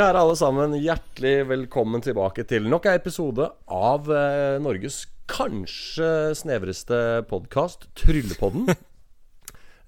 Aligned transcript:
Kjære 0.00 0.16
alle 0.24 0.34
sammen, 0.38 0.72
hjertelig 0.80 1.32
velkommen 1.50 2.00
tilbake 2.00 2.40
til 2.48 2.64
nok 2.72 2.86
en 2.88 2.94
episode 2.96 3.50
av 3.68 4.06
eh, 4.08 4.54
Norges 4.64 5.02
kanskje 5.28 6.06
snevreste 6.40 7.00
podkast, 7.28 7.84
Tryllepodden. 8.00 8.70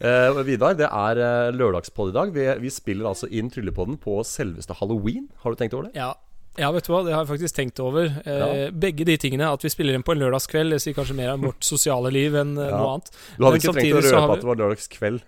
Eh, 0.03 0.35
Vidar, 0.43 0.73
det 0.75 0.89
er 0.91 1.19
eh, 1.23 1.53
lørdagspod 1.55 2.09
i 2.11 2.15
dag. 2.17 2.31
Vi, 2.35 2.43
vi 2.59 2.71
spiller 2.75 3.07
altså 3.13 3.29
inn 3.31 3.53
Tryllepodden 3.55 4.01
på 4.03 4.17
selveste 4.27 4.75
halloween. 4.81 5.29
Har 5.45 5.55
du 5.55 5.61
tenkt 5.61 5.77
over 5.79 5.87
det? 5.87 5.93
Ja. 5.95 6.09
ja, 6.59 6.73
vet 6.75 6.89
du 6.89 6.91
hva, 6.91 7.05
det 7.07 7.13
har 7.15 7.23
jeg 7.23 7.29
faktisk 7.31 7.55
tenkt 7.61 7.79
over. 7.85 8.09
Eh, 8.27 8.65
Begge 8.75 9.07
de 9.07 9.15
tingene. 9.23 9.53
At 9.55 9.63
vi 9.63 9.71
spiller 9.71 9.95
inn 9.95 10.03
på 10.03 10.17
en 10.17 10.25
lørdagskveld, 10.25 10.75
det 10.75 10.81
sier 10.83 10.97
kanskje 10.99 11.15
mer 11.21 11.31
om 11.37 11.47
vårt 11.47 11.63
sosiale 11.69 12.11
liv 12.11 12.35
enn 12.41 12.57
eh, 12.59 12.73
Ja. 12.73 12.81
noe 12.83 12.97
annet. 12.97 13.13
Du 13.15 13.47
hadde 13.47 13.53
Men 13.55 13.63
ikke 13.63 13.77
trengt 13.79 13.79
å 13.79 13.79
samtidig 13.79 14.03
så 14.11 14.17
har 14.17 14.27
røpe 14.27 14.27
vi- 14.27 14.35
at 14.35 14.43
det 14.43 14.51
var 14.51 14.61
lørdagskveld. 14.65 15.23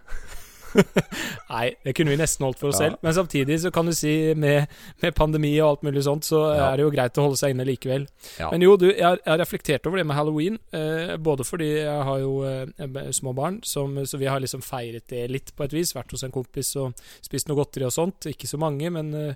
Nei, 1.54 1.66
det 1.84 1.94
kunne 1.96 2.12
vi 2.14 2.18
nesten 2.18 2.44
holdt 2.46 2.58
for 2.60 2.70
oss 2.72 2.80
Ja. 2.80 2.88
selv. 2.88 2.98
Men 3.04 3.14
samtidig 3.16 3.60
så 3.62 3.70
kan 3.74 3.86
du 3.86 3.92
si 3.96 4.34
med, 4.34 4.66
med 5.02 5.14
pandemi 5.14 5.52
og 5.60 5.68
alt 5.68 5.82
mulig 5.86 6.02
sånt, 6.06 6.26
så 6.26 6.40
Ja. 6.56 6.70
er 6.72 6.76
det 6.80 6.86
jo 6.86 6.90
greit 6.94 7.18
å 7.20 7.26
holde 7.26 7.38
seg 7.40 7.54
inne 7.54 7.66
likevel. 7.68 8.06
Ja. 8.40 8.50
Men 8.50 8.64
jo, 8.66 8.76
du, 8.80 8.88
jeg 8.90 9.02
har, 9.04 9.38
reflektert 9.38 9.86
over 9.86 9.98
det 10.00 10.06
med 10.06 10.16
halloween. 10.16 10.58
Eh, 10.72 11.16
både 11.16 11.44
fordi 11.46 11.70
jeg 11.84 12.02
har 12.10 12.18
jo 12.24 12.42
eh, 12.44 13.12
små 13.12 13.34
barn, 13.34 13.60
som, 13.62 13.96
så 14.06 14.18
vi 14.18 14.26
har 14.30 14.40
liksom 14.42 14.62
feiret 14.62 15.06
det 15.08 15.28
litt 15.30 15.54
på 15.56 15.64
et 15.64 15.72
vis. 15.76 15.94
Vært 15.94 16.12
hos 16.16 16.24
en 16.26 16.34
kompis 16.34 16.74
og 16.76 16.94
spist 17.22 17.48
noe 17.48 17.56
godteri 17.62 17.86
og 17.86 17.94
sånt. 17.94 18.26
Ikke 18.30 18.50
så 18.50 18.58
mange, 18.60 18.90
men 18.90 19.14
eh, 19.14 19.34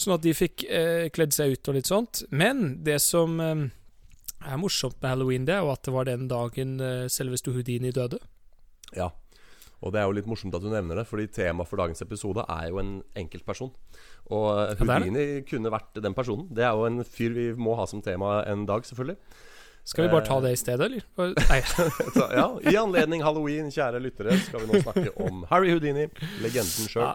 sånn 0.00 0.14
at 0.16 0.22
de 0.24 0.32
fikk 0.36 0.64
eh, 0.68 1.08
kledd 1.12 1.32
seg 1.36 1.52
ut 1.56 1.68
og 1.68 1.76
litt 1.76 1.88
sånt. 1.90 2.22
Men 2.30 2.78
det 2.84 3.00
som 3.04 3.40
eh, 3.40 3.66
er 4.48 4.56
morsomt 4.60 4.96
med 5.02 5.10
halloween, 5.12 5.44
det 5.48 5.54
er 5.58 5.64
jo 5.64 5.72
at 5.74 5.82
det 5.84 5.92
var 5.92 6.08
den 6.08 6.28
dagen 6.30 6.78
eh, 6.80 7.06
selveste 7.12 7.52
Houdini 7.52 7.92
døde. 7.92 8.18
Ja. 8.96 9.10
Og 9.80 9.92
det 9.94 10.00
er 10.00 10.08
jo 10.08 10.16
litt 10.18 10.26
morsomt 10.28 10.54
at 10.54 10.60
du 10.64 10.68
nevner 10.68 10.98
det, 11.00 11.06
fordi 11.08 11.24
temaet 11.32 11.68
for 11.70 11.80
dagens 11.80 12.02
episode 12.04 12.44
er 12.52 12.66
jo 12.68 12.80
en 12.82 12.90
enkeltperson. 13.16 13.70
Og 14.30 14.48
eh, 14.52 14.74
Ja. 14.76 14.98
Houdini 14.98 15.28
kunne 15.48 15.72
vært 15.72 16.02
den 16.04 16.16
personen. 16.16 16.48
Det 16.52 16.66
er 16.66 16.74
jo 16.76 16.84
en 16.88 17.00
fyr 17.04 17.32
vi 17.36 17.46
må 17.56 17.76
ha 17.78 17.86
som 17.88 18.02
tema 18.04 18.42
en 18.50 18.66
dag, 18.68 18.84
selvfølgelig. 18.84 19.16
Skal 19.88 20.04
vi 20.04 20.10
bare 20.12 20.26
ta 20.26 20.36
det 20.44 20.52
i 20.52 20.58
stedet, 20.60 20.86
eller? 20.90 21.34
Nei. 21.48 21.60
Ja, 22.36 22.44
I 22.68 22.76
anledning 22.76 23.24
halloween, 23.24 23.70
kjære 23.72 24.02
lyttere, 24.04 24.36
skal 24.44 24.60
vi 24.66 24.68
nå 24.74 24.82
snakke 24.84 25.14
om 25.24 25.46
Harry 25.50 25.72
Houdini, 25.72 26.04
legenden 26.44 26.90
sjøl. 26.92 27.14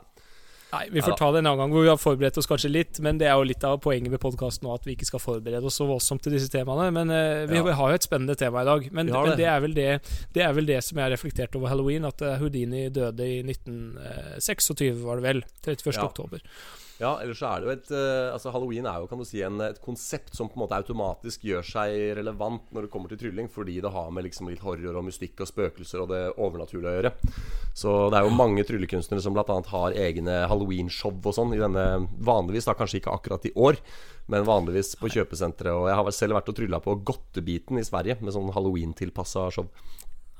Nei, 0.76 0.90
vi 0.92 1.02
får 1.02 1.14
ja, 1.14 1.18
ta 1.20 1.30
det 1.32 1.40
en 1.42 1.48
annen 1.50 1.62
gang 1.64 1.74
hvor 1.74 1.86
vi 1.86 1.92
har 1.92 2.00
forberedt 2.00 2.38
oss 2.42 2.50
kanskje 2.50 2.72
litt. 2.72 3.00
Men 3.04 3.20
det 3.22 3.30
er 3.30 3.38
jo 3.40 3.48
litt 3.48 3.64
av 3.68 3.78
poenget 3.84 4.12
med 4.12 4.22
podkasten 4.24 4.68
at 4.74 4.88
vi 4.88 4.96
ikke 4.98 5.08
skal 5.08 5.24
forberede 5.24 5.64
oss 5.70 5.80
så 5.80 5.88
voldsomt 5.88 6.26
til 6.26 6.36
disse 6.36 6.52
temaene. 6.54 6.90
Men 6.96 7.14
uh, 7.14 7.46
vi, 7.50 7.60
Ja. 7.60 7.66
vi 7.70 7.76
har 7.80 7.94
jo 7.94 8.00
et 8.00 8.08
spennende 8.08 8.36
tema 8.40 8.66
i 8.66 8.70
dag. 8.70 8.90
Men, 8.92 9.12
det. 9.12 9.16
men 9.16 9.38
det. 9.40 9.50
er 9.52 9.62
vel 9.64 9.78
det, 9.78 9.90
det 10.36 10.46
er 10.46 10.56
vel 10.58 10.68
det 10.70 10.82
som 10.84 11.00
jeg 11.00 11.08
har 11.08 11.16
reflektert 11.16 11.56
over 11.56 11.72
halloween, 11.72 12.08
at 12.08 12.22
eh, 12.22 12.38
Houdini 12.42 12.88
døde 12.94 13.28
i 13.28 13.40
1926, 13.46 15.04
var 15.06 15.22
det 15.22 15.30
vel. 15.30 15.46
31. 15.64 15.96
Ja. 15.96 16.10
oktober. 16.10 16.44
Ja, 16.96 17.18
ellers 17.20 17.42
så 17.42 17.50
er 17.50 17.60
det 17.60 17.68
jo 17.68 17.74
et 17.74 17.90
eh, 17.92 18.30
Altså 18.32 18.52
Halloween 18.56 18.86
er 18.88 19.02
jo 19.04 19.10
kan 19.12 19.20
du 19.20 19.26
si 19.28 19.42
en, 19.44 19.60
et 19.66 19.82
konsept 19.84 20.36
som 20.38 20.48
på 20.48 20.56
en 20.56 20.64
måte 20.64 20.78
automatisk 20.78 21.44
gjør 21.44 21.66
seg 21.68 21.96
relevant 22.16 22.70
når 22.72 22.86
det 22.86 22.92
kommer 22.94 23.12
til 23.12 23.20
trylling, 23.20 23.50
fordi 23.52 23.82
det 23.84 23.92
har 23.92 24.14
med 24.16 24.24
liksom 24.28 24.48
litt 24.48 24.64
horror 24.64 25.02
og 25.02 25.08
mystikk 25.10 25.44
og 25.44 25.50
spøkelser 25.50 26.06
og 26.06 26.14
det 26.14 26.22
overnaturlige 26.32 26.94
å 26.94 26.96
gjøre. 26.96 27.14
Så 27.76 27.96
det 28.14 28.20
er 28.20 28.28
jo 28.28 28.38
mange 28.38 28.64
tryllekunstnere 28.68 29.24
som 29.24 29.36
bl.a. 29.36 29.58
har 29.74 29.98
egne 30.06 30.38
Halloween-show 30.48 31.20
og 31.20 31.36
sånn 31.36 31.56
i 31.56 31.60
denne 31.60 31.86
Vanligvis, 32.26 32.70
da 32.70 32.78
kanskje 32.78 33.02
ikke 33.02 33.16
akkurat 33.18 33.50
i 33.50 33.54
år, 33.60 33.80
men 34.32 34.48
vanligvis 34.48 34.96
på 35.00 35.12
kjøpesentre. 35.12 35.76
Og 35.76 35.90
jeg 35.92 36.00
har 36.00 36.16
selv 36.16 36.40
vært 36.40 36.54
og 36.54 36.58
trylla 36.58 36.80
på 36.84 36.96
Godtebiten 37.08 37.82
i 37.82 37.86
Sverige 37.86 38.18
med 38.22 38.36
sånn 38.36 38.54
Halloween-tilpassa 38.56 39.50
show. 39.54 39.68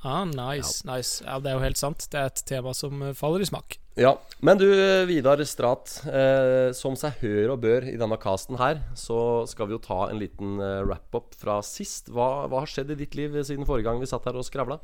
Ah, 0.06 0.22
nice, 0.28 0.84
nice. 0.86 1.18
Ja, 1.26 1.40
det 1.42 1.50
er 1.50 1.56
jo 1.58 1.64
helt 1.64 1.80
sant. 1.80 2.04
Det 2.12 2.20
er 2.20 2.30
et 2.30 2.42
tema 2.46 2.72
som 2.78 3.02
eh, 3.02 3.14
faller 3.18 3.42
i 3.42 3.48
smak. 3.48 3.78
Ja, 3.98 4.12
Men 4.44 4.58
du 4.60 4.66
Vidar 5.08 5.40
Strat, 5.48 5.88
eh, 6.06 6.68
som 6.76 6.94
seg 7.00 7.16
hør 7.22 7.54
og 7.54 7.62
bør 7.64 7.86
i 7.88 7.96
denne 7.98 8.18
casten 8.20 8.58
her, 8.60 8.82
så 8.94 9.18
skal 9.48 9.70
vi 9.70 9.76
jo 9.78 9.80
ta 9.82 10.02
en 10.12 10.20
liten 10.20 10.58
eh, 10.60 10.82
wrap-up 10.84 11.32
fra 11.40 11.58
sist. 11.64 12.12
Hva, 12.12 12.44
hva 12.52 12.60
har 12.62 12.70
skjedd 12.70 12.92
i 12.92 12.98
ditt 13.02 13.16
liv 13.18 13.34
siden 13.42 13.66
forrige 13.66 13.88
gang 13.88 13.98
vi 14.02 14.10
satt 14.10 14.28
her 14.28 14.36
og 14.36 14.44
skravla? 14.46 14.78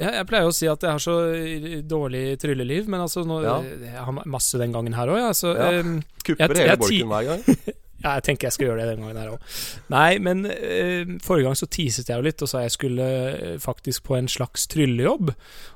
Ja, 0.00 0.10
jeg 0.16 0.26
pleier 0.26 0.48
å 0.48 0.54
si 0.56 0.66
at 0.66 0.82
jeg 0.82 0.96
har 0.96 1.02
så 1.02 1.14
eh, 1.36 1.78
dårlig 1.86 2.24
trylleliv, 2.42 2.88
men 2.90 3.04
altså 3.06 3.22
nå, 3.28 3.38
Ja. 3.44 3.58
Jeg 3.62 4.02
har 4.08 4.20
masse 4.26 4.58
den 4.58 4.74
gangen 4.74 4.96
her 4.98 5.14
òg, 5.14 5.20
ja. 5.28 5.30
Så, 5.36 5.54
Ja. 5.54 5.70
Kupper 6.24 6.56
Jeg- 6.58 6.66
hele 6.66 6.76
bolken 6.80 7.14
hver 7.14 7.30
gang? 7.30 7.74
Ja, 8.02 8.16
jeg 8.18 8.24
tenker 8.26 8.48
jeg 8.48 8.52
skal 8.56 8.66
gjøre 8.68 8.82
det 8.82 8.96
den 8.96 9.04
gangen 9.04 9.16
her 9.16 9.30
òg. 9.36 9.44
Nei, 9.92 10.18
men 10.20 10.42
eh, 10.50 11.06
forrige 11.24 11.46
gang 11.46 11.56
så 11.56 11.68
teaset 11.72 12.10
jeg 12.10 12.18
jo 12.20 12.26
litt 12.26 12.42
og 12.44 12.50
sa 12.50 12.64
jeg 12.64 12.74
skulle 12.74 13.06
eh, 13.30 13.54
faktisk 13.62 14.04
på 14.08 14.18
en 14.18 14.28
slags 14.28 14.66
tryllejobb. 14.72 15.30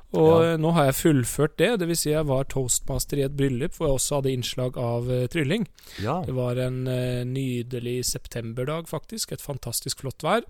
Og 0.09 0.27
Ja. 0.27 0.51
eh, 0.51 0.57
nå 0.61 0.73
har 0.73 0.89
jeg 0.89 0.97
fullført 0.99 1.55
det. 1.61 1.71
Det 1.79 1.87
vil 1.89 1.97
si 1.97 2.11
jeg 2.11 2.25
var 2.29 2.45
toastmaster 2.49 3.17
i 3.21 3.25
et 3.25 3.37
bryllup 3.37 3.73
hvor 3.77 3.87
jeg 3.89 3.97
også 4.01 4.19
hadde 4.19 4.33
innslag 4.33 4.77
av 4.77 5.09
uh, 5.09 5.25
trylling. 5.31 5.65
Ja. 6.01 6.19
Det 6.25 6.33
var 6.37 6.57
en 6.57 6.79
uh, 6.89 7.23
nydelig 7.29 8.03
septemberdag, 8.09 8.87
faktisk. 8.89 9.31
Et 9.31 9.41
fantastisk 9.41 10.01
flott 10.01 10.21
vær. 10.25 10.41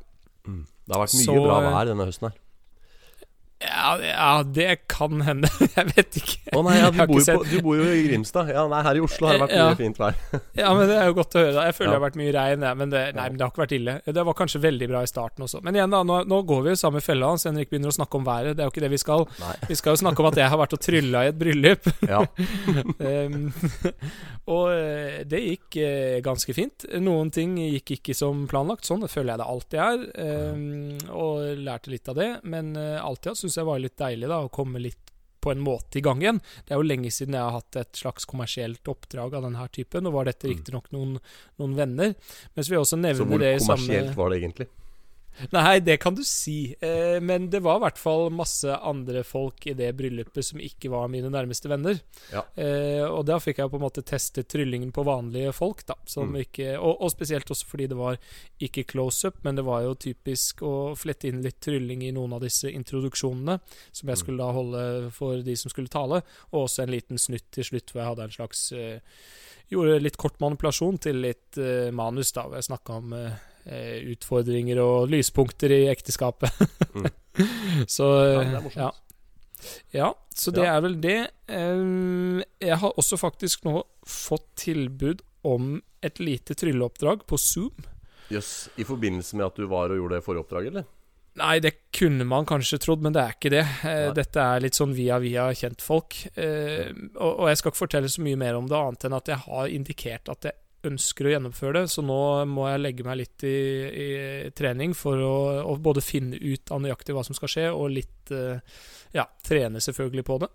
Mm. 0.47 0.66
Det 0.88 0.96
har 0.96 1.03
vært 1.06 1.18
mye 1.19 1.28
Så, 1.28 1.41
bra 1.44 1.59
vær 1.68 1.91
denne 1.91 2.07
høsten 2.07 2.30
her. 2.31 2.38
Ja, 3.59 3.97
ja 4.00 4.44
det 4.44 4.88
kan 4.88 5.20
hende. 5.28 5.50
jeg 5.75 5.88
vet 5.92 6.18
ikke. 6.22 6.38
Å 6.56 6.62
nei, 6.64 6.78
ja, 6.80 6.90
du, 6.96 7.00
bor 7.09 7.20
på, 7.20 7.42
du 7.50 7.58
bor 7.64 7.75
jo 7.75 7.88
i 7.92 8.06
Grimstad. 8.06 8.52
Ja, 8.53 8.64
nei, 8.72 8.80
her 8.86 9.00
i 9.00 9.02
Oslo 9.03 9.28
har 9.28 9.36
det 9.36 9.42
vært 9.44 9.56
Ja. 9.58 9.66
mye 9.68 9.80
fint 9.80 10.00
vær. 10.00 10.16
Ja, 10.62 10.72
men 10.75 10.88
Det 10.88 10.96
er 10.96 11.09
jo 11.09 11.16
godt 11.18 11.36
å 11.36 11.42
høre. 11.44 11.56
da 11.58 11.66
Jeg 11.68 11.75
føler 11.75 11.92
det 11.92 11.98
har 11.98 12.06
vært 12.06 12.19
mye 12.22 12.34
regn, 12.36 12.64
ja, 12.69 12.72
men 12.80 12.94
det, 12.94 13.02
nei, 13.18 13.25
men 13.28 13.40
det 13.40 13.44
har 13.44 13.52
ikke 13.52 13.64
vært 13.66 13.75
ille. 13.75 13.96
Det 14.06 14.25
var 14.30 14.38
kanskje 14.40 14.62
veldig 14.64 14.90
bra 14.92 15.02
i 15.03 15.09
starten 15.12 15.46
også. 15.46 15.62
Men 15.66 15.75
igjen, 15.75 15.92
da, 15.92 16.02
nå, 16.08 16.22
nå 16.31 16.40
går 16.48 16.64
vi 16.66 16.74
jo 16.74 16.80
samme 16.80 17.03
fella. 17.03 17.34
Hans 17.34 17.44
Henrik 17.50 17.72
begynner 17.74 17.92
å 17.92 17.98
snakke 17.98 18.19
om 18.22 18.28
været. 18.30 18.56
Det 18.56 18.64
er 18.64 18.69
jo 18.69 18.74
ikke 18.74 18.86
det 18.86 18.92
vi 18.96 19.02
skal. 19.03 19.25
Nei. 19.44 19.52
Vi 19.74 19.80
skal 19.80 19.96
jo 19.96 20.02
snakke 20.06 20.24
om 20.24 20.30
at 20.31 20.40
jeg 20.40 20.53
har 20.53 20.62
vært 20.64 20.78
og 20.80 20.84
trylla 20.86 21.25
i 21.25 21.31
et 21.34 21.40
bryllup. 21.44 21.92
Ja. 22.08 22.24
Um, 23.03 23.52
og 24.56 24.66
eh, 24.74 25.19
det 25.30 25.44
gikk 25.44 25.80
eh, 25.84 26.18
ganske 26.25 26.56
fint. 26.56 26.88
Noen 27.03 27.31
ting 27.36 27.58
gikk 27.59 27.98
ikke 28.00 28.16
som 28.18 28.46
planlagt. 28.50 28.88
Sånn 28.88 29.03
det 29.03 29.12
føler 29.12 29.36
jeg 29.36 29.44
det 29.44 29.50
alltid 29.52 29.84
er. 29.84 30.08
Um, 30.56 30.98
og 31.12 31.44
lærte 31.59 31.92
litt 31.94 32.08
av 32.12 32.18
det. 32.19 32.31
Men 32.48 32.72
uh, 32.80 33.03
alltid 33.03 33.36
syns 33.50 33.60
jeg 33.64 33.70
var 33.70 33.82
litt 33.82 33.98
deilig 34.00 34.30
da 34.30 34.44
å 34.46 34.52
komme 34.54 34.80
litt 34.82 35.10
på 35.40 35.54
en 35.54 35.62
måte 35.64 35.96
i 35.96 36.04
gang 36.04 36.20
igjen. 36.22 36.42
Det 36.68 36.74
er 36.76 36.82
jo 36.82 36.88
lenge 36.88 37.10
siden 37.16 37.38
jeg 37.38 37.42
har 37.46 37.54
hatt 37.56 37.78
et 37.80 37.94
slags 37.96 38.26
kommersielt 38.28 38.84
oppdrag 38.92 39.38
av 39.40 39.46
denne 39.48 39.68
typen. 39.72 40.04
Nå 40.04 40.12
var 40.12 40.26
dette 40.28 40.48
Mm. 40.48 40.52
riktignok 40.52 40.92
noen, 40.92 41.14
noen 41.58 41.76
venner. 41.78 42.16
Mens 42.56 42.68
vi 42.70 42.76
også 42.76 43.00
nevner 43.00 43.40
det 43.40 43.56
i 43.56 43.60
samme 43.64 43.80
kommersielt 43.80 44.16
var 44.18 44.30
det 44.30 44.42
egentlig? 44.44 44.68
Nei, 45.56 45.80
det 45.80 45.98
kan 46.04 46.16
du 46.18 46.22
si. 46.28 46.76
Eh, 46.84 47.20
men 47.24 47.50
det 47.50 47.62
var 47.64 47.80
i 47.80 47.84
hvert 47.86 48.00
fall 48.02 48.30
masse 48.36 48.76
andre 48.76 49.24
folk 49.28 49.66
i 49.72 49.76
det 49.78 49.92
bryllupet 49.98 50.46
som 50.46 50.60
ikke 50.64 50.92
var 50.92 51.08
mine 51.12 51.32
nærmeste 51.32 51.72
venner. 51.72 52.00
Ja. 52.34 52.44
Eh, 52.60 53.06
og 53.08 53.24
da 53.30 53.40
fikk 53.42 53.62
jeg 53.62 53.72
på 53.72 53.80
en 53.80 53.86
måte 53.86 54.04
testet 54.06 54.50
tryllingen 54.52 54.92
på 54.96 55.06
vanlige 55.08 55.54
folk, 55.56 55.86
da. 55.88 55.96
Mm. 56.20 56.36
ikke, 56.44 56.70
og, 56.78 57.02
og 57.06 57.12
spesielt 57.14 57.50
også 57.50 57.70
fordi 57.70 57.88
det 57.92 57.98
var 58.00 58.18
ikke 58.60 58.84
close-up, 58.92 59.40
men 59.46 59.56
det 59.60 59.66
var 59.68 59.84
jo 59.86 59.96
typisk 59.96 60.64
å 60.68 60.74
flette 61.00 61.30
inn 61.30 61.44
litt 61.46 61.62
trylling 61.64 62.04
i 62.08 62.14
noen 62.16 62.34
av 62.36 62.44
disse 62.44 62.70
introduksjonene 62.72 63.60
som 63.92 64.08
jeg 64.08 64.18
Mm. 64.20 64.22
skulle 64.24 64.44
da 64.44 64.52
holde 64.52 65.12
for 65.16 65.40
de 65.46 65.54
som 65.56 65.72
skulle 65.72 65.88
tale, 65.88 66.22
og 66.52 66.66
også 66.66 66.84
en 66.84 66.92
liten 66.92 67.18
snutt 67.22 67.46
til 67.56 67.64
slutt 67.64 67.92
hvor 67.94 68.02
jeg 68.02 68.10
hadde 68.10 68.26
en 68.28 68.36
slags 68.36 68.72
eh, 68.76 69.00
Gjorde 69.70 70.00
litt 70.02 70.18
kort 70.18 70.40
manipulasjon 70.42 70.96
til 70.98 71.20
litt 71.22 71.58
eh, 71.62 71.92
manus, 71.94 72.32
da, 72.34 72.48
hvor 72.48 72.58
jeg 72.58 72.66
snakka 72.66 72.96
om 73.04 73.12
eh, 73.13 73.36
utfordringer 74.13 74.80
og 74.83 75.10
lyspunkter 75.12 75.71
i 75.75 75.81
ekteskapet. 75.92 76.51
Mm. 76.95 77.10
så 77.95 78.10
Ja, 78.10 78.42
eh, 78.42 78.50
det 78.50 78.57
er 78.57 78.66
morsomt. 78.66 78.75
ja. 78.81 78.92
ja, 79.94 80.10
så 80.36 80.51
det 80.56 80.63
Ja. 80.66 80.75
er 80.77 80.81
vel 80.88 80.98
det. 81.04 81.18
Jeg 81.50 82.77
har 82.81 82.94
også 83.00 83.18
faktisk 83.19 83.66
nå 83.68 83.83
fått 84.07 84.48
tilbud 84.66 85.21
om 85.48 85.81
et 86.04 86.19
lite 86.19 86.56
trylleoppdrag 86.56 87.25
på 87.27 87.38
Zoom. 87.39 87.75
Jøss. 88.30 88.69
I 88.77 88.86
forbindelse 88.86 89.36
med 89.39 89.45
at 89.48 89.56
du 89.57 89.66
var 89.68 89.89
og 89.92 89.98
gjorde 90.00 90.19
det 90.19 90.24
forrige 90.25 90.44
oppdraget, 90.45 90.74
eller? 90.74 90.88
Nei, 91.39 91.60
det 91.63 91.72
kunne 91.95 92.25
man 92.27 92.45
kanskje 92.50 92.80
trodd, 92.83 93.01
men 93.06 93.13
det 93.15 93.22
er 93.22 93.36
ikke 93.36 93.51
det. 93.54 93.63
Eh, 93.88 94.00
Nei. 94.10 94.13
dette 94.18 94.44
er 94.44 94.60
litt 94.63 94.75
sånn 94.75 94.92
via 94.98 95.19
via 95.24 95.45
kjentfolk. 95.56 96.18
Eh, 96.36 96.89
og, 97.15 97.31
og 97.39 97.45
jeg 97.51 97.60
skal 97.62 97.72
ikke 97.72 97.83
fortelle 97.86 98.10
så 98.12 98.24
mye 98.25 98.39
mer 98.42 98.57
om 98.60 98.68
det, 98.68 98.75
annet 98.80 99.06
enn 99.07 99.15
at 99.18 99.31
jeg 99.31 99.39
har 99.45 99.72
indikert 99.72 100.31
at 100.33 100.50
jeg 100.50 100.57
ønsker 100.88 101.28
å 101.28 101.34
gjennomføre 101.34 101.81
det, 101.81 101.92
så 101.92 102.04
nå 102.06 102.20
må 102.50 102.68
jeg 102.70 102.81
legge 102.84 103.06
meg 103.08 103.20
litt 103.22 103.46
i, 103.48 103.58
i 103.90 104.08
trening 104.56 104.96
for 104.98 105.20
å, 105.24 105.36
å 105.68 105.76
både 105.81 106.04
finne 106.04 106.40
ut 106.40 106.72
av 106.72 106.84
nøyaktig 106.84 107.16
hva 107.18 107.26
som 107.28 107.38
skal 107.38 107.52
skje, 107.52 107.66
og 107.74 107.92
litt 107.98 108.34
eh, 108.36 108.62
ja, 109.16 109.26
trene 109.46 109.81
selvfølgelig 109.84 110.26
på 110.28 110.40
det. 110.44 110.50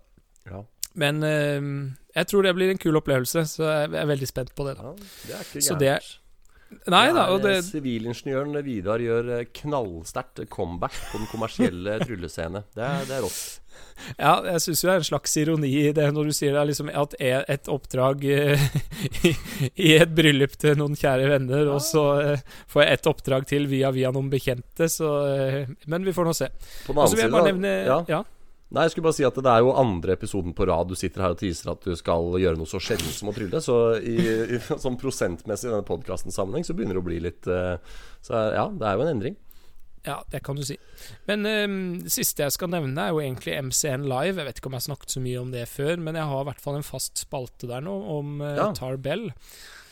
Ja. 0.49 0.63
Men 1.01 1.23
eh, 1.27 1.71
jeg 2.15 2.31
tror 2.31 2.47
det 2.47 2.55
blir 2.57 2.73
en 2.73 2.81
kul 2.81 2.97
opplevelse, 3.01 3.45
så 3.51 3.67
jeg 3.69 3.89
er 4.01 4.13
veldig 4.13 4.29
spent 4.29 4.55
på 4.57 4.67
det. 4.69 4.77
da. 4.79 4.93
ja 4.93 4.95
det 5.27 5.37
er 5.37 5.49
ikke 5.49 5.65
Så 5.67 5.77
gærent. 5.77 6.13
Nei 6.89 7.07
da, 7.13 7.27
og 7.31 7.43
det 7.43 7.59
eh, 7.59 7.65
Sivilingeniøren 7.65 8.55
Vidar 8.65 9.01
gjør 9.03 9.27
eh, 9.37 9.45
knallsterkt 9.61 10.41
comeback 10.51 10.95
på 11.11 11.21
den 11.21 11.29
kommersielle 11.29 11.99
tryllescene. 12.05 12.63
Det 12.75 12.83
er, 12.83 13.05
det 13.07 13.15
er 13.19 13.23
rått. 13.25 13.61
Ja, 14.17 14.33
jeg 14.47 14.61
syns 14.63 14.81
jo 14.81 14.87
det 14.87 14.93
er 14.93 15.01
en 15.01 15.07
slags 15.07 15.33
ironi 15.39 15.69
i 15.83 15.91
det 15.95 16.05
når 16.15 16.29
du 16.29 16.35
sier 16.35 16.53
det, 16.55 16.61
er 16.61 16.69
liksom 16.69 16.89
at 16.91 17.15
e- 17.19 17.43
et 17.53 17.69
oppdrag 17.71 18.23
eh, 18.31 18.65
i, 19.27 19.33
i 19.87 19.93
et 19.97 20.13
bryllup 20.15 20.55
til 20.61 20.77
noen 20.79 20.97
kjære 20.99 21.29
venner, 21.31 21.69
og 21.73 21.81
så 21.85 22.05
får 22.71 22.85
jeg 22.85 22.99
et 22.99 23.09
oppdrag 23.13 23.49
til 23.51 23.67
via 23.71 23.91
via 23.95 24.11
noen 24.15 24.31
bekjente, 24.31 24.89
så 24.91 25.11
Men 25.91 26.07
vi 26.07 26.15
får 26.15 26.27
nå 26.29 26.33
se. 26.37 26.49
På 26.87 26.95
den 26.95 27.03
annen 27.05 27.19
side, 27.19 27.45
nevne 27.51 27.75
ja, 27.85 27.99
Ja. 28.09 28.23
Nei, 28.75 28.83
jeg 28.85 28.91
skulle 28.91 29.07
bare 29.07 29.15
si 29.15 29.23
at 29.23 29.37
det 29.39 29.51
er 29.51 29.63
jo 29.63 29.75
andre 29.79 30.17
episoden 30.17 30.55
på 30.55 30.67
rad 30.67 30.89
du 30.91 30.97
sitter 30.99 31.23
her 31.23 31.35
og 31.35 31.39
teaser 31.39 31.71
at 31.71 31.85
du 31.87 31.95
skal 31.95 32.35
gjøre 32.41 32.59
noe 32.59 32.67
så 32.67 32.81
sjeldent 32.83 33.15
som 33.15 33.31
å 33.31 33.35
trylle. 33.35 33.61
Så 33.63 33.77
i, 34.03 34.17
i, 34.57 34.59
sånn 34.83 34.99
prosentmessig 34.99 35.69
i 35.69 35.71
denne 35.71 35.87
podkastens 35.87 36.35
sammenheng 36.35 36.67
så 36.67 36.75
begynner 36.75 36.99
det 36.99 37.03
å 37.03 37.07
bli 37.07 37.21
litt 37.23 37.47
uh, 37.47 37.77
Så 38.25 38.35
ja, 38.55 38.67
det 38.67 38.89
er 38.89 38.97
jo 38.97 39.05
en 39.05 39.13
endring. 39.13 39.39
Ja, 40.05 40.19
det 40.29 40.43
kan 40.45 40.59
du 40.59 40.65
si. 40.65 40.75
Men 41.25 41.47
um, 41.47 41.77
siste 42.11 42.45
jeg 42.45 42.53
skal 42.53 42.69
nevne, 42.69 42.99
er 43.01 43.15
jo 43.15 43.23
egentlig 43.23 43.55
MCN 43.71 44.05
Live. 44.05 44.37
Jeg 44.37 44.49
vet 44.49 44.59
ikke 44.59 44.69
om 44.69 44.75
jeg 44.77 44.83
har 44.83 44.89
snakket 44.91 45.15
så 45.15 45.23
mye 45.23 45.39
om 45.41 45.55
det 45.55 45.63
før, 45.71 45.95
men 45.97 46.19
jeg 46.19 46.29
har 46.29 46.43
i 46.43 46.49
hvert 46.51 46.61
fall 46.61 46.77
en 46.77 46.85
fast 46.85 47.23
spalte 47.23 47.71
der 47.71 47.81
nå 47.85 47.95
om 48.19 48.37
uh, 48.43 48.51
ja. 48.59 48.67
Tarbell. 48.77 49.31
Eh, 49.31 49.84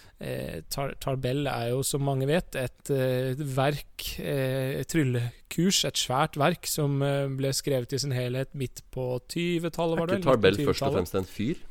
Tar 0.71 0.93
Tarbell 1.03 1.47
er 1.49 1.71
jo, 1.73 1.81
som 1.87 2.05
mange 2.05 2.27
vet, 2.29 2.55
et, 2.55 2.79
et 2.89 2.93
eh, 2.95 3.43
verk, 3.57 4.07
eh, 4.21 4.79
et 4.79 4.89
tryllekurs, 4.89 5.83
et 5.89 5.99
svært 5.99 6.39
verk, 6.39 6.69
som 6.69 7.01
ble 7.37 7.53
skrevet 7.55 7.93
i 7.93 8.01
sin 8.01 8.15
helhet 8.15 8.53
midt 8.57 8.85
på 8.93 9.17
20-tallet, 9.27 9.99
var 9.99 10.09
det? 10.09 10.19
Er 10.19 10.23
ikke 10.23 10.31
Tarbell 10.31 10.59
først 10.63 10.87
og 10.87 10.97
fremst 10.97 11.19
en 11.19 11.29
fyr? 11.29 11.61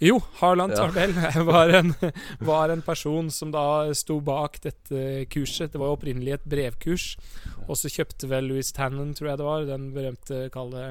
Jo, 0.00 0.16
Harland 0.40 0.72
ja. 0.72 0.76
Tarbell 0.76 1.12
var 1.52 1.68
en, 1.76 1.94
var 2.38 2.72
en, 2.72 2.82
person 2.82 3.30
som 3.32 3.50
da 3.52 3.92
sto 3.96 4.20
bak 4.24 4.60
dette 4.64 5.26
kurset. 5.32 5.72
Det 5.72 5.80
var 5.80 5.90
jo 5.90 5.98
opprinnelig 5.98 6.38
et 6.38 6.46
brevkurs. 6.48 7.10
Og 7.66 7.76
så 7.76 7.90
kjøpte 7.92 8.30
vel 8.30 8.48
Louis 8.48 8.72
Tannen, 8.76 9.12
tror 9.16 9.32
jeg 9.32 9.40
det 9.40 9.48
var, 9.48 9.68
den 9.68 9.90
berømte 9.96 10.46
kalde 10.54 10.86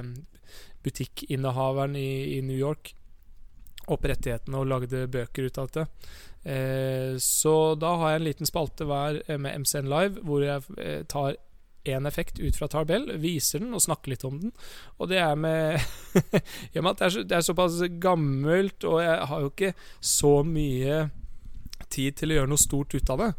butikkinnehaveren 0.86 1.98
i, 2.00 2.38
i 2.38 2.40
New 2.46 2.58
York, 2.58 2.94
opp 3.90 4.06
rettighetene 4.06 4.62
og 4.62 4.70
lagde 4.70 5.08
bøker 5.12 5.50
ut 5.50 5.58
av 5.62 5.72
det. 5.74 5.88
Eh, 6.44 7.18
så 7.20 7.76
da 7.76 7.94
har 8.00 8.14
jeg 8.14 8.22
en 8.22 8.28
liten 8.30 8.50
spalte 8.50 8.88
hver 8.88 9.22
eh, 9.28 9.38
med 9.42 9.66
MCN 9.66 9.92
Live, 9.92 10.24
hvor 10.24 10.44
jeg 10.46 10.80
eh, 10.80 11.04
tar 11.10 11.36
én 11.90 12.08
effekt 12.08 12.40
ut 12.40 12.58
fra 12.60 12.68
Tarbell, 12.68 13.08
viser 13.20 13.64
den 13.64 13.76
og 13.76 13.84
snakker 13.84 14.14
litt 14.14 14.26
om 14.28 14.40
den. 14.42 14.54
Og 15.00 15.10
det 15.12 15.20
er 15.24 15.36
med 15.40 15.80
I 16.74 16.80
og 16.80 16.86
med 16.86 16.92
at 16.96 17.16
det 17.30 17.38
er, 17.38 17.46
såpass 17.46 17.80
gammelt, 18.02 18.84
og 18.84 19.02
jeg 19.04 19.30
har 19.32 19.46
jo 19.46 19.52
ikke 19.54 19.74
så 20.00 20.40
mye 20.48 21.08
tid 21.92 22.18
til 22.20 22.32
å 22.34 22.40
gjøre 22.40 22.52
noe 22.52 22.62
stort 22.62 22.96
ut 22.96 23.12
av 23.14 23.24
det, 23.24 23.32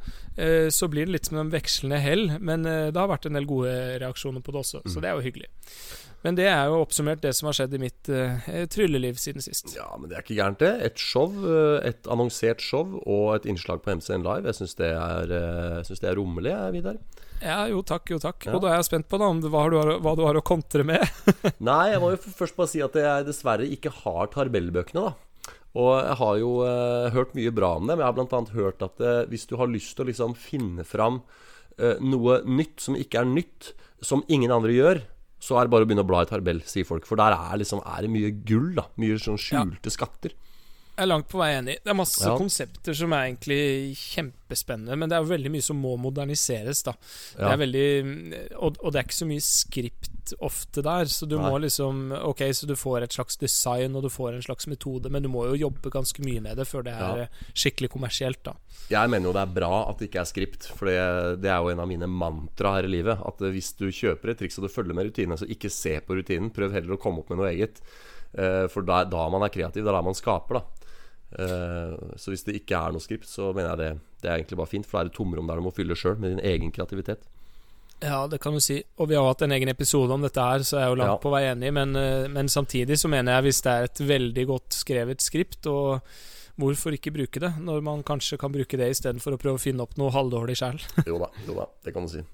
så 0.73 0.89
blir 0.91 1.09
det 1.09 1.15
litt 1.15 1.29
som 1.29 1.41
en 1.41 1.51
vekslende 1.53 1.99
hell. 2.01 2.23
Men 2.41 2.65
det 2.65 2.97
har 2.97 3.11
vært 3.11 3.27
en 3.29 3.37
del 3.37 3.49
gode 3.49 3.73
reaksjoner 4.01 4.45
på 4.45 4.55
det 4.55 4.63
også, 4.63 4.81
så 4.87 4.99
mm. 4.99 5.03
det 5.03 5.11
er 5.11 5.19
jo 5.19 5.27
hyggelig. 5.27 5.51
Men 6.21 6.37
det 6.37 6.47
er 6.53 6.69
jo 6.69 6.83
oppsummert 6.83 7.23
det 7.25 7.33
som 7.37 7.49
har 7.49 7.57
skjedd 7.57 7.75
i 7.77 7.81
mitt 7.81 8.11
uh, 8.13 8.49
trylleliv 8.73 9.17
siden 9.21 9.45
sist. 9.45 9.73
Ja, 9.77 9.89
men 9.97 10.11
det 10.11 10.19
er 10.19 10.25
ikke 10.25 10.37
gærent, 10.37 10.61
det. 10.61 10.73
Et 10.91 11.01
show, 11.01 11.33
eh, 11.49 11.79
et 11.89 12.11
annonsert 12.13 12.61
show 12.65 12.99
og 13.01 13.39
et 13.39 13.49
innslag 13.49 13.81
på 13.85 13.95
MCN 13.97 14.27
Live. 14.27 14.45
Jeg 14.51 14.61
syns 14.61 14.77
det, 14.81 14.91
uh, 14.93 15.25
det, 15.25 16.05
er 16.05 16.19
rommelig, 16.21 16.53
Vidar. 16.77 17.01
Ja, 17.41 17.63
jo 17.73 17.81
takk, 17.87 18.13
jo 18.13 18.21
takk. 18.21 18.45
Ja. 18.45 18.53
Og 18.53 18.61
da 18.61 18.75
er 18.75 18.83
jeg 18.83 18.91
spent 18.91 19.09
på 19.09 19.21
da, 19.21 19.31
om 19.33 19.41
hva, 19.41 19.65
du 19.73 19.79
har, 19.81 19.95
hva 20.05 20.13
du 20.19 20.27
har 20.27 20.37
å 20.37 20.45
kontre 20.45 20.85
med. 20.85 21.01
Nei, 21.71 21.95
jeg 21.95 22.05
må 22.05 22.13
jo 22.13 22.21
først 22.21 22.59
bare 22.59 22.73
si 22.75 22.85
at 22.85 23.01
jeg 23.01 23.29
dessverre 23.31 23.69
ikke 23.79 23.95
har 24.03 24.29
Tarbell-bøkene, 24.35 25.09
da. 25.09 25.17
Og 25.79 25.93
jeg 26.03 26.17
har 26.19 26.41
jo 26.41 26.51
eh, 26.67 27.13
hørt 27.15 27.37
mye 27.39 27.53
bra 27.55 27.77
om 27.79 27.87
det, 27.87 27.95
men 27.95 28.03
Jeg 28.03 28.11
har 28.11 28.19
bl.a. 28.19 28.43
hørt 28.57 28.83
at 28.83 29.05
eh, 29.05 29.23
hvis 29.31 29.47
du 29.47 29.55
har 29.61 29.71
lyst 29.71 29.95
til 29.95 30.07
å 30.07 30.11
liksom 30.11 30.35
finne 30.35 30.87
fram 30.87 31.21
eh, 31.79 32.01
noe 32.03 32.41
nytt 32.43 32.83
som 32.83 32.99
ikke 32.99 33.23
er 33.23 33.31
nytt, 33.31 33.73
som 34.03 34.25
ingen 34.29 34.51
andre 34.51 34.75
gjør, 34.75 35.03
så 35.41 35.57
er 35.57 35.67
det 35.67 35.73
bare 35.73 35.87
å 35.87 35.89
begynne 35.89 36.05
å 36.05 36.11
bla 36.11 36.25
i 36.25 36.29
Tarbell, 36.29 36.61
sier 36.69 36.89
folk. 36.89 37.07
For 37.09 37.21
der 37.21 37.37
er, 37.37 37.55
liksom, 37.61 37.85
er 37.87 38.05
det 38.05 38.13
mye 38.13 38.33
gull. 38.45 38.73
da 38.77 38.89
Mye 39.01 39.21
sånn 39.21 39.41
skjulte 39.41 39.89
ja. 39.89 39.95
skatter. 39.95 40.35
Jeg 40.91 41.07
er 41.07 41.09
langt 41.09 41.31
på 41.33 41.39
vei 41.41 41.55
enig. 41.57 41.79
Det 41.81 41.89
er 41.89 41.97
masse 41.97 42.27
ja. 42.27 42.35
konsepter 42.37 42.97
som 42.97 43.15
er 43.17 43.31
egentlig 43.31 43.97
kjempespennende, 43.97 44.99
men 45.01 45.09
det 45.09 45.17
er 45.17 45.23
jo 45.25 45.31
veldig 45.31 45.53
mye 45.55 45.65
som 45.65 45.79
må 45.81 45.95
moderniseres, 45.97 46.83
da. 46.85 46.93
Ja. 47.39 47.47
Det 47.47 47.53
er 47.55 47.61
veldig 47.63 47.87
og, 48.59 48.75
og, 48.75 48.91
det 48.91 49.01
er 49.01 49.07
ikke 49.07 49.21
så 49.23 49.31
mye 49.31 49.47
skript 49.47 50.10
ofte 50.45 50.83
der, 50.85 51.09
så 51.11 51.27
du 51.29 51.37
Nei. 51.39 51.49
må 51.49 51.61
liksom 51.63 52.13
Ok, 52.21 52.43
så 52.57 52.67
du 52.69 52.75
får 52.79 53.07
et 53.07 53.17
slags 53.17 53.39
design, 53.41 53.97
og 53.97 54.05
du 54.07 54.11
får 54.13 54.37
en 54.37 54.45
slags 54.45 54.69
metode, 54.71 55.11
men 55.13 55.25
du 55.25 55.31
må 55.33 55.47
jo 55.51 55.59
jobbe 55.67 55.93
ganske 55.93 56.25
mye 56.25 56.43
med 56.45 56.61
det 56.61 56.67
før 56.69 56.85
det 56.87 56.95
er 56.95 57.23
ja. 57.25 57.29
skikkelig 57.53 57.91
kommersielt, 57.93 58.43
da. 58.47 58.57
Jeg 58.91 59.13
mener 59.13 59.31
jo 59.31 59.35
det 59.37 59.45
er 59.45 59.55
bra 59.61 59.73
at 59.91 60.01
det 60.01 60.11
ikke 60.11 60.23
er 60.23 60.31
skript, 60.31 60.69
for 60.75 60.91
det, 60.91 60.99
det 61.45 61.53
er 61.53 61.61
jo 61.63 61.73
en 61.73 61.83
av 61.83 61.91
mine 61.91 62.09
mantra 62.11 62.77
her 62.77 62.89
i 62.89 62.93
livet. 62.93 63.23
At 63.27 63.43
hvis 63.43 63.73
du 63.79 63.87
kjøper 63.89 64.33
et 64.33 64.43
triks 64.43 64.59
og 64.59 64.67
du 64.67 64.73
følger 64.73 64.97
med 64.97 65.11
rutinen, 65.11 65.39
så 65.39 65.49
ikke 65.49 65.73
se 65.73 65.97
på 66.05 66.19
rutinen. 66.19 66.51
Prøv 66.55 66.75
heller 66.75 66.97
å 66.97 67.01
komme 67.01 67.23
opp 67.23 67.31
med 67.33 67.41
noe 67.41 67.53
eget. 67.53 67.81
Eh, 68.33 68.67
for 68.71 68.87
da, 68.87 69.03
da 69.11 69.27
man 69.33 69.47
er 69.47 69.55
kreativ, 69.55 69.85
det 69.85 69.91
er 69.91 69.99
da 69.99 70.05
man 70.07 70.19
skaper, 70.19 70.61
da. 70.61 70.91
Eh, 71.39 71.95
så 72.19 72.33
hvis 72.33 72.43
det 72.47 72.57
ikke 72.59 72.79
er 72.79 72.95
noe 72.95 73.05
skript, 73.05 73.29
så 73.31 73.53
mener 73.55 73.71
jeg 73.73 73.81
det, 73.83 73.91
det 74.23 74.31
er 74.31 74.41
egentlig 74.41 74.59
bare 74.61 74.73
fint. 74.75 74.89
For 74.89 74.99
det 74.99 75.03
er 75.03 75.13
et 75.13 75.19
tomrom 75.21 75.51
der 75.51 75.61
du 75.61 75.67
må 75.67 75.75
fylle 75.75 75.99
sjøl 75.99 76.19
med 76.19 76.35
din 76.35 76.45
egen 76.53 76.75
kreativitet. 76.75 77.30
Ja, 78.01 78.27
det 78.27 78.41
kan 78.41 78.57
du 78.57 78.63
si. 78.65 78.79
Og 78.97 79.11
vi 79.11 79.17
har 79.19 79.27
hatt 79.29 79.43
en 79.45 79.53
egen 79.53 79.69
episode 79.73 80.15
om 80.15 80.25
dette 80.25 80.41
her, 80.41 80.65
så 80.65 80.79
jeg 80.79 80.87
er 80.87 80.93
jo 80.93 80.99
langt 81.03 81.17
ja. 81.19 81.23
på 81.23 81.33
vei 81.35 81.43
enig. 81.51 81.73
Men, 81.77 81.97
eh, 81.99 82.29
men, 82.33 82.49
samtidig 82.49 82.97
så 83.01 83.11
mener 83.13 83.37
jeg 83.37 83.49
hvis 83.49 83.63
det 83.67 83.73
er 83.73 83.89
et 83.89 84.05
veldig 84.11 84.45
godt 84.49 84.79
skrevet 84.81 85.25
skript, 85.25 85.69
og 85.71 86.01
hvorfor 86.61 86.97
ikke 86.97 87.13
bruke 87.15 87.43
det, 87.43 87.53
når 87.61 87.85
man 87.85 88.05
kanskje 88.07 88.41
kan 88.41 88.53
bruke 88.53 88.81
det 88.81 88.91
istedenfor 88.95 89.37
å 89.37 89.41
prøve 89.41 89.61
å 89.61 89.63
finne 89.63 89.85
opp 89.85 89.99
noe 90.01 90.13
halvdårlig 90.15 90.57
sjæl? 90.61 90.81
jo 91.11 91.21
da, 91.21 91.29
jo 91.47 91.59
da, 91.61 91.69
det 91.85 91.97
kan 91.97 92.09
du 92.09 92.15
si. 92.15 92.25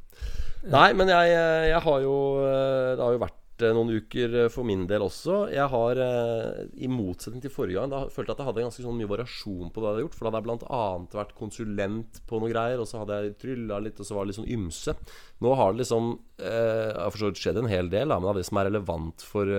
Nei, 0.67 0.89
men 0.99 1.11
jeg, 1.13 1.35
jeg 1.71 1.83
har 1.85 1.99
jo 2.03 2.15
eh, 2.43 2.95
Det 2.99 3.05
har 3.05 3.13
jo 3.15 3.21
vært 3.23 3.37
Eh, 3.37 3.45
noen 3.62 3.93
uker 3.97 4.35
eh, 4.43 4.49
for 4.53 4.67
min 4.69 4.85
del 4.88 5.05
også. 5.06 5.47
Jeg 5.55 5.69
har, 5.73 6.00
eh, 6.03 6.67
i 6.82 6.91
motsetning 6.91 7.43
til 7.44 7.53
forrige 7.53 7.81
gang, 7.81 7.93
da 7.93 8.03
følte 8.12 8.32
jeg 8.32 8.37
at 8.37 8.43
jeg 8.43 8.49
hadde 8.50 8.64
ganske 8.67 8.85
sånn 8.85 8.99
mye 9.00 9.11
variasjon 9.11 9.70
på 9.73 9.81
det 9.81 9.87
jeg 9.87 9.94
hadde 9.94 10.05
gjort. 10.05 10.19
For 10.19 10.26
da 10.26 10.32
hadde 10.32 10.43
jeg 10.43 10.49
bl.a. 10.49 10.82
vært 11.17 11.35
konsulent 11.38 12.20
på 12.29 12.43
noe 12.43 12.53
greier, 12.53 12.82
og 12.82 12.91
så 12.91 13.03
hadde 13.03 13.20
jeg 13.20 13.37
trylla 13.43 13.81
litt, 13.85 14.00
og 14.00 14.08
så 14.08 14.17
var 14.19 14.25
det 14.25 14.32
litt 14.32 14.41
sånn 14.43 14.55
ymse. 14.56 14.97
Nå 15.44 15.56
har 15.61 15.73
det 15.73 15.82
liksom 15.85 16.12
eh, 16.38 17.05
for 17.06 17.20
så 17.23 17.31
vidt 17.32 17.43
skjedd 17.43 17.62
en 17.62 17.73
hel 17.73 17.93
del, 17.93 18.12
da, 18.12 18.20
men 18.20 18.32
av 18.32 18.41
det 18.41 18.47
som 18.49 18.61
er 18.61 18.70
relevant 18.70 19.25
for, 19.25 19.53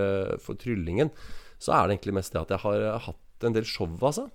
for 0.44 0.60
tryllingen, 0.60 1.12
så 1.58 1.74
er 1.74 1.86
det 1.86 1.98
egentlig 1.98 2.20
mest 2.20 2.34
det 2.34 2.44
at 2.44 2.54
jeg 2.54 2.64
har 2.64 3.08
hatt 3.08 3.46
en 3.46 3.54
del 3.54 3.66
show, 3.66 3.90
altså. 3.98 4.28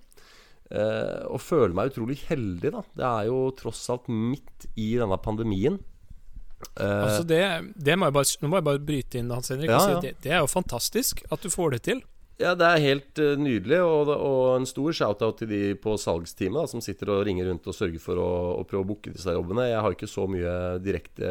Eh, 0.72 1.24
og 1.28 1.42
føler 1.44 1.74
meg 1.76 1.92
utrolig 1.92 2.18
heldig, 2.28 2.70
da. 2.72 2.82
Det 2.96 3.08
er 3.08 3.26
jo 3.28 3.40
tross 3.58 3.82
alt 3.92 4.08
midt 4.08 4.68
i 4.80 4.94
denne 5.00 5.18
pandemien. 5.22 5.78
Uh, 6.74 7.04
altså 7.04 7.22
det, 7.28 7.44
det 7.76 7.94
må 7.98 8.08
jeg 8.08 8.16
bare, 8.16 8.38
nå 8.40 8.50
må 8.50 8.58
jeg 8.58 8.66
bare 8.66 8.82
bryte 8.88 9.20
inn, 9.20 9.30
Hans 9.34 9.52
Henrik. 9.52 9.70
Ja, 9.70 9.80
ja. 9.94 10.02
Det, 10.02 10.16
det, 10.24 10.32
er 10.32 10.42
jo 10.42 10.50
fantastisk 10.50 11.22
at 11.34 11.44
du 11.44 11.52
får 11.52 11.76
det 11.76 11.80
til. 11.90 12.02
Ja, 12.40 12.56
det 12.58 12.66
er 12.66 12.82
helt 12.82 13.20
uh, 13.22 13.34
nydelig. 13.38 13.78
Og, 13.86 14.10
og, 14.14 14.40
en 14.56 14.66
stor 14.68 14.96
shout-out 14.96 15.38
til 15.42 15.50
de 15.52 15.60
på 15.80 15.94
salgsteamet 16.00 16.72
som 16.72 16.82
sitter 16.84 17.12
og 17.14 17.22
ringer 17.28 17.50
rundt 17.50 17.68
og 17.70 17.76
sørger 17.76 18.02
for 18.02 18.20
å, 18.20 18.30
å 18.58 18.64
prøve 18.68 18.82
å 18.86 18.88
booke 18.94 19.14
disse 19.14 19.36
jobbene. 19.36 19.68
Jeg 19.70 19.84
har 19.86 19.96
ikke 19.96 20.10
så 20.10 20.26
mye 20.30 20.56
direkte 20.82 21.30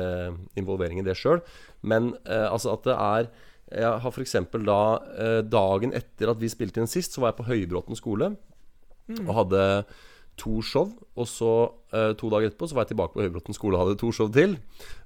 involvering 0.59 1.03
i 1.03 1.07
det 1.07 1.17
sjøl. 1.19 1.43
Men 1.83 2.13
altså 2.23 2.77
at 2.77 2.85
det 2.87 2.93
er 2.95 3.27
Jeg 3.73 3.99
har 4.05 4.13
f.eks. 4.13 4.35
da 4.63 4.81
Dagen 5.43 5.91
etter 5.97 6.31
at 6.31 6.39
vi 6.39 6.51
spilte 6.51 6.79
inn 6.79 6.87
sist, 6.87 7.11
så 7.11 7.23
var 7.23 7.33
jeg 7.33 7.39
på 7.41 7.49
Høybråten 7.49 7.99
skole 7.99 8.35
mm. 9.09 9.25
og 9.25 9.33
hadde 9.41 9.63
to 10.39 10.61
show. 10.65 10.89
Og 11.13 11.27
så 11.29 11.51
uh, 11.93 12.11
to 12.17 12.29
dager 12.33 12.49
etterpå 12.49 12.67
så 12.69 12.77
var 12.77 12.85
jeg 12.85 12.93
tilbake 12.93 13.13
på 13.15 13.21
Høybråten 13.21 13.55
skole 13.55 13.77
og 13.77 13.83
hadde 13.83 13.99
to 14.01 14.09
show 14.15 14.29
til. 14.33 14.55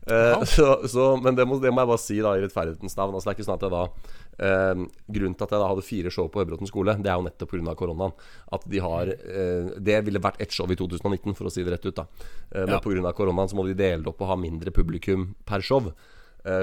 Eh, 0.08 0.44
så, 0.48 0.70
så, 0.88 1.10
men 1.20 1.36
det 1.36 1.44
må, 1.48 1.58
det 1.60 1.74
må, 1.74 1.84
jeg 1.84 1.92
bare 1.92 2.00
si 2.00 2.20
da 2.24 2.32
i 2.38 2.44
rettferdighetens 2.46 2.96
navn. 2.96 3.18
Altså, 3.18 3.28
det 3.28 3.34
er 3.34 3.38
ikke 3.38 3.48
sånn 3.50 3.58
at 3.60 3.66
jeg 3.66 3.74
da 3.74 3.84
uh, 3.84 4.86
Grunnen 5.18 5.36
til 5.36 5.48
at 5.48 5.56
jeg 5.56 5.64
da 5.64 5.70
hadde 5.74 5.86
fire 5.88 6.14
show 6.14 6.30
på 6.32 6.44
Høybråten 6.44 6.72
skole, 6.72 6.96
det 7.04 7.12
er 7.12 7.20
jo 7.20 7.28
nettopp 7.28 7.52
pga. 7.52 7.76
koronaen. 7.80 8.16
At 8.56 8.68
de 8.72 8.84
har 8.84 9.12
Det 9.90 9.98
ville 10.08 10.24
vært 10.24 10.40
ett 10.44 10.56
show 10.56 10.72
i 10.72 10.80
2019, 10.80 11.36
for 11.36 11.50
å 11.50 11.54
si 11.54 11.66
det 11.66 11.76
rett 11.76 11.90
ut. 11.90 11.98
da 12.00 12.08
eh, 12.08 12.64
Men 12.64 12.78
ja. 12.78 12.84
pga. 12.84 13.16
koronaen 13.18 13.52
så 13.52 13.60
må 13.60 13.68
de 13.68 13.76
dele 13.76 14.06
det 14.06 14.14
opp 14.14 14.24
og 14.24 14.32
ha 14.32 14.40
mindre 14.40 14.72
publikum 14.72 15.34
per 15.48 15.66
show. 15.66 15.92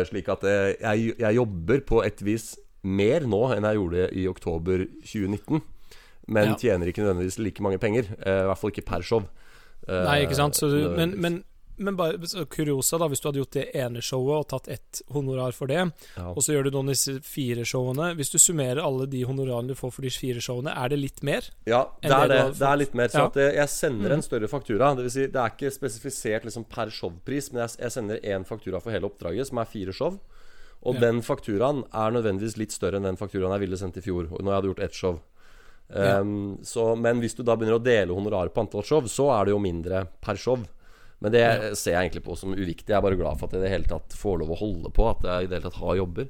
Slik 0.09 0.31
at 0.33 0.47
jeg, 0.49 1.11
jeg 1.21 1.37
jobber 1.37 1.83
på 1.85 1.99
et 2.07 2.23
vis 2.25 2.55
mer 2.89 3.27
nå 3.29 3.41
enn 3.53 3.67
jeg 3.69 3.77
gjorde 3.77 4.07
i 4.17 4.23
oktober 4.31 4.87
2019 5.05 5.61
men 6.27 6.55
ja. 6.55 6.61
tjener 6.61 6.91
ikke 6.91 7.05
nødvendigvis 7.05 7.41
like 7.43 7.65
mange 7.65 7.81
penger. 7.83 8.13
Uh, 8.21 8.45
I 8.45 8.47
hvert 8.51 8.61
fall 8.61 8.75
ikke 8.75 8.87
per 8.89 9.05
show. 9.07 9.27
Uh, 9.89 10.05
Nei, 10.07 10.23
ikke 10.25 10.39
sant. 10.39 10.61
Du, 10.61 10.77
men, 10.97 11.13
men, 11.21 11.37
men, 11.77 11.97
bare 11.99 12.17
så 12.31 12.47
kuriosa, 12.49 12.99
da. 13.01 13.09
Hvis 13.13 13.21
du 13.21 13.29
hadde 13.29 13.43
gjort 13.43 13.57
det 13.57 13.67
ene 13.77 14.03
showet 14.05 14.41
og 14.41 14.49
tatt 14.55 14.71
ett 14.73 15.03
honorar 15.13 15.57
for 15.57 15.71
det, 15.71 15.83
ja. 16.17 16.27
og 16.31 16.41
så 16.45 16.55
gjør 16.55 16.69
du 16.69 16.77
noen 16.77 16.93
av 16.93 16.97
disse 16.97 17.19
fire 17.29 17.67
showene 17.69 18.13
Hvis 18.17 18.33
du 18.33 18.39
summerer 18.41 18.81
alle 18.85 19.09
de 19.11 19.25
honorarene 19.29 19.75
du 19.75 19.79
får 19.79 19.93
for 19.99 20.07
de 20.07 20.13
fire 20.15 20.45
showene, 20.45 20.73
er 20.73 20.95
det 20.95 21.01
litt 21.03 21.25
mer? 21.27 21.51
Ja, 21.69 21.85
det 22.01 22.15
er 22.15 22.31
det. 22.33 22.43
Det 22.61 22.71
er 22.71 22.81
litt 22.81 22.97
mer. 22.97 23.13
Så 23.13 23.27
ja. 23.27 23.51
jeg 23.61 23.73
sender 23.75 24.17
en 24.17 24.25
mm. 24.25 24.29
større 24.31 24.51
faktura. 24.53 24.95
Det 24.97 25.09
vil 25.09 25.17
si, 25.19 25.27
det 25.35 25.43
er 25.43 25.57
ikke 25.57 25.75
spesifisert 25.75 26.49
liksom 26.49 26.69
per 26.73 26.95
showpris, 26.95 27.53
men 27.53 27.67
jeg, 27.67 27.77
jeg 27.85 27.99
sender 27.99 28.25
én 28.25 28.49
faktura 28.49 28.81
for 28.81 28.95
hele 28.95 29.11
oppdraget, 29.11 29.53
som 29.53 29.61
er 29.61 29.69
fire 29.69 29.97
show. 29.97 30.17
Og 30.85 30.99
den 31.01 31.23
fakturaen 31.25 31.81
er 31.97 32.13
nødvendigvis 32.13 32.59
litt 32.61 32.75
større 32.75 32.99
enn 33.01 33.07
den 33.09 33.17
fakturaen 33.17 33.55
jeg 33.57 33.63
ville 33.63 33.79
sendt 33.81 33.97
i 33.97 34.03
fjor, 34.05 34.29
når 34.29 34.51
jeg 34.51 34.57
hadde 34.59 34.69
gjort 34.69 34.83
ett 34.85 34.99
show. 34.99 35.15
Um, 35.89 36.59
så, 36.65 36.93
men 36.97 37.21
hvis 37.23 37.37
du 37.37 37.43
da 37.45 37.57
begynner 37.59 37.79
å 37.79 37.85
dele 37.85 38.17
honoraret 38.17 38.55
på 38.55 38.65
antall 38.65 38.87
show, 38.87 39.05
så 39.11 39.29
er 39.37 39.47
det 39.47 39.55
jo 39.55 39.61
mindre 39.63 40.07
per 40.25 40.41
show. 40.41 40.63
Men 41.23 41.33
det 41.33 41.43
ja. 41.45 41.71
ser 41.77 41.95
jeg 41.95 42.09
egentlig 42.09 42.25
på 42.27 42.37
som 42.37 42.55
uviktig. 42.55 42.91
Jeg 42.91 42.99
er 42.99 43.05
bare 43.05 43.19
glad 43.19 43.39
for 43.41 43.49
at 43.49 43.57
jeg 43.57 43.63
i 43.63 43.67
det 43.67 43.73
hele 43.73 43.89
tatt 43.89 44.17
får 44.19 44.41
lov 44.43 44.55
å 44.55 44.61
holde 44.61 44.93
på. 44.95 45.07
At 45.13 45.25
jeg 45.25 45.47
i 45.47 45.51
det 45.51 45.59
hele 45.59 45.71
tatt 45.71 45.81
har 45.81 46.01
jobber. 46.01 46.29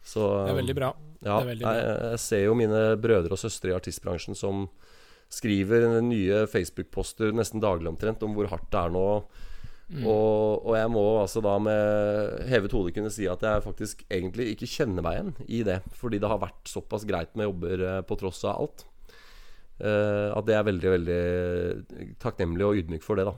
Så, 0.00 0.26
det 0.44 0.52
er 0.52 0.60
veldig 0.60 0.76
bra. 0.78 0.90
Ja, 1.20 1.40
veldig 1.44 1.66
bra. 1.66 1.74
Jeg, 1.76 1.96
jeg, 2.12 2.22
ser 2.24 2.44
jo 2.46 2.56
mine 2.58 2.82
brødre 3.00 3.36
og 3.36 3.40
søstre 3.42 3.72
i 3.72 3.76
artistbransjen 3.76 4.38
som 4.38 4.68
skriver 5.30 6.00
nye 6.02 6.44
Facebook-poster 6.50 7.34
nesten 7.36 7.62
daglig 7.62 7.90
omtrent 7.92 8.22
om 8.26 8.32
hvor 8.34 8.48
hardt 8.50 8.70
det 8.72 8.80
er 8.80 8.94
nå 8.94 9.04
Mm. 9.90 10.04
Og, 10.06 10.62
og, 10.62 10.74
jeg 10.78 10.90
må 10.94 11.02
altså 11.18 11.42
da 11.42 11.56
med 11.58 12.44
hevet 12.46 12.74
hode 12.76 12.92
kunne 12.94 13.10
si 13.10 13.26
at 13.26 13.42
jeg 13.42 13.64
faktisk 13.64 14.04
egentlig 14.06 14.52
ikke 14.52 14.68
kjenner 14.70 15.02
meg 15.02 15.16
igjen 15.16 15.32
i 15.48 15.62
det. 15.66 15.80
Fordi 15.98 16.20
det 16.22 16.30
har 16.30 16.42
vært 16.42 16.70
såpass 16.70 17.06
greit 17.08 17.34
med 17.34 17.48
jobber 17.48 17.86
eh, 17.88 18.00
på 18.06 18.18
tross 18.20 18.44
av 18.46 18.62
alt. 18.62 18.86
Uh, 19.80 20.28
at 20.36 20.44
det 20.44 20.52
er 20.58 20.64
veldig, 20.66 20.90
veldig 20.92 22.16
takknemlig 22.20 22.66
og 22.66 22.80
ydmyk 22.82 23.04
for 23.04 23.16
det, 23.16 23.24
da. 23.30 23.32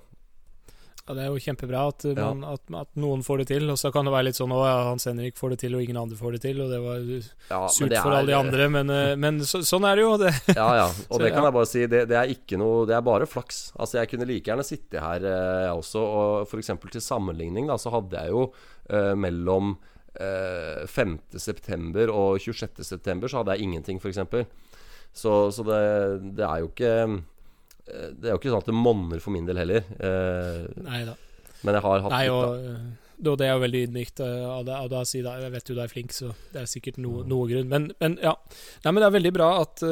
Ja, 1.02 1.14
Det 1.16 1.22
er 1.24 1.32
jo 1.34 1.40
kjempebra 1.42 1.80
at, 1.90 2.04
man, 2.14 2.42
ja. 2.44 2.52
at, 2.54 2.62
at, 2.78 2.90
noen 3.02 3.24
får 3.26 3.42
det 3.42 3.46
til. 3.50 3.66
Og 3.72 3.78
så 3.80 3.90
kan 3.94 4.06
det 4.06 4.12
være 4.14 4.28
litt 4.28 4.38
sånn 4.38 4.52
Å 4.54 4.60
ja, 4.62 4.74
Hans 4.86 5.08
Henrik 5.08 5.38
får 5.38 5.54
det 5.54 5.58
til, 5.64 5.74
og 5.74 5.82
ingen 5.82 5.98
andre 5.98 6.18
får 6.18 6.36
det 6.36 6.42
til. 6.44 6.60
Og 6.62 6.70
det 6.70 6.78
var 6.84 7.00
ja, 7.02 7.60
surt 7.74 7.90
det 7.90 7.98
for 7.98 8.14
alle 8.14 8.30
de 8.30 8.36
andre, 8.38 8.68
men, 8.70 8.92
eh, 8.94 9.14
men 9.18 9.40
så, 9.48 9.64
sånn 9.66 9.86
er 9.88 9.98
det 9.98 10.06
jo. 10.06 10.12
Det. 10.22 10.32
Ja, 10.60 10.68
ja. 10.78 10.88
Og 11.08 11.16
så, 11.16 11.22
det 11.24 11.32
kan 11.34 11.48
jeg 11.48 11.56
bare 11.58 11.70
si. 11.72 11.86
Det, 11.90 12.04
det, 12.10 12.18
er 12.20 12.34
ikke 12.34 12.60
noe 12.60 12.84
Det 12.86 12.94
er 12.98 13.06
bare 13.06 13.26
flaks. 13.30 13.64
Altså, 13.74 13.98
jeg 13.98 14.12
kunne 14.12 14.28
like 14.30 14.52
gjerne 14.52 14.66
sitte 14.66 15.02
her, 15.02 15.26
eh, 15.26 15.64
jeg 15.66 15.80
også. 15.80 16.04
Og 16.22 16.46
f.eks. 16.46 16.74
til 16.86 17.04
sammenligning, 17.04 17.66
da, 17.72 17.80
så 17.82 17.94
hadde 17.96 18.22
jeg 18.22 18.36
jo 18.36 18.46
eh, 18.92 19.12
mellom 19.18 19.74
eh, 20.14 20.86
5.9. 20.86 22.06
og 22.06 22.38
26.9. 22.38 23.26
så 23.26 23.42
hadde 23.42 23.58
jeg 23.58 23.66
ingenting, 23.66 23.98
f.eks. 23.98 24.22
Så, 25.12 25.32
så 25.52 25.64
det, 25.66 25.82
det 26.38 26.46
er 26.46 26.62
jo 26.62 26.70
ikke 26.70 26.92
Eh, 27.02 27.18
det 27.86 28.28
er 28.28 28.34
jo 28.34 28.40
ikke 28.40 28.52
sånn 28.52 28.62
at 28.62 28.70
det 28.70 28.78
monner 28.78 29.22
for 29.22 29.34
min 29.34 29.46
del 29.48 29.62
heller. 29.62 29.86
Eh, 29.98 30.66
Nei 30.86 31.04
da. 31.08 31.18
Men 31.62 31.78
jeg 31.78 31.84
har 31.84 32.04
hatt 32.04 32.14
Nei, 32.14 32.26
og, 32.30 32.58
da. 32.58 32.82
Og 33.22 33.36
det 33.38 33.46
er 33.46 33.52
jo 33.52 33.62
veldig 33.62 33.80
ydmykt 33.86 34.20
eh, 34.24 34.44
av 34.50 34.64
deg 34.66 34.94
å 34.98 35.02
si. 35.06 35.20
Jeg 35.22 35.50
vet 35.52 35.68
jo 35.70 35.76
du 35.76 35.80
er 35.84 35.90
flink, 35.90 36.14
så 36.14 36.32
det 36.50 36.62
er 36.62 36.70
sikkert 36.70 36.96
no, 36.98 37.20
mm. 37.20 37.28
noe 37.30 37.46
grunn. 37.50 37.68
Men, 37.70 37.84
men, 38.02 38.16
ja. 38.22 38.32
Nei, 38.82 38.90
men 38.90 38.98
det 38.98 39.06
er 39.06 39.14
veldig 39.14 39.32
bra 39.36 39.48
at, 39.60 39.84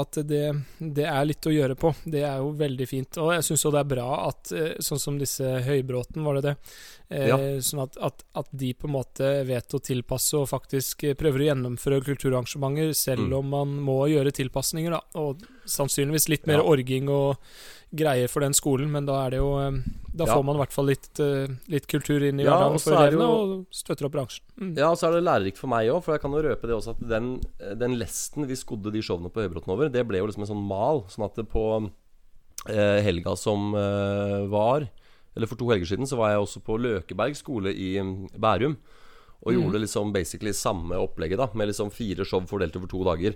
at 0.00 0.20
det, 0.30 0.42
det, 0.80 1.04
er 1.04 1.28
litt 1.28 1.48
å 1.48 1.52
gjøre 1.52 1.76
på. 1.80 1.92
Det 2.08 2.22
er 2.24 2.40
jo 2.40 2.54
veldig 2.60 2.88
fint. 2.88 3.20
Og 3.20 3.34
jeg 3.36 3.44
syns 3.48 3.66
jo 3.66 3.72
det 3.74 3.82
er 3.82 3.90
bra 3.90 4.08
at 4.30 4.54
sånn 4.84 5.02
som 5.02 5.20
disse 5.20 5.58
Høybråten, 5.66 6.24
var 6.24 6.40
det 6.40 6.46
det? 6.46 6.54
Ja. 7.28 7.36
Sånn 7.64 7.84
at, 7.84 7.98
at, 8.00 8.24
at, 8.32 8.48
de 8.56 8.72
på 8.76 8.88
en 8.88 8.96
måte 8.96 9.28
vet 9.44 9.76
å 9.76 9.82
tilpasse 9.84 10.40
og 10.40 10.48
faktisk 10.50 11.04
prøver 11.20 11.44
å 11.44 11.50
gjennomføre 11.50 12.00
kulturarrangementer, 12.06 12.96
selv 12.96 13.28
mm. 13.28 13.36
om 13.42 13.52
man 13.58 13.76
må 13.90 13.98
gjøre 14.12 14.32
tilpasninger, 14.40 14.96
da. 14.96 15.20
Og 15.20 15.44
sannsynligvis 15.70 16.28
litt 16.32 16.48
mer 16.50 16.60
ja. 16.62 16.68
orging 16.74 17.08
og 17.12 17.40
greier 17.94 18.30
for 18.30 18.42
den 18.42 18.56
skolen, 18.56 18.90
men 18.90 19.06
da 19.06 19.20
er 19.24 19.34
det 19.34 19.40
jo 19.42 19.50
da 20.14 20.26
får 20.26 20.42
man 20.46 20.58
i 20.58 20.62
hvert 20.62 20.74
fall 20.74 20.88
litt, 20.90 21.08
uh, 21.22 21.50
litt, 21.70 21.86
kultur 21.90 22.22
inn 22.22 22.38
i 22.38 22.46
hverdagen 22.46 22.82
for 22.82 22.96
elevene, 22.98 23.26
og 23.26 23.74
støtter 23.74 24.08
opp 24.08 24.14
bransjen. 24.14 24.44
Mm. 24.58 24.72
Ja, 24.78 24.90
og 24.90 24.98
så 24.98 25.08
er 25.08 25.16
det 25.16 25.24
lærerikt 25.26 25.60
for 25.60 25.70
meg 25.70 25.90
òg, 25.90 26.00
for 26.06 26.14
jeg 26.14 26.22
kan 26.22 26.34
jo 26.34 26.42
røpe 26.46 26.70
det 26.70 26.76
også 26.76 26.94
at 26.94 27.04
den, 27.10 27.36
den 27.80 27.96
lesten 28.00 28.48
vi 28.50 28.58
skodde 28.58 28.92
de 28.94 29.02
showene 29.04 29.30
på 29.34 29.42
Høybråten 29.44 29.74
over, 29.74 29.90
det 29.90 30.06
ble 30.06 30.22
jo 30.22 30.28
liksom 30.30 30.46
en 30.46 30.52
sånn 30.52 30.66
mal. 30.70 31.04
Sånn 31.10 31.26
at 31.26 31.40
på 31.50 31.64
eh, 31.82 33.00
helga 33.06 33.34
som 33.38 33.74
eh, 33.78 34.44
var, 34.52 34.88
eller 35.34 35.50
for 35.50 35.58
to 35.58 35.70
helger 35.72 35.94
siden, 35.94 36.08
så 36.08 36.18
var 36.20 36.34
jeg 36.34 36.44
også 36.44 36.62
på 36.66 36.78
Løkeberg 36.78 37.38
skole 37.38 37.74
i 37.74 37.96
Bærum. 38.38 38.78
Og 39.44 39.52
mm. 39.52 39.56
gjorde 39.58 39.82
liksom 39.82 40.12
basically 40.14 40.54
samme 40.56 40.96
opplegget, 40.96 41.40
da 41.42 41.50
med 41.58 41.68
liksom 41.68 41.90
fire 41.92 42.24
show 42.24 42.44
fordelt 42.48 42.76
over 42.78 42.88
to 42.88 43.02
dager. 43.10 43.34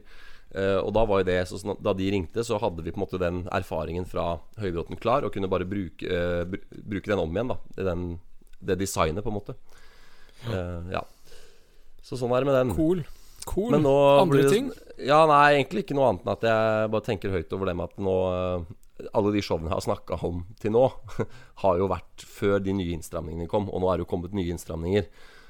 Uh, 0.49 0.81
og 0.81 0.95
da 0.97 1.03
var 1.05 1.21
jo 1.21 1.27
det 1.29 1.43
sånn 1.51 1.75
Da 1.85 1.93
de 1.93 2.07
ringte, 2.09 2.41
så 2.41 2.57
hadde 2.57 2.81
vi 2.81 2.89
på 2.89 2.97
en 2.97 3.03
måte 3.03 3.19
den 3.21 3.43
erfaringen 3.53 4.07
fra 4.09 4.39
Høybråten 4.57 4.97
klar, 4.97 5.27
og 5.27 5.35
kunne 5.35 5.51
bare 5.51 5.69
bruke, 5.69 6.09
uh, 6.09 6.49
bruke 6.89 7.11
den 7.11 7.21
om 7.21 7.37
igjen. 7.37 7.53
da 7.53 7.85
den, 7.91 8.09
Det 8.59 8.79
designet, 8.81 9.25
på 9.25 9.33
en 9.33 9.37
måte. 9.37 9.59
Uh, 10.49 10.89
ja. 10.95 11.05
Så 12.01 12.17
sånn 12.17 12.33
er 12.33 12.41
det 12.41 12.49
med 12.49 12.57
den. 12.57 12.75
Cool. 12.79 13.05
cool. 13.45 13.77
Nå, 13.77 13.95
Andre 14.23 14.47
det, 14.47 14.55
ting? 14.55 14.73
Ja, 15.05 15.27
nei, 15.29 15.59
egentlig 15.59 15.85
ikke 15.85 15.99
noe 15.99 16.15
annet 16.15 16.25
enn 16.25 16.35
at 16.39 16.47
jeg 16.49 16.93
bare 16.95 17.07
tenker 17.07 17.35
høyt 17.35 17.53
over 17.53 17.69
det 17.69 17.77
med 17.79 17.93
at 17.93 18.01
nå 18.03 18.15
Alle 19.15 19.31
de 19.31 19.43
showene 19.45 19.69
jeg 19.69 19.77
har 19.77 19.85
snakka 19.85 20.17
om 20.27 20.41
til 20.59 20.73
nå, 20.75 20.87
har 21.63 21.77
jo 21.79 21.93
vært 21.93 22.25
før 22.25 22.57
de 22.65 22.73
nye 22.75 22.97
innstramningene 22.97 23.51
kom. 23.53 23.69
Og 23.69 23.85
nå 23.85 23.93
er 23.93 24.01
det 24.01 24.09
jo 24.09 24.13
kommet 24.17 24.35
nye 24.35 24.57
innstramninger. 24.57 25.07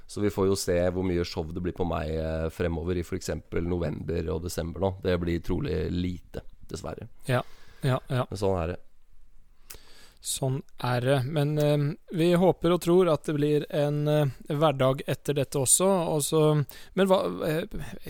Så 0.09 0.23
vi 0.25 0.33
får 0.33 0.49
jo 0.49 0.57
se 0.57 0.79
hvor 0.88 1.05
mye 1.05 1.25
show 1.29 1.47
det 1.53 1.61
blir 1.61 1.77
på 1.77 1.85
meg 1.85 2.15
eh, 2.17 2.49
fremover 2.55 2.97
i 2.97 3.05
f.eks. 3.05 3.29
november 3.61 4.33
og 4.33 4.43
desember 4.47 4.87
nå. 4.87 4.93
Det 5.05 5.19
blir 5.21 5.43
trolig 5.45 5.83
lite, 5.93 6.47
dessverre. 6.71 7.11
Ja, 7.29 7.43
ja, 7.85 8.00
ja. 8.09 8.25
Men 8.31 8.41
sånn 8.41 8.57
er 8.62 8.73
det. 8.73 8.79
Sånn 10.25 10.62
er 10.83 11.05
det. 11.05 11.19
Men 11.31 11.53
eh, 11.62 11.85
vi 12.17 12.33
håper 12.35 12.73
og 12.75 12.81
tror 12.83 13.11
at 13.12 13.29
det 13.29 13.37
blir 13.37 13.67
en 13.71 14.00
eh, 14.11 14.33
hverdag 14.50 15.05
etter 15.07 15.37
dette 15.38 15.61
også. 15.61 15.87
også 15.87 16.41
men 16.99 17.11
hva, 17.11 17.21
eh, 17.47 17.62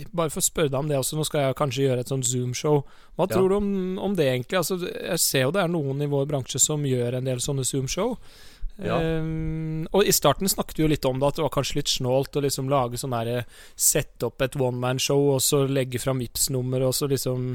bare 0.09 0.33
for 0.33 0.41
å 0.41 0.47
spørre 0.47 0.71
deg 0.71 0.79
om 0.79 0.89
det 0.89 0.97
også, 0.97 1.19
nå 1.19 1.27
skal 1.27 1.45
jeg 1.45 1.59
kanskje 1.59 1.85
gjøre 1.85 2.05
et 2.05 2.13
sånt 2.13 2.27
Zoom-show. 2.31 2.81
Hva 3.19 3.27
ja. 3.27 3.33
tror 3.35 3.49
du 3.51 3.57
om, 3.59 3.69
om, 4.01 4.15
det, 4.17 4.25
egentlig? 4.31 4.57
Altså, 4.57 4.79
jeg 4.87 5.21
ser 5.21 5.45
jo 5.45 5.53
det 5.53 5.61
er 5.63 5.75
noen 5.75 6.01
i 6.01 6.09
vår 6.09 6.25
bransje 6.31 6.61
som 6.63 6.87
gjør 6.87 7.19
en 7.19 7.29
del 7.29 7.43
sånne 7.45 7.67
Zoom-show. 7.67 8.17
Ja. 8.79 8.99
Um, 9.19 9.83
og 9.91 10.07
I 10.07 10.13
starten 10.15 10.47
snakket 10.47 10.79
vi 10.79 10.85
jo 10.85 10.91
litt 10.91 11.05
om 11.07 11.19
det, 11.19 11.27
at 11.27 11.39
det 11.39 11.43
var 11.43 11.51
kanskje 11.51 11.81
litt 11.81 11.91
snålt 11.91 12.37
å 12.39 12.43
liksom 12.45 12.71
lage 12.71 12.99
sånn 12.99 13.15
der 13.15 13.43
Sette 13.75 14.29
opp 14.29 14.41
et 14.45 14.55
one 14.59 14.79
man-show 14.79 15.33
og 15.33 15.43
så 15.43 15.65
legge 15.67 15.99
fram 15.99 16.21
Vipps-nummer 16.23 16.87
og 16.87 16.95
så 16.95 17.09
liksom 17.11 17.49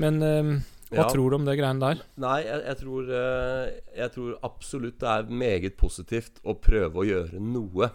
Men 0.00 0.22
um, 0.22 0.52
hva 0.88 1.04
ja. 1.04 1.08
tror 1.12 1.30
du 1.30 1.36
om 1.36 1.44
det 1.44 1.58
greiene 1.58 1.84
der? 1.84 2.02
Nei, 2.22 2.38
jeg, 2.46 2.60
jeg, 2.64 2.80
tror, 2.80 3.08
uh, 3.12 3.64
jeg, 3.98 4.12
tror, 4.14 4.36
absolutt 4.48 5.00
det 5.02 5.10
er 5.12 5.32
meget 5.44 5.76
positivt 5.76 6.40
å 6.48 6.54
prøve 6.56 7.02
å 7.02 7.04
gjøre 7.04 7.42
noe. 7.44 7.90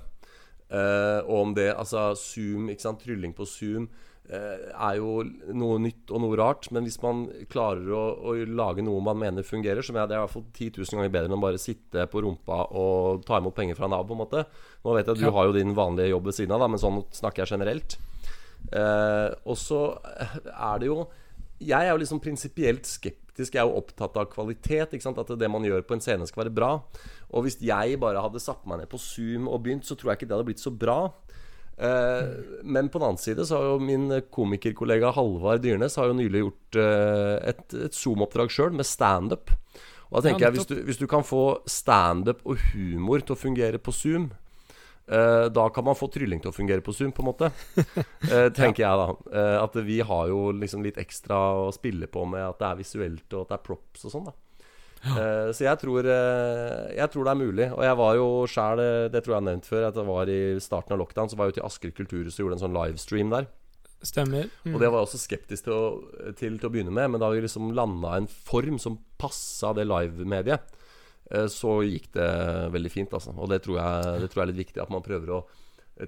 Uh, 0.73 1.21
og 1.27 1.35
om 1.37 1.51
det 1.53 1.67
Altså 1.69 2.15
Zoom, 2.17 2.71
ikke 2.73 2.81
sant, 2.81 3.03
trylling 3.03 3.35
på 3.37 3.45
Zoom 3.45 3.83
uh, 4.31 4.71
er 4.73 4.95
jo 4.97 5.19
noe 5.53 5.77
nytt 5.83 6.09
og 6.09 6.23
noe 6.23 6.37
rart. 6.39 6.69
Men 6.73 6.87
hvis 6.87 6.97
man 7.03 7.27
klarer 7.51 7.91
å, 7.93 8.03
å 8.17 8.35
lage 8.49 8.85
noe 8.85 9.03
man 9.05 9.19
mener 9.21 9.45
fungerer, 9.45 9.85
som 9.85 9.99
jeg, 9.99 10.09
det 10.09 10.17
er 10.17 10.23
i 10.23 10.25
hvert 10.25 10.33
fall 10.33 10.47
10 10.49 10.71
000 10.79 10.97
ganger 10.97 11.13
bedre 11.13 11.29
enn 11.29 11.37
å 11.37 11.43
bare 11.43 11.61
sitte 11.61 12.07
på 12.09 12.23
rumpa 12.25 12.63
og 12.73 13.25
ta 13.27 13.37
imot 13.41 13.57
penger 13.57 13.77
fra 13.77 13.91
Nav. 13.91 14.07
på 14.09 14.17
en 14.17 14.23
måte 14.23 14.45
Nå 14.83 14.97
vet 14.97 15.05
jeg 15.05 15.15
at 15.17 15.21
du 15.21 15.27
ja. 15.27 15.35
har 15.37 15.49
jo 15.49 15.57
din 15.59 15.77
vanlige 15.77 16.11
jobb 16.11 16.31
ved 16.31 16.39
siden 16.39 16.55
av, 16.57 16.65
da, 16.65 16.71
men 16.73 16.81
sånn 16.81 17.03
snakker 17.13 17.45
jeg 17.45 17.55
generelt. 17.55 17.97
Uh, 18.73 19.29
og 19.45 19.59
så 19.59 19.81
er 20.47 20.77
det 20.79 20.87
jo 20.87 21.01
Jeg 21.59 21.83
er 21.83 21.91
jo 21.91 21.99
liksom 21.99 22.21
prinsipielt 22.23 22.87
skeptisk. 22.87 23.22
Jeg 23.39 23.57
er 23.57 23.65
jo 23.65 23.79
opptatt 23.79 24.17
av 24.19 24.29
kvalitet. 24.31 24.93
At 24.93 25.33
det 25.39 25.49
man 25.51 25.65
gjør 25.65 25.85
på 25.87 25.97
en 25.97 26.03
scene, 26.03 26.27
skal 26.29 26.45
være 26.45 26.55
bra. 26.55 26.71
Og 27.33 27.45
hvis 27.45 27.59
jeg 27.63 27.99
bare 28.01 28.21
hadde 28.21 28.41
satt 28.43 28.65
meg 28.69 28.83
ned 28.83 28.91
på 28.91 29.01
Zoom 29.01 29.49
og 29.49 29.63
begynt, 29.65 29.87
så 29.87 29.97
tror 29.97 30.13
jeg 30.13 30.21
ikke 30.21 30.29
det 30.29 30.37
hadde 30.37 30.49
blitt 30.51 30.63
så 30.63 30.73
bra. 30.73 30.99
Uh, 31.73 32.61
men 32.61 32.91
på 32.93 32.99
den 33.01 33.07
annen 33.07 33.17
side 33.17 33.47
så 33.49 33.57
har 33.57 33.71
jo 33.71 33.77
min 33.81 34.05
komikerkollega 34.29 35.09
Halvard 35.15 35.63
Dyrnes 35.63 35.95
Har 35.97 36.11
jo 36.11 36.17
nylig 36.19 36.43
gjort 36.43 36.77
uh, 36.77 37.39
et, 37.49 37.63
et 37.87 37.97
Zoom-oppdrag 37.97 38.53
sjøl 38.53 38.77
med 38.77 38.85
standup. 38.85 39.49
Og 40.11 40.19
da 40.19 40.27
tenker 40.27 40.45
ja, 40.45 40.51
jeg 40.51 40.59
hvis 40.59 40.69
du, 40.69 40.75
hvis 40.85 41.01
du, 41.01 41.07
kan 41.09 41.25
få 41.25 41.63
standup 41.65 42.43
og 42.45 42.61
humor 42.75 43.25
til 43.25 43.33
å 43.33 43.39
fungere 43.39 43.81
på 43.81 43.95
Zoom 43.95 44.29
eh, 45.07 45.45
da 45.53 45.65
kan 45.73 45.85
man 45.87 45.97
få 45.97 46.09
trylling 46.13 46.41
til 46.43 46.51
å 46.51 46.55
fungere 46.55 46.83
på 46.85 46.93
Zoom, 46.95 47.11
på 47.15 47.23
en 47.23 47.29
måte. 47.31 47.51
tenker 48.57 48.85
ja. 48.85 48.93
jeg, 48.93 49.01
da. 49.01 49.43
at 49.63 49.77
vi 49.85 49.99
har 50.05 50.31
jo 50.31 50.47
liksom 50.55 50.85
litt 50.85 50.99
ekstra 51.01 51.39
å 51.65 51.67
spille 51.75 52.09
på 52.11 52.25
med 52.29 52.45
at 52.45 52.61
det 52.61 52.69
er 52.69 52.81
visuelt, 52.81 53.27
og 53.33 53.45
at 53.45 53.53
det 53.53 53.59
er 53.59 53.67
props 53.67 54.07
og 54.07 54.15
sånn. 54.15 54.31
da 54.31 54.39
Ja. 55.03 55.51
så 55.51 55.65
jeg 55.65 55.79
tror, 55.81 56.07
jeg 56.07 57.09
tror, 57.11 57.25
det 57.27 57.31
er 57.33 57.39
mulig. 57.41 57.65
Og 57.75 57.81
jeg 57.83 57.97
var 57.99 58.13
jo 58.15 58.27
sjæl, 58.47 58.79
eh, 58.79 59.09
det 59.11 59.23
tror 59.23 59.35
jeg 59.35 59.41
har 59.41 59.49
nevnt 59.49 59.67
før, 59.67 59.89
at 59.89 59.97
det 59.97 60.05
var 60.07 60.31
i 60.31 60.43
starten 60.63 60.95
av 60.95 61.01
lockdown, 61.01 61.27
så 61.27 61.35
var 61.35 61.49
jeg 61.49 61.55
jo 61.55 61.57
til 61.59 61.67
Asker 61.67 61.91
kulturhus 61.97 62.37
og 62.37 62.45
gjorde 62.45 62.59
en 62.59 62.63
sånn 62.63 62.77
livestream 62.77 63.33
der. 63.35 63.49
Stemmer. 64.03 64.49
Mm. 64.63 64.75
Og 64.75 64.81
det 64.81 64.89
var 64.91 64.99
jeg 64.99 65.07
også 65.07 65.21
skeptisk 65.21 65.67
til 65.67 65.73
å, 65.75 65.83
til, 66.35 66.57
til 66.59 66.67
å, 66.67 66.71
begynne 66.71 66.93
med, 66.95 67.13
men 67.13 67.23
da 67.23 67.29
vi 67.31 67.43
liksom 67.43 67.71
landa 67.75 68.17
en 68.17 68.27
form 68.27 68.79
som 68.81 68.99
passa 69.19 69.71
det 69.75 69.87
live-mediet, 69.87 70.73
så 71.49 71.77
gikk 71.87 72.09
det 72.17 72.29
veldig 72.73 72.91
fint, 72.91 73.13
altså. 73.15 73.33
Og 73.37 73.49
det 73.49 73.61
tror, 73.65 73.79
jeg, 73.79 74.23
det 74.23 74.31
tror 74.31 74.41
jeg 74.41 74.47
er 74.47 74.51
litt 74.51 74.63
viktig, 74.65 74.81
at 74.83 74.91
man 74.93 75.05
prøver 75.05 75.31
å 75.33 75.43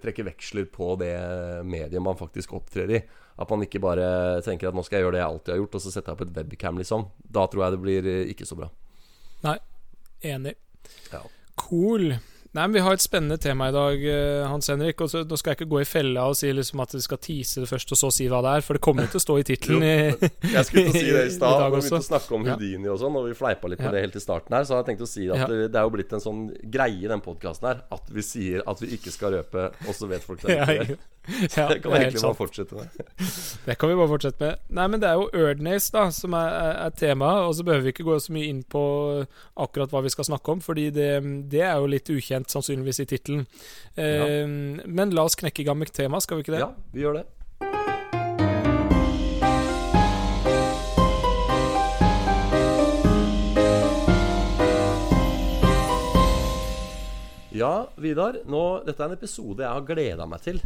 trekke 0.02 0.26
veksler 0.26 0.66
på 0.74 0.96
det 0.98 1.14
mediet 1.66 2.02
man 2.02 2.18
faktisk 2.18 2.56
opptrer 2.58 2.94
i. 2.98 3.02
At 3.38 3.52
man 3.52 3.66
ikke 3.66 3.82
bare 3.84 4.42
tenker 4.46 4.70
at 4.70 4.78
nå 4.78 4.84
skal 4.86 5.00
jeg 5.00 5.06
gjøre 5.06 5.18
det 5.18 5.22
jeg 5.24 5.32
alltid 5.32 5.54
har 5.54 5.62
gjort, 5.62 5.78
og 5.78 5.84
så 5.84 5.94
setter 5.94 6.12
jeg 6.12 6.18
opp 6.18 6.24
et 6.26 6.38
webcam, 6.40 6.80
liksom. 6.82 7.10
Da 7.38 7.46
tror 7.52 7.66
jeg 7.66 7.76
det 7.76 7.82
blir 7.84 8.10
ikke 8.34 8.48
så 8.50 8.58
bra. 8.60 8.70
Nei, 9.46 9.58
enig. 10.36 10.56
Ja. 11.12 11.22
Cool. 11.60 12.16
Nei, 12.56 12.70
men 12.70 12.74
Vi 12.78 12.84
har 12.86 12.96
et 12.96 13.04
spennende 13.04 13.36
tema 13.42 13.68
i 13.68 13.74
dag, 13.76 14.04
eh, 14.08 14.48
Hans 14.48 14.70
Henrik. 14.72 15.02
og 15.02 15.10
så, 15.12 15.26
Nå 15.28 15.36
skal 15.36 15.52
jeg 15.52 15.60
ikke 15.60 15.74
gå 15.74 15.82
i 15.82 15.88
fella 15.88 16.28
og 16.30 16.38
si 16.40 16.48
liksom 16.48 16.80
at 16.80 16.94
vi 16.96 17.02
skal 17.04 17.20
tease 17.20 17.60
det 17.60 17.68
først, 17.68 17.92
og 17.92 18.00
så 18.00 18.12
si 18.16 18.28
hva 18.32 18.40
det 18.46 18.54
er. 18.56 18.64
For 18.64 18.78
det 18.78 18.82
kommer 18.86 19.10
til 19.12 19.20
å 19.20 19.24
stå 19.26 19.36
i 19.42 19.44
tittelen. 19.44 19.84
jeg 20.56 20.64
skulle 20.64 20.86
til 20.88 20.96
å 20.96 21.02
si 21.02 21.12
det 21.12 21.26
i 21.28 21.34
stad. 21.36 21.58
Når 21.60 21.74
vi 21.74 21.82
begynte 21.82 22.00
å 22.00 22.08
snakke 22.08 22.38
om 22.38 22.48
Houdini 22.48 22.92
og 22.94 23.02
sånn, 23.02 23.18
og 23.20 23.28
vi 23.28 23.36
fleipa 23.36 23.72
litt 23.72 23.84
med 23.84 23.92
ja. 23.92 23.96
det 23.98 24.06
helt 24.06 24.16
i 24.16 24.24
starten 24.24 24.56
her, 24.56 24.64
så 24.64 24.78
har 24.78 24.86
jeg 24.86 24.94
tenkt 24.94 25.04
å 25.04 25.10
si 25.12 25.28
at 25.28 25.44
ja. 25.44 25.50
det, 25.52 25.60
det, 25.68 25.82
er 25.82 25.90
jo 25.90 25.94
blitt 25.98 26.16
en 26.16 26.24
sånn 26.24 26.46
greie 26.64 27.02
i 27.04 27.12
den 27.12 27.26
podkasten 27.26 27.72
her 27.74 27.84
at 27.98 28.16
vi 28.16 28.24
sier 28.24 28.64
at 28.64 28.80
vi 28.80 28.94
ikke 28.96 29.12
skal 29.12 29.36
røpe, 29.36 29.68
og 29.84 30.00
så 30.00 30.08
vet 30.08 30.24
folk 30.24 30.44
det. 30.48 30.56
Ja, 30.56 30.96
ja, 31.58 31.68
det 31.68 31.80
kan 31.82 31.92
vi 31.92 32.00
egentlig 32.00 32.22
bare 32.22 32.38
fortsette 32.38 32.76
med. 32.76 32.88
det 33.66 33.78
kan 33.80 33.92
vi 33.92 33.98
bare 34.00 34.12
fortsette 34.12 34.46
med. 34.46 34.66
Nei, 34.78 34.88
men 34.92 35.04
det 35.04 35.10
er 35.10 35.20
jo 35.20 35.46
Erdnace 35.46 35.94
da 35.96 36.08
som 36.16 36.36
er, 36.38 36.58
er 36.86 36.98
temaet, 36.98 37.48
og 37.48 37.56
så 37.58 37.68
behøver 37.68 37.88
vi 37.88 37.96
ikke 37.96 38.08
gå 38.08 38.20
så 38.22 38.36
mye 38.36 38.50
inn 38.52 38.64
på 38.64 38.84
akkurat 39.66 39.94
hva 39.94 40.04
vi 40.06 40.14
skal 40.14 40.30
snakke 40.30 40.56
om, 40.56 40.64
fordi 40.66 40.90
det, 40.96 41.12
det 41.52 41.64
er 41.66 41.80
jo 41.80 41.90
litt 41.92 42.12
ukjent, 42.14 42.52
sannsynligvis, 42.54 43.02
i 43.02 43.10
tittelen. 43.10 43.48
Eh, 43.96 44.18
ja. 44.20 44.28
Men 44.86 45.16
la 45.16 45.26
oss 45.26 45.40
knekke 45.40 45.64
i 45.64 45.68
gang 45.68 45.82
med 45.82 45.94
tema, 45.96 46.22
skal 46.24 46.40
vi 46.40 46.48
ikke 46.48 46.58
det? 46.58 46.66
Ja, 46.66 46.72
vi 46.94 47.06
gjør 47.08 47.22
det. 47.22 47.26
Ja, 57.56 57.88
Vidar. 57.96 58.42
Nå, 58.52 58.62
dette 58.84 59.00
er 59.00 59.08
en 59.08 59.16
episode 59.16 59.64
jeg 59.64 59.72
har 59.72 59.86
gleda 59.88 60.26
meg 60.28 60.42
til. 60.44 60.58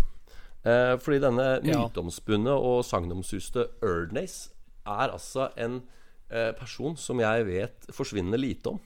Eh, 0.66 0.98
fordi 1.00 1.22
denne 1.24 1.48
Ja. 1.64 1.86
myteomspunne 1.88 2.52
og 2.52 2.84
sagnomsuste 2.84 3.68
Erdnace 3.82 4.50
er 4.86 5.08
altså 5.14 5.50
en 5.58 5.82
eh, 6.32 6.52
person 6.54 6.98
som 6.98 7.20
jeg 7.20 7.46
vet 7.48 7.88
forsvinner 7.96 8.38
lite 8.38 8.68
om. 8.76 8.80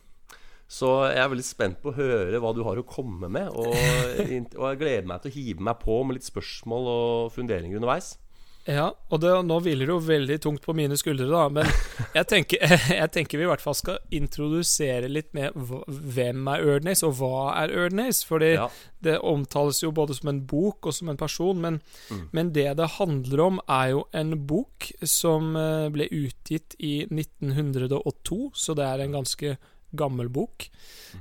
Så 0.69 0.87
jeg 1.11 1.19
er 1.21 1.29
veldig 1.29 1.45
spent 1.45 1.81
på 1.81 1.91
å 1.91 1.95
høre 1.97 2.39
hva 2.39 2.53
du 2.55 2.63
har 2.63 2.77
å 2.79 2.85
komme 2.87 3.27
med. 3.29 3.49
Og, 3.49 3.73
og 4.59 4.69
jeg 4.69 4.79
gleder 4.79 5.05
meg 5.09 5.21
til 5.21 5.31
å 5.31 5.35
hive 5.35 5.65
meg 5.67 5.79
på 5.83 5.97
med 6.05 6.17
litt 6.17 6.29
spørsmål 6.29 6.87
og 6.93 7.31
funderinger 7.35 7.77
underveis. 7.81 8.17
Ja, 8.65 8.85
og 9.11 9.19
det, 9.19 9.31
nå 9.43 9.57
hviler 9.59 9.89
det 9.89 9.91
jo 9.91 9.99
veldig 9.99 10.37
tungt 10.39 10.61
på 10.63 10.71
mine 10.77 10.95
skuldre, 10.95 11.25
da. 11.27 11.49
Men 11.51 11.67
jeg 12.17 12.27
tenker, 12.31 12.61
jeg 13.01 13.11
tenker 13.11 13.37
vi 13.37 13.43
i 13.43 13.49
hvert 13.49 13.63
fall 13.63 13.75
skal 13.75 13.97
introdusere 14.15 15.09
litt 15.11 15.33
med 15.35 15.51
hvem 15.57 16.47
er 16.47 16.63
Erdnace, 16.75 17.03
og 17.05 17.17
hva 17.19 17.49
er 17.63 17.73
Erdnace. 17.75 18.23
Fordi 18.25 18.53
Ja. 18.53 18.69
det 19.03 19.17
omtales 19.19 19.81
jo 19.83 19.91
både 19.91 20.15
som 20.15 20.29
en 20.31 20.39
bok 20.47 20.87
og 20.87 20.93
som 20.95 21.09
en 21.11 21.17
person. 21.19 21.59
Men, 21.59 21.81
Mm. 22.09 22.29
men 22.31 22.53
det 22.53 22.69
det 22.77 22.89
handler 22.99 23.39
om, 23.43 23.59
er 23.67 23.89
jo 23.91 24.05
en 24.13 24.31
bok 24.47 24.91
som 25.03 25.55
eh, 25.59 25.89
ble 25.89 26.07
utgitt 26.11 26.75
i 26.79 27.05
1902, 27.11 28.51
så 28.55 28.75
det 28.75 28.85
er 28.87 29.03
en 29.03 29.11
ganske 29.19 29.57
gammel 29.95 30.29
bok. 30.33 30.69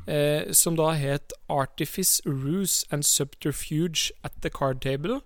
Eh, 0.09 0.51
som 0.53 0.77
da 0.77 0.93
het 0.97 1.33
'Artifice, 1.51 2.23
Ruse 2.25 2.87
and 2.91 3.05
Subterfuge 3.05 4.13
at 4.25 4.33
the 4.43 4.49
Card 4.51 4.81
Table'. 4.81 5.21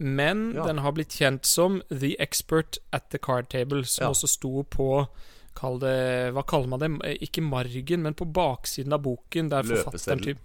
Men 0.00 0.54
Ja. 0.54 0.64
den 0.66 0.78
har 0.78 0.92
blitt 0.92 1.12
kjent 1.12 1.44
som 1.46 1.82
'The 1.90 2.16
Expert 2.18 2.78
at 2.92 3.10
the 3.10 3.18
Card 3.18 3.48
Table', 3.50 3.84
som 3.84 4.04
Ja. 4.04 4.10
også 4.10 4.26
sto 4.28 4.62
på 4.62 5.06
Kall 5.54 5.78
det 5.80 6.32
Hva 6.32 6.42
kaller 6.46 6.68
man 6.68 6.78
det? 6.80 6.90
Eh, 7.04 7.16
Ikke 7.26 7.42
margen, 7.42 8.02
men 8.02 8.14
på 8.14 8.24
baksiden 8.32 8.92
av 8.92 9.02
boken. 9.02 9.50
Der 9.50 9.62
Løpeseddel. 9.62 10.24
typ 10.24 10.38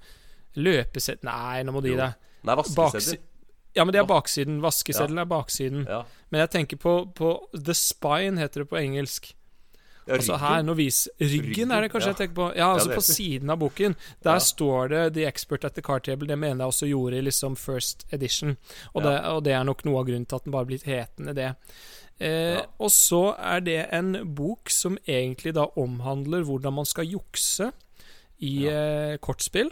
Løpeseddel 0.56 1.24
Nei, 1.24 1.64
nå 1.64 1.72
må 1.72 1.82
du 1.82 1.90
gi 1.90 1.96
deg. 1.96 2.14
Nei, 2.44 2.56
vaskeseddel. 2.56 3.20
ja, 3.76 3.84
men 3.86 3.94
det 3.94 4.00
er 4.02 4.06
baksiden. 4.06 4.62
Vaskeseddelen 4.62 5.20
er 5.20 5.26
baksiden. 5.26 5.86
Ja. 5.88 6.04
Men 6.32 6.40
jeg 6.42 6.50
tenker 6.52 6.78
på, 6.78 7.14
på 7.14 7.48
The 7.64 7.74
Spine, 7.74 8.38
heter 8.38 8.64
det 8.64 8.70
på 8.70 8.78
engelsk. 8.80 9.34
Ja, 10.08 10.14
Altså 10.20 10.38
her, 10.38 10.58
ryggen. 10.60 10.66
nå 10.68 10.74
vis 10.78 11.08
Ryggen, 11.20 11.72
er 11.72 11.82
det 11.82 11.92
kanskje 11.92 12.12
ja. 12.12 12.14
jeg 12.14 12.18
tenker 12.20 12.36
på. 12.36 12.48
Ja, 12.56 12.68
altså 12.76 12.94
på 12.94 13.02
siden 13.02 13.50
av 13.50 13.58
boken. 13.60 13.96
Der 14.24 14.34
Ja. 14.34 14.40
står 14.40 14.88
det 14.90 15.14
'The 15.14 15.26
Expert 15.28 15.66
at 15.66 15.74
the 15.74 15.82
Car 15.82 16.00
Table'. 16.00 16.28
Det 16.28 16.38
mener 16.38 16.64
jeg 16.64 16.68
også 16.68 16.88
gjorde 16.88 17.18
i 17.18 17.22
liksom 17.22 17.56
first 17.58 18.06
edition. 18.12 18.58
Og, 18.94 19.04
Ja. 19.04 19.10
det, 19.10 19.26
og 19.26 19.44
det 19.44 19.54
er 19.54 19.64
nok 19.64 19.84
noe 19.86 20.00
av 20.00 20.06
grunnen 20.06 20.26
til 20.28 20.36
at 20.36 20.44
den 20.44 20.52
bare 20.52 20.66
blitt 20.66 20.84
hetende 20.84 21.34
det. 21.36 21.56
Eh, 22.20 22.54
Ja. 22.54 22.62
Og 22.80 22.90
så 22.92 23.36
er 23.40 23.60
det 23.62 23.88
en 23.92 24.36
bok 24.36 24.70
som 24.70 24.98
egentlig 25.08 25.54
da 25.56 25.66
omhandler 25.76 26.44
hvordan 26.44 26.74
man 26.74 26.86
skal 26.86 27.06
jukse 27.06 27.72
i 28.40 28.68
eh, 28.68 29.18
kortspill. 29.18 29.72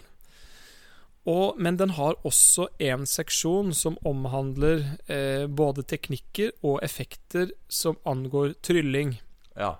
Og, 1.26 1.54
men 1.58 1.76
den 1.78 1.90
har 1.90 2.14
også 2.24 2.66
en 2.84 3.06
seksjon 3.06 3.72
som 3.72 3.96
omhandler 4.04 4.98
eh, 5.08 5.46
både 5.46 5.82
teknikker 5.82 6.50
og 6.62 6.80
effekter 6.82 7.50
som 7.68 7.96
angår 8.04 8.54
trylling. 8.62 9.18
Ja. 9.56 9.76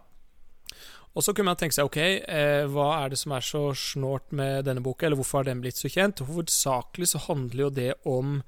Og 1.14 1.22
så 1.22 1.32
kunne 1.32 1.52
man 1.52 1.58
tenke 1.58 1.76
seg 1.76 1.86
ok, 1.86 1.98
eh, 2.02 2.64
hva 2.70 2.88
er 2.98 3.12
det 3.12 3.20
som 3.20 3.34
er 3.36 3.44
så 3.46 3.68
snålt 3.78 4.32
med 4.34 4.66
denne 4.66 4.82
boka, 4.82 5.06
eller 5.06 5.20
hvorfor 5.20 5.40
har 5.42 5.50
den 5.50 5.62
blitt 5.62 5.78
så 5.78 5.90
kjent? 5.92 6.24
Hovedsakelig 6.26 7.12
så 7.12 7.22
handler 7.28 7.68
jo 7.68 7.70
det 7.70 7.92
om 8.10 8.40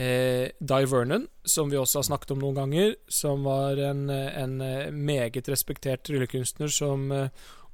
eh, 0.00 0.48
Di 0.56 0.80
Vernon, 0.88 1.28
som 1.44 1.68
vi 1.70 1.76
også 1.76 2.00
har 2.00 2.08
snakket 2.08 2.32
om 2.34 2.40
noen 2.40 2.56
ganger, 2.56 2.96
som 3.12 3.44
var 3.44 3.80
en, 3.84 4.06
en 4.08 4.60
eh, 4.64 4.88
meget 4.90 5.52
respektert 5.52 6.06
tryllekunstner 6.08 6.72
som 6.72 7.10
eh, 7.12 7.28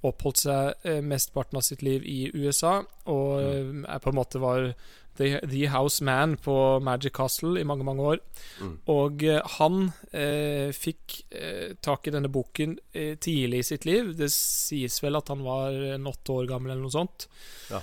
oppholdt 0.07 0.43
seg 0.43 0.87
eh, 0.91 1.03
mesteparten 1.07 1.63
av 1.63 1.67
sitt 1.67 1.87
liv 1.87 2.03
i 2.03 2.27
USA, 2.35 2.81
og 3.07 3.87
er 3.87 4.03
på 4.03 4.11
en 4.11 4.19
måte 4.19 4.43
var 4.43 4.73
the, 5.19 5.41
the 5.49 5.67
house 5.73 6.05
man 6.05 6.37
på 6.43 6.55
Magic 6.85 7.15
Castle 7.17 7.61
i 7.61 7.67
mange, 7.69 7.85
mange 7.87 8.07
år. 8.15 8.23
Mm. 8.63 8.75
Og 8.93 9.25
eh, 9.27 9.41
han 9.59 9.91
eh, 10.13 10.73
fikk 10.77 11.21
eh, 11.31 11.75
tak 11.85 12.09
i 12.09 12.15
denne 12.15 12.31
boken 12.33 12.77
eh, 12.93 13.15
tidlig 13.23 13.63
i 13.63 13.69
sitt 13.73 13.87
liv. 13.89 14.15
Det 14.19 14.31
sies 14.33 15.01
vel 15.05 15.19
at 15.19 15.33
han 15.33 15.45
var 15.47 15.77
en 15.97 16.11
åtte 16.11 16.37
år 16.37 16.51
gammel 16.51 16.75
eller 16.75 16.87
noe 16.87 16.95
sånt. 16.95 17.29
Ja. 17.73 17.83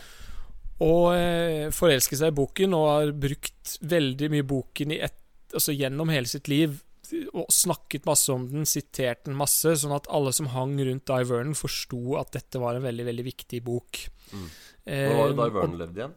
Og 0.83 1.13
eh, 1.15 1.67
forelsket 1.73 2.19
seg 2.19 2.33
i 2.33 2.37
boken 2.39 2.73
og 2.77 2.87
har 2.89 3.13
brukt 3.15 3.77
veldig 3.85 4.31
mye 4.33 4.47
boken 4.47 4.95
i 4.95 5.03
ett, 5.05 5.19
altså 5.53 5.75
gjennom 5.75 6.11
hele 6.13 6.29
sitt 6.29 6.49
liv. 6.51 6.79
Og 7.35 7.45
snakket 7.53 8.07
masse 8.09 8.31
om 8.33 8.47
den, 8.49 8.65
sitert 8.65 9.25
den 9.27 9.35
masse, 9.37 9.75
sånn 9.77 9.93
at 9.93 10.07
alle 10.09 10.31
som 10.33 10.47
hang 10.53 10.73
rundt 10.81 11.05
Di 11.09 11.27
Vernon, 11.29 11.53
forsto 11.57 12.15
at 12.17 12.31
dette 12.33 12.61
var 12.63 12.79
en 12.79 12.85
veldig 12.87 13.05
veldig 13.11 13.25
viktig 13.27 13.59
bok. 13.65 13.99
Mm. 14.31 14.47
Eh, 14.83 15.07
Hvor 15.11 15.19
var 15.19 15.29
det 15.29 15.37
Di 15.37 15.57
Vernon 15.59 15.79
levde 15.83 16.01
igjen? 16.01 16.15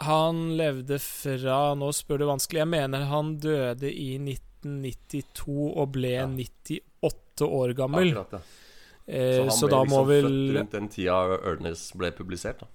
Han 0.00 0.56
levde 0.58 0.98
fra 1.00 1.74
Nå 1.78 1.88
spør 1.96 2.18
du 2.18 2.26
vanskelig. 2.28 2.58
Jeg 2.64 2.68
mener 2.68 3.04
han 3.08 3.36
døde 3.40 3.88
i 3.92 4.18
1992 4.18 5.72
og 5.76 5.92
ble 5.94 6.10
Ja. 6.16 6.26
98 6.28 7.46
år 7.46 7.74
gammel. 7.78 8.12
Akkurat, 8.12 8.32
ja. 8.32 8.40
Eh, 9.08 9.36
Så 9.36 9.42
han 9.42 9.50
så 9.50 9.66
ble 9.68 9.70
da 9.76 9.82
liksom 9.84 10.06
vel 10.08 10.24
født 10.26 10.56
rundt 10.58 10.72
den 10.72 10.88
tida 10.88 11.38
Ørnes 11.52 11.92
ble 11.96 12.10
publisert, 12.12 12.58
da. 12.60 12.66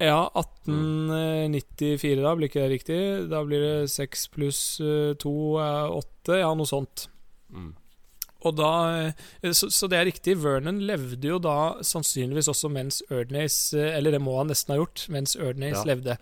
Ja, 0.00 0.30
1894, 0.34 2.22
da. 2.24 2.34
Blir 2.36 2.48
ikke 2.48 2.62
det 2.64 2.70
riktig? 2.72 3.00
Da 3.30 3.42
blir 3.44 3.60
det 3.60 3.90
6 3.92 4.28
pluss 4.32 4.60
2 4.80 5.34
er 5.60 5.92
8. 5.92 6.38
Ja, 6.40 6.54
noe 6.56 6.66
sånt. 6.68 7.08
Mm. 7.52 7.74
Og 8.46 8.56
da 8.58 8.70
eh, 9.10 9.52
så, 9.52 9.68
så 9.72 9.88
det 9.90 9.98
er 9.98 10.08
riktig. 10.08 10.38
Vernon 10.42 10.80
levde 10.86 11.32
jo 11.32 11.40
da 11.42 11.82
sannsynligvis 11.86 12.50
også 12.52 12.70
mens 12.72 13.02
Erdnace 13.10 13.76
eh, 13.78 13.92
Eller 13.98 14.16
det 14.16 14.22
må 14.24 14.38
han 14.38 14.50
nesten 14.52 14.74
ha 14.74 14.80
gjort, 14.80 15.06
mens 15.12 15.36
Erdnace 15.36 15.82
Ja. 15.82 15.86
levde. 15.92 16.16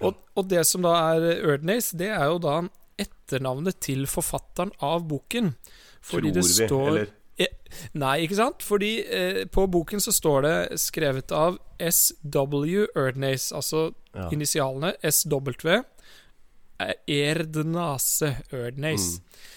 Og, 0.00 0.20
og 0.38 0.48
det 0.50 0.64
som 0.68 0.86
da 0.86 0.94
er 1.14 1.28
Erdnace, 1.40 1.96
det 1.98 2.12
er 2.14 2.28
jo 2.30 2.40
da 2.42 2.60
etternavnet 3.00 3.80
til 3.82 4.06
forfatteren 4.06 4.70
av 4.84 5.08
boken. 5.10 5.54
Fordi 6.04 6.30
Tror 6.30 6.40
det 6.40 6.46
vi, 6.46 6.66
står 6.68 6.88
eller 6.92 7.12
Nei, 7.98 8.20
ikke 8.24 8.38
sant? 8.38 8.62
Fordi 8.62 8.92
eh, 9.02 9.40
på 9.50 9.66
boken 9.70 10.02
så 10.02 10.12
står 10.14 10.44
det 10.46 10.56
skrevet 10.82 11.32
av 11.34 11.58
SW 11.82 12.84
Erdnace, 12.94 13.50
altså 13.56 13.88
ja. 14.14 14.28
initialene 14.34 14.92
SW 15.02 15.50
eh, 15.74 16.94
Erdnase 17.10 18.36
Erdnace. 18.54 19.18
Eh, 19.18 19.50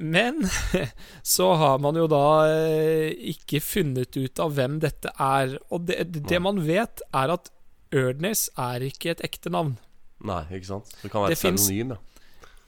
men 0.00 0.42
så 1.36 1.52
har 1.60 1.78
man 1.84 1.98
jo 2.00 2.06
da 2.08 2.24
eh, 2.48 3.10
ikke 3.34 3.60
funnet 3.60 4.16
ut 4.16 4.40
av 4.40 4.54
hvem 4.56 4.78
dette 4.80 5.12
er. 5.20 5.58
Og 5.68 5.88
det, 5.90 6.06
det 6.16 6.40
man 6.42 6.62
vet, 6.66 7.04
er 7.12 7.34
at 7.36 7.52
Erdnace 7.90 8.52
er 8.60 8.86
ikke 8.86 9.14
et 9.14 9.24
ekte 9.26 9.52
navn. 9.52 9.74
Nei, 10.24 10.44
ikke 10.54 10.74
sant? 10.74 10.94
Det 11.02 11.10
kan 11.10 11.24
være 11.24 11.34
Det 11.34 11.38
et 11.40 11.58
pseudonym, 11.58 11.96
ja. 11.96 12.04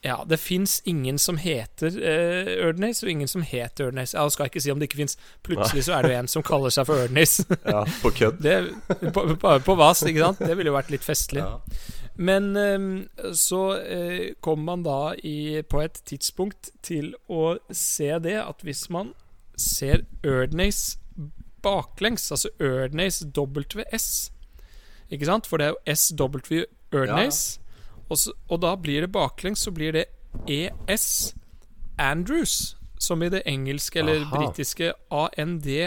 Ja, 0.03 0.25
det 0.27 0.41
fins 0.43 0.81
ingen 0.85 1.19
som 1.19 1.37
heter 1.39 1.95
uh, 1.95 2.49
Erdnace, 2.67 3.07
og 3.07 3.11
ingen 3.11 3.29
som 3.31 3.45
heter 3.47 3.87
Erdnace. 3.87 4.19
Jeg 4.19 4.35
skal 4.35 4.49
ikke 4.51 4.63
si 4.65 4.73
om 4.73 4.81
det 4.81 4.89
ikke 4.91 4.99
fins. 4.99 5.15
Plutselig 5.47 5.85
så 5.87 5.95
er 5.95 6.03
det 6.03 6.11
jo 6.11 6.17
en 6.19 6.31
som 6.33 6.43
kaller 6.43 6.75
seg 6.75 6.89
for 6.89 7.05
Erdnace. 7.05 7.47
ja. 7.75 7.85
På 8.03 8.11
kødd. 8.11 8.43
Det, 8.47 8.57
på, 9.15 9.23
på, 9.39 9.53
på 9.63 9.77
vas, 9.79 10.03
ikke 10.03 10.25
sant? 10.25 10.43
Det 10.43 10.57
ville 10.59 10.73
jo 10.73 10.75
vært 10.75 10.91
litt 10.91 11.07
festlig. 11.07 11.45
Ja. 11.45 12.01
Men 12.17 12.57
ehm, 12.57 13.09
så 13.35 13.63
kommer 14.41 14.65
man 14.65 14.83
da 14.85 15.15
i, 15.25 15.63
på 15.63 15.81
et 15.81 16.03
tidspunkt 16.05 16.71
til 16.85 17.15
å 17.29 17.57
se 17.73 18.11
det 18.21 18.37
at 18.43 18.61
hvis 18.67 18.91
man 18.93 19.15
ser 19.57 20.05
Erdnace 20.27 20.99
baklengs, 21.63 22.31
altså 22.33 22.49
Erdnace 22.61 23.27
WS 23.27 24.33
Ikke 25.11 25.27
sant? 25.27 25.47
For 25.47 25.57
det 25.57 25.67
er 25.67 25.71
jo 25.73 25.79
SW 25.95 26.65
Erdnace. 26.93 27.61
Og, 28.09 28.19
så, 28.19 28.33
og 28.49 28.63
da 28.63 28.75
blir 28.77 29.01
det 29.01 29.13
baklengs, 29.13 29.61
så 29.65 29.71
blir 29.71 29.93
det 29.93 30.05
ES 30.49 31.35
Andrews. 31.99 32.77
Som 33.01 33.23
i 33.23 33.29
det 33.29 33.43
engelske 33.47 33.99
eller 33.99 34.31
britiske 34.31 34.93
ANDREWS. 35.11 35.85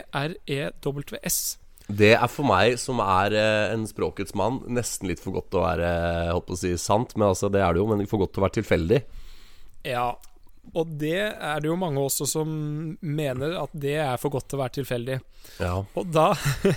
Det 1.86 2.16
er 2.18 2.30
for 2.32 2.48
meg, 2.50 2.80
som 2.82 3.00
er 3.04 3.36
eh, 3.38 3.74
en 3.74 3.86
språkets 3.86 4.34
mann, 4.38 4.64
nesten 4.74 5.10
litt 5.10 5.22
for 5.22 5.36
godt 5.36 5.52
til 5.54 5.62
å 5.62 5.66
være 5.68 5.90
eh, 5.90 6.32
holdt 6.32 6.48
på 6.48 6.56
å 6.56 6.62
si 6.64 6.72
sant. 6.82 7.14
Men 7.18 7.30
altså, 7.30 7.50
det 7.54 7.62
er 7.62 7.76
det 7.76 7.84
jo, 7.84 7.90
men 7.92 8.08
for 8.10 8.24
godt 8.24 8.34
til 8.36 8.42
å 8.42 8.46
være 8.48 8.58
tilfeldig. 8.58 9.02
Ja, 9.86 10.08
og 10.74 10.96
det 10.98 11.20
er 11.30 11.62
det 11.62 11.70
jo 11.70 11.78
mange 11.78 12.02
også 12.02 12.26
som 12.26 12.50
mener 13.06 13.54
at 13.62 13.74
det 13.78 14.00
er 14.02 14.18
for 14.18 14.34
godt 14.34 14.50
til 14.50 14.58
å 14.58 14.64
være 14.64 14.78
tilfeldig. 14.80 15.20
Ja. 15.62 15.76
Og 15.94 16.08
da 16.10 16.32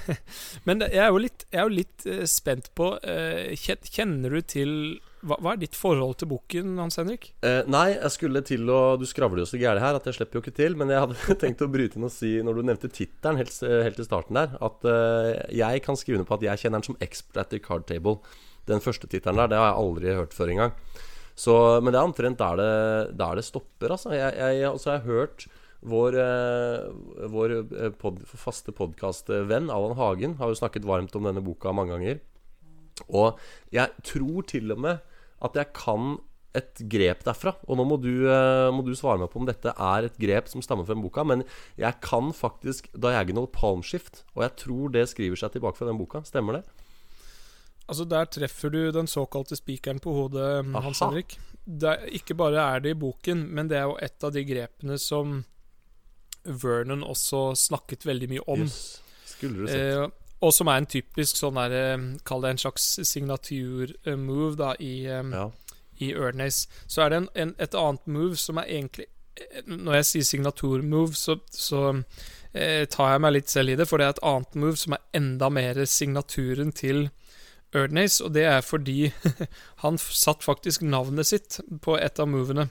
Men 0.68 0.84
jeg 0.84 1.00
er 1.00 1.08
jo 1.08 1.22
litt, 1.24 1.46
jeg 1.48 1.62
er 1.62 1.70
jo 1.70 1.76
litt 1.78 2.04
eh, 2.04 2.26
spent 2.28 2.68
på 2.76 2.90
Kjenner 3.00 4.36
du 4.36 4.42
til 4.44 4.74
hva, 5.26 5.38
hva 5.42 5.52
er 5.54 5.60
ditt 5.62 5.76
forhold 5.78 6.16
til 6.20 6.30
boken, 6.30 6.76
Hans 6.78 6.98
Henrik? 7.00 7.30
Eh, 7.46 7.60
nei, 7.70 7.90
jeg 7.94 8.12
skulle 8.14 8.42
til 8.46 8.68
å 8.70 8.96
Du 9.00 9.04
skravler 9.08 9.42
jo 9.42 9.48
så 9.50 9.60
gærent 9.60 9.82
her 9.82 9.98
at 9.98 10.06
jeg 10.08 10.18
slipper 10.18 10.38
jo 10.38 10.44
ikke 10.44 10.56
til. 10.58 10.76
Men 10.78 10.92
jeg 10.94 11.02
hadde 11.04 11.38
tenkt 11.42 11.64
å 11.64 11.70
bryte 11.72 11.98
inn 11.98 12.08
og 12.08 12.14
si, 12.14 12.36
når 12.44 12.60
du 12.60 12.68
nevnte 12.70 12.92
tittelen 12.92 13.40
helt, 13.40 13.54
helt 13.58 13.98
i 13.98 14.06
starten 14.06 14.38
der, 14.38 14.54
at 14.64 14.88
eh, 14.88 15.32
jeg 15.58 15.84
kan 15.86 15.98
skrive 15.98 16.20
under 16.20 16.30
på 16.30 16.38
at 16.38 16.48
jeg 16.50 16.64
kjenner 16.64 16.80
den 16.80 16.88
som 16.90 17.00
Expert 17.04 17.44
at 17.44 17.58
Card 17.64 17.88
Table. 17.90 18.18
Den 18.68 18.84
første 18.84 19.08
tittelen 19.10 19.40
der, 19.40 19.52
det 19.52 19.60
har 19.60 19.70
jeg 19.72 19.80
aldri 19.82 20.18
hørt 20.18 20.36
før 20.36 20.52
engang. 20.52 20.74
Så, 21.38 21.54
men 21.82 21.94
det 21.94 22.00
er 22.00 22.08
omtrent 22.08 22.40
der 22.40 22.58
det, 22.58 22.72
der 23.18 23.38
det 23.38 23.46
stopper, 23.46 23.94
altså. 23.94 24.10
Jeg, 24.16 24.34
jeg, 24.34 24.64
altså, 24.70 24.90
jeg 24.90 25.04
har 25.04 25.06
hørt 25.06 25.46
vår, 25.86 26.16
eh, 26.18 27.28
vår 27.30 27.54
eh, 27.58 27.92
pod, 27.94 28.18
faste 28.26 28.74
podkastvenn 28.74 29.70
Allan 29.70 29.94
Hagen 29.98 30.34
har 30.40 30.50
jo 30.50 30.58
snakket 30.58 30.88
varmt 30.88 31.14
om 31.14 31.28
denne 31.28 31.44
boka 31.44 31.72
mange 31.74 31.94
ganger. 31.94 32.24
Og 33.14 33.38
jeg 33.70 33.94
tror 34.02 34.46
til 34.50 34.74
og 34.74 34.82
med 34.82 35.04
at 35.44 35.58
jeg 35.58 35.72
kan 35.76 36.16
et 36.58 36.80
grep 36.90 37.22
derfra. 37.26 37.54
Og 37.68 37.78
nå 37.78 37.84
må 37.86 37.98
du, 38.00 38.26
eh, 38.30 38.70
må 38.74 38.82
du 38.84 38.94
svare 38.96 39.20
meg 39.20 39.30
på 39.32 39.40
om 39.42 39.48
dette 39.48 39.72
er 39.72 40.08
et 40.08 40.18
grep 40.20 40.48
som 40.50 40.64
stammer 40.64 40.86
fra 40.86 40.96
den 40.96 41.04
boka. 41.04 41.24
Men 41.24 41.44
jeg 41.78 42.00
kan 42.04 42.32
faktisk 42.34 42.90
Diagonal 42.96 43.48
Palm 43.52 43.82
Shift, 43.82 44.24
og 44.34 44.44
jeg 44.46 44.56
tror 44.64 44.92
det 44.94 45.08
skriver 45.12 45.36
seg 45.36 45.54
tilbake 45.54 45.78
fra 45.78 45.88
den 45.90 46.00
boka. 46.00 46.24
Stemmer 46.26 46.58
det? 46.58 46.64
Altså 47.88 48.04
Der 48.04 48.26
treffer 48.28 48.70
du 48.70 48.90
den 48.92 49.06
såkalte 49.06 49.56
spikeren 49.56 50.00
på 50.00 50.12
hodet, 50.12 50.64
Aha. 50.74 50.80
Hans 50.84 51.00
Henrik. 51.00 51.38
Det 51.64 51.88
er, 51.88 52.08
ikke 52.16 52.36
bare 52.36 52.60
er 52.76 52.80
det 52.80 52.90
i 52.96 53.00
boken, 53.00 53.46
men 53.54 53.68
det 53.68 53.78
er 53.78 53.88
jo 53.88 53.96
et 54.00 54.24
av 54.24 54.32
de 54.32 54.44
grepene 54.44 54.98
som 55.00 55.44
Vernon 56.44 57.04
også 57.04 57.52
snakket 57.56 58.06
veldig 58.08 58.28
mye 58.28 58.44
om. 58.48 58.64
Yes. 58.64 59.00
Skulle 59.28 59.64
du 59.64 59.68
sett. 59.68 59.96
Eh, 59.96 60.27
og 60.40 60.54
som 60.54 60.70
er 60.70 60.80
en 60.80 60.88
typisk 60.90 61.38
sånn 61.40 61.58
der 61.58 61.74
eh, 61.74 62.08
Kall 62.28 62.44
det 62.44 62.54
en 62.54 62.62
slags 62.62 62.86
signatur-move 63.10 64.54
da 64.58 64.72
i, 64.78 65.02
ja. 65.08 65.46
i 65.98 66.12
Erdnace. 66.14 66.68
Så 66.86 67.02
er 67.04 67.12
det 67.12 67.22
en, 67.22 67.30
en, 67.34 67.54
et 67.58 67.74
annet 67.74 68.06
move 68.06 68.38
som 68.38 68.60
er 68.62 68.70
egentlig 68.70 69.08
eh, 69.40 69.64
Når 69.66 69.98
jeg 69.98 70.08
sier 70.12 70.28
signatur-move, 70.32 71.18
så, 71.18 71.40
så 71.50 71.82
eh, 72.52 72.86
tar 72.86 73.14
jeg 73.14 73.24
meg 73.24 73.34
litt 73.34 73.50
selv 73.50 73.74
i 73.74 73.78
det, 73.80 73.88
for 73.90 73.98
det 73.98 74.06
er 74.08 74.16
et 74.16 74.26
annet 74.30 74.58
move 74.62 74.78
som 74.78 74.94
er 74.94 75.06
enda 75.18 75.50
mer 75.50 75.84
signaturen 75.90 76.72
til 76.72 77.08
Erdnace, 77.76 78.22
og 78.24 78.32
det 78.32 78.46
er 78.48 78.62
fordi 78.64 79.10
han 79.84 79.98
satt 79.98 80.46
faktisk 80.46 80.86
navnet 80.86 81.28
sitt 81.28 81.58
på 81.84 81.98
et 81.98 82.22
av 82.22 82.30
movene. 82.30 82.70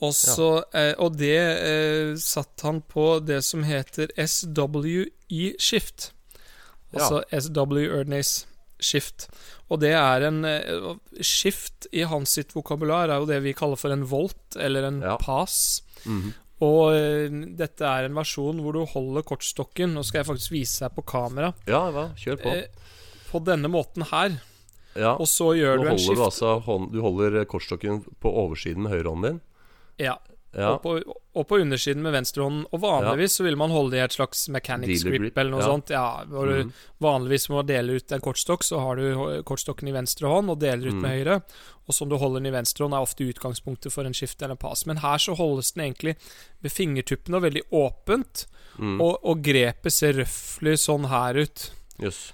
Og, 0.00 0.14
så, 0.16 0.62
eh, 0.72 0.94
og 0.96 1.16
det 1.20 1.36
eh, 1.36 2.12
satt 2.20 2.62
han 2.64 2.80
på 2.80 3.18
det 3.24 3.42
som 3.44 3.64
heter 3.66 4.12
SWE-shift. 5.30 6.10
Altså 6.92 7.22
SW 7.30 7.84
Erdnace 8.00 8.46
shift. 8.80 9.28
Og 9.70 9.78
det 9.82 9.92
er 9.94 10.24
en 10.26 10.40
Skift 10.42 11.20
Shift 11.20 11.86
i 11.92 12.02
hans 12.08 12.32
sitt 12.34 12.54
vokabular 12.56 13.10
er 13.12 13.20
jo 13.20 13.26
det 13.28 13.42
vi 13.44 13.52
kaller 13.54 13.76
for 13.78 13.92
en 13.94 14.06
volt, 14.08 14.56
eller 14.56 14.84
en 14.88 15.00
Ja. 15.02 15.16
pass. 15.20 15.82
Mhm. 16.06 16.32
Og 16.62 16.92
eh, 16.94 17.28
dette 17.56 17.80
er 17.84 18.04
en 18.04 18.14
versjon 18.14 18.58
hvor 18.60 18.72
du 18.76 18.84
holder 18.84 19.22
kortstokken 19.24 19.94
Nå 19.94 20.02
skal 20.04 20.18
jeg 20.20 20.26
faktisk 20.28 20.50
vise 20.52 20.80
deg 20.84 20.94
på 20.94 21.04
kamera. 21.08 21.54
ja, 21.66 21.90
hva? 21.90 22.10
Kjør 22.16 22.36
på. 22.42 22.48
Eh, 22.48 22.66
på 23.30 23.40
denne 23.44 23.68
måten 23.70 24.02
her. 24.10 24.40
ja. 24.96 25.14
Og 25.16 25.26
så 25.28 25.54
gjør 25.56 25.76
Nå 25.78 25.82
du 25.84 25.88
en 25.90 25.98
skift. 25.98 26.16
du 26.16 26.22
altså 26.24 26.60
hånd, 26.64 26.92
Du 26.92 27.00
holder 27.00 27.44
kortstokken 27.44 28.02
på 28.20 28.28
oversiden 28.34 28.82
med 28.82 28.92
høyrehånden 28.92 29.22
din. 29.30 29.40
Ja, 29.98 30.16
Ja. 30.52 30.72
og, 30.72 30.80
på, 30.82 30.96
og 31.38 31.44
på 31.46 31.58
undersiden 31.62 32.02
med 32.02 32.10
venstrehånden. 32.12 32.64
Og 32.74 32.80
vanligvis 32.82 33.36
så 33.38 33.44
vil 33.46 33.54
man 33.56 33.70
holde 33.70 33.92
det 33.94 34.00
i 34.00 34.04
et 34.08 34.16
slags 34.16 34.48
mechanics 34.50 35.00
script 35.04 35.20
grip, 35.22 35.36
eller 35.38 35.50
noe 35.54 35.60
ja. 35.62 35.66
sånt. 35.68 35.90
Ja, 35.94 36.24
hvor 36.26 36.46
du 36.50 36.56
Mhm. 36.64 36.72
Vanligvis 37.00 37.48
må 37.48 37.62
dele 37.64 37.94
ut 38.00 38.12
en 38.12 38.20
kortstokk, 38.20 38.62
så 38.66 38.80
har 38.82 38.96
du 38.96 39.42
kortstokken 39.46 39.88
i 39.88 39.92
venstre 39.94 40.26
hånd 40.28 40.50
og 40.50 40.58
deler 40.60 40.88
ut 40.90 40.94
Mm. 40.94 41.00
med 41.02 41.10
høyre. 41.24 41.42
Og 41.88 41.94
som 41.94 42.08
du 42.08 42.16
holder 42.18 42.40
den 42.42 42.50
i 42.52 42.56
venstre 42.58 42.82
hånd, 42.84 42.94
er 42.94 43.00
ofte 43.06 43.24
utgangspunktet 43.24 43.92
for 43.92 44.04
en 44.04 44.12
skift 44.14 44.42
eller 44.42 44.52
en 44.54 44.56
pass. 44.58 44.84
Men 44.86 44.98
her 44.98 45.18
så 45.18 45.36
holdes 45.36 45.72
den 45.72 45.84
egentlig 45.94 46.16
ved 46.62 46.70
fingertuppene 46.72 47.36
og 47.36 47.42
veldig 47.46 47.62
åpent. 47.72 48.46
Mm. 48.78 49.00
Og, 49.00 49.18
og 49.24 49.42
grepet 49.42 49.92
ser 49.92 50.12
røftlig 50.14 50.76
sånn 50.78 51.08
her 51.08 51.34
ut. 51.46 51.70
Jøss. 52.00 52.32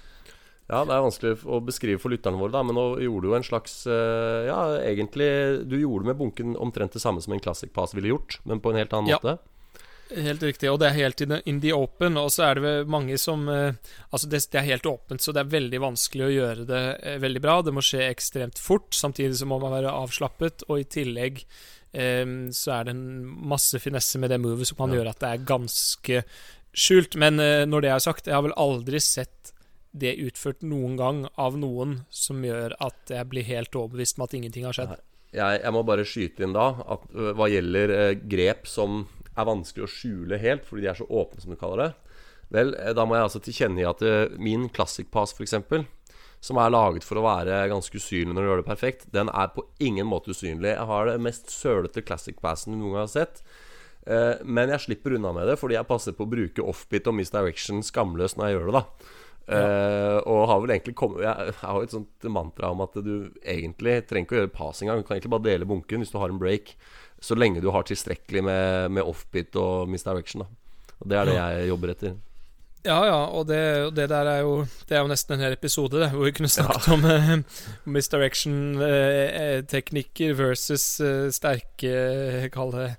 Ja, 0.67 0.81
det 0.83 0.91
er 0.97 1.03
vanskelig 1.05 1.35
å 1.47 1.61
beskrive 1.63 1.99
for 2.03 2.11
lytterne 2.11 2.39
våre, 2.41 2.51
da, 2.51 2.61
men 2.67 2.75
nå 2.75 2.87
gjorde 2.99 3.23
du 3.23 3.29
jo 3.31 3.35
en 3.37 3.45
slags 3.47 3.85
eh, 3.87 4.47
Ja, 4.49 4.57
egentlig 4.83 5.29
Du 5.69 5.77
gjorde 5.79 6.09
med 6.09 6.17
bunken 6.19 6.57
omtrent 6.59 6.91
det 6.97 6.99
samme 6.99 7.21
som 7.23 7.31
en 7.37 7.39
classic 7.43 7.71
pass 7.71 7.93
ville 7.95 8.09
gjort, 8.11 8.41
men 8.43 8.59
på 8.59 8.73
en 8.73 8.81
helt 8.81 8.91
annen 8.97 9.13
Ja. 9.13 9.21
måte. 9.21 9.37
Helt 10.07 10.39
riktig, 10.43 10.69
og 10.71 10.77
det 10.79 10.87
er 10.87 10.95
helt 10.95 11.19
in 11.47 11.57
the, 11.59 11.73
open. 11.75 12.15
Og 12.15 12.29
så 12.31 12.45
er 12.47 12.59
det 12.63 12.73
mange 12.87 13.17
som 13.19 13.41
eh, 13.51 13.73
Altså, 14.11 14.27
det, 14.31 14.39
det 14.51 14.59
er 14.61 14.67
helt 14.69 14.85
åpent, 14.87 15.19
så 15.23 15.33
det 15.35 15.41
er 15.43 15.49
veldig 15.55 15.81
vanskelig 15.83 16.23
å 16.27 16.31
gjøre 16.35 16.67
det 16.69 16.83
eh, 17.03 17.17
veldig 17.19 17.41
bra. 17.43 17.57
Det 17.61 17.73
må 17.75 17.83
skje 17.83 18.05
ekstremt 18.07 18.59
fort, 18.59 18.91
samtidig 18.95 19.35
så 19.39 19.47
må 19.47 19.59
man 19.59 19.71
være 19.75 19.91
avslappet, 19.91 20.63
og 20.69 20.79
i 20.79 20.87
tillegg 20.87 21.41
um, 21.91 22.37
så 22.55 22.77
er 22.77 22.87
det 22.87 22.95
en 22.95 23.03
masse 23.51 23.79
finesse 23.83 24.19
med 24.19 24.31
det 24.31 24.39
movet 24.43 24.67
som 24.67 24.79
kan 24.79 24.91
Ja. 24.95 24.99
gjøre 25.01 25.15
at 25.15 25.19
det 25.23 25.31
er 25.33 25.45
ganske 25.47 26.23
skjult. 26.71 27.15
Men 27.19 27.39
uh, 27.43 27.65
når 27.67 27.81
det 27.87 27.91
er 27.95 28.03
sagt, 28.07 28.27
jeg 28.31 28.35
har 28.35 28.43
vel 28.47 28.55
aldri 28.55 28.99
sett 29.03 29.53
det 29.91 30.15
utført 30.23 30.63
noen 30.65 30.97
gang 30.99 31.21
av 31.35 31.57
noen 31.59 32.01
som 32.13 32.43
gjør 32.45 32.75
at 32.83 33.13
jeg 33.13 33.29
blir 33.31 33.47
helt 33.47 33.75
overbevist 33.75 34.19
om 34.19 34.25
at 34.27 34.35
ingenting 34.37 34.67
har 34.67 34.75
skjedd. 34.77 34.97
Jeg, 35.35 35.61
jeg 35.61 35.73
må 35.75 35.83
bare 35.87 36.07
skyte 36.07 36.45
inn 36.45 36.55
da 36.55 36.69
at 36.87 37.07
hva 37.37 37.49
gjelder 37.51 38.15
grep 38.29 38.67
som 38.69 39.05
er 39.37 39.47
vanskelig 39.47 39.85
å 39.85 39.91
skjule 39.91 40.39
helt, 40.41 40.65
fordi 40.65 40.85
de 40.85 40.91
er 40.91 40.97
så 40.97 41.07
åpne, 41.07 41.43
som 41.43 41.53
du 41.53 41.59
kaller 41.59 41.83
det 41.83 41.91
Vel, 42.55 42.71
da 42.95 43.03
må 43.03 43.17
jeg 43.17 43.25
altså 43.27 43.41
tilkjennegi 43.43 43.87
at 43.89 44.03
min 44.39 44.69
classic 44.71 45.09
pass, 45.11 45.33
f.eks., 45.35 45.57
som 46.39 46.59
er 46.61 46.71
laget 46.71 47.03
for 47.03 47.19
å 47.19 47.25
være 47.25 47.65
ganske 47.71 47.99
usynlig 47.99 48.31
når 48.31 48.45
du 48.45 48.47
gjør 48.47 48.61
det 48.61 48.67
perfekt, 48.69 49.07
den 49.11 49.27
er 49.33 49.49
på 49.51 49.65
ingen 49.83 50.07
måte 50.07 50.31
usynlig. 50.31 50.69
Jeg 50.69 50.87
har 50.87 51.09
det 51.09 51.17
mest 51.25 51.51
sølete 51.51 52.03
classic 52.07 52.37
passen 52.39 52.75
du 52.75 52.79
noen 52.79 52.93
gang 52.93 53.03
har 53.03 53.11
sett. 53.11 53.41
Men 54.47 54.71
jeg 54.71 54.85
slipper 54.85 55.17
unna 55.17 55.33
med 55.35 55.49
det 55.49 55.57
fordi 55.59 55.75
jeg 55.75 55.89
passer 55.89 56.15
på 56.15 56.23
å 56.23 56.31
bruke 56.31 56.63
offbeat 56.63 57.09
og 57.09 57.17
misdirection 57.17 57.81
skamløst 57.83 58.39
når 58.39 58.47
jeg 58.47 58.55
gjør 58.55 58.69
det, 58.69 58.77
da. 58.77 59.15
Eh, 59.47 60.17
og 60.27 60.49
har 60.51 60.57
vel 60.59 60.73
egentlig 60.73 60.91
kommet 60.99 61.21
Jeg, 61.23 61.45
jeg 61.47 61.53
har 61.61 61.77
jo 61.77 61.85
et 61.85 61.93
sånt 61.93 62.25
mantra 62.35 62.67
om 62.73 62.81
at 62.83 62.97
du 62.99 63.29
egentlig 63.47 63.93
trenger 64.03 64.27
ikke 64.27 64.35
å 64.35 64.41
gjøre 64.41 64.57
pass 64.57 64.81
engang. 64.83 64.99
Du 64.99 65.07
kan 65.07 65.15
egentlig 65.17 65.35
bare 65.37 65.47
dele 65.47 65.69
bunken 65.69 66.03
hvis 66.03 66.13
du 66.13 66.19
har 66.19 66.33
en 66.33 66.41
break, 66.41 66.65
så 67.23 67.33
lenge 67.37 67.63
du 67.63 67.69
har 67.73 67.87
tilstrekkelig 67.87 68.41
med, 68.43 68.63
med 68.97 69.07
offbeat 69.07 69.55
og 69.59 69.87
misdirection. 69.91 70.43
Da. 70.43 70.47
Og 70.97 71.05
det 71.11 71.17
er 71.17 71.23
det 71.29 71.37
jeg 71.37 71.69
jobber 71.71 71.89
etter. 71.93 72.11
Ja, 72.87 73.01
ja, 73.03 73.21
og 73.35 73.43
det, 73.49 73.59
det 73.97 74.05
der 74.11 74.25
er 74.31 74.39
jo 74.45 74.53
Det 74.87 74.95
er 74.95 75.01
jo 75.01 75.11
nesten 75.11 75.33
en 75.35 75.43
hel 75.43 75.57
episode, 75.57 75.99
det, 75.99 76.09
hvor 76.13 76.25
vi 76.27 76.35
kunne 76.37 76.51
snakket 76.51 76.85
om 76.93 77.01
eh, 77.09 77.31
misdirection-teknikker 77.97 80.31
versus 80.37 80.85
eh, 81.03 81.27
sterke 81.35 81.91
eh, 81.91 82.47
Kall 82.53 82.71
det 82.75 82.89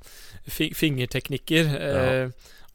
fi 0.49 0.73
fingerteknikker. 0.77 1.65
Eh, 1.77 2.25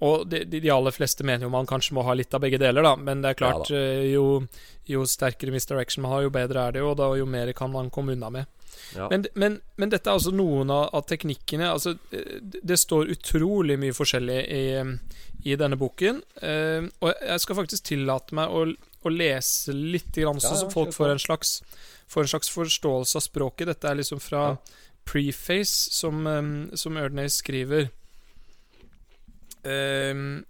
Og 0.03 0.25
de, 0.27 0.43
de 0.49 0.71
aller 0.73 0.91
fleste 0.95 1.23
mener 1.27 1.47
jo 1.47 1.53
man 1.53 1.69
kanskje 1.69 1.95
må 1.95 2.03
ha 2.07 2.15
litt 2.17 2.33
av 2.35 2.43
begge 2.43 2.59
deler, 2.61 2.83
da. 2.83 2.95
Men 2.99 3.23
det 3.23 3.33
er 3.33 3.39
klart, 3.39 3.71
Ja 3.71 3.79
eh, 3.79 4.09
jo, 4.13 4.43
jo 4.89 5.05
sterkere 5.07 5.53
misdirection 5.53 6.03
man 6.03 6.15
har, 6.15 6.25
jo 6.25 6.33
bedre 6.33 6.67
er 6.67 6.75
det 6.75 6.83
jo, 6.83 6.91
og 6.91 6.99
da 6.99 7.07
jo 7.15 7.27
mer 7.29 7.51
kan 7.55 7.71
man 7.71 7.91
komme 7.93 8.17
unna 8.17 8.31
med. 8.33 8.49
Ja. 8.97 9.07
Men, 9.09 9.25
men, 9.39 9.59
men 9.79 9.93
dette 9.93 10.09
er 10.09 10.17
altså 10.17 10.33
noen 10.33 10.71
av, 10.73 10.87
av 10.97 11.05
teknikkene 11.07 11.67
altså, 11.69 11.93
eh, 12.13 12.39
Det 12.41 12.77
står 12.77 13.11
utrolig 13.13 13.77
mye 13.79 13.93
forskjellig 13.93 14.39
i, 14.49 14.63
i 15.49 15.57
denne 15.59 15.77
boken. 15.79 16.21
Eh, 16.41 16.89
og 16.99 17.13
jeg 17.13 17.45
skal 17.45 17.59
faktisk 17.61 17.87
tillate 17.93 18.35
meg 18.37 18.51
å, 18.51 18.65
å 18.73 19.13
lese 19.13 19.75
litt, 19.77 20.11
grann, 20.15 20.41
Ja, 20.41 20.55
så, 20.57 20.71
folk 20.73 20.93
får 20.95 21.15
en, 21.15 21.21
slags, 21.21 21.59
får 22.11 22.25
en 22.25 22.33
slags 22.35 22.53
forståelse 22.53 23.21
av 23.21 23.27
språket. 23.29 23.69
Dette 23.71 23.89
er 23.89 24.01
liksom 24.01 24.21
fra 24.23 24.49
preface, 25.07 25.91
som, 25.91 26.25
um, 26.27 26.55
som 26.79 26.97
Erdnase 26.97 27.41
skriver. 27.41 27.89
Um, 29.63 30.45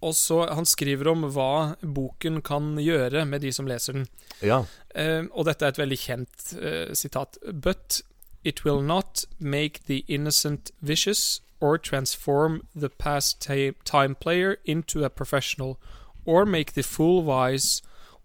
og 0.00 0.14
så 0.14 0.46
Han 0.54 0.66
skriver 0.66 1.08
om 1.08 1.26
hva 1.32 1.76
boken 1.80 2.40
kan 2.44 2.76
gjøre 2.80 3.24
med 3.28 3.40
de 3.40 3.52
som 3.52 3.66
leser 3.68 3.92
den. 3.92 4.06
ja. 4.42 4.64
Eh, 4.94 5.24
og 5.30 5.44
dette 5.46 5.64
er 5.64 5.68
et 5.70 5.78
veldig 5.78 5.98
kjent 5.98 6.46
uh, 6.58 6.94
sitat. 6.94 7.38
But 7.52 8.02
it 8.42 8.64
will 8.64 8.82
not 8.82 9.24
make 9.38 9.84
the 9.86 10.04
innocent 10.08 10.70
vicious 10.80 11.42
or 11.60 11.76
transform 11.76 12.66
the 12.74 12.88
past 12.88 13.40
time 13.84 14.14
player 14.14 14.56
into 14.64 15.04
a 15.04 15.10
professional 15.10 15.78
or 16.24 16.46
make 16.46 16.72
the 16.72 16.82
fool 16.82 17.22
wise 17.22 17.82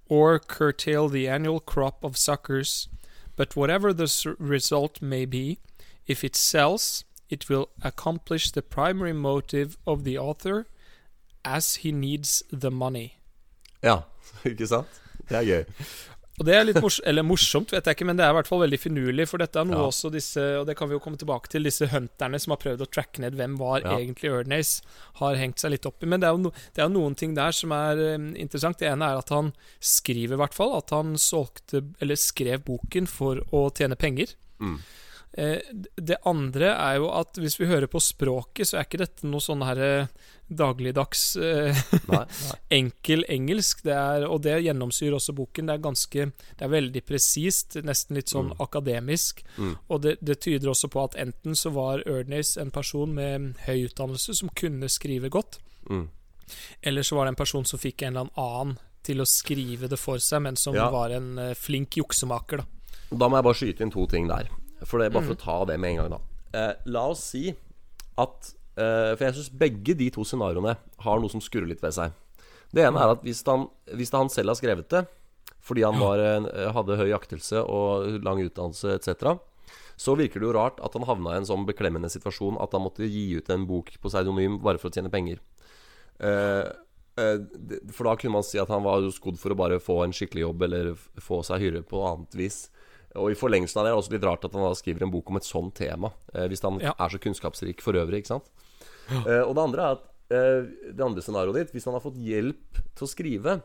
or 0.08 0.40
curtail 0.40 1.10
the 1.10 1.28
annual 1.28 1.60
crop 1.60 2.04
of 2.04 2.18
suckers. 2.18 2.88
But 3.36 3.56
whatever 3.56 3.94
the 3.94 4.36
result 4.40 5.02
may 5.02 5.26
be, 5.26 5.60
if 6.08 6.24
it 6.24 6.36
sells, 6.36 7.04
it 7.30 7.48
will 7.50 7.68
accomplish 7.84 8.52
the 8.52 8.62
primary 8.62 9.14
motive 9.14 9.78
of 9.86 10.04
the 10.04 10.18
author 10.18 10.66
as 11.44 11.76
he 11.84 11.92
needs 11.92 12.44
the 12.52 12.70
money. 12.72 13.14
ja. 13.84 14.04
Ikke 14.46 14.68
sant? 14.68 15.02
Det 15.30 15.38
er 15.38 15.46
gøy. 15.46 15.64
Og 16.36 16.44
det 16.50 16.54
er 16.58 16.66
litt 16.68 16.78
mors 16.84 16.98
eller 17.08 17.24
morsomt, 17.24 17.72
vet 17.72 17.86
jeg 17.88 17.96
ikke, 17.96 18.06
men 18.10 18.18
det 18.20 18.26
er 18.26 18.34
i 18.34 18.36
hvert 18.36 18.50
fall 18.50 18.60
veldig 18.66 18.78
finurlig. 18.82 19.24
For 19.30 19.40
dette 19.40 19.56
er 19.62 19.64
noe 19.70 19.78
Ja. 19.80 19.86
også 19.88 20.10
disse, 20.12 20.42
og 20.60 20.66
det 20.68 20.76
kan 20.76 20.90
vi 20.90 20.98
jo 20.98 21.00
komme 21.00 21.16
tilbake 21.18 21.48
til, 21.54 21.64
disse 21.64 21.88
hunterne 21.88 22.38
som 22.44 22.52
har 22.52 22.60
prøvd 22.60 22.84
å 22.84 22.88
tracke 22.92 23.22
ned 23.24 23.38
hvem 23.40 23.56
var 23.58 23.80
Ja. 23.86 23.94
egentlig 23.96 24.34
Erdnace, 24.34 24.82
har 25.22 25.36
hengt 25.40 25.64
seg 25.64 25.72
litt 25.72 25.86
opp 25.88 26.04
i. 26.04 26.10
Men 26.12 26.20
det 26.20 26.28
er 26.28 26.34
jo, 26.36 26.42
no, 26.44 26.52
det 26.76 26.84
er 26.84 26.90
noen 26.92 27.16
ting 27.16 27.36
der 27.38 27.56
som 27.56 27.72
er 27.72 28.02
um, 28.18 28.28
interessant. 28.36 28.78
Det 28.84 28.90
ene 28.92 29.08
er 29.14 29.22
at 29.22 29.30
han 29.32 29.54
skriver 29.80 30.36
i 30.36 30.42
hvert 30.44 30.54
fall 30.58 30.76
at 30.78 30.90
han 30.92 31.16
solgte, 31.16 31.82
eller 32.02 32.16
skrev 32.20 32.66
boken 32.68 33.08
for 33.08 33.40
å 33.56 33.70
tjene 33.74 33.96
penger. 33.96 34.36
Mm. 34.60 34.82
Eh, 35.38 35.60
det 36.00 36.16
andre 36.26 36.70
er 36.80 36.96
jo 37.02 37.10
at 37.12 37.36
hvis 37.36 37.58
vi 37.60 37.66
hører 37.68 37.90
på 37.92 38.00
språket, 38.00 38.70
så 38.70 38.78
er 38.80 38.86
ikke 38.88 39.02
dette 39.02 39.28
noe 39.28 39.44
sånn 39.44 39.66
her 39.68 39.82
eh, 39.84 40.08
dagligdags 40.48 41.36
eh, 41.36 41.76
Nei, 42.08 42.22
nei. 42.24 42.56
enkel 42.78 43.26
engelsk, 43.34 43.82
det 43.84 43.96
er, 43.98 44.24
og 44.30 44.44
det 44.46 44.62
gjennomsyrer 44.64 45.18
også 45.18 45.36
boken. 45.36 45.68
Det 45.68 45.76
er 45.76 45.84
ganske 45.84 46.28
Det 46.32 46.64
er 46.64 46.72
veldig 46.72 47.04
presist, 47.06 47.76
nesten 47.84 48.16
litt 48.16 48.32
sånn 48.32 48.54
Mm. 48.54 48.62
akademisk. 48.64 49.44
Mm. 49.58 49.74
Og 49.90 50.02
det, 50.06 50.16
det 50.22 50.40
tyder 50.46 50.70
også 50.72 50.88
på 50.94 51.04
at 51.04 51.16
enten 51.20 51.56
så 51.58 51.72
var 51.76 52.04
Erdnace 52.08 52.56
en 52.62 52.72
person 52.72 53.12
med 53.14 53.56
høy 53.66 53.88
utdannelse 53.90 54.36
som 54.40 54.50
kunne 54.56 54.88
skrive 54.90 55.30
godt, 55.30 55.60
Mm. 55.90 56.08
eller 56.82 57.02
så 57.04 57.16
var 57.18 57.26
det 57.26 57.34
en 57.36 57.44
person 57.44 57.66
som 57.66 57.80
fikk 57.80 58.04
en 58.08 58.16
eller 58.16 58.30
annen 58.38 58.78
til 59.04 59.20
å 59.22 59.26
skrive 59.28 59.90
det 59.90 60.00
for 60.00 60.18
seg, 60.18 60.42
men 60.42 60.56
som 60.56 60.74
Ja. 60.76 60.90
var 60.90 61.10
en 61.12 61.54
flink 61.56 61.98
juksemaker, 62.00 62.58
da. 62.58 62.66
Da 63.12 63.28
må 63.30 63.38
jeg 63.38 63.44
bare 63.44 63.54
skyte 63.60 63.82
inn 63.86 63.92
to 63.92 64.06
ting 64.08 64.28
der. 64.28 64.48
For 64.84 65.00
det, 65.00 65.12
bare 65.14 65.24
Mm. 65.24 65.28
for 65.28 65.36
å 65.36 65.40
ta 65.40 65.66
det 65.66 65.80
med 65.80 65.92
en 65.92 65.98
gang, 65.98 66.10
da. 66.10 66.20
Eh, 66.60 66.74
la 66.86 67.08
oss 67.10 67.24
si 67.32 67.56
at 68.18 68.54
eh, 68.78 69.16
For 69.16 69.24
jeg 69.26 69.34
syns 69.36 69.50
begge 69.58 69.96
de 69.96 70.10
to 70.12 70.22
scenarioene 70.28 70.76
har 71.00 71.20
noe 71.20 71.30
som 71.30 71.40
skurrer 71.40 71.68
litt 71.68 71.82
ved 71.82 71.94
seg. 71.94 72.12
Det 72.74 72.84
ene 72.84 73.00
er 73.00 73.12
at 73.14 73.22
hvis 73.24 73.42
han, 73.48 73.70
hvis 73.94 74.12
han 74.12 74.28
selv 74.30 74.50
har 74.52 74.56
skrevet 74.56 74.90
det, 74.90 75.08
fordi 75.62 75.82
han 75.84 75.98
var, 75.98 76.20
hadde 76.74 76.98
høy 77.00 77.14
aktelse 77.16 77.62
og 77.64 78.22
lang 78.22 78.42
utdannelse 78.44 78.96
etc., 79.00 79.40
så 79.98 80.16
virker 80.18 80.42
det 80.42 80.50
jo 80.50 80.54
rart 80.54 80.82
at 80.84 80.94
han 80.94 81.08
havna 81.08 81.32
i 81.34 81.38
en 81.38 81.46
sånn 81.48 81.66
beklemmende 81.66 82.10
situasjon 82.12 82.58
at 82.62 82.74
han 82.76 82.84
måtte 82.84 83.08
gi 83.08 83.38
ut 83.38 83.50
en 83.50 83.66
bok 83.66 83.94
på 84.02 84.10
pseudonym 84.12 84.60
bare 84.62 84.78
for 84.78 84.90
å 84.90 84.94
tjene 84.94 85.10
penger. 85.10 85.40
Eh, 86.20 86.68
eh, 87.18 87.38
for 87.92 88.04
da 88.10 88.16
kunne 88.20 88.34
man 88.34 88.44
si 88.44 88.60
at 88.60 88.68
han 88.68 88.84
var 88.84 89.02
skodd 89.16 89.40
for 89.40 89.52
å 89.56 89.58
bare 89.58 89.80
få 89.80 90.04
en 90.04 90.12
skikkelig 90.16 90.44
jobb 90.50 90.62
eller 90.68 90.94
få 91.24 91.42
seg 91.48 91.64
hyre 91.64 91.82
på 91.88 92.04
annet 92.12 92.36
vis. 92.36 92.70
Og 93.16 93.32
i 93.32 93.38
forlengelsen 93.40 93.80
av 93.80 93.86
det 93.86 93.92
er 93.92 93.96
det 93.96 94.02
også 94.04 94.16
litt 94.16 94.28
rart 94.28 94.46
at 94.48 94.54
han 94.58 94.66
da 94.66 94.74
skriver 94.78 95.06
en 95.06 95.12
bok 95.14 95.30
om 95.32 95.38
et 95.40 95.48
sånt 95.48 95.76
tema, 95.78 96.12
eh, 96.34 96.48
hvis 96.52 96.62
han 96.66 96.80
Ja. 96.84 96.94
er 97.00 97.10
så 97.10 97.20
kunnskapsrik 97.22 97.82
for 97.82 97.94
øvrig, 97.94 98.24
ikke 98.24 98.34
sant. 98.36 98.50
Eh, 99.10 99.42
og 99.46 99.54
det 99.56 99.64
andre 99.64 99.82
er 99.86 99.92
at 100.00 100.04
eh, 100.32 100.92
det 100.92 101.06
andre 101.06 101.22
scenarioet 101.22 101.56
ditt, 101.62 101.72
hvis 101.76 101.86
han 101.86 101.94
har 101.94 102.02
fått 102.02 102.18
hjelp 102.18 102.80
til 102.96 103.06
å 103.06 103.10
skrive, 103.12 103.62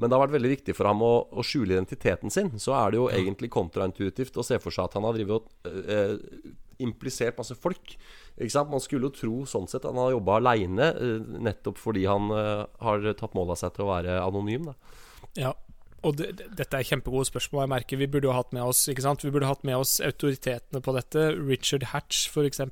men 0.00 0.08
det 0.08 0.16
har 0.16 0.26
vært 0.26 0.32
veldig 0.40 0.50
viktig 0.56 0.74
for 0.74 0.88
ham 0.88 1.02
å, 1.04 1.28
å 1.30 1.42
skjule 1.44 1.74
identiteten 1.76 2.30
sin, 2.32 2.48
så 2.56 2.72
er 2.72 2.90
det 2.94 2.96
jo 2.96 3.08
egentlig 3.12 3.50
kontraintuitivt 3.52 4.38
å 4.40 4.44
se 4.46 4.56
for 4.58 4.72
seg 4.72 4.86
at 4.88 4.94
han 4.96 5.04
har 5.04 5.12
drevet 5.12 5.44
og 5.44 5.90
eh, 5.92 6.16
implisert 6.80 7.36
masse 7.36 7.52
folk. 7.60 7.92
Ikke 8.40 8.54
sant? 8.54 8.70
Man 8.72 8.80
skulle 8.80 9.10
jo 9.10 9.12
tro 9.12 9.42
sånn 9.44 9.68
sett 9.68 9.84
at 9.84 9.92
han 9.92 10.00
har 10.00 10.14
jobba 10.14 10.38
aleine, 10.40 10.86
eh, 10.96 11.20
nettopp 11.44 11.76
fordi 11.76 12.06
han 12.08 12.30
eh, 12.32 12.64
har 12.80 13.04
tatt 13.20 13.36
mål 13.36 13.52
av 13.52 13.60
seg 13.60 13.74
til 13.76 13.84
å 13.84 13.90
være 13.92 14.16
anonym. 14.24 14.70
Da. 14.70 14.74
Ja. 15.36 15.52
Og 16.06 16.16
det, 16.16 16.30
det, 16.38 16.46
dette 16.56 16.78
er 16.78 16.86
kjempegode 16.86 17.28
spørsmål. 17.28 17.64
Jeg 17.64 17.72
merker 17.74 18.00
Vi 18.00 18.08
burde 18.08 18.30
jo 18.30 18.36
hatt 18.36 18.54
med 18.56 18.64
oss 18.64 18.86
ikke 18.88 19.04
sant? 19.04 19.24
Vi 19.24 19.32
burde 19.34 19.50
hatt 19.50 19.64
med 19.68 19.76
oss 19.76 19.98
autoritetene 20.04 20.80
på 20.84 20.94
dette. 20.96 21.26
Richard 21.36 21.90
Hatch, 21.92 22.26
f.eks., 22.30 22.62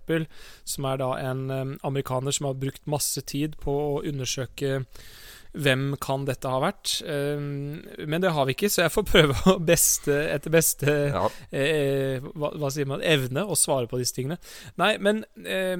som 0.65 0.89
er 0.89 1.01
da 1.03 1.11
en 1.21 1.43
eh, 1.53 1.75
amerikaner 1.85 2.35
som 2.35 2.49
har 2.49 2.61
brukt 2.61 2.89
masse 2.89 3.21
tid 3.29 3.59
på 3.61 3.75
å 3.75 3.99
undersøke 4.09 4.81
hvem 5.59 5.97
kan 6.01 6.25
dette 6.29 6.49
ha 6.51 6.61
vært. 6.63 6.93
Eh, 7.03 7.41
men 8.07 8.21
det 8.23 8.31
har 8.37 8.47
vi 8.47 8.55
ikke, 8.55 8.71
så 8.71 8.85
jeg 8.85 8.93
får 8.95 9.07
prøve 9.11 9.37
å 9.53 9.57
beste, 9.59 10.15
etter 10.33 10.51
beste 10.55 10.95
Ja. 11.13 11.25
eh, 11.51 12.21
hva, 12.35 12.53
hva 12.55 12.71
sier 12.75 12.87
man 12.91 13.03
evne 13.03 13.43
å 13.45 13.57
svare 13.59 13.89
på 13.91 13.99
disse 14.01 14.15
tingene. 14.17 14.39
Nei, 14.79 14.95
men 15.03 15.25
eh, 15.45 15.77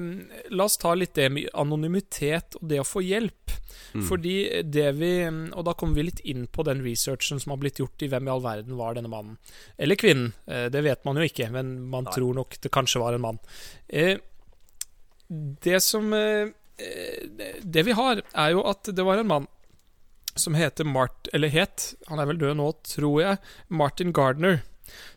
la 0.51 0.67
oss 0.67 0.77
ta 0.81 0.93
litt 0.99 1.13
det 1.15 1.29
med 1.31 1.49
anonymitet 1.53 2.59
og 2.59 2.67
det 2.69 2.81
å 2.83 2.87
få 2.87 3.03
hjelp. 3.05 3.55
Mm. 3.93 4.03
Fordi 4.05 4.33
det 4.69 4.87
vi 4.99 5.09
Og 5.29 5.63
da 5.65 5.73
kommer 5.73 5.95
vi 5.97 6.03
litt 6.05 6.19
inn 6.29 6.43
på 6.51 6.61
den 6.67 6.81
researchen 6.85 7.39
som 7.41 7.51
har 7.53 7.57
blitt 7.61 7.79
gjort 7.81 8.01
i 8.05 8.09
hvem 8.11 8.27
i 8.27 8.31
all 8.33 8.41
verden 8.43 8.75
var 8.77 8.93
denne 8.97 9.09
mannen. 9.09 9.37
Eller 9.79 9.95
kvinnen. 9.97 10.33
Eh, 10.47 10.67
det 10.69 10.83
vet 10.85 11.05
man 11.07 11.17
jo 11.17 11.25
ikke, 11.25 11.49
men 11.53 11.71
man 11.89 12.05
Nei. 12.05 12.13
tror 12.13 12.35
nok 12.37 12.59
det 12.61 12.71
kanskje 12.75 13.01
var 13.01 13.13
en 13.17 13.21
mann. 13.25 13.39
Eh, 13.89 14.17
det 15.29 15.79
som 15.83 16.11
eh, 16.13 16.49
det- 16.77 17.59
Det 17.63 17.83
vi 17.85 17.91
har, 17.91 18.21
er 18.33 18.51
jo 18.51 18.63
at 18.65 18.83
det 18.83 19.03
var 19.05 19.17
en 19.19 19.27
mann 19.27 19.47
som 20.35 20.57
heter 20.57 20.87
Mart... 20.87 21.29
Eller 21.33 21.51
het, 21.53 21.93
han 22.09 22.21
er 22.21 22.29
vel 22.29 22.41
død 22.41 22.59
nå, 22.59 22.71
tror 22.87 23.21
jeg. 23.23 23.41
Martin 23.67 24.13
Gardner. 24.15 24.61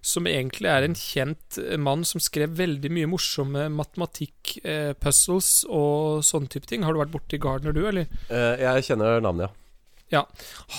Som 0.05 0.27
egentlig 0.29 0.68
er 0.68 0.85
en 0.85 0.96
kjent 0.98 1.57
eh, 1.62 1.79
mann 1.81 2.05
som 2.05 2.20
skrev 2.20 2.59
veldig 2.59 2.90
mye 2.92 3.09
morsomme 3.09 3.68
matematikk-puzzles 3.72 5.53
og 5.72 6.20
sånne 6.29 6.53
type 6.53 6.68
ting. 6.68 6.85
Har 6.85 6.92
du 6.92 7.01
vært 7.01 7.14
borti 7.14 7.40
Gardner, 7.40 7.72
du, 7.77 7.87
eller? 7.88 8.11
Eh, 8.29 8.61
jeg 8.66 8.90
kjenner 8.90 9.22
navnet, 9.25 9.53
ja. 10.12 10.27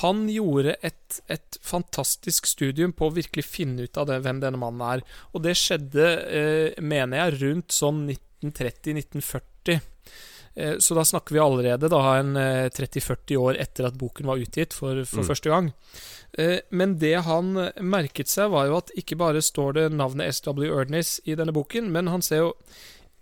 Han 0.04 0.28
gjorde 0.30 0.76
et, 0.86 1.20
et 1.32 1.58
fantastisk 1.66 2.46
studium 2.46 2.94
på 2.94 3.10
å 3.10 3.16
virkelig 3.16 3.48
finne 3.48 3.88
ut 3.88 3.98
av 3.98 4.12
det, 4.12 4.20
hvem 4.26 4.44
denne 4.44 4.60
mannen 4.62 4.84
er. 4.86 5.04
Og 5.34 5.42
det 5.46 5.56
skjedde, 5.58 6.10
eh, 6.30 6.82
mener 6.84 7.24
jeg, 7.24 7.40
rundt 7.42 7.74
sånn 7.74 8.06
1930-1940. 8.14 9.82
Eh, 10.56 10.76
så 10.78 10.94
da 10.96 11.02
snakker 11.06 11.34
vi 11.34 11.40
allerede 11.42 11.90
da 11.90 12.02
en 12.20 12.36
eh, 12.38 12.70
30-40 12.70 13.38
år 13.42 13.58
etter 13.60 13.88
at 13.88 13.98
boken 13.98 14.28
var 14.30 14.38
utgitt 14.38 14.74
for, 14.74 15.04
for 15.06 15.24
Mm. 15.24 15.28
første 15.28 15.50
gang. 15.50 15.72
Eh, 16.38 16.60
men 16.70 16.98
det 17.02 17.16
han 17.26 17.54
merket 17.82 18.28
seg, 18.30 18.52
var 18.52 18.68
jo 18.68 18.78
at 18.78 18.92
ikke 18.98 19.18
bare 19.18 19.42
står 19.42 19.74
det 19.74 19.88
navnet 19.94 20.30
S.W. 20.34 20.70
Erdness 20.70 21.20
i 21.26 21.36
denne 21.36 21.54
boken, 21.54 21.90
men 21.92 22.08
han 22.08 22.22
ser 22.22 22.38
jo 22.38 22.54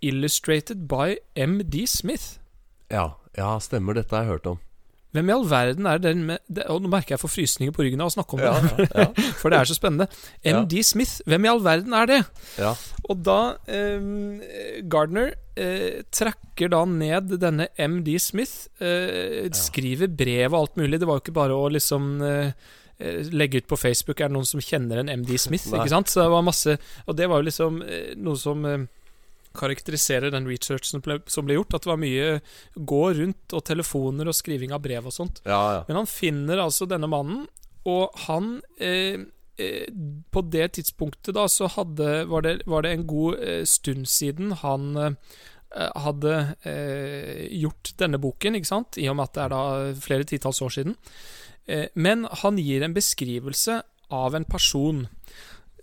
'Illustrated 0.02 0.88
by 0.88 1.16
M.D. 1.36 1.86
Smith'. 1.86 2.38
Ja, 2.90 3.14
ja, 3.36 3.58
stemmer. 3.60 3.94
Dette 3.94 4.16
har 4.16 4.24
jeg 4.24 4.32
hørt 4.32 4.46
om. 4.46 4.58
Hvem 5.12 5.28
i 5.28 5.32
all 5.34 5.42
verden 5.50 5.86
er 5.86 5.98
den 6.00 6.22
med 6.24 6.40
det, 6.48 6.64
Og 6.72 6.80
nå 6.80 6.88
merker 6.88 7.14
jeg 7.14 7.20
får 7.20 7.32
frysninger 7.34 7.74
på 7.76 7.84
ryggen 7.84 8.00
av 8.00 8.08
å 8.08 8.14
snakke 8.14 8.32
om 8.38 8.40
det. 8.40 8.48
Ja, 8.48 8.86
ja, 9.04 9.08
For 9.40 9.52
det 9.52 9.58
er 9.60 9.68
så 9.68 9.76
spennende. 9.76 10.06
Ja. 10.40 10.62
MD 10.62 10.78
Smith, 10.88 11.18
hvem 11.28 11.44
i 11.44 11.50
all 11.52 11.60
verden 11.64 11.92
er 11.98 12.08
det? 12.08 12.20
ja. 12.60 12.72
Og 13.10 13.18
da 13.26 13.38
eh, 13.66 14.04
Gardner 14.88 15.34
eh, 15.58 16.00
tracker 16.14 16.70
da 16.72 16.84
ned 16.88 17.34
denne 17.42 17.66
MD 17.76 18.14
Smith, 18.22 18.68
eh, 18.80 19.50
skriver 19.58 20.08
brev 20.08 20.54
og 20.54 20.60
alt 20.60 20.78
mulig. 20.80 21.00
Det 21.02 21.08
var 21.10 21.18
jo 21.18 21.24
ikke 21.26 21.34
bare 21.36 21.56
å 21.58 21.66
liksom 21.74 22.06
eh, 22.24 22.54
eh, 23.02 23.20
legge 23.34 23.60
ut 23.60 23.68
på 23.68 23.76
Facebook 23.80 24.22
Er 24.22 24.30
det 24.30 24.36
noen 24.38 24.48
som 24.48 24.62
kjenner 24.62 25.02
en 25.02 25.10
MD 25.18 25.34
Smith. 25.36 25.66
Nei. 25.72 25.82
ikke 25.82 25.92
sant? 25.96 26.08
Så 26.14 26.22
det 26.22 26.30
var 26.32 26.46
masse 26.46 26.78
Og 27.04 27.16
det 27.18 27.28
var 27.28 27.42
jo 27.42 27.48
liksom 27.50 27.82
eh, 27.84 28.12
noe 28.22 28.38
som 28.40 28.64
karakteriserer 29.56 30.32
den 30.34 30.48
researchen 30.48 30.96
som 30.96 31.04
ble, 31.04 31.18
som 31.30 31.46
ble 31.46 31.58
gjort. 31.58 31.76
At 31.76 31.86
det 31.86 31.92
var 31.92 32.00
mye 32.02 32.30
gå 32.76 33.02
rundt 33.18 33.56
og 33.56 33.64
telefoner 33.68 34.30
og 34.30 34.36
skriving 34.38 34.74
av 34.74 34.82
brev 34.84 35.08
og 35.10 35.14
sånt. 35.14 35.42
ja, 35.48 35.62
ja. 35.78 35.84
Men 35.88 36.02
han 36.02 36.10
finner 36.10 36.62
altså 36.62 36.88
denne 36.90 37.10
mannen, 37.10 37.46
og 37.88 38.14
han 38.28 38.60
eh, 38.78 39.18
eh, 39.58 39.88
På 40.30 40.44
det 40.46 40.68
tidspunktet 40.76 41.34
da 41.34 41.48
så 41.50 41.66
hadde, 41.66 42.26
var, 42.30 42.44
det, 42.46 42.60
var 42.70 42.84
det 42.86 42.92
en 42.94 43.08
god 43.10 43.40
eh, 43.42 43.64
stund 43.66 44.06
siden 44.06 44.52
han 44.62 44.92
eh, 45.02 45.16
hadde 45.72 46.34
eh, 46.68 47.46
gjort 47.62 47.94
denne 47.98 48.20
boken, 48.22 48.58
ikke 48.58 48.70
sant? 48.70 48.98
I 49.00 49.08
og 49.10 49.18
med 49.18 49.30
at 49.30 49.38
det 49.38 49.44
er 49.46 49.54
da 49.54 49.62
flere 50.04 50.28
titalls 50.28 50.62
år 50.62 50.76
siden. 50.76 50.96
Eh, 51.66 51.88
men 51.94 52.26
han 52.42 52.58
gir 52.60 52.84
en 52.84 52.94
beskrivelse 52.94 53.80
av 54.12 54.36
en 54.36 54.44
person 54.44 55.06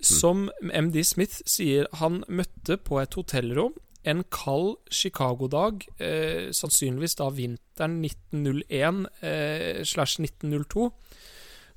som 0.01 0.47
MD 0.63 1.03
Smith 1.03 1.41
sier 1.49 1.89
han 1.99 2.23
møtte 2.27 2.77
på 2.79 3.01
et 3.01 3.15
hotellrom 3.19 3.75
en 4.07 4.23
kald 4.31 4.77
Chicago-dag, 4.91 5.83
eh, 5.99 6.51
sannsynligvis 6.55 7.17
da 7.19 7.29
vinteren 7.35 7.99
1901 8.05 9.07
eh, 9.21 9.81
slash 9.83 10.21
1902, 10.23 10.89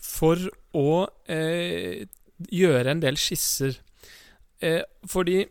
for 0.02 0.38
å 0.78 0.92
eh, 1.30 2.06
gjøre 2.50 2.94
en 2.94 3.02
del 3.02 3.18
skisser. 3.20 3.80
Eh, 4.62 4.82
fordi 5.10 5.42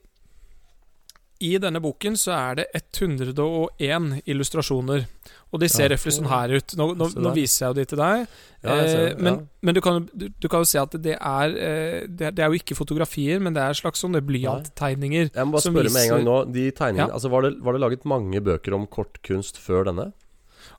i 1.41 1.55
denne 1.61 1.81
boken 1.83 2.13
så 2.19 2.31
er 2.37 2.55
det 2.61 2.65
101 2.77 4.21
illustrasjoner. 4.29 5.05
Og 5.51 5.59
de 5.59 5.67
ser 5.67 5.89
Ja. 5.89 5.95
røftlig 5.95 6.13
sånn 6.15 6.29
her 6.31 6.53
ut. 6.55 6.75
Nå, 6.79 6.85
nå, 6.95 7.07
nå 7.19 7.33
viser 7.35 7.65
jeg 7.65 7.69
jo 7.69 7.73
de 7.81 7.85
til 7.91 7.97
deg. 7.99 8.27
Ja, 8.63 8.69
Eh, 8.71 9.09
det, 9.09 9.19
men, 9.19 9.49
men 9.61 9.75
du, 9.75 9.81
kan, 9.81 10.07
du, 10.15 10.29
du 10.39 10.47
kan 10.47 10.61
jo 10.61 10.69
se 10.69 10.79
at 10.79 10.91
det 11.01 11.17
er 11.19 11.55
eh, 11.57 12.07
det, 12.07 12.39
er- 12.39 12.47
jo 12.53 12.59
ikke 12.61 12.77
fotografier, 12.77 13.41
men 13.41 13.53
det 13.53 13.61
er 13.61 13.73
slags 13.73 13.99
sånne 14.03 14.21
blyanttegninger. 14.23 15.31
Jeg 15.33 15.45
må 15.45 15.51
bare 15.57 15.61
spørre 15.65 15.89
spørre 15.89 15.93
med 15.97 16.03
en 16.05 16.09
gang 16.15 16.25
nå. 16.29 16.37
De 16.53 16.65
tegningene, 16.71 17.11
altså 17.11 17.29
var 17.33 17.41
det, 17.47 17.55
var 17.61 17.73
det 17.73 17.81
laget 17.81 18.05
mange 18.05 18.39
bøker 18.41 18.73
om 18.77 18.87
kortkunst 18.87 19.57
før 19.59 19.89
denne? 19.91 20.11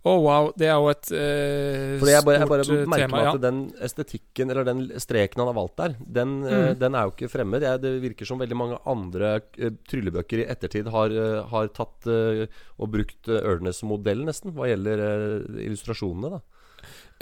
Å, 0.02 0.12
wow. 0.24 0.48
Det 0.58 0.66
er 0.66 0.74
jo 0.80 0.88
et 0.90 1.10
eh, 1.14 1.98
Fordi 2.00 2.14
jeg 2.14 2.24
bare, 2.26 2.38
jeg 2.42 2.48
bare 2.50 2.64
stort 2.66 2.80
eh, 2.82 2.88
merker 2.90 3.06
tema. 3.06 3.16
meg 3.18 3.24
Ja. 3.28 3.34
at 3.36 3.44
den 3.44 3.60
estetikken, 3.86 4.50
eller 4.50 4.64
den 4.66 4.80
streken 4.98 5.38
han 5.44 5.50
har 5.52 5.58
valgt 5.60 5.76
der, 5.78 5.94
den, 6.18 6.32
eh, 6.44 6.58
Mm. 6.72 6.78
den 6.80 6.94
er 6.98 7.02
jo 7.06 7.12
ikke 7.14 7.30
fremmed. 7.30 7.62
Jeg, 7.62 7.80
det 7.82 7.92
virker 8.02 8.26
som 8.26 8.38
veldig 8.42 8.56
mange 8.58 8.78
andre 8.86 9.34
eh, 9.58 9.70
tryllebøker 9.88 10.42
i 10.42 10.48
ettertid 10.50 10.88
har, 10.90 11.10
eh, 11.14 11.42
har 11.52 11.68
tatt 11.68 12.06
eh, 12.10 12.46
og 12.78 12.90
brukt 12.90 13.28
Ørnes-modell, 13.28 14.24
nesten, 14.26 14.52
hva 14.56 14.66
gjelder 14.72 14.98
eh, 15.06 15.66
illustrasjonene. 15.68 16.30
da 16.38 16.40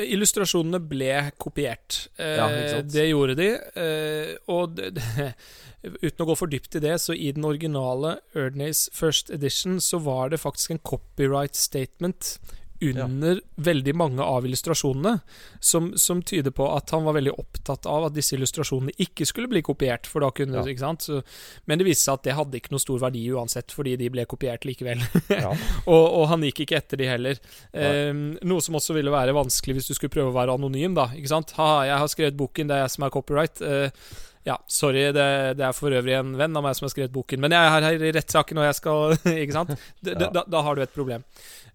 Illustrasjonene 0.00 0.78
ble 0.88 1.12
kopiert. 1.37 2.06
Eh, 2.16 2.37
Ja. 2.37 2.80
Det 2.83 3.09
gjorde 3.11 3.35
de. 3.37 3.48
Eh, 3.76 4.37
og 4.48 4.74
det, 4.76 4.94
det, 4.96 5.35
uten 6.02 6.24
å 6.24 6.28
gå 6.30 6.37
for 6.38 6.46
dypt 6.48 6.76
i 6.76 6.80
det, 6.80 6.94
så 7.00 7.12
i 7.12 7.30
den 7.37 7.44
originale 7.44 8.18
Erdnays 8.35 8.88
First 8.96 9.30
Edition 9.30 9.76
så 9.80 10.00
var 10.00 10.30
det 10.33 10.40
faktisk 10.40 10.70
en 10.70 10.78
copyright 10.85 11.54
statement 11.56 12.38
under 12.82 13.40
veldig 13.60 13.92
mange 13.98 14.24
av 14.24 14.46
illustrasjonene, 14.48 15.18
som, 15.60 15.90
som 16.00 16.22
tyder 16.22 16.50
på 16.56 16.64
at 16.72 16.90
han 16.94 17.04
var 17.04 17.16
veldig 17.18 17.34
opptatt 17.38 17.84
av 17.90 18.06
at 18.08 18.14
disse 18.16 18.32
illustrasjonene 18.38 18.94
ikke 19.04 19.26
skulle 19.28 19.50
bli 19.52 19.60
kopiert. 19.66 20.08
For 20.08 20.24
da 20.24 20.30
kunne, 20.34 20.56
Ja. 20.60 20.64
ikke 20.64 20.80
sant? 20.84 21.04
Så, 21.04 21.20
men 21.68 21.78
det 21.80 21.86
viste 21.90 22.06
seg 22.08 22.14
at 22.18 22.24
det 22.28 22.36
hadde 22.38 22.56
ikke 22.60 22.72
noe 22.72 22.82
stor 22.82 23.02
verdi 23.02 23.26
uansett, 23.34 23.74
fordi 23.76 23.96
de 24.00 24.08
ble 24.14 24.24
kopiert 24.30 24.64
likevel. 24.68 25.04
Ja. 25.28 25.52
og, 25.92 26.04
og 26.20 26.26
han 26.32 26.42
gikk 26.48 26.64
ikke 26.64 26.80
etter 26.80 27.00
de 27.02 27.10
heller. 27.10 27.38
Eh, 27.76 28.10
noe 28.14 28.64
som 28.64 28.78
også 28.80 28.96
ville 28.96 29.12
være 29.12 29.36
vanskelig 29.36 29.76
hvis 29.80 29.92
du 29.92 29.94
skulle 29.98 30.14
prøve 30.16 30.32
å 30.32 30.38
være 30.40 30.56
anonym, 30.56 30.96
da. 30.96 31.10
Ikke 31.16 31.34
sant? 31.36 31.52
Ha, 31.60 31.70
jeg 31.90 32.00
har 32.02 32.10
skrevet 32.12 32.40
boken, 32.40 32.68
det 32.72 32.76
er 32.80 32.84
jeg 32.86 32.96
som 32.96 33.04
er 33.06 33.14
copyright. 33.14 33.60
Eh, 33.62 34.10
ja, 34.48 34.54
sorry, 34.72 35.02
det, 35.12 35.24
det 35.58 35.64
er 35.66 35.74
for 35.76 35.92
øvrig 35.92 36.14
en 36.16 36.30
venn 36.40 36.56
av 36.56 36.62
meg 36.64 36.72
som 36.78 36.86
har 36.86 36.94
skrevet 36.94 37.12
boken, 37.12 37.42
men 37.44 37.52
jeg 37.52 37.60
er 37.60 37.84
her 37.84 38.04
i 38.08 38.12
rettssaken, 38.16 38.56
og 38.62 38.64
jeg 38.70 38.78
skal 38.78 39.12
Ikke 39.44 39.52
sant? 39.58 39.74
D 40.00 40.14
Ja. 40.16 40.30
da, 40.32 40.46
da 40.48 40.62
har 40.64 40.78
du 40.78 40.80
et 40.86 40.94
problem. 40.96 41.26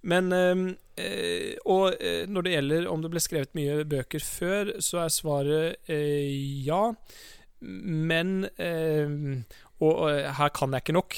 Men 0.01 0.33
eh, 0.33 0.63
eh, 0.97 1.55
og 1.65 1.95
eh, 1.99 2.25
når 2.27 2.41
det 2.47 2.53
gjelder 2.55 2.87
om 2.91 3.01
det 3.03 3.11
ble 3.13 3.19
skrevet 3.23 3.53
mye 3.57 3.83
bøker 3.85 4.19
før, 4.23 4.73
så 4.79 5.03
er 5.05 5.09
svaret 5.13 5.89
eh, 5.91 6.63
ja. 6.67 6.93
Men 7.61 8.45
eh, 8.57 9.09
og, 9.79 9.93
og 9.95 10.35
her 10.39 10.49
kan 10.55 10.71
jeg 10.75 10.85
ikke 10.85 10.95
nok. 10.99 11.17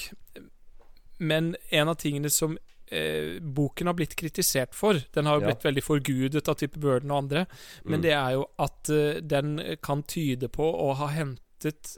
Men 1.18 1.52
en 1.74 1.88
av 1.90 1.96
tingene 1.98 2.30
som 2.30 2.54
eh, 2.90 3.38
boken 3.42 3.90
har 3.90 3.96
blitt 3.98 4.14
kritisert 4.16 4.74
for 4.78 5.00
Den 5.14 5.26
har 5.26 5.38
jo 5.40 5.42
Ja. 5.46 5.50
blitt 5.52 5.66
veldig 5.66 5.82
forgudet 5.84 6.48
av 6.48 6.54
type 6.60 6.78
Burden 6.80 7.10
og 7.10 7.24
andre. 7.24 7.46
Men 7.84 7.98
Mm. 8.00 8.02
det 8.06 8.12
er 8.14 8.30
jo 8.38 8.46
at 8.58 8.88
eh, 8.94 9.20
den 9.20 9.58
kan 9.82 10.02
tyde 10.02 10.48
på 10.48 10.62
å 10.72 10.94
ha 10.96 11.06
hentet 11.12 11.42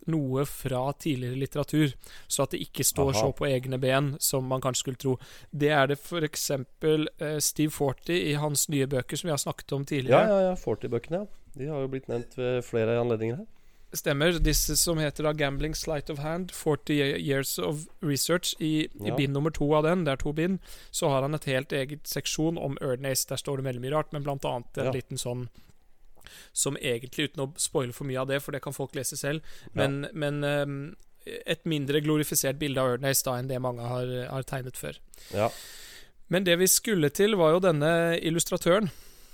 noe 0.06 0.44
fra 0.48 0.92
tidligere 0.92 1.38
litteratur, 1.40 1.92
så 2.26 2.42
at 2.42 2.50
det 2.54 2.62
ikke 2.64 2.84
står 2.84 3.12
Aha. 3.12 3.20
så 3.20 3.32
på 3.36 3.46
egne 3.46 3.78
ben 3.78 4.16
som 4.20 4.46
man 4.48 4.60
kanskje 4.60 4.80
skulle 4.80 4.96
tro. 5.02 5.16
Det 5.50 5.68
er 5.68 5.86
det 5.92 5.98
f.eks. 6.00 6.50
Uh, 6.50 7.38
Steve 7.38 7.70
Forty 7.70 8.16
i 8.30 8.34
hans 8.40 8.68
nye 8.68 8.86
bøker, 8.86 9.16
som 9.16 9.28
vi 9.28 9.36
har 9.36 9.42
snakket 9.42 9.72
om 9.72 9.84
tidligere. 9.84 10.20
ja, 10.26 10.40
ja. 10.40 10.50
ja 10.50 10.56
Forty-bøkene, 10.56 11.24
ja. 11.24 11.26
De 11.58 11.66
har 11.66 11.80
jo 11.82 11.88
blitt 11.90 12.06
nevnt 12.08 12.36
ved 12.38 12.62
flere 12.62 13.00
anledninger 13.00 13.42
her. 13.42 13.48
Stemmer. 13.92 14.36
Disse 14.38 14.76
som 14.78 14.98
heter 15.02 15.26
da 15.26 15.32
'Gambling 15.32 15.74
Sleight 15.74 16.10
of 16.10 16.18
Hand', 16.18 16.52
40 16.54 17.18
Years 17.18 17.58
of 17.58 17.88
Research. 18.02 18.54
I, 18.60 18.86
i 19.04 19.10
bind 19.16 19.32
nummer 19.32 19.50
to 19.50 19.74
av 19.74 19.82
den, 19.82 20.04
det 20.04 20.12
er 20.12 20.16
to 20.16 20.32
bind, 20.32 20.60
så 20.90 21.08
har 21.08 21.22
han 21.22 21.34
et 21.34 21.44
helt 21.44 21.72
eget 21.72 22.06
seksjon 22.06 22.58
om 22.58 22.78
Erdnace. 22.80 23.26
Der 23.28 23.36
står 23.36 23.56
det 23.56 23.64
veldig 23.64 23.82
mye 23.82 23.96
rart, 23.96 24.12
men 24.12 24.22
blant 24.22 24.44
annet 24.44 24.78
en 24.78 24.84
Ja. 24.84 24.92
liten 24.92 25.18
sånn 25.18 25.48
som 26.52 26.78
egentlig, 26.80 27.30
uten 27.30 27.44
å 27.44 27.52
spoile 27.60 27.94
for 27.96 28.08
mye 28.08 28.20
av 28.22 28.30
det, 28.30 28.40
for 28.44 28.56
det 28.56 28.62
kan 28.64 28.76
folk 28.76 28.94
lese 28.98 29.18
selv, 29.20 29.44
men, 29.76 30.04
men 30.12 30.44
um, 30.44 30.80
et 31.26 31.62
mindre 31.68 32.00
glorifisert 32.04 32.58
bilde 32.60 32.80
av 32.80 32.96
Ernest 32.96 33.26
da 33.26 33.36
enn 33.38 33.50
det 33.50 33.60
mange 33.62 33.84
har, 33.86 34.08
har 34.30 34.48
tegnet 34.48 34.78
før. 34.80 34.98
Ja, 35.34 35.50
Men 36.30 36.44
det 36.46 36.56
vi 36.60 36.68
skulle 36.70 37.10
til, 37.10 37.34
var 37.36 37.56
jo 37.56 37.62
denne 37.64 38.18
illustratøren. 38.22 38.90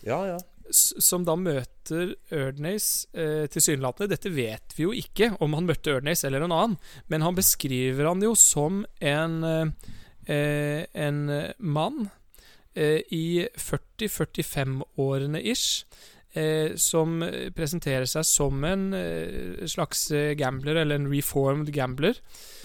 ja. 0.07 0.21
ja. 0.35 0.39
som 0.73 1.23
da 1.23 1.37
møter 1.39 2.17
Erdnace 2.35 3.07
eh, 3.15 3.45
tilsynelatende. 3.47 4.17
Dette 4.17 4.33
vet 4.35 4.73
vi 4.75 4.83
jo 4.83 4.95
ikke, 4.97 5.37
om 5.39 5.55
han 5.55 5.69
møtte 5.69 5.93
Erdnace 5.95 6.27
eller 6.27 6.43
en 6.43 6.55
annen, 6.57 6.75
men 7.07 7.23
han 7.23 7.37
beskriver 7.37 8.09
han 8.09 8.25
jo 8.25 8.33
som 8.35 8.81
en, 8.99 9.37
eh, 10.27 10.83
en 10.91 11.21
mann 11.59 12.09
eh, 12.75 13.01
i 13.15 13.47
40-45-årene 13.55 15.45
ish. 15.53 15.85
Eh, 16.37 16.75
som 16.77 17.22
presenterer 17.57 18.05
seg 18.11 18.27
som 18.29 18.64
en 18.68 18.90
eh, 18.92 19.62
slags 19.70 20.11
eh, 20.12 20.35
gambler, 20.37 20.83
eller 20.83 21.01
en 21.01 21.09
reformed 21.09 21.70
gambler. 21.72 22.18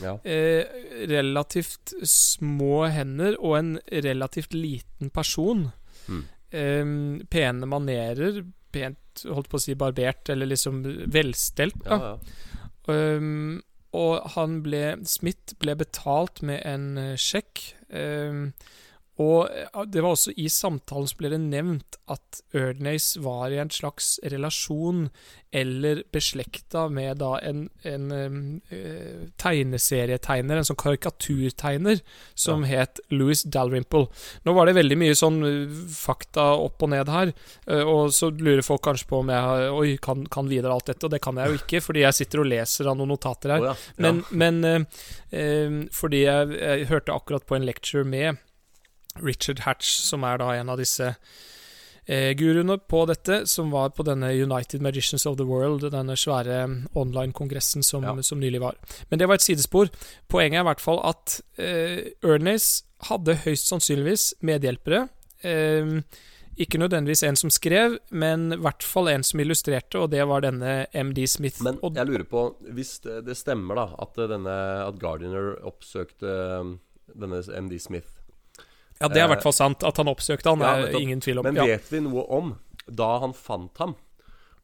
ja. 0.03 0.17
Eh, 0.27 0.65
relativt 1.07 1.93
små 2.03 2.85
hender 2.91 3.37
og 3.39 3.57
en 3.61 3.71
relativt 3.87 4.53
liten 4.53 5.09
person. 5.09 5.69
Mm. 6.07 6.23
Eh, 6.51 6.91
pene 7.31 7.69
manerer, 7.69 8.43
pent 8.71 9.23
holdt 9.27 9.49
på 9.51 9.59
å 9.59 9.63
si 9.63 9.75
barbert, 9.75 10.29
eller 10.29 10.51
liksom 10.51 10.83
velstelt. 11.11 11.79
ja, 11.87 12.13
ja. 12.13 12.47
Um, 12.89 13.61
og 13.91 14.23
han 14.35 14.61
ble 14.63 14.95
Smith 15.07 15.55
ble 15.61 15.75
betalt 15.79 16.41
med 16.47 16.63
en 16.67 16.97
eh, 16.97 17.17
sjekk. 17.19 17.61
Um, 17.91 18.53
og 19.19 19.49
eh, 19.51 19.83
det 19.91 20.03
var 20.03 20.15
også 20.15 20.33
i 20.39 20.47
samtalen 20.51 21.09
som 21.09 21.19
ble 21.19 21.33
det 21.33 21.41
nevnt 21.43 21.99
at 22.11 22.41
Erdnace 22.55 23.19
var 23.21 23.51
i 23.51 23.59
en 23.61 23.71
slags 23.73 24.15
relasjon 24.31 25.09
eller 25.51 26.05
beslekta 26.15 26.85
med 26.87 27.19
da 27.19 27.33
en, 27.43 27.65
en 27.83 28.05
eh, 28.71 29.25
tegneserietegner, 29.41 30.61
en 30.61 30.67
sånn 30.67 30.79
karikaturtegner, 30.79 31.99
som 32.39 32.63
het 32.63 33.01
Louis 33.11 33.43
Dalrymple. 33.43 34.05
Nå 34.47 34.53
var 34.55 34.69
det 34.69 34.77
veldig 34.79 34.97
mye 35.01 35.17
sånn 35.19 35.41
eh, 35.47 35.81
fakta 35.91 36.53
opp 36.61 36.85
og 36.87 36.93
ned 36.93 37.11
her, 37.11 37.33
og 37.83 38.13
så 38.15 38.29
lurer 38.31 38.63
folk 38.65 38.83
kanskje 38.85 39.09
på 39.09 39.19
om 39.21 39.31
jeg 39.33 39.47
har, 39.47 39.65
oi, 39.75 39.97
kan, 40.01 40.23
kan 40.31 40.47
videre 40.47 40.71
alt 40.71 40.87
dette, 40.87 41.03
og 41.07 41.11
det 41.11 41.19
kan 41.23 41.39
jeg 41.41 41.51
jo 41.51 41.59
ikke, 41.59 41.83
fordi 41.83 42.05
jeg 42.05 42.17
sitter 42.21 42.43
og 42.43 42.47
leser 42.51 42.87
av 42.87 42.95
noen 42.99 43.11
notater 43.11 43.55
her. 43.57 43.65
Oh, 43.65 43.73
ja. 43.73 43.91
Men, 44.01 44.23
men 44.31 44.63
eh, 44.67 45.03
eh, 45.35 45.75
fordi 45.91 46.23
jeg, 46.23 46.55
jeg 46.61 46.87
hørte 46.93 47.17
akkurat 47.17 47.45
på 47.47 47.59
en 47.59 47.67
lecture 47.67 48.07
med 48.07 48.39
Richard 49.19 49.59
Hatch, 49.65 49.89
som 50.05 50.23
er 50.23 50.37
da 50.41 50.51
en 50.55 50.69
av 50.69 50.77
disse 50.79 51.15
eh, 52.07 52.31
guruene 52.37 52.77
på 52.79 53.03
dette, 53.09 53.41
som 53.47 53.71
var 53.71 53.89
på 53.95 54.03
denne 54.07 54.31
United 54.33 54.81
Magicians 54.81 55.25
of 55.29 55.37
the 55.37 55.45
World, 55.47 55.83
denne 55.93 56.15
svære 56.17 56.61
online-kongressen 56.97 57.83
som, 57.83 58.03
Ja. 58.03 58.15
som 58.21 58.39
nylig 58.39 58.61
var. 58.61 58.75
Men 59.09 59.19
det 59.19 59.27
var 59.27 59.35
et 59.35 59.41
sidespor. 59.45 59.89
Poenget 60.29 60.59
er 60.59 60.65
i 60.65 60.69
hvert 60.71 60.81
fall 60.83 61.01
at 61.03 61.41
eh, 61.57 62.11
Ernest 62.23 62.85
hadde 63.09 63.35
høyst 63.45 63.67
sannsynligvis 63.71 64.33
medhjelpere. 64.41 65.07
Eh, 65.43 66.01
ikke 66.61 66.77
nødvendigvis 66.77 67.23
en 67.23 67.35
som 67.39 67.49
skrev, 67.49 67.95
men 68.11 68.51
i 68.53 68.57
hvert 68.59 68.83
fall 68.83 69.07
en 69.09 69.23
som 69.23 69.39
illustrerte, 69.39 69.97
og 69.97 70.11
det 70.11 70.21
var 70.27 70.43
denne 70.43 70.85
MD 70.93 71.23
Smith. 71.27 71.61
Men 71.63 71.79
jeg 71.81 72.05
lurer 72.09 72.25
på, 72.27 72.43
hvis 72.75 72.99
det, 73.01 73.21
det 73.25 73.37
stemmer 73.39 73.79
da 73.79 73.85
at, 74.03 74.19
denne, 74.29 74.57
at 74.85 74.99
Gardiner 75.01 75.55
oppsøkte 75.65 76.27
eh, 76.27 76.73
denne 77.17 77.41
MD 77.63 77.79
Smith 77.81 78.07
ja, 79.01 79.07
det 79.11 79.21
er 79.21 79.25
i 79.27 79.31
hvert 79.33 79.43
fall 79.43 79.55
sant. 79.57 79.83
At 79.87 79.97
han 80.01 80.07
oppsøkte 80.11 80.53
han, 80.53 80.61
Ja, 80.63 80.75
er 80.77 80.85
nettopp. 80.87 81.01
ingen 81.01 81.19
tvil 81.25 81.41
om. 81.41 81.49
Men 81.49 81.59
ja. 81.59 81.65
vet 81.73 81.89
vi 81.91 81.99
noe 82.05 82.23
om 82.29 82.55
da 82.87 83.11
han 83.25 83.33
fant 83.37 83.77
ham? 83.83 83.95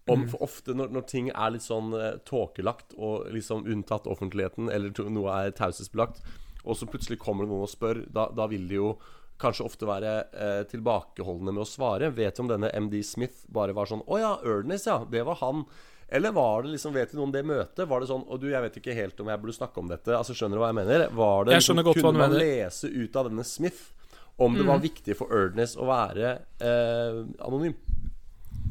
Om, 0.08 0.22
Mm. 0.24 0.30
for 0.32 0.44
ofte 0.46 0.72
når, 0.74 0.90
når 0.96 1.04
ting 1.10 1.26
er 1.36 1.52
litt 1.52 1.66
sånn 1.66 1.92
eh, 2.00 2.14
tåkelagt 2.24 2.94
og 2.98 3.26
liksom 3.36 3.66
unntatt 3.68 4.06
offentligheten, 4.08 4.70
eller 4.72 4.94
noe 5.12 5.34
er 5.36 5.52
taushetsbelagt, 5.52 6.22
og 6.64 6.78
så 6.80 6.88
plutselig 6.88 7.20
kommer 7.20 7.44
det 7.44 7.52
noen 7.52 7.66
og 7.68 7.72
spør, 7.74 8.00
da, 8.16 8.30
da 8.32 8.46
vil 8.48 8.70
de 8.70 8.76
jo 8.80 8.94
kanskje 9.38 9.66
ofte 9.68 9.86
være 9.86 10.14
eh, 10.34 10.64
tilbakeholdne 10.72 11.52
med 11.52 11.62
å 11.62 11.68
svare. 11.68 12.08
Vet 12.16 12.38
du 12.40 12.46
om 12.46 12.48
denne 12.50 12.72
MD 12.74 13.02
Smith 13.04 13.44
bare 13.54 13.76
var 13.76 13.86
sånn 13.92 14.02
Å 14.08 14.18
ja, 14.20 14.32
Ernest, 14.48 14.88
ja. 14.88 15.02
Det 15.12 15.26
var 15.28 15.36
han. 15.44 15.66
Eller 16.10 16.32
var 16.32 16.64
det 16.64 16.72
liksom, 16.78 16.94
vet 16.96 17.12
du 17.12 17.18
noe 17.20 17.28
om 17.28 17.36
det 17.36 17.44
møtet? 17.46 17.84
Var 17.88 18.00
det 18.00 18.08
sånn 18.08 18.24
Å 18.32 18.40
du, 18.40 18.48
jeg 18.50 18.64
vet 18.64 18.78
ikke 18.80 18.96
helt 18.96 19.20
om 19.20 19.28
jeg 19.28 19.42
burde 19.44 19.58
snakke 19.60 19.84
om 19.84 19.92
dette. 19.92 20.16
Altså 20.16 20.32
Skjønner 20.34 20.56
du 20.56 20.64
hva 20.64 20.72
jeg 20.72 20.80
mener? 20.80 21.04
Var 21.12 21.44
det, 21.46 21.52
liksom, 21.52 21.54
Jeg 21.54 21.68
skjønner 21.68 21.84
godt 21.90 22.00
hva 22.00 22.08
kunne 22.08 22.18
du 22.18 22.24
man 22.24 22.40
lese 22.40 22.88
ut 22.96 23.20
av 23.20 23.28
denne 23.30 23.44
Smith 23.44 23.84
om 24.38 24.58
det 24.58 24.66
var 24.68 24.82
viktig 24.84 25.16
for 25.18 25.34
Erdnes 25.34 25.76
å 25.78 25.88
være 25.90 26.34
eh, 26.62 27.22
anonym? 27.42 27.74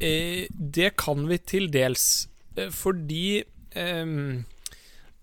Eh, 0.00 0.46
det 0.50 0.92
kan 1.00 1.26
vi 1.28 1.38
til 1.42 1.70
dels, 1.72 2.28
eh, 2.56 2.70
fordi 2.70 3.42
ehm, 3.74 4.44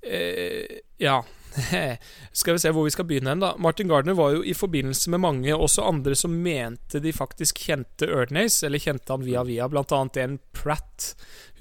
eh, 0.01 0.81
Ja. 0.99 1.23
skal 2.33 2.55
vi 2.55 2.61
se 2.63 2.71
hvor 2.73 2.87
vi 2.87 2.91
skal 2.93 3.05
begynne 3.05 3.29
hen, 3.29 3.41
da. 3.43 3.51
Martin 3.61 3.87
Gardner 3.87 4.15
var 4.17 4.31
jo 4.33 4.39
i 4.41 4.55
forbindelse 4.57 5.11
med 5.13 5.21
mange, 5.21 5.53
også 5.53 5.85
andre 5.85 6.15
som 6.17 6.33
mente 6.41 6.97
de 7.03 7.13
faktisk 7.13 7.61
kjente 7.67 8.09
Erdnace, 8.09 8.65
eller 8.65 8.81
kjente 8.81 9.13
han 9.13 9.21
via 9.21 9.43
via, 9.45 9.67
blant 9.69 9.93
annet 9.93 10.17
en 10.23 10.39
Pratt. 10.57 11.11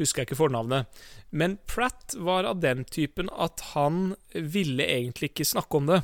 Husker 0.00 0.22
jeg 0.22 0.30
ikke 0.30 0.40
fornavnet. 0.40 1.02
Men 1.28 1.58
Pratt 1.68 2.16
var 2.16 2.48
av 2.48 2.60
den 2.64 2.86
typen 2.88 3.28
at 3.36 3.60
han 3.74 4.14
ville 4.32 4.84
egentlig 4.84 5.34
ikke 5.34 5.50
snakke 5.52 5.80
om 5.80 5.92
det. 5.92 6.00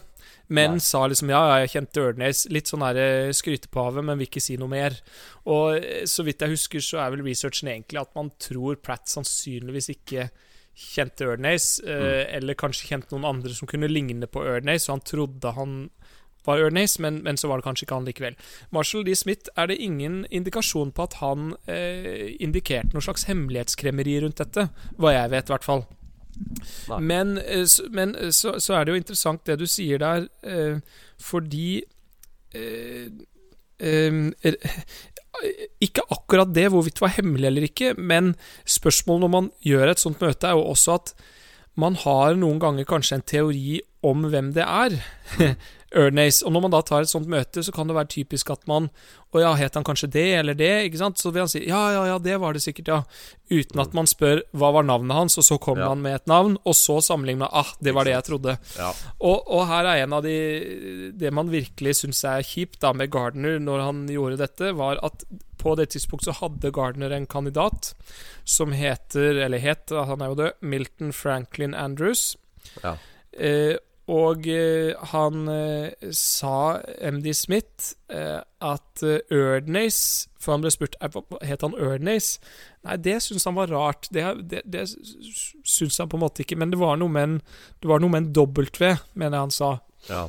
Men 0.49 0.77
Nei. 0.79 0.83
sa 0.85 1.03
liksom 1.07 1.33
ja, 1.33 1.41
ja, 1.51 1.57
jeg 1.63 1.73
kjente 1.75 2.05
Ørnes. 2.09 2.45
Litt 2.53 2.71
sånn 2.71 2.85
der 2.87 3.33
skrytepave, 3.37 4.05
men 4.05 4.21
vil 4.21 4.31
ikke 4.31 4.43
si 4.43 4.57
noe 4.61 4.73
mer. 4.73 4.97
Og 5.49 5.79
eh, 5.79 6.05
så 6.09 6.25
vidt 6.27 6.45
jeg 6.45 6.57
husker, 6.57 6.85
så 6.85 7.03
er 7.05 7.15
vel 7.15 7.25
researchen 7.27 7.73
egentlig 7.73 8.01
at 8.01 8.15
man 8.17 8.33
tror 8.41 8.81
Pratt 8.81 9.11
sannsynligvis 9.13 9.93
ikke 9.97 10.31
kjente 10.79 11.27
Ørnes, 11.27 11.81
mm. 11.83 12.29
eller 12.39 12.55
kanskje 12.55 12.93
kjente 12.93 13.11
noen 13.11 13.27
andre 13.27 13.51
som 13.51 13.67
kunne 13.67 13.89
ligne 13.91 14.29
på 14.31 14.45
Ørnes, 14.47 14.85
og 14.87 14.93
han 14.95 15.03
trodde 15.11 15.51
han 15.57 15.73
var 16.49 16.63
Ørnes, 16.65 16.97
men, 17.03 17.21
men 17.27 17.37
så 17.37 17.51
var 17.51 17.61
det 17.61 17.67
kanskje 17.67 17.87
ikke 17.87 17.99
han 17.99 18.09
likevel. 18.09 18.39
Marshall 18.75 19.05
D. 19.07 19.15
Smith 19.19 19.51
er 19.57 19.71
det 19.71 19.79
ingen 19.85 20.23
indikasjon 20.31 20.93
på 20.97 21.09
at 21.09 21.19
han 21.23 21.53
eh, 21.71 22.35
indikerte 22.41 22.95
noe 22.95 23.05
slags 23.05 23.27
hemmelighetskremmeri 23.29 24.19
rundt 24.25 24.41
dette, 24.41 24.69
hva 24.97 25.15
jeg 25.17 25.35
vet, 25.35 25.51
i 25.51 25.55
hvert 25.57 25.69
fall. 25.69 25.85
Men, 27.01 27.39
eh, 27.39 27.67
men 27.91 28.15
eh, 28.17 28.33
så, 28.35 28.57
så 28.63 28.79
er 28.79 28.85
det 28.85 28.95
jo 28.95 29.01
interessant 29.03 29.45
det 29.49 29.59
du 29.61 29.67
sier 29.69 30.01
der, 30.03 30.29
eh, 30.43 30.81
fordi 31.23 31.83
ikke 35.79 36.03
akkurat 36.11 36.51
det, 36.51 36.65
hvorvidt 36.73 36.97
det 36.99 37.05
var 37.05 37.13
hemmelig 37.15 37.47
eller 37.47 37.67
ikke, 37.69 37.93
men 37.95 38.33
spørsmålet 38.67 39.23
når 39.23 39.31
man 39.31 39.51
gjør 39.63 39.93
et 39.93 40.01
sånt 40.03 40.23
møte, 40.25 40.49
er 40.49 40.57
jo 40.59 40.65
også 40.73 40.97
at 40.97 41.13
man 41.79 41.95
har 42.01 42.35
noen 42.35 42.59
ganger 42.59 42.89
kanskje 42.89 43.21
en 43.21 43.27
teori 43.29 43.77
om 44.03 44.25
hvem 44.33 44.51
det 44.57 44.65
er. 44.65 44.97
Ernest. 45.97 46.43
Og 46.45 46.53
når 46.53 46.63
man 46.67 46.73
da 46.75 46.81
tar 46.85 47.01
et 47.05 47.09
sånt 47.11 47.29
møte, 47.31 47.63
så 47.65 47.73
kan 47.73 47.89
det 47.89 47.95
være 47.97 48.11
typisk 48.13 48.51
at 48.53 48.67
man 48.69 48.91
Å 49.33 49.41
ja, 49.43 49.51
het 49.61 49.75
han 49.77 49.85
kanskje 49.85 50.09
det 50.09 50.25
eller 50.39 50.57
det? 50.57 50.71
Ikke 50.89 51.01
sant? 51.03 51.19
Så 51.21 51.29
vil 51.35 51.43
han 51.43 51.51
si 51.53 51.61
ja, 51.67 51.81
ja, 51.93 52.07
ja, 52.09 52.15
det 52.19 52.39
var 52.41 52.55
det 52.57 52.63
sikkert, 52.65 52.89
ja. 52.89 53.03
Uten 53.53 53.81
at 53.83 53.93
man 53.97 54.07
spør 54.09 54.41
hva 54.57 54.71
var 54.73 54.87
navnet 54.89 55.17
hans, 55.17 55.37
og 55.37 55.45
så 55.45 55.59
kommer 55.61 55.83
Ja. 55.85 55.89
han 55.93 56.01
med 56.01 56.15
et 56.17 56.27
navn, 56.31 56.55
og 56.65 56.73
så 56.77 56.97
sammenligner 57.05 57.45
man 57.45 57.53
ah, 57.53 57.69
det 57.85 57.93
var 57.93 58.09
det 58.09 58.15
jeg 58.15 58.25
trodde. 58.31 58.55
Ja. 58.79 58.89
Og, 59.21 59.45
og 59.53 59.67
her 59.69 59.85
er 59.85 60.03
en 60.07 60.17
av 60.17 60.23
de 60.25 61.13
Det 61.13 61.33
man 61.37 61.51
virkelig 61.53 61.99
syns 62.01 62.25
er 62.25 62.41
kjipt 62.41 62.81
da 62.81 62.95
med 62.97 63.11
Gardner 63.13 63.59
når 63.61 63.85
han 63.85 64.01
gjorde 64.09 64.41
dette, 64.41 64.73
var 64.77 64.97
at 65.05 65.25
på 65.59 65.75
det 65.77 65.91
tidspunktet 65.93 66.31
så 66.31 66.39
hadde 66.41 66.71
Gardner 66.73 67.13
en 67.13 67.27
kandidat 67.27 67.93
som 68.49 68.73
heter, 68.73 69.43
eller 69.45 69.59
het, 69.59 69.91
han 69.93 70.23
er 70.23 70.31
jo 70.33 70.39
død, 70.39 70.53
Milton 70.63 71.13
Franklin 71.13 71.75
Andrews. 71.75 72.37
Ja. 72.85 72.97
Eh, 73.37 73.77
og 74.09 74.47
eh, 74.49 74.95
han 75.13 75.49
eh, 75.53 76.13
sa 76.17 76.81
MD 77.13 77.35
Smith 77.37 77.93
eh, 78.09 78.41
at 78.41 79.03
Erdnace 79.05 80.31
For 80.41 80.55
han 80.55 80.65
ble 80.65 80.73
spurt 80.73 80.97
Het 81.45 81.65
han 81.67 81.77
Erdnace. 81.77 82.41
Nei, 82.87 82.97
det 83.05 83.19
syntes 83.23 83.45
han 83.45 83.59
var 83.59 83.69
rart. 83.69 84.09
Det, 84.15 84.25
det, 84.49 84.63
det 84.65 84.87
syns 84.89 85.99
han 86.01 86.09
på 86.09 86.17
en 86.17 86.25
måte 86.25 86.43
ikke. 86.43 86.57
Men 86.57 86.73
det 86.73 86.81
var 86.81 86.97
noe 86.97 87.13
med 87.13 87.27
en, 87.27 87.37
det 87.83 87.91
var 87.91 88.01
noe 88.01 88.15
med 88.15 88.23
en 88.23 88.33
W, 88.39 88.95
mener 89.19 89.37
jeg 89.37 89.45
han 89.45 89.55
sa. 89.55 89.71
Ja. 90.09 90.23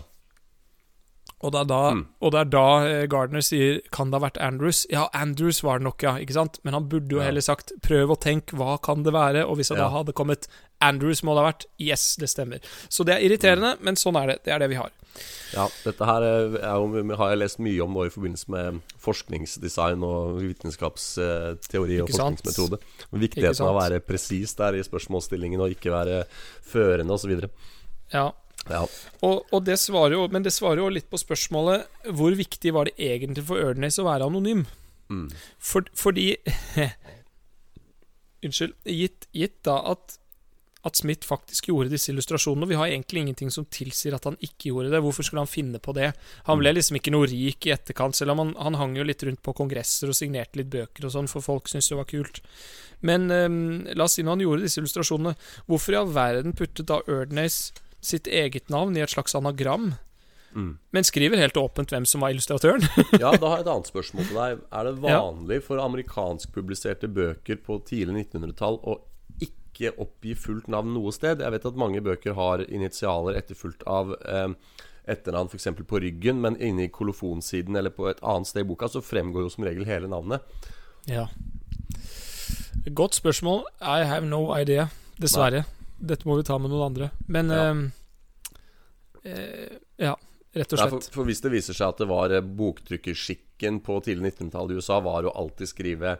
Og 1.39 1.53
det, 1.55 1.61
da, 1.71 1.93
mm. 1.95 2.01
og 2.19 2.33
det 2.35 2.39
er 2.39 2.49
da 2.51 2.65
eh, 2.83 3.05
Gardner 3.07 3.43
sier 3.45 3.79
'Kan 3.95 4.11
det 4.11 4.19
ha 4.19 4.25
vært 4.25 4.39
Andrews?' 4.43 4.85
Ja, 4.91 5.07
Andrews 5.15 5.63
var 5.63 5.79
det 5.79 5.87
nok, 5.87 6.03
ja. 6.03 6.17
ikke 6.19 6.35
sant? 6.35 6.59
Men 6.63 6.75
han 6.75 6.89
burde 6.91 7.15
jo 7.15 7.23
heller 7.23 7.41
sagt 7.41 7.71
'Prøv 7.79 8.11
å 8.11 8.19
tenke, 8.19 8.57
hva 8.59 8.75
kan 8.83 9.03
det 9.03 9.13
være?' 9.15 9.45
Og 9.47 9.55
hvis 9.55 9.71
det 9.71 9.77
ja. 9.79 9.87
da 9.87 9.93
hadde 9.95 10.15
kommet 10.15 10.49
'Andrews 10.83 11.23
må 11.23 11.35
det 11.35 11.43
ha 11.43 11.51
vært', 11.51 11.67
yes, 11.79 12.15
det 12.19 12.27
stemmer. 12.29 12.59
Så 12.89 13.07
det 13.07 13.15
er 13.15 13.23
irriterende, 13.23 13.77
mm. 13.79 13.85
men 13.87 13.95
sånn 13.95 14.19
er 14.19 14.33
det. 14.33 14.37
Det 14.43 14.53
er 14.53 14.59
det 14.59 14.69
vi 14.69 14.81
har. 14.81 14.91
Ja, 15.55 15.65
dette 15.83 16.05
her 16.05 16.21
er 16.27 16.75
jo, 16.77 17.15
har 17.17 17.31
jeg 17.31 17.39
lest 17.41 17.59
mye 17.63 17.81
om 17.83 17.95
nå 17.95 18.05
i 18.05 18.11
forbindelse 18.13 18.51
med 18.53 18.81
forskningsdesign 19.01 20.03
og 20.05 20.37
vitenskapsteori 20.43 22.01
og 22.03 22.11
forskningsmetode. 22.11 22.79
Viktigheten 23.15 23.65
av 23.65 23.73
å 23.73 23.79
være 23.79 24.03
presis 24.05 24.53
der 24.59 24.77
i 24.77 24.85
spørsmålsstillingen 24.85 25.63
og 25.63 25.73
ikke 25.73 25.95
være 25.95 26.21
førende 26.67 27.15
osv. 27.15 27.47
Ja, 28.13 28.29
ja. 28.67 28.83
Og, 29.25 29.45
og 29.55 29.63
det 29.65 29.77
jo, 29.87 30.25
men 30.31 30.43
det 30.45 30.53
svarer 30.53 30.83
jo 30.83 30.91
litt 30.91 31.09
på 31.09 31.17
spørsmålet 31.17 32.11
hvor 32.15 32.35
viktig 32.37 32.73
var 32.75 32.89
det 32.89 32.99
egentlig 32.99 33.45
for 33.47 33.61
Ørnes 33.61 33.99
å 34.01 34.07
være 34.07 34.27
anonym? 34.29 34.65
Mm. 35.09 35.29
For, 35.57 35.87
fordi 35.97 36.35
Unnskyld. 38.45 38.75
Gitt, 38.85 39.27
gitt, 39.35 39.57
da 39.67 39.79
at, 39.91 40.13
at 40.87 40.99
Smith 40.99 41.27
faktisk 41.27 41.67
gjorde 41.67 41.91
disse 41.91 42.11
illustrasjonene 42.13 42.63
og 42.63 42.71
Vi 42.71 42.77
har 42.79 42.87
egentlig 42.87 43.25
ingenting 43.25 43.51
som 43.51 43.65
tilsier 43.67 44.15
at 44.15 44.27
han 44.29 44.37
ikke 44.39 44.69
gjorde 44.69 44.93
det. 44.93 45.01
Hvorfor 45.03 45.27
skulle 45.27 45.43
han 45.43 45.51
finne 45.51 45.81
på 45.83 45.95
det? 45.97 46.13
Han 46.47 46.61
ble 46.61 46.71
liksom 46.77 46.99
ikke 46.99 47.11
noe 47.11 47.27
rik 47.27 47.67
i 47.67 47.73
etterkant, 47.75 48.15
selv 48.15 48.35
om 48.35 48.45
han, 48.45 48.53
han 48.55 48.79
hang 48.79 48.95
jo 48.95 49.07
litt 49.07 49.25
rundt 49.27 49.43
på 49.43 49.55
kongresser 49.57 50.11
og 50.11 50.15
signerte 50.15 50.61
litt 50.61 50.71
bøker 50.71 51.09
og 51.09 51.15
sånn, 51.17 51.27
for 51.31 51.43
folk 51.43 51.67
syntes 51.67 51.91
det 51.91 51.99
var 51.99 52.07
kult. 52.07 52.39
Men 53.03 53.27
um, 53.31 53.59
la 53.91 54.07
oss 54.07 54.17
si 54.19 54.23
når 54.23 54.37
han 54.37 54.45
gjorde 54.45 54.65
disse 54.67 54.79
illustrasjonene, 54.81 55.35
hvorfor 55.67 55.95
i 55.95 55.99
all 55.99 56.15
verden 56.15 56.55
puttet 56.55 56.87
da 56.87 57.01
Erdnace 57.11 57.75
sitt 58.01 58.27
eget 58.27 58.69
navn 58.69 58.97
i 58.97 59.03
et 59.03 59.11
slags 59.11 59.35
anagram. 59.35 59.93
Mm. 60.55 60.77
Men 60.91 61.05
skriver 61.05 61.37
helt 61.37 61.57
åpent 61.57 61.91
hvem 61.93 62.05
som 62.09 62.23
var 62.23 62.33
illustratøren. 62.33 62.85
ja, 63.21 63.31
da 63.35 63.51
har 63.51 63.59
jeg 63.59 63.67
et 63.67 63.71
annet 63.73 63.91
spørsmål 63.91 64.25
til 64.29 64.39
deg. 64.39 64.65
Er 64.73 64.89
det 64.89 64.95
vanlig 65.03 65.59
ja. 65.59 65.65
for 65.67 65.83
amerikanskpubliserte 65.83 67.09
bøker 67.13 67.61
på 67.65 67.79
tidlig 67.87 68.25
1900-tall 68.29 68.79
å 68.81 68.97
ikke 69.45 69.93
oppgi 70.01 70.35
fullt 70.37 70.69
navn 70.71 70.93
noe 70.95 71.13
sted? 71.15 71.43
Jeg 71.45 71.55
vet 71.55 71.69
at 71.69 71.79
mange 71.79 72.01
bøker 72.05 72.37
har 72.39 72.65
initialer 72.65 73.37
etterfulgt 73.39 73.85
av 73.89 74.15
eh, 74.23 74.49
etternavn 75.09 75.51
f.eks. 75.51 75.69
på 75.87 76.01
ryggen, 76.01 76.41
men 76.41 76.57
inne 76.57 76.87
i 76.87 76.93
kolofonsiden 76.93 77.77
eller 77.77 77.93
på 77.93 78.09
et 78.09 78.21
annet 78.25 78.49
sted 78.49 78.65
i 78.65 78.69
boka 78.69 78.89
så 78.89 79.03
fremgår 79.05 79.45
jo 79.45 79.53
som 79.53 79.67
regel 79.69 79.87
hele 79.89 80.09
navnet. 80.11 80.45
Ja. 81.09 81.29
Godt 82.89 83.17
spørsmål. 83.17 83.67
I 83.81 84.05
have 84.07 84.25
no 84.25 84.47
idea. 84.55 84.89
Dessverre. 85.19 85.65
Nei. 85.65 85.78
Dette 85.99 86.27
må 86.27 86.39
vi 86.39 86.47
ta 86.47 86.57
med 86.61 86.71
noen 86.71 86.89
andre. 86.91 87.11
Men 87.27 87.53
ja, 87.53 87.69
eh, 89.23 89.35
eh, 89.35 89.77
ja 89.99 90.15
rett 90.53 90.73
og 90.73 90.79
slett. 90.79 90.93
Ja, 90.93 90.97
for, 90.97 91.13
for, 91.13 91.29
hvis 91.29 91.41
det 91.43 91.53
viser 91.53 91.77
seg 91.77 91.93
at 91.93 92.01
det 92.01 92.09
var 92.09 92.33
eh, 92.33 92.43
boktrykkerskikken 92.43 93.81
på 93.85 93.99
tidlig 94.05 94.33
1900-tall 94.33 94.73
i 94.73 94.79
USA, 94.79 94.99
var 95.05 95.27
å 95.27 95.35
alltid 95.43 95.71
skrive 95.71 96.17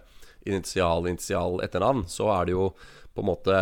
initial, 0.48 1.08
initial 1.10 1.60
etternavn, 1.66 2.06
så 2.12 2.30
er 2.38 2.50
det 2.50 2.56
jo 2.56 2.70
på 3.16 3.24
en 3.24 3.30
måte 3.30 3.60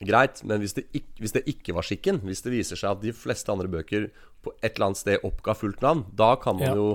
greit. 0.00 0.42
Men 0.48 0.62
hvis 0.62 0.76
det, 0.78 0.88
ikke, 0.96 1.14
hvis 1.22 1.36
det, 1.36 1.44
ikke, 1.50 1.76
var 1.76 1.86
skikken, 1.86 2.22
hvis 2.26 2.44
det 2.46 2.54
viser 2.54 2.80
seg 2.80 2.96
at 2.96 3.04
de 3.04 3.14
fleste 3.16 3.52
andre 3.52 3.70
bøker 3.70 4.10
på 4.44 4.54
et 4.62 4.74
eller 4.74 4.90
annet 4.90 5.02
sted 5.02 5.24
oppga 5.26 5.56
fullt 5.58 5.82
navn, 5.84 6.04
da 6.18 6.34
kan 6.40 6.58
man 6.58 6.70
ja. 6.70 6.76
jo 6.78 6.90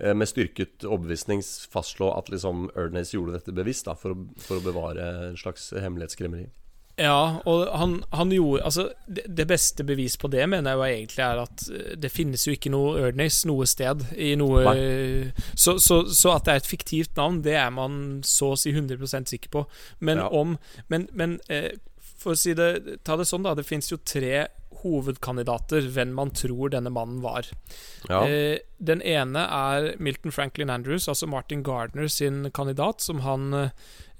eh, 0.00 0.14
med 0.16 0.30
styrket 0.30 0.86
overbevisning 0.86 1.42
fastslå 1.44 2.12
at 2.14 2.30
liksom 2.32 2.70
Ernest 2.78 3.16
gjorde 3.16 3.38
dette 3.38 3.54
bevisst 3.54 3.90
da, 3.90 3.96
for, 3.98 4.14
å, 4.14 4.28
for 4.42 4.60
å 4.60 4.64
bevare 4.64 5.10
en 5.30 5.40
slags 5.40 5.72
hemmelighetsskremmeri. 5.76 6.48
Ja, 6.96 7.42
og 7.44 7.66
han, 7.76 7.98
han 8.16 8.30
gjorde 8.32 8.62
Altså, 8.64 8.86
det, 9.04 9.26
det, 9.28 9.44
beste 9.50 9.84
bevis 9.84 10.14
på 10.16 10.30
det 10.32 10.46
mener 10.48 10.72
jeg 10.72 10.78
jo 10.78 10.84
egentlig 10.84 11.24
er 11.26 11.40
at 11.42 11.64
eh, 11.68 11.90
det 12.00 12.08
finnes 12.08 12.46
jo 12.46 12.54
ikke 12.56 12.72
noe 12.72 12.94
Erdnase 13.04 13.48
noe 13.50 13.66
sted 13.68 14.06
i 14.16 14.30
noe 14.40 14.62
så, 15.52 15.76
så, 15.76 15.98
så, 16.08 16.32
at 16.32 16.46
det 16.46 16.54
er 16.54 16.62
et 16.62 16.70
fiktivt 16.70 17.20
navn, 17.20 17.42
det 17.44 17.58
er 17.60 17.68
man 17.74 18.22
så 18.24 18.54
å 18.54 18.56
si 18.60 18.72
100 18.72 19.28
sikker 19.28 19.52
på. 19.52 19.66
Men 20.00 20.24
ja. 20.24 20.30
om 20.32 20.56
Men, 20.88 21.08
men 21.12 21.36
eh, 21.52 21.76
for 22.16 22.32
å 22.32 22.38
si 22.38 22.54
det 22.56 22.98
Ta 23.04 23.18
det 23.18 23.28
sånn, 23.28 23.44
da. 23.44 23.54
Det 23.54 23.66
fins 23.66 23.92
jo 23.92 24.00
tre 24.00 24.46
hovedkandidater 24.82 25.88
hvem 25.94 26.14
man 26.16 26.32
tror 26.36 26.72
denne 26.74 26.92
mannen 26.92 27.20
var. 27.24 27.48
Ja. 28.08 28.22
Eh, 28.26 28.58
den 28.78 29.02
ene 29.02 29.46
er 29.46 29.92
Milton 30.02 30.34
Franklin 30.34 30.70
Andrews, 30.70 31.08
altså 31.08 31.26
Martin 31.26 31.62
Gardner 31.66 32.08
sin 32.12 32.50
kandidat, 32.54 33.00
som 33.00 33.22
han 33.24 33.54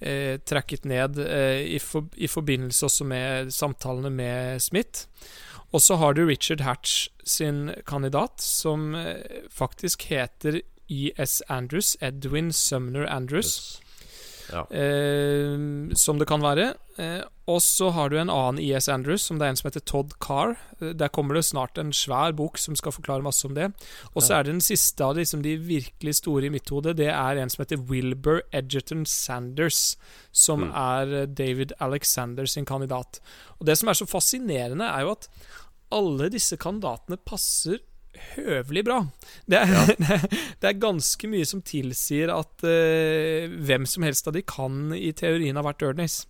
eh, 0.01 0.39
trekket 0.45 0.85
ned 0.89 1.19
eh, 1.19 1.63
i, 1.77 1.81
for, 1.83 2.09
i, 2.17 2.29
forbindelse 2.29 2.87
også 2.89 3.09
med 3.09 3.53
samtalene 3.55 4.11
med 4.11 4.63
Smith. 4.63 5.07
Og 5.75 5.83
så 5.83 5.99
har 6.01 6.15
du 6.15 6.25
Richard 6.27 6.61
Hatch 6.61 7.09
sin 7.25 7.71
kandidat, 7.87 8.41
som 8.41 8.95
eh, 8.95 9.43
faktisk 9.51 10.09
heter 10.13 10.63
ES 10.89 11.43
Andrews, 11.49 11.97
Edwin 12.01 12.53
Sumner 12.53 13.07
Andrews. 13.07 13.47
Yes. 13.47 13.86
Ja. 14.53 14.65
Eh, 14.71 15.57
som 15.99 16.21
det 16.21 16.29
kan 16.29 16.45
være. 16.45 16.75
Eh, 16.97 17.23
og 17.47 17.61
så 17.63 17.91
har 17.95 18.11
du 18.11 18.17
en 18.19 18.31
annen 18.33 18.59
ES 18.63 18.89
Andrews, 18.91 19.27
som 19.27 19.39
det 19.39 19.47
er 19.47 19.53
en 19.53 19.59
som 19.61 19.69
heter 19.69 19.85
Todd 19.87 20.15
Carr. 20.23 20.57
Eh, 20.81 20.95
der 20.99 21.13
kommer 21.15 21.37
det 21.37 21.45
snart 21.47 21.79
en 21.79 21.93
svær 21.95 22.35
bok 22.37 22.59
som 22.59 22.77
skal 22.79 22.95
forklare 22.97 23.25
masse 23.27 23.47
om 23.47 23.57
det. 23.57 23.69
Og 24.15 24.23
så 24.23 24.33
ja. 24.33 24.39
er 24.39 24.47
det 24.47 24.57
den 24.57 24.65
siste 24.65 25.05
av 25.05 25.19
liksom, 25.19 25.45
de 25.45 25.57
virkelig 25.61 26.17
store 26.23 26.49
i 26.49 26.53
mitt 26.55 26.71
hode. 26.73 26.97
Det 26.99 27.11
er 27.13 27.43
en 27.43 27.53
som 27.53 27.63
heter 27.65 27.85
Wilbur 27.91 28.43
Edgerton 28.51 29.05
Sanders, 29.07 29.97
som 30.33 30.67
mm. 30.67 30.73
er 30.85 31.19
eh, 31.21 31.29
David 31.29 31.77
Alexander 31.79 32.49
sin 32.51 32.69
kandidat. 32.69 33.21
Og 33.61 33.69
det 33.69 33.79
som 33.79 33.93
er 33.93 33.99
så 33.99 34.09
fascinerende, 34.11 34.89
er 34.89 35.07
jo 35.07 35.15
at 35.15 35.31
alle 35.95 36.31
disse 36.33 36.59
kandidatene 36.59 37.19
passer 37.23 37.79
høvelig 38.37 38.85
bra. 38.87 39.01
Det 39.47 39.59
er, 39.61 39.73
ja. 39.73 40.19
det 40.61 40.71
er, 40.71 40.81
ganske 40.83 41.31
mye 41.31 41.47
som 41.49 41.63
tilsier 41.67 42.33
at 42.35 42.67
uh, 42.67 43.47
hvem 43.69 43.87
som 43.89 44.07
helst 44.07 44.29
av 44.29 44.37
de 44.37 44.45
kan 44.47 44.95
i 44.97 45.13
teorien 45.17 45.57
ha 45.59 45.65
vært 45.67 45.85
Ernest. 45.87 46.29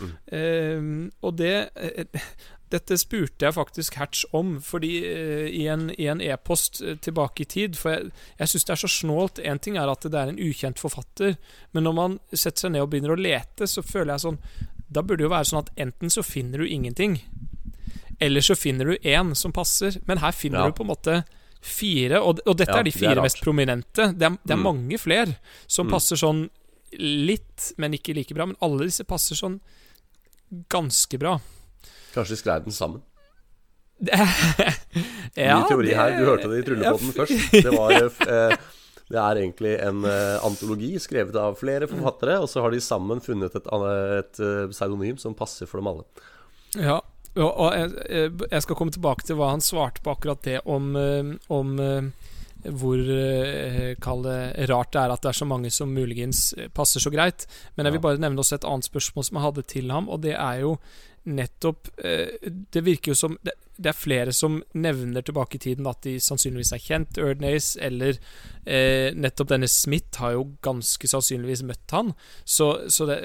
Mm. 0.00 0.12
Uh, 0.28 0.84
og 1.24 1.38
det 1.40 1.56
uh, 1.72 2.22
Dette 2.66 2.96
spurte 2.98 3.46
jeg 3.46 3.54
faktisk 3.54 3.94
Hatch 3.94 4.24
om 4.34 4.56
fordi 4.58 4.88
i 5.54 5.60
en 5.70 5.84
e-post 5.94 6.80
e 6.82 6.96
tilbake 6.98 7.44
i 7.44 7.46
tid. 7.46 7.76
For 7.78 7.94
jeg, 7.94 8.08
jeg 8.40 8.50
syns 8.50 8.66
det 8.66 8.72
er 8.74 8.80
så 8.80 8.90
snålt. 8.90 9.38
Én 9.38 9.60
ting 9.62 9.78
er 9.78 9.86
at 9.86 10.02
det 10.02 10.18
er 10.18 10.32
en 10.32 10.40
ukjent 10.42 10.82
forfatter, 10.82 11.36
men 11.70 11.86
når 11.86 11.94
man 11.94 12.16
setter 12.32 12.66
seg 12.66 12.74
ned 12.74 12.82
og 12.82 12.90
begynner 12.90 13.14
å 13.14 13.20
lete, 13.20 13.70
så 13.70 13.86
føler 13.86 14.16
jeg 14.16 14.24
sånn 14.24 14.40
Da 14.90 15.04
burde 15.06 15.22
det 15.22 15.28
jo 15.28 15.30
være 15.36 15.50
sånn 15.52 15.62
at 15.62 15.70
enten 15.86 16.10
så 16.10 16.26
finner 16.26 16.58
du 16.58 16.66
ingenting, 16.66 17.20
eller 18.18 18.40
så 18.44 18.56
finner 18.56 18.84
du 18.92 18.96
én 18.96 19.34
som 19.34 19.52
passer. 19.52 19.98
Men 20.06 20.22
her 20.22 20.32
finner 20.32 20.64
ja. 20.64 20.66
du 20.66 20.76
på 20.76 20.86
en 20.86 20.92
måte 20.92 21.22
fire, 21.66 22.20
og, 22.20 22.40
og 22.46 22.58
dette 22.58 22.72
ja, 22.72 22.80
er 22.80 22.86
de 22.86 22.94
fire 22.94 23.16
er 23.16 23.24
mest 23.24 23.42
prominente. 23.42 24.12
Det 24.14 24.28
er, 24.28 24.38
det 24.42 24.54
er 24.54 24.60
mm. 24.60 24.68
mange 24.68 25.00
flere 25.02 25.34
som 25.66 25.88
mm. 25.88 25.96
passer 25.96 26.20
sånn 26.20 26.46
litt, 27.00 27.72
men 27.82 27.96
ikke 27.98 28.14
like 28.16 28.36
bra. 28.36 28.46
Men 28.48 28.58
alle 28.64 28.88
disse 28.88 29.06
passer 29.08 29.38
sånn 29.38 29.58
ganske 30.72 31.18
bra. 31.20 31.36
Kanskje 32.14 32.36
de 32.36 32.40
skrev 32.40 32.64
den 32.68 32.76
sammen? 32.76 33.02
ja, 35.34 35.56
Ny 35.58 35.68
teori 35.70 35.92
her. 35.96 36.16
Du 36.20 36.28
hørte 36.28 36.50
det 36.52 36.60
i 36.60 36.66
Tryllepodden 36.66 37.12
ja, 37.12 37.16
først. 37.16 37.56
Det 37.64 37.72
var 37.72 37.96
eh, 37.96 38.56
det 39.06 39.18
er 39.22 39.38
egentlig 39.40 39.74
en 39.86 40.00
uh, 40.02 40.44
antologi 40.46 40.96
skrevet 40.98 41.36
av 41.38 41.54
flere 41.60 41.86
forfattere, 41.86 42.40
og 42.42 42.48
så 42.50 42.64
har 42.64 42.74
de 42.74 42.80
sammen 42.82 43.20
funnet 43.22 43.54
et, 43.54 43.68
et, 43.70 44.00
et 44.18 44.40
pseudonym 44.72 45.20
som 45.22 45.36
passer 45.38 45.68
for 45.70 45.78
dem 45.78 45.92
alle. 45.92 46.06
Ja, 46.74 46.98
og 47.36 47.74
jeg, 47.76 48.62
skal 48.64 48.78
komme 48.78 48.94
tilbake 48.94 49.26
til 49.26 49.38
hva 49.38 49.52
han 49.52 49.64
svarte 49.64 50.02
på 50.04 50.14
akkurat 50.14 50.44
det 50.46 50.60
om, 50.64 50.94
eh, 50.96 51.34
om 51.52 51.74
eh, 51.82 52.08
hvor 52.66 52.96
eh, 52.96 53.92
det 53.92 54.68
rart 54.70 54.94
det 54.94 55.02
er 55.02 55.12
at 55.12 55.22
det 55.22 55.32
er 55.32 55.40
så 55.40 55.48
mange 55.48 55.70
som 55.70 55.92
muligens 55.92 56.54
passer 56.74 57.02
så 57.02 57.12
greit. 57.12 57.46
Men 57.76 57.86
jeg 57.86 57.96
vil 57.96 58.06
bare 58.08 58.22
nevne 58.22 58.40
også 58.40 58.60
et 58.60 58.68
annet 58.68 58.88
spørsmål 58.88 59.28
som 59.28 59.38
jeg 59.38 59.46
hadde 59.48 59.68
til 59.74 59.92
ham, 59.92 60.08
og 60.08 60.24
det 60.24 60.34
er 60.34 60.64
jo 60.64 60.78
nettopp 61.26 61.88
Det 62.70 62.84
virker 62.86 63.10
jo 63.10 63.16
som 63.18 63.32
det, 63.42 63.90
er 63.90 63.96
flere 63.98 64.32
som 64.32 64.60
nevner 64.78 65.24
tilbake 65.26 65.58
i 65.58 65.62
tiden 65.64 65.88
at 65.90 66.04
de 66.06 66.14
sannsynligvis 66.22 66.70
er 66.72 66.82
kjent 66.84 67.18
Erdnace, 67.18 67.74
eller 67.82 68.16
eh, 68.64 69.10
nettopp 69.12 69.50
denne 69.50 69.68
Smith 69.68 70.22
har 70.22 70.36
jo 70.36 70.46
ganske 70.64 71.10
sannsynligvis 71.10 71.64
møtt 71.66 71.92
han. 71.92 72.14
Så, 72.44 72.70
så 72.88 73.08
det 73.10 73.18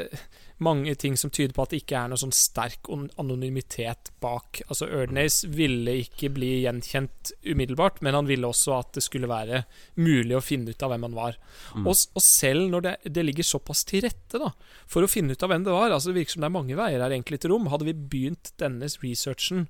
mange 0.61 0.93
ting 0.99 1.17
som 1.17 1.31
tyder 1.33 1.55
på 1.55 1.63
at 1.65 1.73
det 1.73 1.81
ikke 1.81 1.97
er 1.97 2.11
noe 2.11 2.21
sånn 2.21 2.33
sterk 2.35 2.89
anonymitet 3.19 4.11
bak. 4.23 4.61
Altså 4.67 4.87
Erdnace 4.87 5.49
ville 5.49 5.97
ikke 6.03 6.29
bli 6.35 6.51
gjenkjent 6.63 7.33
umiddelbart, 7.47 8.01
men 8.05 8.17
han 8.17 8.29
ville 8.29 8.49
også 8.49 8.77
at 8.77 8.93
det 8.97 9.05
skulle 9.05 9.29
være 9.31 9.63
mulig 9.97 10.37
å 10.37 10.43
finne 10.45 10.73
ut 10.73 10.85
av 10.85 10.93
hvem 10.93 11.07
han 11.09 11.17
var. 11.17 11.37
Mm. 11.73 11.85
Og, 11.85 11.97
og, 12.13 12.23
selv 12.25 12.69
når 12.71 12.87
det, 12.87 12.95
det, 13.17 13.25
ligger 13.27 13.47
såpass 13.47 13.83
til 13.89 14.05
rette 14.05 14.41
da, 14.41 14.53
for 14.89 15.05
å 15.05 15.11
finne 15.11 15.33
ut 15.35 15.43
av 15.43 15.53
hvem 15.53 15.65
det 15.67 15.75
var 15.75 15.91
altså 15.91 16.11
Det 16.11 16.21
virker 16.21 16.37
som 16.37 16.45
det 16.45 16.51
er 16.51 16.57
mange 16.59 16.79
veier 16.79 17.01
her 17.01 17.13
egentlig 17.13 17.41
til 17.41 17.55
rom. 17.55 17.69
Hadde 17.73 17.89
vi 17.89 17.97
begynt 17.97 18.53
denne 18.61 18.89
researchen 19.01 19.67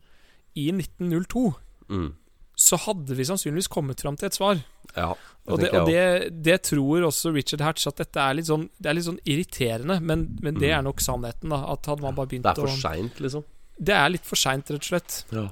i 0.60 0.70
1902 0.76 1.50
Mm. 1.92 2.14
så 2.56 2.78
hadde 2.86 3.16
vi 3.18 3.26
sannsynligvis 3.28 3.68
kommet 3.72 4.02
fram 4.04 4.16
til 4.16 4.30
et 4.30 4.38
svar. 4.38 4.60
Ja, 4.96 5.14
Og, 5.48 5.58
det, 5.60 5.72
og 5.74 5.88
det, 5.90 6.44
det 6.46 6.62
tror 6.64 7.02
også 7.08 7.32
Richard 7.34 7.62
Hatch, 7.66 7.88
at 7.88 7.98
dette 7.98 8.20
er 8.22 8.36
litt 8.38 8.46
sånn, 8.46 8.70
det 8.80 8.90
er 8.92 8.94
litt 8.94 9.08
sånn 9.08 9.20
irriterende. 9.26 10.00
Men, 10.02 10.28
men 10.42 10.54
det 10.60 10.70
Mm. 10.70 10.78
er 10.78 10.82
nok 10.84 11.00
sannheten, 11.02 11.50
da. 11.50 11.64
At 11.74 11.86
hadde 11.90 12.02
man 12.06 12.14
bare 12.16 12.28
begynt 12.28 12.46
å 12.46 12.54
Det 12.54 12.64
er 12.64 12.68
for 12.68 12.78
seint, 12.78 13.20
liksom. 13.20 13.44
Det 13.82 13.96
er 13.98 14.10
litt 14.14 14.26
for 14.26 14.36
seint, 14.38 14.70
rett 14.70 14.84
og 14.86 14.90
slett. 14.92 15.24
Ja. 15.34 15.48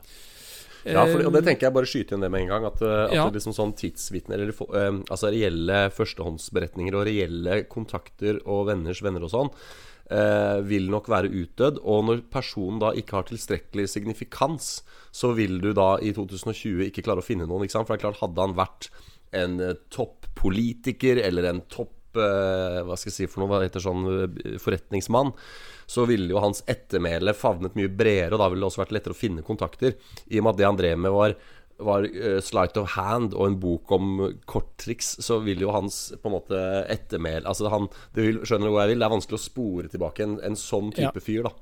Ja, 0.86 1.04
for, 1.06 1.26
og 1.26 1.34
det 1.34 1.42
Eh, 1.42 1.48
tenker 1.50 1.68
jeg 1.68 1.74
bare 1.76 1.90
skyte 1.90 2.14
inn 2.16 2.22
det 2.22 2.30
med 2.32 2.42
en 2.46 2.48
gang. 2.54 2.66
At, 2.70 2.82
uh, 2.82 3.06
at 3.10 3.12
Ja. 3.14 3.26
det 3.30 3.36
liksom 3.42 3.54
sånn 3.58 3.74
tidsvitner 3.76 4.40
eller 4.40 4.54
eh, 4.54 5.02
Altså 5.12 5.28
reelle 5.34 5.90
førstehåndsberetninger 5.92 6.96
og 6.96 7.06
reelle 7.10 7.64
kontakter 7.68 8.40
og 8.46 8.68
venners 8.70 9.02
venner 9.04 9.24
og 9.28 9.30
sånn 9.34 9.50
eh, 10.10 10.62
vil 10.66 10.88
nok 10.90 11.08
være 11.12 11.30
utdødd. 11.30 11.82
Og 11.84 12.06
når 12.06 12.22
personen 12.32 12.80
da 12.80 12.94
ikke 12.94 13.12
har 13.18 13.24
tilstrekkelig 13.28 13.90
signifikans, 13.92 14.84
så 15.12 15.34
vil 15.36 15.60
du 15.62 15.74
da 15.74 15.98
i 16.02 16.14
2020 16.14 16.88
ikke 16.90 17.04
klare 17.04 17.20
å 17.22 17.28
finne 17.28 17.46
noen. 17.46 17.68
For 17.70 17.84
det 17.84 18.00
er 18.00 18.06
klart, 18.08 18.22
hadde 18.24 18.40
han 18.48 18.56
vært 18.58 18.90
en 19.36 19.60
eh, 19.60 19.76
toppolitiker 19.94 21.22
eller 21.24 21.44
en 21.50 21.62
topp 21.70 22.18
eh, 22.18 22.80
Hva 22.88 22.96
skal 22.98 23.12
jeg 23.12 23.16
si 23.18 23.28
for 23.30 23.44
noe? 23.44 23.52
Hva 23.52 23.62
heter 23.66 23.84
sånn 23.84 24.06
eh, 24.14 24.58
forretningsmann? 24.62 25.34
Så 25.90 26.06
ville 26.10 26.30
jo 26.34 26.42
hans 26.44 26.64
ettermæle 26.70 27.34
favnet 27.38 27.78
mye 27.78 27.90
bredere, 27.90 28.36
og 28.36 28.42
da 28.44 28.50
ville 28.50 28.62
det 28.66 28.70
også 28.70 28.84
vært 28.84 28.92
lettere 28.98 29.16
å 29.16 29.18
finne 29.18 29.42
kontakter. 29.46 29.96
I 30.30 30.38
og 30.38 30.46
med 30.46 30.54
at 30.54 30.60
det 30.62 30.68
han 30.70 30.78
drev 30.82 31.00
med, 31.06 31.16
var 31.16 31.38
var 31.80 32.04
Slight 32.44 32.76
of 32.76 32.90
Hand 32.98 33.32
og 33.32 33.46
en 33.48 33.54
bok 33.62 33.88
om 33.96 34.18
korttriks, 34.52 35.14
så 35.24 35.38
vil 35.40 35.62
jo 35.64 35.70
hans 35.72 36.10
på 36.20 36.28
en 36.28 36.34
måte 36.36 36.58
ettermæle 36.92 37.48
Altså 37.48 37.70
han 37.72 37.86
det 38.18 38.26
vil, 38.26 38.42
Skjønner 38.44 38.68
du 38.68 38.74
hvor 38.74 38.82
jeg 38.84 38.92
vil? 38.92 39.00
Det 39.00 39.08
er 39.08 39.14
vanskelig 39.14 39.38
å 39.40 39.44
spore 39.46 39.92
tilbake 39.94 40.26
en, 40.26 40.34
en 40.44 40.58
sånn 40.60 40.90
type 40.92 41.22
Ja. 41.22 41.24
fyr, 41.24 41.48
da. 41.48 41.54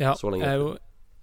Ja, 0.00 0.14
Så 0.16 0.32
lenge 0.32 0.48
er 0.48 0.56
jo, 0.62 0.70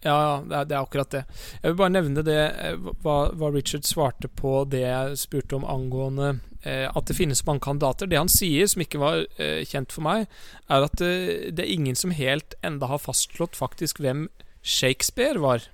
ja, 0.05 0.43
det, 0.45 0.55
er, 0.55 0.67
det 0.69 0.75
er 0.75 0.83
akkurat 0.83 1.13
det. 1.13 1.23
Jeg 1.61 1.71
vil 1.71 1.79
bare 1.79 1.93
nevne 1.95 2.23
det 2.25 2.37
eh, 2.37 2.75
hva, 3.03 3.17
hva 3.33 3.49
Richard 3.53 3.87
svarte 3.87 4.29
på 4.29 4.61
det 4.69 4.83
jeg 4.83 5.17
spurte 5.19 5.57
om 5.57 5.65
angående 5.67 6.35
eh, 6.61 6.85
at 6.85 7.09
det 7.09 7.17
finnes 7.17 7.43
mange 7.47 7.65
kandidater. 7.65 8.09
Det 8.09 8.19
han 8.19 8.31
sier, 8.31 8.69
som 8.69 8.83
ikke 8.85 9.01
var 9.01 9.23
eh, 9.41 9.63
kjent 9.67 9.95
for 9.95 10.05
meg, 10.05 10.27
er 10.69 10.85
at 10.85 11.01
eh, 11.01 11.49
det 11.49 11.65
er 11.65 11.73
ingen 11.73 11.97
som 11.97 12.13
helt 12.13 12.57
enda 12.65 12.91
har 12.91 13.01
fastslått 13.01 13.57
faktisk 13.57 14.03
hvem 14.03 14.27
Shakespeare 14.61 15.41
var. 15.41 15.65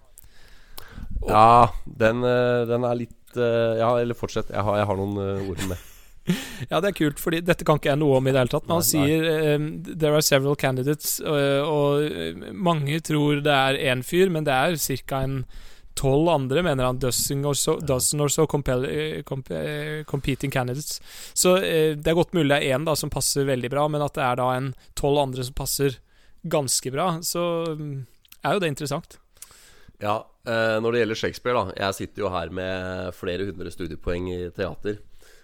Ja, 1.28 1.74
den, 1.86 2.24
eh, 2.28 2.64
den 2.70 2.88
er 2.88 3.00
litt 3.00 3.40
eh, 3.40 3.80
Ja, 3.82 3.96
eller 4.00 4.18
fortsett. 4.18 4.54
Jeg 4.54 4.64
har, 4.64 4.80
jeg 4.80 4.88
har 4.88 5.00
noen 5.00 5.20
ord 5.50 5.66
om 5.68 5.76
det. 5.76 5.82
Ja, 6.72 6.80
det 6.80 6.92
er 6.92 6.98
kult, 6.98 7.20
fordi 7.20 7.42
dette 7.44 7.66
kan 7.68 7.80
ikke 7.80 7.92
jeg 7.92 8.02
noe 8.02 8.20
om 8.20 8.28
i 8.28 8.34
det 8.34 8.40
hele 8.44 8.54
tatt. 8.54 8.66
Men 8.70 8.80
han 8.80 8.88
sier 8.88 9.28
um, 9.58 9.68
There 9.88 10.16
are 10.16 10.24
several 10.26 10.58
candidates, 10.60 11.18
og, 11.20 11.68
og 11.68 12.08
eh, 12.08 12.50
mange 12.54 13.02
tror 13.04 13.44
det 13.44 13.54
er 13.54 13.80
én 13.92 14.04
fyr, 14.06 14.32
men 14.34 14.48
det 14.48 14.56
er 14.56 14.80
ca. 14.80 15.24
en 15.24 15.44
tolv 16.00 16.30
andre, 16.34 16.64
mener 16.66 16.90
han. 16.90 17.02
Dozen 17.02 17.44
or 17.46 17.58
so, 17.60 17.78
dozen 17.80 18.24
or 18.24 18.32
so 18.32 18.48
compel, 18.50 18.86
eh, 18.88 19.22
comp, 19.28 19.52
competing 20.10 20.52
candidates. 20.52 21.02
Så 21.34 21.58
uh, 21.60 21.92
det 21.98 22.08
er 22.08 22.18
godt 22.18 22.34
mulig 22.38 22.50
det 22.54 22.62
er 22.62 22.78
én 22.78 22.88
da 22.88 22.96
som 23.00 23.12
passer 23.14 23.48
veldig 23.50 23.74
bra, 23.74 23.88
men 23.92 24.06
at 24.06 24.16
det 24.18 24.26
er 24.26 24.40
da 24.42 24.50
en 24.56 24.74
tolv 25.00 25.22
andre 25.28 25.46
som 25.46 25.58
passer 25.58 26.00
ganske 26.44 26.92
bra, 26.92 27.22
så 27.24 27.42
um, 27.72 28.04
er 28.44 28.56
jo 28.56 28.64
det 28.64 28.74
interessant. 28.74 29.18
Ja, 30.04 30.18
uh, 30.48 30.78
når 30.84 30.92
det 30.92 31.04
gjelder 31.04 31.20
Shakespeare, 31.20 31.56
da. 31.56 31.76
Jeg 31.86 32.00
sitter 32.00 32.26
jo 32.26 32.32
her 32.34 32.52
med 32.52 33.14
flere 33.16 33.48
hundre 33.48 33.72
studiepoeng 33.72 34.28
i 34.34 34.40
teater. 34.56 35.00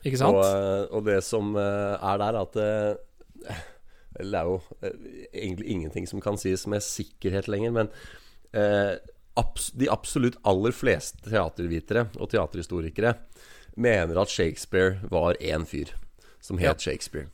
Ikke 0.05 0.19
sant? 0.21 0.37
Og, 0.37 0.45
eh, 0.45 0.85
og 0.95 1.05
det 1.07 1.19
som 1.27 1.53
eh, 1.59 1.95
er 1.95 2.21
der, 2.21 2.35
er 2.35 2.41
at 2.41 2.59
eh, 2.63 3.61
det 4.19 4.35
er 4.35 4.49
jo 4.49 4.59
egentlig 5.33 5.69
ingenting 5.75 6.07
som 6.09 6.21
kan 6.23 6.39
sies 6.39 6.65
med 6.67 6.83
sikkerhet 6.83 7.49
lenger, 7.51 7.75
men 7.75 7.91
eh, 8.55 8.99
abs 9.39 9.71
de 9.79 9.89
absolutt 9.91 10.39
aller 10.47 10.75
fleste 10.75 11.29
teatervitere 11.29 12.07
og 12.19 12.31
teaterhistorikere 12.31 13.15
mener 13.79 14.19
at 14.19 14.31
Shakespeare 14.31 14.99
var 15.11 15.39
én 15.39 15.67
fyr 15.67 15.93
som 16.43 16.59
het 16.59 16.81
Shakespeare. 16.83 17.29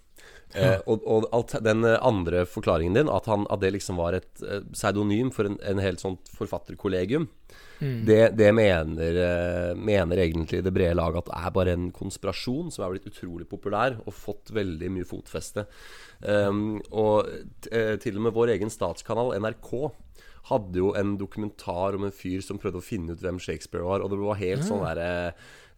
Eh, 0.55 0.80
og 0.88 1.03
og 1.03 1.26
alt, 1.36 1.55
den 1.66 1.84
andre 1.86 2.45
forklaringen 2.47 2.95
din, 2.95 3.09
at, 3.11 3.26
han, 3.26 3.47
at 3.51 3.61
det 3.61 3.74
liksom 3.76 3.97
var 3.99 4.16
et 4.16 4.43
eh, 4.45 4.61
pseudonym 4.72 5.32
for 5.34 5.49
en, 5.49 5.57
en 5.61 5.82
helt 5.84 5.99
sånt 5.99 6.30
forfatterkollegium, 6.38 7.28
Mm. 7.80 8.05
det, 8.07 8.21
det 8.39 8.51
mener, 8.55 9.17
eh, 9.26 9.71
mener 9.76 10.21
egentlig 10.23 10.61
det 10.63 10.73
brede 10.76 10.95
laget 10.95 11.23
at 11.23 11.32
det 11.32 11.41
er 11.41 11.55
bare 11.57 11.76
en 11.76 11.89
konspirasjon 11.95 12.71
som 12.71 12.86
er 12.86 12.95
blitt 12.95 13.09
utrolig 13.09 13.47
populær 13.51 13.97
og 14.05 14.15
fått 14.15 14.53
veldig 14.55 14.91
mye 14.95 15.07
fotfeste. 15.07 15.65
Um, 16.21 16.80
og 16.95 17.28
eh, 17.71 17.95
til 18.01 18.19
og 18.19 18.28
med 18.28 18.36
vår 18.38 18.55
egen 18.55 18.71
statskanal, 18.71 19.34
NRK, 19.43 19.71
hadde 20.51 20.82
jo 20.82 20.93
en 20.97 21.15
dokumentar 21.17 21.97
om 21.97 22.05
en 22.07 22.13
fyr 22.13 22.43
som 22.45 22.59
prøvde 22.61 22.82
å 22.82 22.86
finne 22.86 23.15
ut 23.15 23.21
hvem 23.23 23.41
Shakespeare 23.41 23.86
var, 23.86 24.03
og 24.03 24.11
det 24.11 24.21
var 24.21 24.41
helt 24.41 24.65
sånn 24.67 24.84
derre 24.86 25.09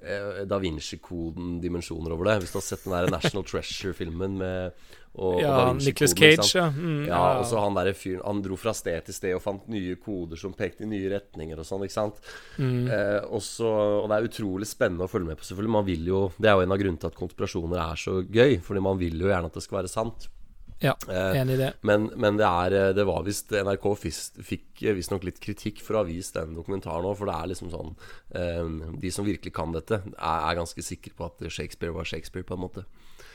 eh, 0.04 0.44
Da 0.50 0.60
Vinci-koden-dimensjoner 0.62 2.14
over 2.14 2.30
det. 2.30 2.40
Hvis 2.44 2.54
du 2.54 2.60
har 2.60 2.68
sett 2.68 2.84
den 2.86 2.96
der 2.98 3.12
National 3.14 3.48
Treasure-filmen 3.50 4.38
med 4.42 4.88
og, 5.18 5.34
og 5.34 5.42
ja, 5.42 5.54
Vinci-koden, 5.72 5.82
Nicholas 5.88 6.14
Cage, 6.14 6.60
ja. 6.60 6.68
Mm, 6.70 7.04
Ja, 7.10 7.22
og 7.40 7.46
så 7.50 7.60
han 7.64 7.74
derre 7.78 7.94
fyren 7.98 8.22
Han 8.26 8.42
dro 8.46 8.56
fra 8.62 8.74
sted 8.78 9.06
til 9.08 9.18
sted 9.18 9.34
og 9.36 9.42
fant 9.42 9.68
nye 9.74 9.96
koder 9.98 10.38
som 10.38 10.54
pekte 10.54 10.86
i 10.86 10.92
nye 10.92 11.10
retninger 11.16 11.58
og 11.58 11.66
sånn, 11.68 11.84
ikke 11.88 11.98
sant. 11.98 12.22
mm. 12.60 12.88
Eh, 12.94 13.20
og, 13.28 13.42
så, 13.42 13.68
og 14.04 14.08
det 14.12 14.18
er 14.22 14.30
utrolig 14.30 14.70
spennende 14.70 15.08
å 15.08 15.12
følge 15.12 15.32
med 15.34 15.42
på, 15.42 15.48
selvfølgelig. 15.50 15.76
Man 15.80 15.86
vil 15.90 16.08
jo, 16.14 16.24
det 16.38 16.50
er 16.52 16.58
jo 16.60 16.66
en 16.68 16.76
av 16.78 16.82
grunnene 16.84 17.02
til 17.02 17.10
at 17.12 17.18
konspirasjoner 17.22 17.82
er 17.90 18.02
så 18.08 18.20
gøy, 18.24 18.60
fordi 18.62 18.84
man 18.86 18.98
vil 19.02 19.18
jo 19.26 19.30
gjerne 19.34 19.50
at 19.50 19.58
det 19.58 19.66
skal 19.66 19.82
være 19.84 19.92
sant. 19.98 20.30
Ja, 20.78 20.92
Eh, 21.10 21.34
enig 21.42 21.56
i 21.56 21.58
det. 21.58 21.72
men, 21.82 22.04
men 22.22 22.36
det 22.38 22.46
er 22.46 22.74
eh, 22.78 22.92
Det 22.94 23.02
var 23.10 23.24
visst 23.26 23.50
NRK 23.50 23.86
fis- 23.98 24.36
fikk 24.46 24.84
eh, 24.86 24.94
visstnok 24.94 25.24
litt 25.26 25.40
kritikk 25.42 25.80
for 25.82 25.98
å 25.98 26.04
ha 26.04 26.06
vist 26.06 26.36
den 26.38 26.52
dokumentaren 26.54 27.02
òg, 27.10 27.16
for 27.18 27.26
det 27.26 27.34
er 27.34 27.50
liksom 27.50 27.72
sånn 27.74 27.96
eh, 28.38 28.94
De 29.02 29.10
som 29.10 29.26
virkelig 29.26 29.56
kan 29.58 29.74
dette, 29.74 29.98
er, 30.06 30.44
er 30.52 30.60
ganske 30.60 30.86
sikre 30.86 31.16
på 31.18 31.26
at 31.32 31.42
Shakespeare 31.50 31.96
var 31.96 32.06
Shakespeare, 32.06 32.46
på 32.46 32.54
en 32.54 32.62
måte. 32.68 32.86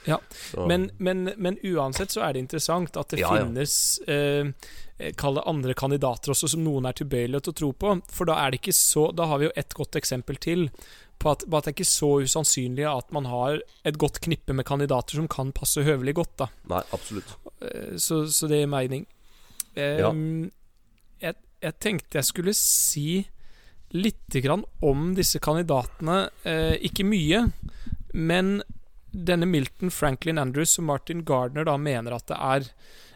Ja, 0.07 0.17
Men, 0.67 0.91
men, 0.99 1.29
men 1.37 1.59
uansett 1.63 2.11
så 2.11 2.25
er 2.27 2.33
det 2.35 2.41
interessant 2.43 2.97
at 2.99 3.13
det 3.15 3.21
Ja, 3.21 3.37
ja. 3.37 3.45
finnes 3.45 3.75
eh, 4.11 4.51
Kall 5.19 5.35
det 5.39 5.45
andre 5.47 5.75
kandidater 5.79 6.31
også 6.35 6.49
som 6.53 6.63
noen 6.65 6.87
er 6.87 6.95
tilbøyelige 6.99 7.41
til 7.47 7.53
å 7.53 7.59
tro 7.61 7.71
på. 7.75 7.93
For 8.11 8.27
da 8.29 8.37
er 8.43 8.51
det 8.55 8.61
ikke 8.61 8.75
så 8.77 9.09
Da 9.15 9.27
har 9.31 9.39
vi 9.43 9.47
jo 9.49 9.53
et 9.59 9.75
godt 9.79 9.99
eksempel 9.99 10.39
til 10.43 10.69
på 11.23 11.31
at, 11.31 11.45
på 11.47 11.55
at 11.59 11.65
det 11.69 11.71
er 11.71 11.77
ikke 11.77 11.87
så 11.87 12.09
usannsynlig 12.27 12.83
at 12.91 13.13
man 13.15 13.29
har 13.31 13.61
et 13.87 13.99
godt 13.99 14.19
knippe 14.25 14.55
med 14.59 14.67
kandidater 14.67 15.15
som 15.21 15.29
kan 15.31 15.53
passe 15.55 15.85
høvelig 15.87 16.17
godt. 16.19 16.33
da 16.43 16.49
Nei, 16.73 16.81
absolutt. 16.97 17.37
Eh, 17.63 17.93
så, 18.03 18.25
så 18.27 18.49
det 18.51 18.59
gir 18.65 18.71
mening. 18.73 19.05
Eh, 19.77 20.01
Ja. 20.03 20.11
jeg, 21.23 21.37
jeg 21.63 21.79
tenkte 21.79 22.19
jeg 22.19 22.27
skulle 22.27 22.55
si 22.59 23.07
lite 23.95 24.41
grann 24.43 24.65
om 24.83 25.13
disse 25.15 25.39
kandidatene. 25.39 26.25
Eh, 26.49 26.75
ikke 26.91 27.07
mye, 27.07 27.45
men 28.19 28.57
denne 29.13 29.47
Milton 29.47 29.93
Franklin 29.93 30.41
Andrews 30.41 30.79
og 30.81 30.89
Martin 30.89 31.23
Gardner 31.29 31.67
da 31.69 31.77
mener 31.81 32.17
at 32.17 32.27
det 32.31 32.39
er 32.39 32.69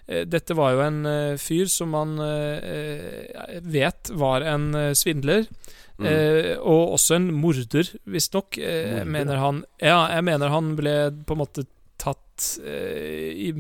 eh, 0.07 0.25
Dette 0.29 0.57
var 0.57 0.77
jo 0.77 0.85
en 0.85 1.01
eh, 1.11 1.39
fyr 1.41 1.71
som 1.73 1.95
man 1.97 2.17
eh, 2.23 3.61
vet 3.65 4.13
var 4.15 4.47
en 4.47 4.71
svindler. 4.97 5.49
Mm. 5.97 6.61
Og 6.61 6.91
også 6.99 7.15
en 7.17 7.31
morder, 7.41 7.89
visstnok. 8.05 8.59
Eh, 8.61 9.01
mener 9.09 9.41
han 9.41 9.63
Ja, 9.81 10.03
jeg 10.13 10.27
mener 10.29 10.53
han 10.53 10.75
ble 10.77 10.97
på 11.25 11.33
en 11.33 11.41
måte 11.41 11.65
tatt 12.37 12.67
eh, 12.67 13.53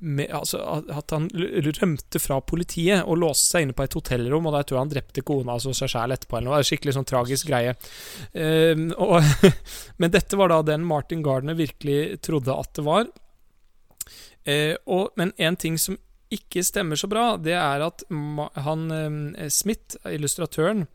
med, 0.00 0.30
Altså 0.32 0.58
at- 0.64 0.90
at 0.96 1.10
han 1.12 1.28
rømte 1.28 2.18
fra 2.18 2.38
politiet 2.40 3.04
og 3.04 3.18
låste 3.20 3.50
seg 3.50 3.62
inne 3.66 3.74
på 3.76 3.84
et 3.84 3.92
hotellrom, 3.98 4.46
og 4.48 4.54
der 4.56 4.62
tror 4.64 4.76
jeg 4.78 4.84
han 4.86 4.92
drepte 4.94 5.22
kona 5.28 5.52
altså 5.52 5.74
seg 5.76 5.90
sjæl 5.92 6.14
etterpå. 6.14 6.38
Eller 6.38 6.48
noe. 6.50 6.56
Det 6.56 6.64
er 6.64 6.70
Skikkelig 6.70 6.94
sånn 6.96 7.08
tragisk 7.10 7.50
greie. 7.50 7.74
Eh, 8.32 8.74
og, 8.96 9.20
men 10.00 10.10
dette 10.14 10.36
var 10.40 10.48
da 10.54 10.62
den 10.62 10.86
Martin 10.88 11.22
Gardner 11.22 11.54
virkelig 11.58 12.20
trodde 12.24 12.56
at 12.56 12.72
det 12.78 12.84
var. 12.86 13.06
Eh, 14.46 14.76
og, 14.86 15.10
men 15.16 15.32
en 15.42 15.56
ting 15.56 15.76
som 15.78 15.98
ikke 16.32 16.62
stemmer 16.66 16.96
så 16.98 17.06
bra, 17.10 17.36
det 17.38 17.54
er 17.54 17.84
at 17.86 18.02
han 18.64 18.86
eh, 19.36 19.48
Smith, 19.52 19.96
illustratøren, 20.10 20.86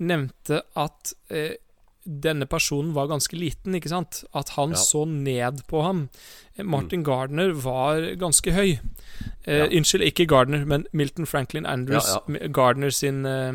nevnte 0.00 0.62
at 0.80 1.12
eh, 1.28 1.58
denne 2.04 2.46
personen 2.48 2.94
var 2.94 3.08
ganske 3.10 3.36
liten, 3.36 3.74
ikke 3.76 3.88
sant? 3.92 4.24
At 4.34 4.50
han 4.56 4.70
Ja. 4.70 4.76
så 4.76 5.04
ned 5.06 5.62
på 5.68 5.82
ham. 5.82 6.08
Martin 6.56 6.70
Martin 6.70 7.02
Gardner 7.04 7.52
var 7.52 8.00
ganske 8.16 8.52
høy. 8.52 8.78
Eh, 9.46 9.58
Ja. 9.58 9.66
Unnskyld, 9.66 10.02
ikke 10.04 10.26
Gardner, 10.26 10.64
men 10.66 10.86
Milton 10.92 11.26
Franklin 11.26 11.66
Andrews, 11.66 12.06
Ja, 12.28 12.48
Gardner 12.48 12.90
sin 12.90 13.24
eh, 13.26 13.52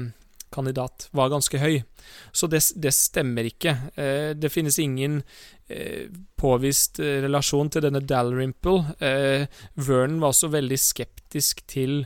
kandidat, 0.51 1.09
var 1.13 1.29
ganske 1.29 1.59
høy. 1.59 1.83
Så 2.33 2.47
det, 2.49 2.61
det 2.79 2.93
stemmer 2.93 3.43
ikke. 3.45 3.91
Eh, 3.97 4.33
det 4.33 4.51
finnes 4.51 4.77
ingen 4.79 5.23
eh, 5.69 6.07
påvist 6.37 6.99
eh, 6.99 7.21
relasjon 7.25 7.69
til 7.71 7.81
denne 7.81 7.99
Dalrymple. 8.05 8.95
Eh, 9.01 9.47
Vernon 9.75 10.19
var 10.21 10.29
også 10.29 10.49
veldig 10.51 10.77
skeptisk 10.79 11.65
til 11.67 12.05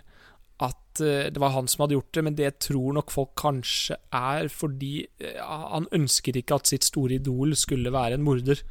at 0.60 1.02
eh, 1.04 1.30
det 1.32 1.40
var 1.42 1.54
han 1.56 1.68
som 1.72 1.84
hadde 1.84 1.96
gjort 1.96 2.12
det, 2.16 2.24
men 2.26 2.36
det 2.36 2.50
tror 2.66 2.96
nok 2.98 3.14
folk 3.14 3.32
kanskje 3.40 3.96
er 4.16 4.50
fordi 4.52 5.06
eh, 5.24 5.40
han 5.44 5.88
ønsket 5.96 6.42
ikke 6.42 6.60
at 6.60 6.72
sitt 6.72 6.88
store 6.88 7.16
idol 7.20 7.56
skulle 7.60 7.94
være 7.96 8.20
en 8.20 8.26
morder. 8.26 8.62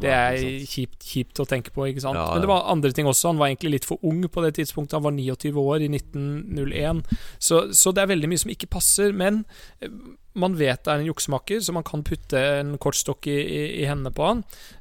Det 0.00 0.10
er 0.10 0.38
kjipt, 0.70 1.04
kjipt 1.04 1.42
å 1.42 1.48
tenke 1.48 1.74
på, 1.74 1.86
ikke 1.90 2.04
sant. 2.06 2.18
Ja, 2.20 2.30
Men 2.32 2.46
det 2.46 2.50
var 2.50 2.68
andre 2.72 2.92
ting 2.96 3.08
også. 3.10 3.34
Han 3.34 3.42
var 3.42 3.52
egentlig 3.52 3.76
litt 3.76 3.88
for 3.88 4.00
ung 4.06 4.24
på 4.24 4.44
det 4.44 4.54
tidspunktet. 4.60 4.96
Han 4.98 5.06
var 5.06 5.16
29 5.18 5.52
år 5.60 5.84
i 5.84 5.92
1901. 5.92 7.04
Så, 7.38 7.66
så 7.76 7.92
det 7.92 8.04
er 8.04 8.12
veldig 8.14 8.32
mye 8.32 8.44
som 8.44 8.54
ikke 8.54 8.72
passer. 8.72 9.12
Men 9.12 9.44
eh, 9.84 9.92
man 10.34 10.56
vet 10.58 10.88
er 10.90 10.98
en 11.00 11.06
juksemaker, 11.06 11.60
så 11.62 11.72
man 11.76 11.84
kan 11.86 12.02
putte 12.06 12.40
en 12.60 12.72
kortstokk 12.82 13.28
i, 13.30 13.36
i, 13.42 13.60
i 13.82 13.84
hendene 13.86 14.10
på 14.14 14.24
han. 14.26 14.40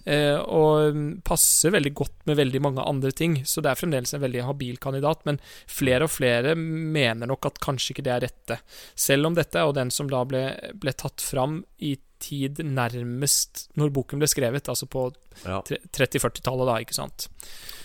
Eh, 0.09 0.39
og 0.41 0.97
passer 1.27 1.73
veldig 1.75 1.91
godt 1.99 2.15
med 2.29 2.39
veldig 2.39 2.61
mange 2.65 2.85
andre 2.89 3.11
ting, 3.13 3.35
så 3.45 3.61
det 3.61 3.71
er 3.73 3.79
fremdeles 3.81 4.15
en 4.17 4.23
veldig 4.23 4.45
habil 4.47 4.79
kandidat. 4.81 5.21
Men 5.29 5.37
flere 5.69 6.07
og 6.07 6.13
flere 6.15 6.55
mener 6.57 7.29
nok 7.29 7.49
at 7.51 7.61
kanskje 7.63 7.93
ikke 7.95 8.07
det 8.09 8.15
er 8.15 8.25
rette. 8.27 8.59
Selv 8.97 9.29
om 9.29 9.37
dette 9.37 9.61
er 9.61 9.69
jo 9.69 9.77
den 9.77 9.93
som 9.93 10.09
da 10.09 10.23
ble, 10.25 10.45
ble 10.81 10.95
tatt 10.97 11.21
fram 11.21 11.61
i 11.85 11.95
tid 12.23 12.61
nærmest 12.63 13.65
når 13.75 13.91
boken 13.97 14.21
ble 14.21 14.29
skrevet, 14.31 14.69
altså 14.71 14.87
på 14.87 15.09
Ja. 15.43 15.57
30-40-tallet, 15.65 16.67
da, 16.69 16.75
ikke 16.85 16.95
sant. 16.95 17.27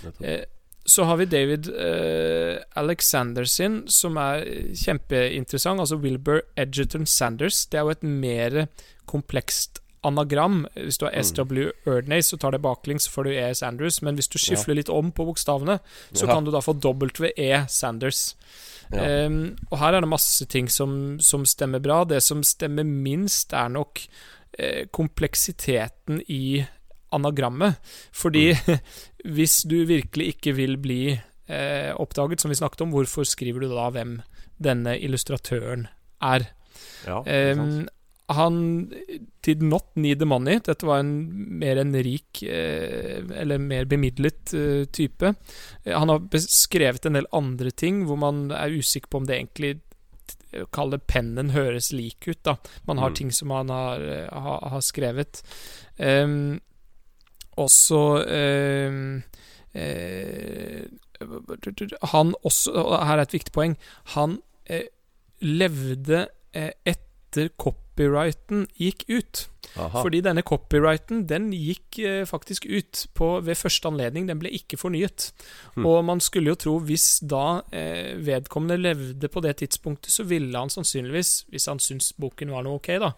nettopp. 0.05 0.23
Eh, 0.25 0.45
så 0.89 1.05
har 1.05 1.19
vi 1.21 1.27
David 1.29 1.69
uh, 1.69 2.57
Alexander 2.81 3.45
sin, 3.45 3.83
som 3.93 4.17
er 4.17 4.41
kjempeinteressant. 4.73 5.81
Altså 5.83 5.99
Wilbur 6.01 6.41
Edgerton 6.57 7.05
Sanders. 7.07 7.67
Det 7.69 7.79
er 7.79 7.85
jo 7.85 7.93
et 7.93 8.03
mer 8.09 8.57
komplekst 9.09 9.83
anagram. 10.07 10.63
Hvis 10.79 10.97
du 10.99 11.05
har 11.05 11.13
Mm. 11.13 11.25
SW 11.25 11.71
Erdney, 11.87 12.23
så 12.23 12.39
tar 12.39 12.53
det 12.55 12.63
baklengs, 12.63 13.09
får 13.09 13.25
du 13.25 13.31
E. 13.35 13.55
Sanders. 13.55 14.01
Men 14.03 14.15
hvis 14.17 14.29
du 14.31 14.39
skifler 14.39 14.79
litt 14.79 14.89
om 14.89 15.11
på 15.13 15.27
bokstavene, 15.27 15.79
så 16.15 16.27
Ja. 16.27 16.35
kan 16.35 16.45
du 16.45 16.51
da 16.51 16.61
få 16.61 16.73
WE 16.75 17.67
Sanders. 17.69 18.35
Ja. 18.93 19.27
Um, 19.27 19.57
og 19.71 19.79
her 19.79 19.93
er 19.95 20.01
det 20.01 20.09
masse 20.09 20.47
ting 20.47 20.69
som, 20.71 21.19
som 21.21 21.45
stemmer 21.45 21.79
bra. 21.83 22.05
Det 22.05 22.23
som 22.23 22.41
stemmer 22.43 22.85
minst, 22.85 23.53
er 23.53 23.69
nok 23.69 24.01
uh, 24.59 24.87
kompleksiteten 24.93 26.23
i 26.29 26.65
anagrammet. 27.13 27.79
Fordi 28.13 28.53
Mm. 28.55 28.79
hvis 29.35 29.63
du 29.69 29.85
virkelig 29.89 30.35
ikke 30.35 30.55
vil 30.57 30.77
bli 30.79 31.03
eh, 31.49 31.93
oppdaget, 31.97 32.41
som 32.41 32.51
vi 32.51 32.59
snakket 32.61 32.83
om, 32.87 32.91
hvorfor 32.93 33.25
skriver 33.25 33.61
du 33.65 33.69
da 33.75 33.91
hvem 33.91 34.19
denne 34.63 34.97
illustratøren 35.01 35.87
er? 36.23 36.49
ja? 37.07 37.23
Ehm, 37.27 37.89
han 38.29 38.93
did 39.43 39.63
not 39.63 39.87
need 39.97 40.19
the 40.21 40.27
money. 40.29 40.59
Dette 40.61 40.85
var 40.85 41.01
en 41.01 41.13
mer 41.59 41.79
en 41.81 41.95
rik, 41.95 42.43
eh, 42.43 43.23
eller 43.41 43.59
mer 43.59 43.87
bemidlet 43.89 44.53
eh, 44.55 44.85
type. 44.93 45.31
Eh, 45.85 45.95
han 45.97 46.09
har 46.13 46.19
beskrevet 46.29 47.07
en 47.09 47.17
del 47.17 47.27
andre 47.33 47.71
ting 47.73 48.03
hvor 48.05 48.19
man 48.21 48.51
er 48.53 48.69
usikker 48.77 49.09
på 49.09 49.23
om 49.23 49.27
det 49.31 49.39
egentlig 49.41 49.79
t- 50.29 50.67
Kall 50.73 50.91
det 50.93 51.03
pennen 51.09 51.51
høres 51.53 51.91
lik 51.93 52.25
ut, 52.29 52.43
da. 52.45 52.55
Man 52.87 52.99
har 52.99 53.11
Mm. 53.11 53.15
ting 53.17 53.31
som 53.33 53.51
han 53.51 53.69
har, 53.73 54.01
eh, 54.01 54.29
har, 54.33 54.61
har 54.77 54.81
skrevet. 54.81 55.43
Um, 55.99 56.61
også 57.59 58.01
ehm, 58.25 59.23
eh, 59.75 60.87
Han 62.13 62.35
også 62.47 62.73
og 62.79 63.07
Her 63.07 63.19
er 63.19 63.27
et 63.27 63.35
viktig 63.35 63.53
poeng. 63.55 63.77
Han 64.15 64.39
eh, 64.71 64.87
levde 65.43 66.29
eh, 66.55 66.71
etter 66.87 67.51
copyrighten 67.99 68.67
gikk 68.79 69.05
ut. 69.11 69.49
Aha. 69.77 70.01
Fordi 70.03 70.21
denne 70.25 70.43
copyrighten 70.43 71.27
den 71.29 71.51
gikk 71.53 71.99
eh, 72.01 72.23
faktisk 72.27 72.65
ut 72.71 73.03
på, 73.15 73.29
ved 73.45 73.57
første 73.59 73.89
anledning. 73.91 74.27
Den 74.31 74.39
ble 74.41 74.51
ikke 74.55 74.79
fornyet. 74.81 75.29
Hmm. 75.75 75.85
Og 75.87 76.05
man 76.09 76.21
skulle 76.25 76.51
jo 76.55 76.57
tro, 76.59 76.77
hvis 76.81 77.21
da 77.29 77.61
eh, 77.75 78.15
vedkommende 78.25 78.79
levde 78.81 79.29
på 79.31 79.43
det 79.45 79.57
tidspunktet, 79.61 80.11
så 80.15 80.25
ville 80.31 80.57
han 80.57 80.71
sannsynligvis, 80.73 81.45
hvis 81.53 81.69
han 81.69 81.79
syntes 81.83 82.13
boken 82.19 82.51
var 82.55 82.65
noe 82.67 82.79
ok, 82.81 82.91
da, 83.03 83.13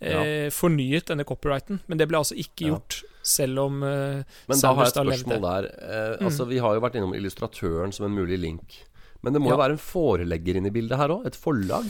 eh, 0.00 0.48
fornyet 0.54 1.08
denne 1.10 1.26
copyrighten. 1.26 1.80
Men 1.88 1.98
det 2.00 2.08
ble 2.12 2.20
altså 2.22 2.36
ikke 2.38 2.66
Ja. 2.68 2.74
gjort, 2.76 3.00
selv 3.26 3.58
om 3.66 3.82
eh, 3.82 4.22
Men 4.48 4.60
da 4.62 4.74
har 4.74 4.84
jeg 4.86 4.92
et 4.94 5.00
spørsmål 5.02 5.40
levde. 5.40 5.48
der. 5.50 5.64
Eh, 5.82 6.16
Mm. 6.20 6.26
altså, 6.30 6.46
Vi 6.46 6.58
har 6.58 6.74
jo 6.74 6.80
vært 6.80 6.94
innom 6.94 7.14
illustratøren 7.14 7.92
som 7.92 8.06
en 8.06 8.14
mulig 8.14 8.38
link. 8.38 8.84
Men 9.22 9.32
det 9.32 9.40
må 9.42 9.50
jo 9.50 9.56
være 9.58 9.72
en 9.74 9.78
forelegger 9.82 10.56
inne 10.56 10.68
i 10.68 10.70
bildet 10.70 10.96
her 10.98 11.08
òg? 11.10 11.26
Et 11.26 11.34
forlag? 11.34 11.84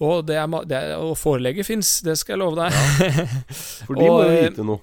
Og, 0.00 0.24
det 0.26 0.38
er, 0.38 0.46
det 0.66 0.78
er, 0.78 0.94
og 0.96 1.16
forelegget 1.18 1.68
fins, 1.68 2.00
det 2.06 2.16
skal 2.18 2.36
jeg 2.36 2.42
love 2.42 2.58
deg. 2.58 2.72
For 3.86 3.98
de 3.98 4.08
må 4.08 4.22
jo 4.24 4.30
eh, 4.30 4.48
vite 4.48 4.66
noe. 4.66 4.82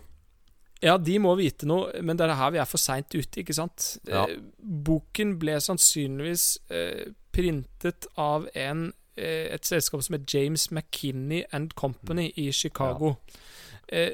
Ja, 0.80 0.95
de 0.95 1.18
må 1.20 1.34
vite 1.36 1.68
noe, 1.68 1.89
men 2.05 2.16
det 2.20 2.30
er 2.30 2.38
her 2.39 2.53
vi 2.55 2.60
er 2.62 2.68
for 2.70 2.80
seint 2.80 3.12
ute, 3.12 3.41
ikke 3.41 3.55
sant? 3.57 3.97
Ja. 4.07 4.24
Eh, 4.30 4.38
boken 4.60 5.36
ble 5.41 5.57
sannsynligvis 5.60 6.45
eh, 6.72 7.10
printet 7.36 8.07
av 8.16 8.47
en, 8.55 8.86
eh, 9.20 9.49
et 9.51 9.68
selskap 9.68 10.05
som 10.05 10.16
het 10.16 10.30
James 10.32 10.70
McKinney 10.72 11.43
and 11.51 11.76
Company 11.76 12.30
i 12.39 12.47
Chicago. 12.55 13.18
Eh, 13.18 13.49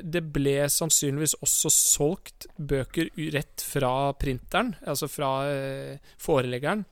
det 0.04 0.22
ble 0.34 0.70
sannsynligvis 0.72 1.36
også 1.44 1.70
solgt 1.74 2.48
bøker 2.58 3.10
rett 3.36 3.62
fra 3.62 4.14
printeren, 4.14 4.74
altså 4.88 5.10
fra 5.12 5.32
eh, 5.52 5.98
foreleggeren. 6.18 6.86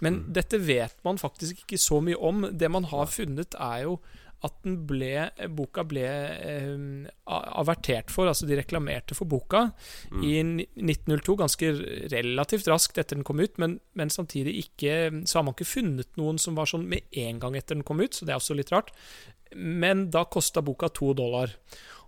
Men 0.00 0.14
Mm. 0.20 0.32
dette 0.32 0.58
vet 0.58 0.96
man 1.04 1.18
faktisk 1.20 1.64
ikke 1.64 1.78
så 1.78 2.00
mye 2.00 2.16
om. 2.16 2.46
Det 2.56 2.70
man 2.70 2.84
har 2.84 3.06
funnet, 3.06 3.54
er 3.60 3.82
jo 3.84 3.98
at 4.46 4.54
den 4.64 4.78
ble, 4.88 5.26
boka 5.52 5.82
ble 5.84 6.04
eh, 6.06 7.10
avertert 7.26 8.10
for, 8.12 8.30
altså 8.30 8.46
de 8.48 8.56
reklamerte 8.56 9.16
for 9.18 9.28
boka 9.28 9.66
Mm. 10.10 10.22
i 10.24 10.32
1902, 10.80 11.36
ganske 11.36 11.68
relativt 12.12 12.68
raskt 12.70 12.98
etter 12.98 13.18
den 13.18 13.24
kom 13.26 13.40
ut, 13.40 13.58
men, 13.60 13.78
men 13.94 14.08
samtidig 14.10 14.54
ikke 14.64 14.94
Så 15.28 15.38
har 15.38 15.44
man 15.44 15.54
ikke 15.54 15.68
funnet 15.68 16.16
noen 16.16 16.38
som 16.40 16.56
var 16.56 16.66
sånn 16.70 16.88
med 16.88 17.04
en 17.12 17.38
gang 17.42 17.56
etter 17.58 17.76
den 17.76 17.84
kom 17.84 18.00
ut, 18.00 18.14
så 18.16 18.24
det 18.24 18.32
er 18.32 18.40
også 18.40 18.56
litt 18.56 18.72
rart. 18.72 18.90
Men 19.54 20.08
da 20.10 20.24
kosta 20.24 20.62
boka 20.62 20.88
to 20.88 21.12
dollar. 21.14 21.52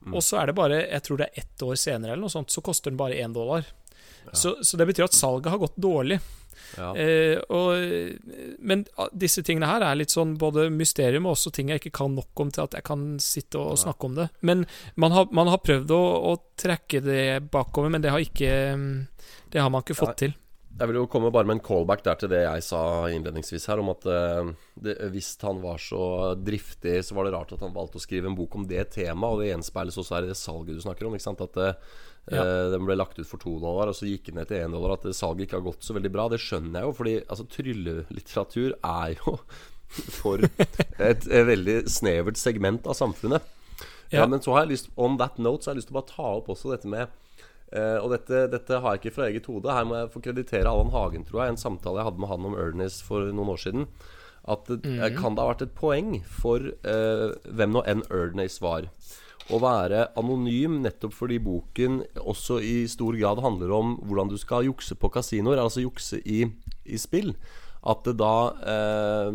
Mm. 0.06 0.14
Og 0.14 0.22
så 0.24 0.40
er 0.40 0.46
det 0.50 0.56
bare, 0.58 0.80
jeg 0.88 1.02
tror 1.06 1.20
det 1.20 1.28
er 1.28 1.42
ett 1.44 1.62
år 1.62 1.76
senere 1.78 2.14
eller 2.14 2.24
noe 2.24 2.32
sånt, 2.32 2.50
så 2.50 2.62
koster 2.64 2.90
den 2.90 3.00
bare 3.00 3.18
én 3.22 3.34
dollar. 3.34 3.66
Ja. 4.24 4.34
Så, 4.34 4.56
så 4.62 4.78
det 4.78 4.86
betyr 4.88 5.04
at 5.08 5.16
salget 5.18 5.50
har 5.52 5.60
gått 5.62 5.76
dårlig. 5.76 6.20
Ja. 6.78 6.90
Eh, 6.96 7.38
og, 7.52 8.58
men 8.58 8.84
disse 9.12 9.44
tingene 9.46 9.70
her 9.70 9.84
er 9.86 9.98
litt 9.98 10.14
sånn 10.14 10.36
både 10.40 10.68
mysterium 10.72 11.28
og 11.28 11.36
også 11.36 11.52
ting 11.54 11.72
jeg 11.72 11.82
ikke 11.82 11.96
kan 12.02 12.14
nok 12.16 12.44
om 12.44 12.52
til 12.52 12.66
at 12.66 12.76
jeg 12.78 12.86
kan 12.86 13.06
sitte 13.22 13.60
og, 13.60 13.74
og 13.74 13.82
snakke 13.84 14.08
om 14.08 14.20
det. 14.20 14.28
Men 14.40 14.66
man 15.00 15.16
har, 15.16 15.28
man 15.34 15.50
har 15.52 15.62
prøvd 15.64 15.94
å, 15.96 16.02
å 16.32 16.36
trekke 16.60 17.02
det 17.04 17.24
bakover, 17.52 17.92
men 17.92 18.04
det 18.04 18.12
har 18.12 18.22
ikke 18.22 18.52
Det 19.52 19.60
har 19.60 19.70
man 19.70 19.84
ikke 19.84 19.98
fått 19.98 20.16
til. 20.24 20.32
Jeg 20.72 20.88
vil 20.88 20.96
jo 20.96 21.08
komme 21.10 21.30
bare 21.32 21.44
med 21.44 21.58
en 21.58 21.64
callback 21.64 22.00
der 22.06 22.16
til 22.18 22.30
det 22.32 22.40
jeg 22.46 22.64
sa 22.64 22.80
innledningsvis 23.12 23.66
her, 23.68 23.82
om 23.82 23.90
at 23.92 24.06
eh, 24.08 24.52
det, 24.86 24.94
hvis 25.12 25.34
han 25.44 25.60
var 25.60 25.82
så 25.82 26.32
driftig, 26.40 26.96
så 27.04 27.16
var 27.16 27.28
det 27.28 27.34
rart 27.34 27.52
at 27.52 27.64
han 27.64 27.74
valgte 27.74 28.00
å 28.00 28.04
skrive 28.04 28.30
en 28.30 28.38
bok 28.38 28.56
om 28.56 28.64
det 28.68 28.86
temaet. 28.94 29.34
Og 29.34 29.42
det 29.42 29.50
gjenspeiles 29.50 30.00
også 30.00 30.16
her 30.16 30.26
i 30.26 30.32
det 30.32 30.38
salget 30.40 30.80
du 30.80 30.84
snakker 30.84 31.08
om. 31.08 31.18
Ikke 31.18 31.26
sant? 31.28 31.44
At 31.44 31.60
eh, 31.60 32.00
Ja. 32.30 32.42
eh, 32.44 32.70
den 32.70 32.84
ble 32.86 32.94
lagt 32.96 33.18
ut 33.18 33.26
for 33.26 33.38
to 33.42 33.56
dollar, 33.58 33.88
og 33.90 33.94
så 33.98 34.06
gikk 34.06 34.26
den 34.30 34.36
ned 34.38 34.46
til 34.48 34.60
én 34.62 34.70
dollar. 34.70 34.92
At 34.94 35.08
salget 35.14 35.48
ikke 35.48 35.58
har 35.58 35.66
gått 35.72 35.82
så 35.82 35.94
veldig 35.96 36.12
bra, 36.14 36.28
det 36.28 36.38
skjønner 36.40 36.80
jeg 36.80 36.86
jo. 36.86 36.92
Fordi 37.00 37.14
altså, 37.26 37.46
tryllelitteratur 37.50 38.76
er 38.84 39.16
jo 39.18 39.38
for 40.20 40.38
et, 40.46 41.26
veldig 41.26 41.82
snevert 41.90 42.38
segment 42.40 42.86
av 42.86 42.94
samfunnet. 42.94 43.42
Ja. 44.12 44.20
Ja. 44.22 44.26
Men 44.28 44.40
så 44.44 44.52
har 44.52 44.66
jeg 44.66 44.74
lyst 44.76 44.90
On 45.00 45.14
that 45.16 45.38
note 45.40 45.64
så 45.64 45.70
har 45.70 45.74
jeg 45.74 45.80
lyst 45.82 45.88
til 45.88 45.96
å 45.96 46.00
bare 46.02 46.12
ta 46.12 46.30
opp 46.36 46.48
også 46.52 46.68
dette 46.74 46.84
med 46.92 47.06
eh, 47.72 47.96
Og 47.96 48.10
dette, 48.12 48.42
dette 48.52 48.80
har 48.84 48.92
jeg 48.92 49.00
ikke 49.00 49.14
fra 49.16 49.28
eget 49.30 49.46
hode. 49.48 49.72
Her 49.72 49.86
må 49.88 49.96
jeg 50.02 50.10
få 50.12 50.20
kreditere 50.26 50.68
Allan 50.68 50.92
Hagen, 50.92 51.24
tror 51.24 51.42
jeg. 51.46 51.54
En 51.54 51.62
samtale 51.62 52.02
jeg 52.02 52.08
hadde 52.10 52.20
med 52.20 52.28
han 52.28 52.44
om 52.50 52.56
Ernest 52.60 53.06
for 53.08 53.30
noen 53.32 53.54
år 53.54 53.62
siden. 53.64 53.86
At 54.44 54.66
det, 54.68 54.82
eh, 54.84 55.08
Mhm. 55.08 55.16
kan 55.22 55.34
det 55.34 55.42
ha 55.44 55.48
vært 55.54 55.62
et 55.64 55.74
poeng 55.78 56.20
for 56.28 56.58
uh, 56.60 57.32
hvem 57.48 57.72
nå 57.72 57.82
enn 57.88 58.02
Ernest 58.10 58.60
var, 58.60 58.88
å 59.50 59.58
være 59.62 60.04
anonym 60.20 60.78
nettopp 60.84 61.12
fordi 61.16 61.40
boken 61.42 62.02
også 62.22 62.60
i 62.62 62.86
stor 62.90 63.16
grad 63.18 63.40
handler 63.42 63.72
om 63.74 63.96
hvordan 64.06 64.30
du 64.30 64.38
skal 64.38 64.68
jukse 64.68 64.94
på 64.94 65.10
kasinoer, 65.10 65.58
altså 65.58 65.82
jukse 65.82 66.20
i, 66.22 66.44
i 66.86 66.98
spill. 67.00 67.34
At 67.82 68.04
det 68.06 68.12
da 68.20 68.52
eh, 68.62 69.32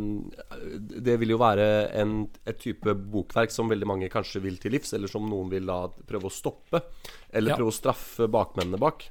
Det 1.03 1.17
vil 1.19 1.33
jo 1.33 1.37
være 1.41 1.65
en, 1.99 2.13
et 2.47 2.59
type 2.63 2.93
bokverk 3.11 3.51
som 3.51 3.67
veldig 3.67 3.89
mange 3.89 4.07
kanskje 4.13 4.39
vil 4.45 4.55
til 4.63 4.71
livs, 4.71 4.93
eller 4.95 5.11
som 5.11 5.27
noen 5.27 5.49
vil 5.51 5.67
da 5.67 5.81
prøve 6.07 6.29
å 6.29 6.33
stoppe. 6.33 6.79
Eller 7.33 7.51
Ja. 7.51 7.57
prøve 7.59 7.73
å 7.73 7.75
straffe 7.75 8.29
bakmennene 8.31 8.79
bak. 8.79 9.09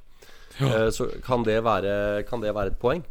Ja. 0.57 0.71
Eh, 0.87 0.89
så 0.89 1.05
kan 1.21 1.43
det, 1.45 1.59
være, 1.63 2.23
kan 2.25 2.41
det 2.41 2.55
være 2.57 2.73
et 2.73 2.79
poeng? 2.81 3.03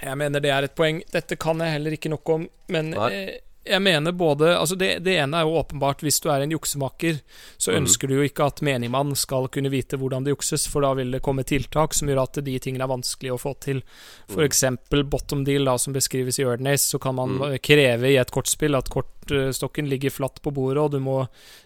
Jeg 0.00 0.16
mener 0.16 0.40
det 0.40 0.50
er 0.54 0.64
et 0.64 0.74
poeng. 0.78 1.02
Dette 1.12 1.36
kan 1.36 1.58
jeg 1.60 1.74
heller 1.76 1.92
ikke 1.98 2.08
nok 2.14 2.28
om, 2.32 2.48
men 2.72 2.92
eh, 2.94 3.36
jeg 3.68 3.82
mener 3.82 4.12
både 4.12 4.48
Altså, 4.58 4.76
det, 4.78 5.02
det 5.04 5.16
ene 5.18 5.36
er 5.38 5.42
jo 5.46 5.58
åpenbart, 5.60 6.00
hvis 6.00 6.20
du 6.20 6.28
er 6.30 6.40
en 6.42 6.50
juksemaker, 6.50 7.20
så 7.58 7.72
Mhm. 7.72 7.82
ønsker 7.84 8.08
du 8.08 8.14
jo 8.16 8.22
ikke 8.28 8.46
at 8.46 8.62
menigmann 8.62 9.14
skal 9.16 9.48
kunne 9.48 9.70
vite 9.70 9.96
hvordan 9.98 10.24
det 10.24 10.34
jukses, 10.36 10.66
for 10.68 10.82
da 10.82 10.94
vil 10.94 11.10
det 11.12 11.22
komme 11.22 11.44
tiltak 11.44 11.94
som 11.94 12.08
gjør 12.08 12.22
at 12.22 12.44
de 12.44 12.58
tingene 12.58 12.82
er 12.84 12.88
vanskelig 12.88 13.30
å 13.32 13.38
få 13.40 13.54
til. 13.60 13.82
For 14.28 14.40
Mhm. 14.42 14.48
eksempel 14.50 15.02
bottom 15.04 15.44
deal, 15.44 15.64
da, 15.64 15.76
som 15.76 15.92
beskrives 15.92 16.38
i 16.38 16.44
Erdnace, 16.44 16.88
så 16.96 17.00
kan 17.00 17.14
man 17.14 17.38
Mhm. 17.38 17.58
kreve 17.62 18.04
i 18.10 18.16
et 18.16 18.30
kortspill 18.30 18.76
at 18.76 18.88
kortstokken 19.28 19.88
ligger 19.88 20.10
flatt 20.10 20.42
på 20.42 20.50
bordet, 20.50 20.82
og 20.82 20.90
du 20.92 20.98
må 21.02 21.16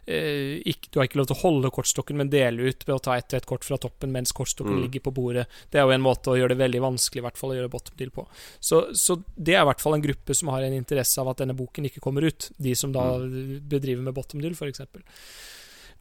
eh, 0.07 0.59
ikke, 0.65 0.91
Du 0.91 0.99
har 1.01 1.09
ikke 1.09 1.21
lov 1.21 1.29
til 1.31 1.37
å 1.37 1.43
holde 1.43 1.71
kortstokken, 1.75 2.19
men 2.19 2.31
dele 2.33 2.71
ut 2.71 2.87
ved 2.87 2.95
å 2.95 3.03
ta 3.03 3.17
ett 3.17 3.33
og 3.33 3.39
ett 3.39 3.49
kort 3.49 3.65
fra 3.65 3.79
toppen 3.79 4.13
mens 4.13 4.33
kortstokken 4.33 4.79
mm. 4.79 4.83
ligger 4.87 5.05
på 5.07 5.15
bordet. 5.15 5.47
Det 5.71 5.81
er 5.81 5.87
jo 5.87 5.95
en 5.95 6.05
måte 6.05 6.33
å 6.33 6.37
gjøre 6.39 6.55
det 6.55 6.63
veldig 6.63 6.83
vanskelig 6.85 7.23
i 7.23 7.27
hvert 7.27 7.41
fall 7.41 7.55
å 7.55 7.59
gjøre 7.61 7.73
bottom 7.73 7.97
deal 7.99 8.13
på. 8.15 8.27
Så, 8.61 8.85
så 8.95 9.19
det 9.37 9.57
er 9.57 9.63
i 9.63 9.71
hvert 9.71 9.83
fall 9.83 9.99
en 9.99 10.05
gruppe 10.05 10.37
som 10.37 10.53
har 10.55 10.67
en 10.67 10.77
interesse 10.77 11.21
av 11.23 11.33
at 11.33 11.43
denne 11.45 11.57
boken 11.57 11.89
ikke 11.89 12.03
kommer 12.05 12.27
ut. 12.27 12.51
De 12.57 12.75
som 12.79 12.95
da 12.95 13.07
bedriver 13.23 14.03
med 14.03 14.17
bottom 14.17 14.43
deal, 14.43 14.57
f.eks. 14.59 14.85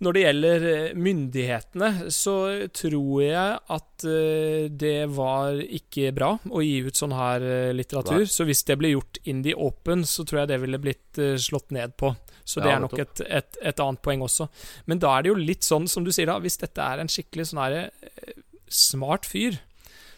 når 0.02 0.16
det 0.18 0.22
gjelder 0.24 0.64
eh, 0.72 0.93
myndighetene, 0.97 1.89
så 2.14 2.34
tror 2.74 3.22
jeg 3.22 3.60
at 3.76 4.06
eh, 4.10 4.66
det 4.82 4.95
var 5.14 5.60
ikke 5.62 6.10
bra 6.18 6.32
å 6.49 6.64
gi 6.66 6.80
ut 6.88 6.97
sånn 6.97 7.14
her 7.14 7.45
eh, 7.45 7.70
litteratur. 7.78 8.24
Nei. 8.24 8.32
Så 8.34 8.47
hvis 8.49 8.64
det 8.66 8.80
ble 8.82 8.95
gjort 8.95 9.20
in 9.30 9.43
the 9.45 9.54
open, 9.54 10.02
så 10.10 10.26
tror 10.26 10.41
jeg 10.43 10.52
det 10.56 10.60
ville 10.64 10.82
blitt 10.82 11.22
slått 11.41 11.70
ned 11.76 11.93
på. 12.02 12.16
Så 12.43 12.60
det 12.64 12.72
Ja, 12.72 12.80
er 12.80 12.82
nok 12.88 12.97
et, 12.99 13.22
et, 13.30 13.58
et 13.62 13.80
annet 13.86 14.02
poeng 14.02 14.24
også. 14.26 14.47
Men 14.89 14.99
da 15.04 15.12
er 15.20 15.24
det 15.28 15.30
jo 15.36 15.38
litt 15.38 15.64
sånn, 15.68 15.86
som 15.88 16.04
du 16.04 16.10
sier 16.12 16.28
da, 16.32 16.39
hvis 16.41 16.58
dette 16.64 16.82
er 16.82 17.04
en 17.04 17.12
skikkelig 17.12 17.52
sånn 17.52 17.62
her 17.62 17.78
eh, 17.86 18.34
smart 18.68 19.30
fyr, 19.30 19.60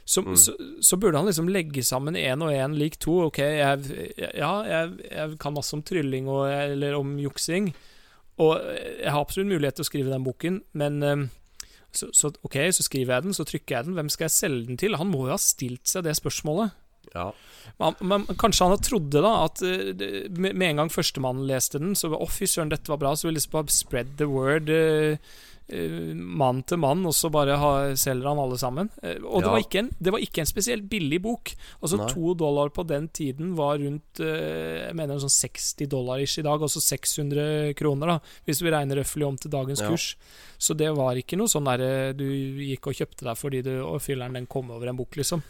så, 0.05 0.19
Mm. 0.23 0.33
så, 0.35 0.51
så 0.83 0.97
burde 0.99 1.15
han 1.19 1.27
liksom 1.29 1.47
legge 1.47 1.79
sammen 1.87 2.15
én 2.19 2.41
og 2.43 2.51
én 2.51 2.73
lik 2.75 2.97
to. 2.99 3.21
Ok, 3.29 3.37
jeg, 3.39 3.85
ja, 4.35 4.49
jeg, 4.67 4.89
jeg 5.11 5.37
kan 5.39 5.53
masse 5.55 5.71
om 5.77 5.83
trylling 5.83 6.27
og, 6.27 6.41
eller 6.51 6.97
om 6.97 7.13
juksing, 7.23 7.69
og 8.41 8.53
jeg 8.65 9.11
har 9.11 9.21
absolutt 9.21 9.51
mulighet 9.51 9.77
til 9.77 9.85
å 9.85 9.89
skrive 9.89 10.13
den 10.13 10.25
boken, 10.25 10.61
men 10.79 11.03
eh, 11.05 11.25
så, 11.93 12.09
så 12.15 12.31
ok, 12.41 12.57
så 12.73 12.85
skriver 12.85 13.15
jeg 13.15 13.27
den, 13.27 13.35
så 13.37 13.45
trykker 13.45 13.75
jeg 13.75 13.87
den. 13.87 13.97
Hvem 13.97 14.09
skal 14.09 14.25
jeg 14.25 14.37
selge 14.37 14.69
den 14.71 14.79
til? 14.81 14.97
Han 14.97 15.11
må 15.11 15.27
jo 15.27 15.35
ha 15.35 15.41
stilt 15.41 15.85
seg 15.89 16.07
det 16.07 16.15
spørsmålet. 16.17 16.73
Ja. 17.13 17.27
Men, 17.77 17.97
men 18.01 18.25
kanskje 18.39 18.67
han 18.69 18.81
trodde 18.81 19.21
da 19.23 19.33
at 19.43 19.61
eh, 19.65 19.93
med, 20.33 20.55
med 20.55 20.67
en 20.69 20.83
gang 20.83 20.93
førstemann 20.93 21.43
leste 21.49 21.81
den, 21.81 21.93
så 21.99 22.09
var, 22.13 22.23
Å, 22.23 22.29
fy 22.31 22.49
søren, 22.49 22.71
dette 22.73 22.89
var 22.91 23.01
bra. 23.01 23.13
Så 23.15 23.27
ville 23.27 23.37
liksom 23.37 23.57
bare 23.57 23.75
spread 23.75 24.15
the 24.21 24.29
word 24.29 24.71
eh, 24.73 25.13
eh, 25.13 25.17
mann 25.69 26.59
til 26.67 26.77
mann, 26.77 27.05
og 27.07 27.13
så 27.15 27.29
bare 27.33 27.55
ha, 27.57 27.69
selger 27.97 28.27
han 28.29 28.41
alle 28.43 28.57
sammen. 28.59 28.89
Og 28.99 29.29
og 29.33 29.41
det, 29.45 29.51
var 29.53 29.61
ikke 29.63 29.79
en, 29.79 29.89
det 29.97 30.13
var 30.13 30.19
ikke 30.25 30.43
en 30.43 30.49
spesielt 30.49 30.89
billig 30.91 31.21
bok. 31.23 31.53
Altså 31.81 31.97
Nei. 32.01 32.09
To 32.11 32.33
dollar 32.37 32.69
på 32.75 32.83
den 32.87 33.07
tiden 33.15 33.53
var 33.57 33.79
rundt 33.81 34.19
eh, 34.19 34.89
Jeg 34.89 34.95
mener 34.99 35.21
sånn 35.23 35.33
60 35.33 35.87
dollar 35.89 36.21
ish 36.21 36.39
i 36.41 36.45
dag, 36.45 36.61
altså 36.61 36.83
600 36.83 37.73
kroner, 37.79 38.15
da 38.15 38.19
hvis 38.45 38.61
vi 38.61 38.71
regner 38.73 38.99
røftlig 39.01 39.25
om 39.27 39.37
til 39.39 39.51
dagens 39.53 39.81
Ja. 39.81 39.89
kurs. 39.89 40.15
Så 40.59 40.75
det 40.77 40.91
var 40.95 41.15
ikke 41.19 41.37
noe 41.39 41.47
sånn 41.51 41.65
derre 41.67 42.13
du 42.15 42.27
gikk 42.27 42.87
og 42.91 42.95
kjøpte 42.99 43.25
deg 43.27 43.39
fordi 43.39 43.61
du 43.65 43.73
og 43.83 44.01
fylleren, 44.03 44.33
den 44.37 44.45
kom 44.47 44.69
over 44.71 44.87
en 44.91 44.99
bok, 44.99 45.15
liksom. 45.19 45.41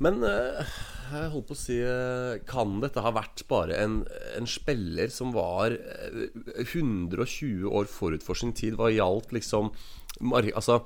Men 0.00 0.22
eh, 0.24 0.64
jeg 1.12 1.30
holdt 1.32 1.46
på 1.48 1.54
å 1.54 1.58
si 1.60 1.76
eh, 1.82 2.38
Kan 2.48 2.80
dette 2.82 3.02
ha 3.04 3.10
vært 3.14 3.42
bare 3.50 3.76
en, 3.82 3.98
en 4.36 4.46
spiller 4.50 5.08
som 5.12 5.32
var 5.34 5.74
eh, 5.76 6.64
120 6.64 7.66
år 7.70 7.86
forut 7.90 8.24
for 8.26 8.38
sin 8.38 8.52
tid 8.56 8.76
hva 8.78 8.90
gjaldt 8.92 9.32
liksom 9.36 9.70
Altså 10.16 10.78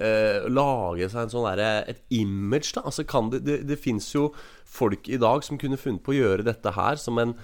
eh, 0.00 0.46
lage 0.48 1.10
seg 1.12 1.26
en 1.26 1.32
sånn 1.34 1.48
der, 1.58 1.84
Et 1.92 2.00
image, 2.16 2.72
da. 2.78 2.86
Altså 2.88 3.04
kan 3.04 3.28
det 3.34 3.42
Det, 3.44 3.58
det 3.68 3.76
fins 3.82 4.06
jo 4.14 4.30
folk 4.68 5.08
i 5.12 5.18
dag 5.20 5.44
som 5.44 5.60
kunne 5.60 5.76
funnet 5.80 6.02
på 6.06 6.14
å 6.14 6.18
gjøre 6.18 6.46
dette 6.48 6.72
her 6.76 6.96
som 7.00 7.20
en 7.20 7.34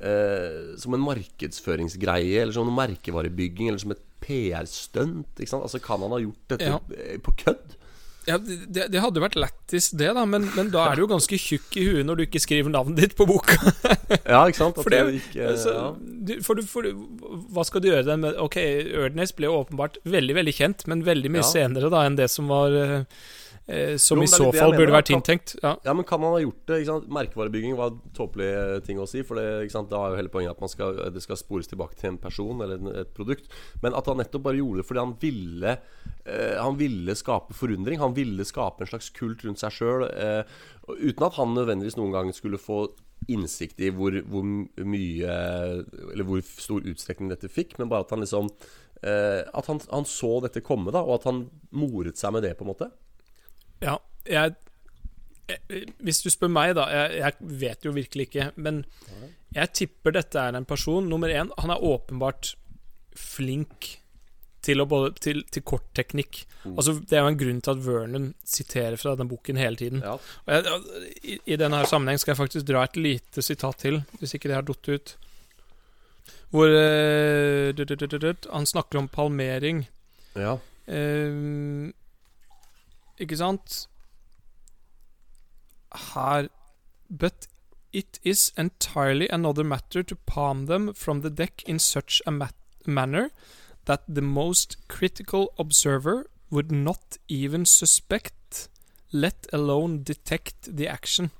eh, 0.00 0.72
Som 0.80 0.96
en 0.96 1.04
markedsføringsgreie, 1.04 2.40
eller 2.42 2.56
som 2.56 2.68
en 2.72 2.78
merkevarebygging, 2.80 3.68
eller 3.68 3.82
som 3.84 3.92
et 3.94 4.02
PR-stunt. 4.24 5.40
Altså 5.44 5.80
Kan 5.84 6.00
han 6.04 6.14
ha 6.16 6.20
gjort 6.22 6.44
dette 6.56 6.70
Ja. 6.72 6.80
eh, 6.96 7.18
på 7.20 7.34
kødd? 7.44 7.76
Ja, 8.24 8.38
det, 8.40 8.86
det 8.92 9.00
hadde 9.02 9.20
vært 9.20 9.36
lættis, 9.36 9.90
det, 9.92 10.08
da, 10.16 10.22
men, 10.28 10.46
men 10.56 10.70
da 10.72 10.86
er 10.88 10.96
du 10.96 11.04
jo 11.04 11.08
ganske 11.10 11.36
tjukk 11.40 11.76
i 11.76 11.84
huet 11.90 12.06
når 12.08 12.16
du 12.20 12.22
ikke 12.24 12.40
skriver 12.40 12.72
navnet 12.72 13.02
ditt 13.02 13.16
på 13.18 13.26
boka. 13.28 13.58
Ja, 14.24 14.40
ikke 14.48 14.56
sant? 14.62 14.78
For, 14.80 14.88
det, 14.92 15.02
ikke, 15.20 15.50
så, 15.60 15.74
ja. 15.76 15.86
du, 16.00 16.32
for, 16.46 16.56
du, 16.56 16.64
for 16.68 16.86
du, 16.86 17.04
hva 17.52 17.64
skal 17.68 17.82
du 17.84 17.90
gjøre 17.90 18.06
den 18.08 18.22
med 18.24 18.38
Ok, 18.40 18.56
Ørnes 19.04 19.34
ble 19.36 19.50
jo 19.50 19.58
åpenbart 19.60 19.98
veldig 20.08 20.36
veldig 20.38 20.54
kjent, 20.56 20.86
men 20.90 21.04
veldig 21.06 21.32
mye 21.34 21.44
Ja. 21.44 21.50
senere 21.50 21.90
da 21.92 22.04
enn 22.08 22.16
det 22.18 22.30
som 22.32 22.48
var 22.48 22.72
eh, 22.78 22.94
eh, 23.02 23.04
Som 23.96 24.20
Jo, 24.20 24.26
i 24.26 24.28
så 24.28 24.50
fall 24.52 24.74
burde 24.76 24.92
vært 24.92 25.08
inntenkt. 25.14 25.54
Ja. 25.62 25.70
Ja, 25.86 25.94
men 25.96 26.04
kan 26.04 26.20
man 26.20 26.34
ha 26.34 26.40
gjort 26.42 26.66
det? 26.68 26.82
Merkevarebygging 27.08 27.76
var 27.78 27.94
en 27.94 28.00
tåpelig 28.16 28.48
eh, 28.52 28.80
ting 28.84 28.98
å 29.00 29.06
si. 29.08 29.22
For 29.24 29.40
det? 29.40 29.70
Da 29.72 30.00
er 30.02 30.12
jo 30.12 30.18
hele 30.18 30.32
poenget 30.32 30.52
at 30.52 30.60
man 30.60 30.72
skal, 30.72 30.98
det 31.14 31.22
skal 31.24 31.38
spores 31.40 31.70
tilbake 31.70 31.96
til 31.96 32.10
en 32.12 32.20
person 32.20 32.60
eller 32.60 33.00
et 33.00 33.14
produkt. 33.16 33.48
Men 33.80 33.96
at 33.96 34.10
han 34.10 34.20
nettopp 34.20 34.44
bare 34.44 34.60
gjorde 34.60 34.82
det 34.82 34.88
fordi 34.90 35.00
han 35.00 35.16
ville 35.22 35.72
eh, 35.72 36.58
Han 36.60 36.76
ville 36.80 37.16
skape 37.16 37.56
forundring. 37.56 38.02
Han 38.04 38.16
ville 38.16 38.44
skape 38.44 38.84
en 38.84 38.90
slags 38.92 39.08
kult 39.16 39.46
rundt 39.48 39.62
seg 39.64 39.72
sjøl. 39.78 40.04
Eh, 40.12 40.60
uten 41.00 41.24
at 41.24 41.40
han 41.40 41.56
nødvendigvis 41.56 41.96
noen 41.96 42.12
gang 42.12 42.34
skulle 42.36 42.60
få 42.60 42.84
innsikt 43.32 43.80
i 43.80 43.88
hvor, 43.94 44.12
hvor 44.28 44.44
mye 44.44 45.36
Eller 46.12 46.26
hvor 46.28 46.42
stor 46.44 46.84
utstrekning 46.84 47.30
dette 47.32 47.48
fikk, 47.48 47.78
men 47.80 47.88
bare 47.88 48.04
at 48.04 48.12
han 48.12 48.20
liksom 48.20 48.50
eh, 49.00 49.40
At 49.48 49.70
han, 49.70 49.80
han 49.88 50.04
så 50.08 50.36
dette 50.44 50.60
komme, 50.64 50.92
da, 50.92 51.00
og 51.00 51.22
at 51.22 51.30
han 51.30 51.46
moret 51.72 52.20
seg 52.20 52.36
med 52.36 52.44
det, 52.44 52.52
på 52.58 52.66
en 52.66 52.72
måte. 52.74 52.90
Ja 53.84 53.98
jeg, 54.24 54.54
jeg, 55.50 55.88
hvis 56.04 56.22
du 56.24 56.30
spør 56.32 56.52
meg, 56.52 56.74
da 56.78 56.86
jeg, 56.92 57.18
jeg 57.20 57.50
vet 57.64 57.86
jo 57.86 57.92
virkelig 57.96 58.28
ikke. 58.30 58.50
Men 58.56 58.84
jeg 59.54 59.72
tipper 59.76 60.16
dette 60.16 60.40
er 60.40 60.56
en 60.56 60.66
person 60.68 61.06
Nummer 61.08 61.32
én, 61.32 61.52
han 61.60 61.72
er 61.74 61.84
åpenbart 61.84 62.54
flink 63.14 63.92
til, 64.64 64.80
å 64.80 64.86
både, 64.88 65.12
til, 65.20 65.42
til 65.52 65.64
kortteknikk. 65.66 66.40
Mm. 66.64 66.76
Altså, 66.78 66.94
det 67.04 67.18
er 67.18 67.24
jo 67.24 67.32
en 67.32 67.40
grunn 67.40 67.60
til 67.60 67.74
at 67.74 67.82
Vernon 67.84 68.30
siterer 68.48 68.96
fra 69.00 69.12
den 69.18 69.28
boken 69.28 69.60
hele 69.60 69.76
tiden. 69.76 70.00
Ja. 70.00 70.14
Jeg, 70.48 70.78
i, 71.20 71.36
I 71.52 71.58
denne 71.60 71.82
her 71.82 71.90
sammenheng 71.90 72.20
skal 72.22 72.32
jeg 72.32 72.40
faktisk 72.40 72.68
dra 72.70 72.86
et 72.86 72.96
lite 72.96 73.44
sitat 73.44 73.82
til, 73.84 74.00
hvis 74.20 74.34
ikke 74.38 74.50
det 74.50 74.56
har 74.56 74.64
datt 74.66 74.88
ut. 74.88 75.14
Hvor 76.54 76.70
uh, 76.70 77.74
død, 77.76 77.92
død, 77.92 78.16
død, 78.16 78.48
han 78.54 78.70
snakker 78.70 79.02
om 79.02 79.10
palmering. 79.12 79.84
ja. 80.38 80.56
Eh, 80.84 81.92
ikke 83.20 83.36
sant? 83.36 83.86
Her 86.14 86.48
But 87.10 87.46
it 87.92 88.18
is 88.24 88.52
entirely 88.56 89.28
another 89.28 89.62
matter 89.62 90.02
to 90.02 90.16
palm 90.26 90.66
them 90.66 90.92
from 90.94 91.20
the 91.20 91.30
deck 91.30 91.62
in 91.66 91.78
such 91.78 92.22
a 92.26 92.30
mat 92.30 92.54
manner 92.86 93.30
that 93.84 94.02
the 94.08 94.22
most 94.22 94.76
critical 94.88 95.52
observer 95.58 96.26
would 96.50 96.72
not 96.72 97.18
even 97.28 97.64
suspect, 97.66 98.68
let 99.12 99.46
alone 99.52 100.02
detect 100.02 100.76
the 100.76 100.88
action. 100.88 101.30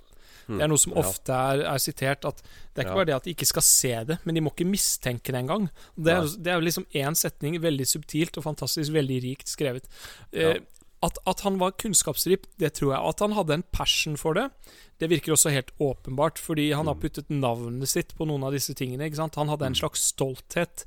Hmm. 0.46 0.58
Det 0.58 0.62
er 0.66 0.68
noe 0.68 0.78
som 0.78 0.92
ofte 1.00 1.32
er, 1.32 1.62
er 1.64 1.80
sitert, 1.80 2.26
at 2.28 2.42
det 2.44 2.82
er 2.82 2.84
ikke 2.84 2.90
Ja. 2.90 2.98
bare 3.00 3.06
det 3.08 3.14
at 3.14 3.24
de 3.24 3.32
ikke 3.34 3.46
skal 3.48 3.62
se 3.64 3.92
det, 4.04 4.18
men 4.24 4.34
de 4.36 4.42
må 4.44 4.52
ikke 4.52 4.68
mistenke 4.68 5.32
det 5.32 5.40
engang. 5.40 5.70
Det 5.96 6.12
er, 6.12 6.28
det 6.36 6.52
er 6.52 6.60
liksom 6.60 6.84
én 6.94 7.16
setning, 7.16 7.56
veldig 7.62 7.86
subtilt 7.88 8.36
og 8.36 8.44
fantastisk, 8.44 8.92
veldig 8.92 9.22
rikt 9.24 9.48
skrevet. 9.48 9.88
Eh, 10.32 10.42
Ja. 10.42 10.54
At, 11.04 11.18
at 11.30 11.40
han 11.44 11.58
var 11.60 11.74
kunnskapsrik, 11.80 12.46
det 12.58 12.72
tror 12.78 12.94
jeg. 12.94 13.02
At 13.12 13.20
han 13.24 13.32
hadde 13.36 13.54
en 13.58 13.64
passion 13.76 14.16
for 14.20 14.34
det, 14.38 14.48
det 15.02 15.10
virker 15.12 15.34
også 15.36 15.52
helt 15.52 15.72
åpenbart, 15.82 16.38
fordi 16.40 16.70
han 16.72 16.86
Mm. 16.86 16.92
har 16.94 17.00
puttet 17.02 17.28
navnet 17.30 17.88
sitt 17.90 18.14
på 18.16 18.26
noen 18.26 18.44
av 18.46 18.52
disse 18.56 18.74
tingene. 18.74 19.10
Han 19.36 19.48
hadde 19.52 19.66
en 19.66 19.74
slags 19.74 20.00
stolthet 20.14 20.84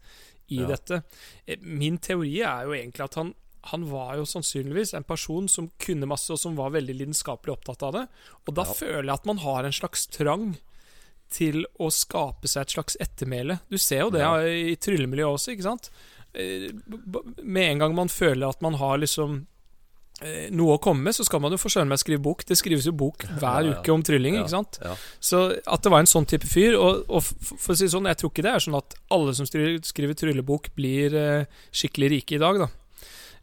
i 0.50 0.62
Ja. 0.62 0.68
dette. 0.68 1.04
Eh, 1.48 1.58
Min 1.62 1.98
teori 1.98 2.42
er 2.42 2.66
jo 2.66 2.72
egentlig 2.74 3.04
at 3.04 3.16
han 3.16 3.36
han 3.68 3.84
var 3.90 4.16
jo 4.16 4.24
sannsynligvis 4.24 4.94
en 4.96 5.04
person 5.04 5.46
som 5.50 5.66
kunne 5.78 6.08
masse, 6.08 6.30
og 6.32 6.40
som 6.40 6.56
var 6.56 6.70
veldig 6.72 6.94
lidenskapelig 7.02 7.52
opptatt 7.52 7.84
av 7.84 7.92
det. 7.94 8.08
Og 8.48 8.54
da 8.56 8.64
Ja. 8.64 8.72
føler 8.74 9.04
jeg 9.04 9.14
at 9.14 9.26
man 9.26 9.38
har 9.40 9.66
en 9.66 9.74
slags 9.74 10.08
trang 10.08 10.56
til 11.30 11.66
å 11.78 11.90
skape 11.92 12.48
seg 12.48 12.62
et 12.62 12.70
slags 12.70 12.96
ettermæle. 13.02 13.60
Du 13.70 13.78
ser 13.78 14.00
jo 14.06 14.10
det 14.10 14.22
Ja. 14.22 14.38
i 14.40 14.76
tryllemiljøet 14.78 15.34
også, 15.36 15.52
ikke 15.52 15.64
sant? 15.64 15.90
Eh, 16.34 16.72
Med 17.44 17.72
en 17.72 17.80
gang 17.80 17.94
man 17.96 18.08
føler 18.08 18.48
at 18.48 18.62
man 18.62 18.76
har 18.76 18.98
liksom 19.00 19.48
noe 20.50 20.78
å 20.78 20.82
komme 20.82 21.06
med, 21.06 21.14
så 21.14 21.26
skal 21.28 21.42
man 21.44 21.54
jo 21.54 21.60
få 21.62 21.70
med 21.84 21.94
å 21.94 22.02
skrive 22.02 22.24
bok. 22.26 22.42
Det 22.48 22.58
skrives 22.58 22.88
jo 22.90 22.94
bok 22.98 23.28
hver 23.38 23.70
uke 23.70 23.94
om 23.94 24.02
trylling, 24.06 24.40
ikke 24.40 24.56
sant? 24.56 24.80
Så 25.22 25.44
at 25.62 25.84
det 25.86 25.94
var 25.94 26.02
en 26.02 26.10
sånn 26.10 26.26
type 26.26 26.48
fyr 26.50 26.74
Og, 26.80 27.04
og 27.06 27.22
for 27.22 27.76
å 27.76 27.78
si 27.78 27.86
det 27.86 27.94
sånn, 27.94 28.10
jeg 28.10 28.18
tror 28.18 28.34
ikke 28.34 28.46
det 28.48 28.56
er 28.56 28.66
sånn 28.66 28.80
at 28.80 28.98
alle 29.14 29.36
som 29.38 29.46
skriver, 29.50 29.78
skriver 29.86 30.18
tryllebok, 30.18 30.72
blir 30.78 31.14
eh, 31.18 31.64
skikkelig 31.70 32.10
rike 32.16 32.38
i 32.38 32.42
dag, 32.42 32.64
da. 32.66 32.70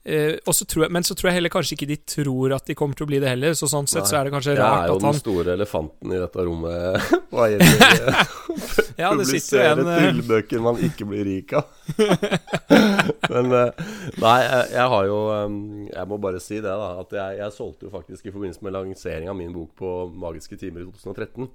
Eh, 0.05 0.35
og 0.45 0.53
så 0.53 0.67
tror 0.69 0.85
jeg, 0.85 0.93
men 0.93 1.07
så 1.07 1.15
tror 1.17 1.31
jeg 1.31 1.39
heller 1.39 1.53
kanskje 1.53 1.79
ikke 1.79 1.89
de 1.89 1.97
tror 1.97 2.53
at 2.59 2.67
de 2.69 2.77
kommer 2.77 2.99
til 2.99 3.07
å 3.07 3.09
bli 3.09 3.21
det 3.23 3.31
heller. 3.31 3.55
Så 3.57 3.71
sånn 3.71 3.89
sett 3.89 4.05
Nei. 4.05 4.11
så 4.11 4.19
er 4.19 4.27
det 4.27 4.35
kanskje 4.35 4.57
rart 4.59 4.75
Jeg 4.75 4.83
er 4.83 4.93
jo 4.93 4.99
den 4.99 5.09
han 5.09 5.21
store 5.23 5.55
elefanten 5.57 6.13
i 6.13 6.21
dette 6.21 6.49
rommet 6.51 7.15
hva 7.33 7.49
gjelder 7.53 8.84
Ja, 9.01 9.11
publisere 9.11 9.73
en 9.75 9.87
eh, 9.89 9.97
tryllebøker 10.01 10.61
man 10.65 10.79
ikke 10.87 11.07
blir 11.11 11.25
rik 11.27 11.55
av. 11.59 11.71
Men 13.33 13.53
eh, 13.53 13.83
Nei, 14.23 14.37
jeg, 14.45 14.69
jeg 14.75 14.87
har 14.93 15.07
jo 15.09 15.17
eh, 15.35 15.57
Jeg 15.91 16.09
må 16.11 16.19
bare 16.23 16.41
si 16.43 16.59
det, 16.61 16.71
da. 16.71 16.91
At 17.03 17.13
jeg, 17.17 17.39
jeg 17.41 17.55
solgte 17.57 17.89
jo 17.89 17.93
faktisk 17.95 18.29
i 18.29 18.33
forbindelse 18.35 18.65
med 18.67 18.75
lansering 18.77 19.31
av 19.33 19.37
min 19.39 19.53
bok 19.55 19.75
på 19.81 19.93
Magiske 20.25 20.59
timer 20.61 20.85
i 20.85 20.89
2013, 20.89 21.49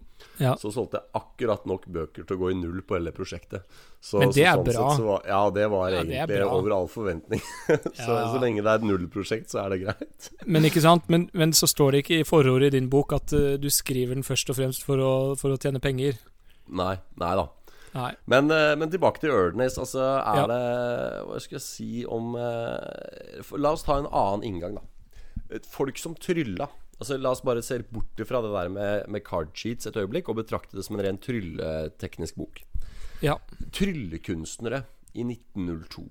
Ja. 0.44 0.54
så 0.60 0.72
solgte 0.76 1.00
jeg 1.00 1.16
akkurat 1.20 1.66
nok 1.70 1.86
bøker 1.88 2.26
til 2.28 2.36
å 2.36 2.40
gå 2.42 2.52
i 2.52 2.58
null 2.60 2.82
på 2.86 2.98
hele 2.98 3.14
prosjektet. 3.16 3.64
Så, 4.00 4.20
Men 4.22 4.32
det 4.32 4.44
så 4.44 4.48
er 4.48 4.58
sånn 4.60 4.66
bra. 4.68 4.74
Sett 4.90 5.00
så 5.02 5.08
var, 5.10 5.24
ja, 5.28 5.40
det 5.56 5.66
var 5.72 5.86
Ja, 5.90 5.96
er 6.00 6.06
egentlig 6.06 6.40
det 6.40 6.44
over 6.48 6.76
all 6.76 6.90
forventning. 6.92 7.42
så, 7.68 8.10
Ja. 8.16 8.26
så 8.34 8.42
lenge 8.44 8.64
det 8.64 8.72
er 8.74 8.82
et 8.82 8.88
nullprosjekt, 8.88 9.50
så 9.52 9.64
er 9.66 9.74
det 9.76 9.82
greit. 9.86 10.30
Men 10.46 10.68
ikke 10.68 10.84
sant, 10.84 11.08
men, 11.12 11.30
men 11.34 11.56
så 11.56 11.68
står 11.70 11.96
det 11.96 12.04
ikke 12.06 12.20
i 12.22 12.28
forordet 12.28 12.74
i 12.74 12.78
din 12.80 12.90
bok 12.92 13.16
at 13.18 13.34
uh, 13.36 13.54
du 13.60 13.70
skriver 13.74 14.16
den 14.20 14.28
først 14.28 14.52
og 14.52 14.60
fremst 14.60 14.84
for 14.88 15.00
å, 15.04 15.14
for 15.40 15.56
å 15.56 15.60
tjene 15.60 15.82
penger. 15.84 16.20
Nei. 16.70 16.96
Nei 17.20 17.36
da. 17.36 17.48
Nei. 17.96 18.12
Men, 18.30 18.52
eh, 18.54 18.76
men 18.78 18.92
tilbake 18.94 19.20
til 19.24 19.32
Erdnes. 19.34 19.78
Altså, 19.82 20.04
er 20.22 20.36
Ja. 20.42 20.48
det 20.48 21.26
Hva 21.28 21.40
skal 21.42 21.58
jeg 21.58 21.66
si 21.66 22.06
om 22.06 22.36
eh, 22.36 23.42
La 23.58 23.72
oss 23.74 23.84
ta 23.84 23.98
en 23.98 24.06
annen 24.12 24.44
inngang, 24.46 24.76
da. 24.78 25.60
Folk 25.66 25.98
som 25.98 26.14
trylla. 26.16 26.68
Altså, 27.00 27.18
la 27.18 27.32
oss 27.32 27.42
bare 27.42 27.64
se 27.64 27.80
bort 27.80 28.20
fra 28.28 28.42
det 28.44 28.52
der 28.54 28.70
med, 28.70 29.08
med 29.10 29.24
card 29.24 29.54
sheets 29.56 29.88
et 29.88 29.96
øyeblikk 29.96 30.30
og 30.30 30.36
betrakte 30.44 30.76
det 30.76 30.84
som 30.86 31.00
en 31.00 31.06
ren 31.06 31.18
trylleteknisk 31.18 32.36
bok. 32.36 32.62
Ja. 33.24 33.38
Tryllekunstnere 33.72 34.84
i 35.16 35.24
1902. 35.24 36.10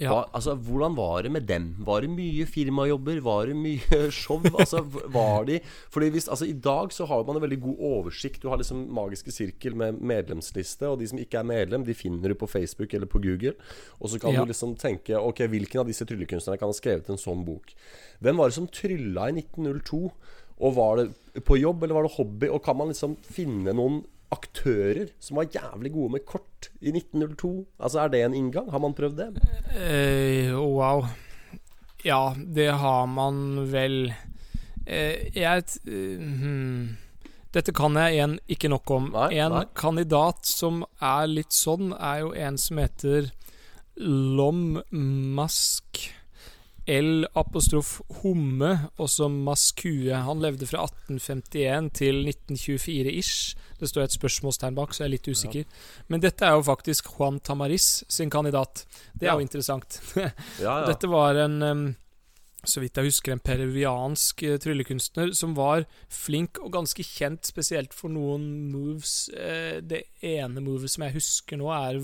Ja. 0.00 0.08
Hva, 0.14 0.20
altså, 0.32 0.54
hvordan 0.56 0.94
var 0.96 1.22
det 1.26 1.30
med 1.34 1.44
dem? 1.44 1.64
Var 1.84 2.00
det 2.06 2.08
mye 2.14 2.46
firmajobber? 2.48 3.18
Var 3.20 3.50
det 3.50 3.56
mye 3.60 3.98
show? 4.16 4.40
Altså, 4.56 4.80
var 5.12 5.44
de 5.44 5.58
Fordi 5.92 6.08
hvis, 6.14 6.28
altså, 6.32 6.46
I 6.48 6.54
dag 6.56 6.92
så 6.96 7.04
har 7.10 7.24
man 7.28 7.36
en 7.36 7.42
veldig 7.44 7.58
god 7.60 7.82
oversikt. 7.90 8.40
Du 8.40 8.48
har 8.48 8.56
liksom 8.62 8.86
Magiske 8.96 9.30
sirkel 9.34 9.76
med 9.76 10.00
medlemsliste, 10.00 10.88
og 10.88 10.98
de 11.02 11.08
som 11.10 11.20
ikke 11.20 11.42
er 11.42 11.48
medlem, 11.50 11.84
de 11.84 11.92
finner 11.94 12.32
du 12.32 12.34
på 12.40 12.48
Facebook 12.48 12.94
eller 12.96 13.06
på 13.12 13.20
Google. 13.20 13.52
Og 14.00 14.08
så 14.08 14.18
kan 14.22 14.32
Ja. 14.32 14.40
du 14.44 14.48
liksom 14.54 14.72
tenke 14.80 15.20
Ok, 15.20 15.44
hvilken 15.52 15.80
av 15.82 15.86
disse 15.86 16.06
tryllekunstnerne 16.08 16.58
kan 16.58 16.68
ha 16.72 16.76
skrevet 16.80 17.10
en 17.12 17.20
sånn 17.20 17.44
bok? 17.44 17.74
Hvem 18.24 18.36
var 18.40 18.48
det 18.48 18.54
som 18.56 18.66
trylla 18.72 19.28
i 19.28 19.36
1902? 19.42 20.10
Og 20.60 20.74
var 20.76 20.96
det 20.96 21.44
på 21.44 21.56
jobb, 21.60 21.82
eller 21.84 21.94
var 21.94 22.02
det 22.08 22.16
hobby? 22.16 22.48
Og 22.48 22.62
kan 22.64 22.76
man 22.76 22.88
liksom 22.88 23.16
finne 23.24 23.72
noen 23.76 24.02
aktører 24.34 25.10
som 25.22 25.40
var 25.40 25.50
jævlig 25.50 25.92
gode 25.94 26.14
med 26.16 26.24
kort 26.28 26.70
i 26.80 26.92
1902? 26.92 27.50
Altså, 27.80 28.04
er 28.04 28.12
det 28.12 28.22
en 28.24 28.36
inngang? 28.38 28.70
Har 28.70 28.82
man 28.82 28.94
prøvd 28.94 29.18
det? 29.18 29.28
Eh, 29.74 30.54
wow. 30.54 31.04
Ja, 32.04 32.34
det 32.36 32.70
har 32.80 33.06
man 33.06 33.66
vel 33.72 34.12
eh, 34.86 35.28
Jeg 35.36 35.64
eh, 35.86 36.18
hmm. 36.18 36.96
Dette 37.50 37.74
kan 37.74 37.96
jeg 37.98 38.14
igjen 38.14 38.38
ikke 38.46 38.70
nok 38.70 38.90
om. 38.94 39.10
Nei, 39.10 39.32
en 39.42 39.56
nei. 39.56 39.64
kandidat 39.74 40.46
som 40.46 40.84
er 41.02 41.26
litt 41.26 41.50
sånn, 41.50 41.90
er 41.98 42.20
jo 42.22 42.30
en 42.30 42.58
som 42.62 42.78
heter 42.78 43.32
Lom 43.98 44.78
Mask. 45.34 46.04
L 46.90 47.24
apostrof 47.38 48.00
Homme, 48.22 48.70
også 48.98 49.28
Maskue. 49.30 50.10
Han 50.26 50.42
levde 50.42 50.66
fra 50.66 50.82
1851 50.88 51.90
til 52.00 52.20
1924-ish. 52.32 53.54
Det 53.80 53.88
står 53.92 54.08
et 54.08 54.16
spørsmålstegn 54.18 54.74
bak, 54.76 54.92
så 54.96 55.04
jeg 55.04 55.08
er 55.08 55.14
litt 55.14 55.30
usikker. 55.30 55.64
Men 56.10 56.20
dette 56.24 56.44
er 56.48 56.56
jo 56.58 56.66
faktisk 56.66 57.12
Juan 57.14 57.38
Tamaris 57.46 58.02
sin 58.10 58.30
kandidat. 58.32 58.84
Det 59.14 59.28
er 59.28 59.32
Ja. 59.32 59.38
jo 59.38 59.46
interessant. 59.46 60.00
Ja, 60.16 60.30
ja. 60.60 60.86
Dette 60.90 61.08
var 61.08 61.38
en 61.46 61.96
så 62.60 62.82
vidt 62.82 62.98
jeg 63.00 63.06
husker, 63.08 63.32
en 63.32 63.40
peruviansk 63.40 64.42
eh, 64.44 64.58
tryllekunstner 64.60 65.30
som 65.32 65.54
var 65.56 65.86
flink 66.12 66.58
og 66.60 66.74
ganske 66.74 67.00
kjent 67.08 67.48
spesielt 67.48 67.94
for 67.96 68.12
noen 68.12 68.68
moves. 68.68 69.30
Eh, 69.32 69.78
det 69.80 70.02
ene 70.20 70.60
movet 70.60 70.92
som 70.92 71.06
jeg 71.06 71.14
husker 71.16 71.56
nå, 71.56 71.70
er 71.72 71.96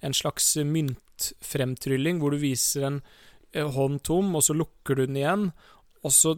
en 0.00 0.16
slags 0.16 0.54
myntfremtrylling, 0.64 2.22
hvor 2.22 2.32
du 2.32 2.38
viser 2.40 2.86
en 2.88 3.00
hånd 3.54 4.02
tom, 4.02 4.34
og 4.36 4.42
så 4.42 4.54
lukker 4.56 4.96
du 4.96 5.06
den 5.06 5.16
igjen. 5.16 5.52
Og 6.06 6.12
så 6.14 6.36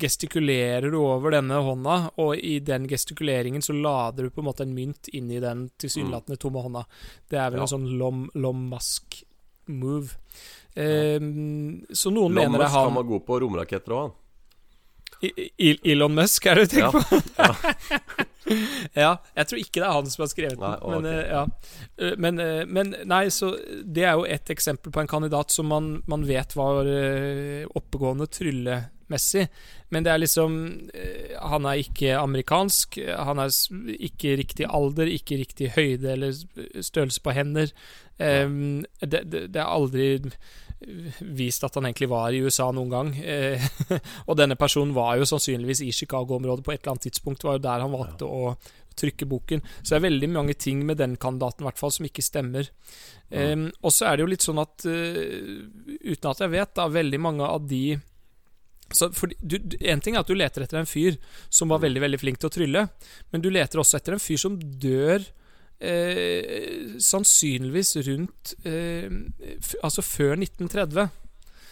gestikulerer 0.00 0.90
du 0.90 0.96
over 1.02 1.34
denne 1.34 1.58
hånda, 1.60 1.96
og 2.22 2.36
i 2.38 2.58
den 2.64 2.86
gestikuleringen 2.88 3.62
så 3.62 3.74
lader 3.76 4.24
du 4.24 4.30
på 4.30 4.40
en 4.40 4.48
måte 4.48 4.64
en 4.64 4.72
mynt 4.74 5.10
inn 5.12 5.30
i 5.30 5.40
den 5.42 5.66
tilsynelatende 5.78 6.38
tomme 6.40 6.62
hånda. 6.64 6.86
Det 7.28 7.38
er 7.38 7.50
vel 7.50 7.60
Ja. 7.60 7.66
en 7.66 7.74
sånn 7.74 7.98
lom, 7.98 8.30
lom 8.34 8.70
move. 9.66 10.16
Eh, 10.74 11.20
så 11.92 12.10
noen 12.10 12.32
lom 12.32 12.34
mener 12.34 12.58
det 12.58 12.64
Musk 12.64 12.72
er 12.72 12.78
han 12.78 12.88
han 12.88 12.94
var 12.94 13.02
god 13.10 13.26
på 13.26 13.40
romraketter 13.40 13.92
òg, 13.92 14.00
han. 14.00 14.12
I- 15.22 15.78
Elon 15.92 16.14
Musk, 16.14 16.46
er 16.50 16.54
det 16.62 16.70
du 16.72 16.78
Ja. 16.80 16.90
tenker 16.90 17.06
på? 17.08 17.20
ja, 19.04 19.12
jeg 19.36 19.46
tror 19.48 19.60
ikke 19.60 19.80
det 19.80 19.86
er 19.86 19.94
han 19.96 20.08
som 20.10 20.22
har 20.24 20.30
skrevet 20.32 20.58
den. 20.58 20.64
Nei, 20.64 20.90
men, 20.90 21.04
ok. 21.04 21.12
eh, 21.12 21.28
ja. 21.30 21.42
Eh, 22.02 22.16
men, 22.24 22.40
eh, 22.42 22.64
men 22.66 22.94
nei, 23.08 23.22
så 23.32 23.52
det 23.84 24.04
er 24.08 24.16
jo 24.18 24.24
et 24.26 24.50
eksempel 24.52 24.92
på 24.92 25.00
en 25.04 25.10
kandidat 25.10 25.54
som 25.54 25.68
man, 25.70 25.92
man 26.10 26.26
vet 26.28 26.56
var 26.58 26.88
oppegående 27.78 28.26
tryllemessig. 28.34 29.46
Men 29.92 30.04
det 30.06 30.12
er 30.14 30.22
liksom 30.22 30.54
Han 31.52 31.66
er 31.68 31.82
ikke 31.84 32.14
amerikansk. 32.18 32.98
Han 33.12 33.38
er 33.38 33.52
ikke 33.98 34.36
riktig 34.40 34.66
alder, 34.68 35.06
ikke 35.12 35.36
riktig 35.42 35.72
høyde 35.76 36.12
eller 36.16 36.32
størrelse 36.82 37.20
på 37.22 37.34
hender. 37.36 37.70
Eh, 38.18 38.48
det, 39.06 39.22
det, 39.30 39.46
det 39.54 39.60
er 39.62 39.68
aldri 39.70 40.08
vist 41.20 41.64
at 41.64 41.74
han 41.78 41.86
egentlig 41.88 42.08
var 42.10 42.34
i 42.34 42.42
USA 42.44 42.68
noen 42.74 42.92
gang. 42.92 43.10
Eh, 43.18 43.62
og 44.28 44.36
denne 44.38 44.56
personen 44.60 44.94
var 44.96 45.16
jo 45.20 45.28
sannsynligvis 45.28 45.82
i 45.86 45.92
Chicago-området 45.94 46.64
på 46.66 46.74
et 46.74 46.80
eller 46.82 46.94
annet 46.94 47.08
tidspunkt. 47.08 47.44
Var 47.46 47.58
jo 47.58 47.64
der 47.66 47.84
han 47.84 47.94
valgte 47.94 48.28
å 48.28 48.54
trykke 48.98 49.26
boken. 49.28 49.62
Så 49.80 49.94
det 49.94 49.98
er 49.98 50.06
veldig 50.10 50.30
mange 50.34 50.54
ting 50.60 50.82
med 50.86 50.98
den 51.00 51.16
kandidaten 51.20 51.64
i 51.64 51.68
hvert 51.70 51.80
fall 51.80 51.92
som 51.94 52.06
ikke 52.08 52.24
stemmer. 52.24 52.68
Eh, 53.32 53.68
og 53.80 53.94
så 53.94 54.08
er 54.10 54.16
det 54.18 54.26
jo 54.26 54.32
litt 54.34 54.44
sånn 54.44 54.60
at, 54.62 54.84
uh, 54.84 56.00
uten 56.04 56.32
at 56.32 56.42
jeg 56.44 56.52
vet, 56.52 56.74
da, 56.76 56.88
veldig 56.92 57.20
mange 57.22 57.48
av 57.48 57.68
de 57.68 57.84
så 58.92 59.08
fordi, 59.16 59.38
du, 59.40 59.54
du- 59.56 59.78
En 59.88 60.00
ting 60.04 60.16
er 60.16 60.20
at 60.20 60.28
du 60.28 60.34
leter 60.36 60.66
etter 60.66 60.76
en 60.76 60.88
fyr 60.88 61.16
som 61.48 61.70
var 61.72 61.80
veldig 61.80 62.02
veldig 62.02 62.18
flink 62.20 62.40
til 62.42 62.50
å 62.50 62.52
trylle, 62.52 62.82
men 63.32 63.40
du 63.40 63.48
leter 63.48 63.80
også 63.80 63.96
etter 63.96 64.12
en 64.12 64.20
fyr 64.20 64.36
som 64.36 64.58
dør 64.60 65.24
eh, 65.82 66.94
sannsynligvis 67.02 67.96
rundt 68.06 68.54
eh, 68.64 69.10
Altså 69.82 70.02
før 70.02 70.36
1930. 70.38 71.08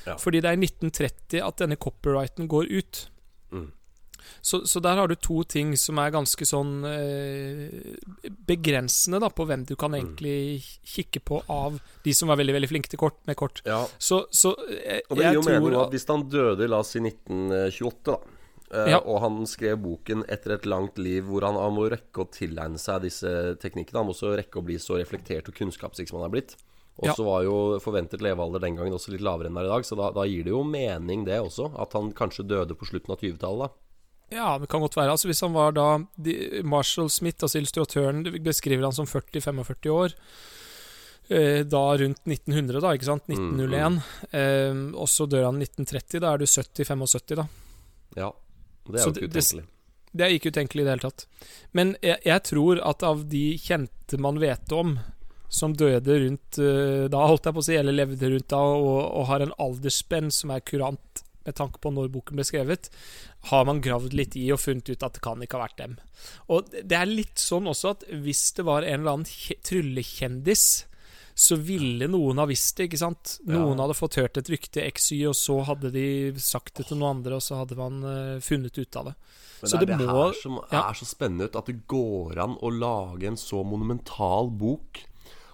Ja. 0.07 0.17
Fordi 0.19 0.41
det 0.41 0.51
er 0.51 0.57
i 0.59 0.65
1930 0.67 1.45
at 1.45 1.61
denne 1.61 1.79
copyrighten 1.81 2.49
går 2.49 2.71
ut. 2.73 3.05
Mm. 3.53 3.69
Så, 4.41 4.67
så 4.67 4.81
der 4.81 4.97
har 4.97 5.09
du 5.09 5.15
to 5.15 5.43
ting 5.49 5.75
som 5.79 5.99
er 6.01 6.13
ganske 6.15 6.47
sånn 6.49 6.85
eh, 6.89 7.95
begrensende 8.49 9.21
da, 9.23 9.29
på 9.33 9.45
hvem 9.49 9.67
du 9.69 9.75
kan 9.81 9.95
egentlig 9.97 10.63
kikke 10.87 11.23
på 11.27 11.43
av 11.53 11.81
de 12.05 12.15
som 12.17 12.31
var 12.33 12.41
veldig 12.41 12.57
veldig 12.57 12.71
flinke 12.71 12.93
til 12.93 13.01
kort, 13.03 13.19
med 13.29 13.37
kort. 13.41 13.63
Ja, 13.69 13.83
Så, 13.99 14.25
så 14.33 14.55
jeg, 14.71 15.05
og 15.09 15.21
det 15.21 15.27
gir 15.27 15.41
jo 15.41 15.47
mening 15.47 15.77
at 15.83 15.95
hvis 15.95 16.09
han 16.09 16.29
døde, 16.33 16.69
la 16.71 16.81
oss 16.85 16.95
si 16.97 17.03
1928, 17.05 18.15
da. 18.15 18.40
Eh, 18.73 18.91
Ja. 18.95 18.99
Og 19.05 19.21
han 19.21 19.41
skrev 19.47 19.79
boken 19.83 20.25
etter 20.29 20.53
et 20.57 20.67
langt 20.67 20.99
liv 20.99 21.25
hvor 21.29 21.43
han, 21.47 21.55
han 21.59 21.75
må 21.75 21.89
rekke 21.91 22.25
å 22.25 22.31
tilegne 22.31 22.79
seg 22.79 23.03
disse 23.03 23.57
teknikkene. 23.63 23.99
Han 24.03 24.07
må 24.11 24.15
også 24.17 24.37
rekke 24.37 24.59
å 24.61 24.65
bli 24.67 24.79
så 24.79 24.99
reflektert 25.01 25.49
og 25.49 25.55
kunnskapsrik 25.59 26.09
som 26.09 26.21
han 26.21 26.29
er 26.31 26.35
blitt. 26.39 26.57
Og 27.01 27.07
Ja. 27.07 27.15
så 27.17 27.25
var 27.25 27.45
jo 27.47 27.79
forventet 27.81 28.21
levealder 28.21 28.61
den 28.61 28.77
gangen 28.77 28.93
også 28.93 29.13
litt 29.15 29.23
lavere 29.25 29.47
enn 29.49 29.55
det 29.57 29.63
er 29.63 29.71
i 29.71 29.75
dag, 29.75 29.85
så 29.89 29.97
da, 29.97 30.11
da 30.13 30.25
gir 30.29 30.45
det 30.45 30.51
jo 30.53 30.63
mening, 30.65 31.25
det 31.25 31.39
også. 31.41 31.71
At 31.81 31.93
han 31.97 32.13
kanskje 32.13 32.45
døde 32.47 32.75
på 32.77 32.85
slutten 32.85 33.15
av 33.15 33.19
20-tallet, 33.23 33.71
da. 33.71 33.71
Ja, 34.31 34.59
det 34.59 34.69
kan 34.71 34.81
godt 34.81 34.95
være. 34.95 35.11
Altså 35.11 35.27
Hvis 35.27 35.41
han 35.43 35.53
var 35.53 35.73
da 35.75 35.99
Marshall 36.63 37.09
Smith, 37.11 37.43
altså 37.43 37.59
illustratøren, 37.59 38.21
beskriver 38.45 38.85
han 38.87 38.93
som 38.95 39.07
40-45 39.07 39.91
år. 39.91 40.15
Eh, 41.31 41.63
da 41.65 41.81
rundt 41.99 42.21
1900, 42.27 42.81
da, 42.83 42.93
ikke 42.95 43.07
sant? 43.07 43.27
1901. 43.31 43.99
Eh, 44.35 44.79
og 44.99 45.09
så 45.11 45.27
dør 45.31 45.49
han 45.49 45.59
1930. 45.63 46.21
Da 46.21 46.33
er 46.35 46.39
du 46.43 46.47
70-75, 46.47 47.37
da. 47.39 47.47
Ja. 48.19 48.31
Det 48.93 49.01
er 49.01 49.07
jo 49.07 49.15
ikke 49.15 49.31
utenkelig. 49.31 49.65
Det 50.11 50.25
er 50.27 50.35
ikke 50.35 50.51
utenkelig 50.51 50.83
i 50.83 50.85
det 50.89 50.93
hele 50.97 51.05
tatt. 51.07 51.27
Men 51.79 51.95
jeg, 52.03 52.19
jeg 52.27 52.43
tror 52.51 52.81
at 52.91 53.03
av 53.07 53.25
de 53.31 53.45
kjente 53.63 54.19
man 54.19 54.41
vet 54.43 54.73
om, 54.75 54.97
som 55.51 55.73
døde 55.75 56.17
rundt 56.25 56.59
eh, 56.63 57.05
da, 57.11 57.25
holdt 57.31 57.47
jeg 57.47 57.55
på 57.57 57.63
å 57.63 57.67
si, 57.67 57.75
eller 57.79 57.95
levde 57.95 58.31
rundt 58.31 58.49
da, 58.51 58.59
og, 58.59 59.01
og 59.21 59.27
har 59.31 59.43
en 59.47 59.55
aldersspenn 59.63 60.31
som 60.35 60.51
er 60.55 60.63
kurant 60.67 61.23
med 61.47 61.57
tanke 61.57 61.81
på 61.81 61.91
når 61.95 62.11
boken 62.13 62.37
ble 62.37 62.45
skrevet, 62.45 62.91
har 63.49 63.65
man 63.65 63.81
gravd 63.83 64.13
litt 64.15 64.35
i 64.37 64.45
og 64.53 64.61
funnet 64.61 64.91
ut 64.93 65.03
at 65.07 65.15
det 65.17 65.23
kan 65.25 65.41
ikke 65.43 65.57
ha 65.57 65.65
vært 65.65 65.79
dem. 65.81 65.95
Og 66.53 66.69
det 66.75 66.99
er 66.99 67.09
litt 67.09 67.41
sånn 67.41 67.71
også 67.71 67.95
at 67.95 68.05
hvis 68.13 68.43
det 68.59 68.67
var 68.69 68.85
en 68.85 69.01
eller 69.01 69.15
annen 69.17 69.31
kje- 69.31 69.57
tryllekjendis, 69.71 70.67
så 71.41 71.57
ville 71.57 72.05
noen 72.11 72.37
ha 72.43 72.45
visst 72.51 72.77
det, 72.77 72.91
ikke 72.91 72.99
sant? 73.01 73.39
Noen 73.49 73.79
Ja. 73.79 73.85
hadde 73.87 73.97
fått 73.97 74.19
hørt 74.21 74.37
et 74.37 74.49
rykte 74.53 74.83
XY, 74.93 75.23
og 75.31 75.37
så 75.39 75.55
hadde 75.65 75.91
de 75.95 76.05
sagt 76.37 76.75
det 76.77 76.87
til 76.91 76.99
noen 77.01 77.17
andre, 77.17 77.39
og 77.39 77.45
så 77.47 77.57
hadde 77.63 77.79
man 77.79 78.03
uh, 78.05 78.41
funnet 78.45 78.77
ut 78.77 78.97
av 79.01 79.07
det. 79.09 79.15
Men 79.63 79.71
Så 79.71 79.79
det 79.81 79.87
er 79.89 79.91
det 79.95 79.99
det, 80.03 80.09
må- 80.11 80.27
her 80.27 80.35
som 80.43 80.59
ja. 80.71 80.83
er 80.91 80.99
så 81.01 81.07
spennende 81.09 81.49
ut, 81.49 81.57
at 81.57 81.67
det 81.71 81.79
går 81.89 82.37
an 82.45 82.59
å 82.61 82.69
lage 82.73 83.25
en 83.31 83.37
så 83.41 83.63
monumental 83.65 84.51
bok, 84.53 85.01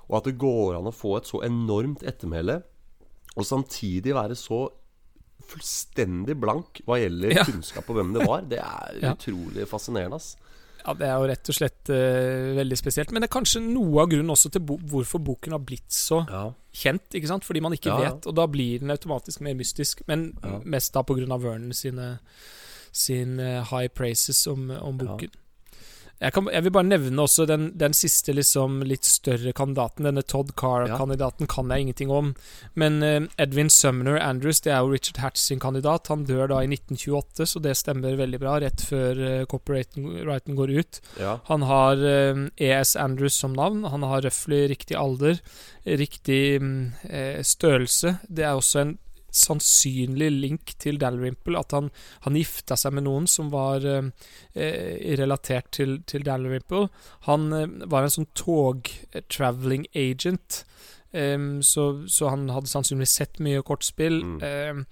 og 0.09 0.17
at 0.19 0.25
det 0.25 0.37
går 0.39 0.77
an 0.81 0.91
å 0.91 0.95
få 0.95 1.17
et 1.21 1.31
så 1.31 1.41
enormt 1.47 2.03
ettermæle, 2.03 2.63
og 3.37 3.45
samtidig 3.47 4.15
være 4.15 4.35
så 4.39 4.65
fullstendig 5.47 6.35
blank 6.41 6.81
hva 6.87 6.97
gjelder 6.99 7.35
Ja. 7.37 7.45
kunnskap 7.47 7.89
om 7.91 7.97
hvem 8.01 8.13
det 8.17 8.27
var. 8.27 8.43
Det 8.43 8.59
er 8.59 9.13
utrolig 9.13 9.67
fascinerende, 9.69 10.17
ass. 10.19 10.37
Ja, 10.87 10.95
Det 10.95 11.07
er 11.09 11.17
jo 11.19 11.27
rett 11.27 11.49
og 11.51 11.57
slett 11.57 11.91
uh, 11.91 12.55
veldig 12.57 12.79
spesielt. 12.79 13.11
Men 13.13 13.23
det 13.25 13.29
er 13.31 13.35
kanskje 13.39 13.63
noe 13.65 14.05
av 14.05 14.11
grunnen 14.13 14.31
også 14.31 14.53
til 14.55 14.63
bo 14.63 14.77
hvorfor 14.79 15.23
boken 15.27 15.57
har 15.57 15.63
blitt 15.67 15.91
så 15.91 16.23
Ja. 16.31 16.45
kjent. 16.73 17.09
ikke 17.15 17.27
sant? 17.33 17.45
Fordi 17.45 17.61
man 17.61 17.73
ikke 17.73 17.91
Ja, 17.91 17.99
ja. 18.03 18.13
vet, 18.15 18.27
og 18.27 18.35
da 18.37 18.47
blir 18.47 18.79
den 18.81 18.91
automatisk 18.91 19.41
mer 19.41 19.55
mystisk. 19.55 20.03
Men 20.07 20.39
mest 20.65 20.93
da 20.95 21.03
av 21.33 21.43
Vernon 21.43 21.73
sine, 21.73 22.19
sine 22.93 23.65
high 23.65 23.89
praises 23.89 24.47
om, 24.47 24.71
om 24.71 24.99
boken. 24.99 25.31
Jeg, 26.17 26.33
kan, 26.33 26.47
jeg 26.49 26.65
vil 26.65 26.73
bare 26.73 26.89
nevne 26.89 27.25
også 27.27 27.45
den, 27.49 27.69
den 27.77 27.93
siste 27.97 28.33
liksom 28.33 28.81
litt 28.89 29.05
større 29.05 29.53
kandidaten. 29.57 30.07
Denne 30.09 30.25
Todd 30.25 30.55
Carr-kandidaten 30.57 31.49
kan 31.51 31.73
jeg 31.73 31.85
ingenting 31.85 32.13
om. 32.15 32.33
Men 32.75 32.99
uh, 33.05 33.29
Edwin 33.43 33.69
Sumner 33.73 34.17
Andrews, 34.23 34.63
det 34.65 34.73
er 34.73 34.81
jo 34.81 34.95
Richard 34.95 35.21
Hatch 35.21 35.43
sin 35.43 35.61
kandidat. 35.61 36.09
Han 36.13 36.25
dør 36.29 36.49
da 36.55 36.63
i 36.65 36.71
1928, 36.71 37.49
så 37.53 37.63
det 37.65 37.77
stemmer 37.77 38.17
veldig 38.17 38.41
bra. 38.41 38.57
Rett 38.65 38.87
før 38.89 39.21
uh, 39.21 39.45
copyrighten 39.51 40.57
går 40.57 40.75
ut. 40.79 41.03
Ja. 41.21 41.37
Han 41.51 41.67
har 41.69 42.01
uh, 42.01 42.47
ES 42.57 42.97
Andrews 42.97 43.37
som 43.37 43.53
navn. 43.57 43.85
Han 43.85 44.07
har 44.09 44.25
røftlig 44.25 44.65
riktig 44.73 44.97
alder, 44.97 45.41
riktig 45.87 46.59
eh, 46.59 47.43
størrelse. 47.45 48.17
Det 48.29 48.45
er 48.47 48.57
også 48.57 48.81
en 48.83 48.97
sannsynlig 49.37 50.31
link 50.33 50.75
til 50.83 51.01
Dalrymple, 51.03 51.59
at 51.61 51.75
han, 51.77 51.91
han 52.27 52.39
gifta 52.39 52.79
seg 52.81 52.97
med 52.97 53.07
noen 53.07 53.29
som 53.31 53.51
var 53.55 53.85
eh, 53.87 54.09
eh, 54.55 55.17
relatert 55.21 55.71
til, 55.77 56.01
til 56.09 56.25
Dalrymple. 56.27 56.87
Han 57.29 57.51
eh, 57.53 57.69
var 57.91 58.07
en 58.07 58.17
sånn 58.17 58.31
tog-traveling 58.39 59.89
agent. 59.95 60.65
eh, 61.13 61.39
så, 61.61 61.91
så 62.09 62.33
han 62.33 62.49
hadde 62.55 62.73
sannsynligvis 62.73 63.21
sett 63.21 63.45
mye 63.45 63.63
kortspill. 63.67 64.23
Mm. 64.25 64.41
Em, 64.47 64.83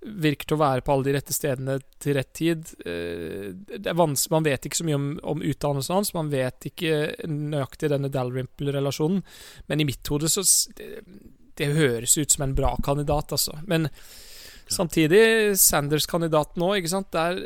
virker 0.00 0.54
å 0.56 0.60
være 0.60 0.80
på 0.84 0.94
alle 0.94 1.10
de 1.10 1.12
rette 1.18 1.34
stedene 1.36 1.74
til 2.00 2.16
rett 2.16 2.30
tid. 2.36 2.70
Eh, 2.88 3.50
det 3.52 3.92
Man 3.96 4.46
vet 4.46 4.64
ikke 4.66 4.80
så 4.80 4.86
mye 4.88 4.96
om, 4.96 5.10
om 5.34 5.42
utdannelsen 5.44 5.98
hans, 5.98 6.14
man 6.16 6.30
vet 6.32 6.70
ikke 6.70 7.28
nøyaktig 7.28 7.90
denne 7.92 8.08
Dalrymple-relasjonen, 8.12 9.20
men 9.68 9.80
i 9.80 9.88
mitt 9.88 10.08
hode 10.08 10.30
så 10.32 10.44
det, 11.68 11.76
høres 11.76 12.16
ut 12.18 12.32
som 12.32 12.42
en 12.46 12.54
bra 12.58 12.74
kandidat, 12.84 13.32
altså. 13.36 13.58
Men 13.68 13.88
samtidig, 14.70 15.56
Sanders-kandidaten 15.60 16.60
nå, 16.62 16.72
ikke 16.78 16.92
sant. 16.92 17.10
Der, 17.14 17.40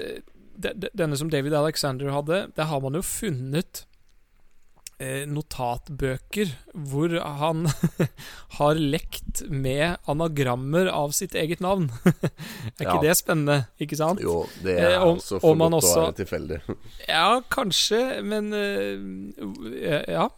de- 0.57 0.75
de- 0.85 0.91
denne 0.95 1.17
som 1.19 1.31
David 1.33 1.55
Alexander 1.59 2.11
hadde, 2.15 2.43
der 2.57 2.65
har 2.71 2.81
man 2.85 2.95
jo 2.99 3.03
funnet 3.03 3.85
eh, 3.85 3.94
notatbøker 5.27 6.51
hvor 6.75 7.13
han 7.21 7.67
har 8.59 8.75
lekt 8.79 9.43
med 9.51 9.97
anagrammer 10.11 10.87
av 10.93 11.11
sitt 11.17 11.35
eget 11.35 11.61
navn. 11.65 11.91
er 12.05 12.85
ikke 12.85 12.95
Ja. 12.95 13.01
det 13.03 13.17
spennende, 13.19 13.57
ikke 13.81 13.97
sant? 13.99 14.21
Jo, 14.23 14.47
det 14.63 14.79
Eh, 14.79 14.93
er 14.95 15.01
om- 15.03 15.17
altså 15.19 15.41
for 15.41 15.55
godt 15.57 15.71
godt 15.75 15.85
å 15.85 15.95
være 16.05 16.17
tilfeldig. 16.25 16.61
Ja, 17.09 17.41
kanskje, 17.51 18.23
men 18.25 18.53
eh, 18.55 20.13
Ja. 20.13 20.29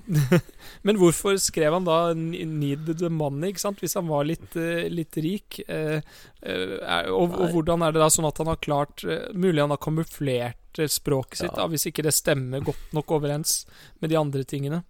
men 0.82 0.96
hvorfor 1.00 1.36
skrev 1.40 1.72
han 1.72 1.84
da 1.84 2.12
'Need 2.14 2.98
the 2.98 3.08
money', 3.08 3.52
ikke 3.52 3.60
sant? 3.60 3.80
Hvis 3.80 3.94
han 3.94 4.08
var 4.08 4.24
litt, 4.24 4.56
eh, 4.56 4.88
litt 4.88 5.16
rik? 5.16 5.60
Eh, 5.68 6.00
eh, 6.42 7.06
og, 7.10 7.34
og 7.40 7.50
hvordan 7.52 7.82
er 7.86 7.92
det 7.92 8.00
da 8.00 8.08
sånn 8.08 8.26
at 8.28 8.38
han 8.38 8.46
har 8.46 8.56
klart 8.56 9.04
eh, 9.04 9.32
Mulig 9.34 9.60
han 9.60 9.70
har 9.70 9.78
kamuflert 9.78 10.56
eh, 10.64 10.65
språket 10.92 11.38
sitt, 11.40 11.50
Ja. 11.50 11.56
da, 11.62 11.66
hvis 11.72 11.86
ikke 11.88 12.02
det 12.06 12.12
stemmer 12.14 12.60
godt 12.64 12.92
nok 12.92 13.10
overens 13.16 13.64
med 14.00 14.10
de 14.10 14.16
andre 14.20 14.44
tingene. 14.44 14.82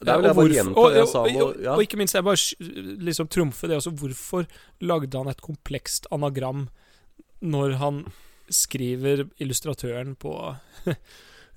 Eh, 0.00 0.06
jeg 0.06 0.22
bare 0.22 0.34
hvorfor- 0.34 0.76
og, 0.76 0.92
og, 0.92 1.14
og, 1.16 1.36
og, 1.42 1.64
og 1.76 1.82
ikke 1.82 1.96
minst, 1.96 2.14
jeg 2.14 2.24
bare 2.24 2.36
liksom 3.08 3.28
trumfer 3.28 3.68
det 3.68 3.76
også. 3.80 3.92
Hvorfor 3.96 4.46
lagde 4.80 5.16
han 5.18 5.28
et 5.28 5.40
komplekst 5.40 6.06
anagram 6.12 6.68
når 7.42 7.76
han 7.80 8.04
skriver 8.50 9.28
illustratøren 9.40 10.16
på 10.16 10.34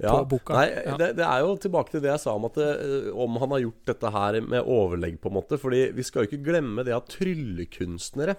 Ja. 0.01 0.09
Nei, 0.25 0.69
Ja. 0.83 0.95
det, 0.97 1.11
det 1.19 1.23
er 1.23 1.43
jo 1.45 1.51
tilbake 1.61 1.91
til 1.93 2.01
det 2.01 2.09
jeg 2.09 2.19
sa 2.23 2.31
om 2.33 2.45
at 2.47 2.55
det, 2.57 3.11
om 3.13 3.35
han 3.39 3.51
har 3.53 3.61
gjort 3.61 3.85
dette 3.85 4.09
her 4.11 4.39
med 4.41 4.65
overlegg, 4.65 5.19
på 5.21 5.29
en 5.29 5.35
måte. 5.37 5.59
Fordi 5.61 5.91
vi 5.93 6.03
skal 6.03 6.23
jo 6.25 6.31
ikke 6.31 6.43
glemme 6.47 6.83
det 6.83 6.95
at 6.97 7.07
tryllekunstnere, 7.13 8.35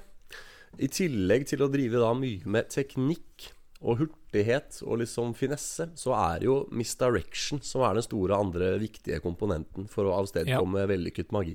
i 0.82 0.88
tillegg 0.90 1.46
til 1.46 1.62
å 1.62 1.68
drive 1.70 2.00
da 2.02 2.10
mye 2.18 2.42
med 2.50 2.66
teknikk 2.74 3.52
og 3.84 3.98
hurtighet 4.00 4.78
og 4.86 4.98
liksom 5.02 5.34
finesse, 5.36 5.90
så 6.00 6.14
er 6.16 6.38
det 6.40 6.46
jo 6.48 6.54
misdirection 6.72 7.60
som 7.64 7.82
er 7.84 7.98
den 7.98 8.06
store 8.06 8.38
andre 8.40 8.70
viktige 8.80 9.20
komponenten 9.20 9.86
for 9.92 10.08
å 10.08 10.14
avstedkomme 10.22 10.86
vellykket 10.88 11.30
magi. 11.36 11.54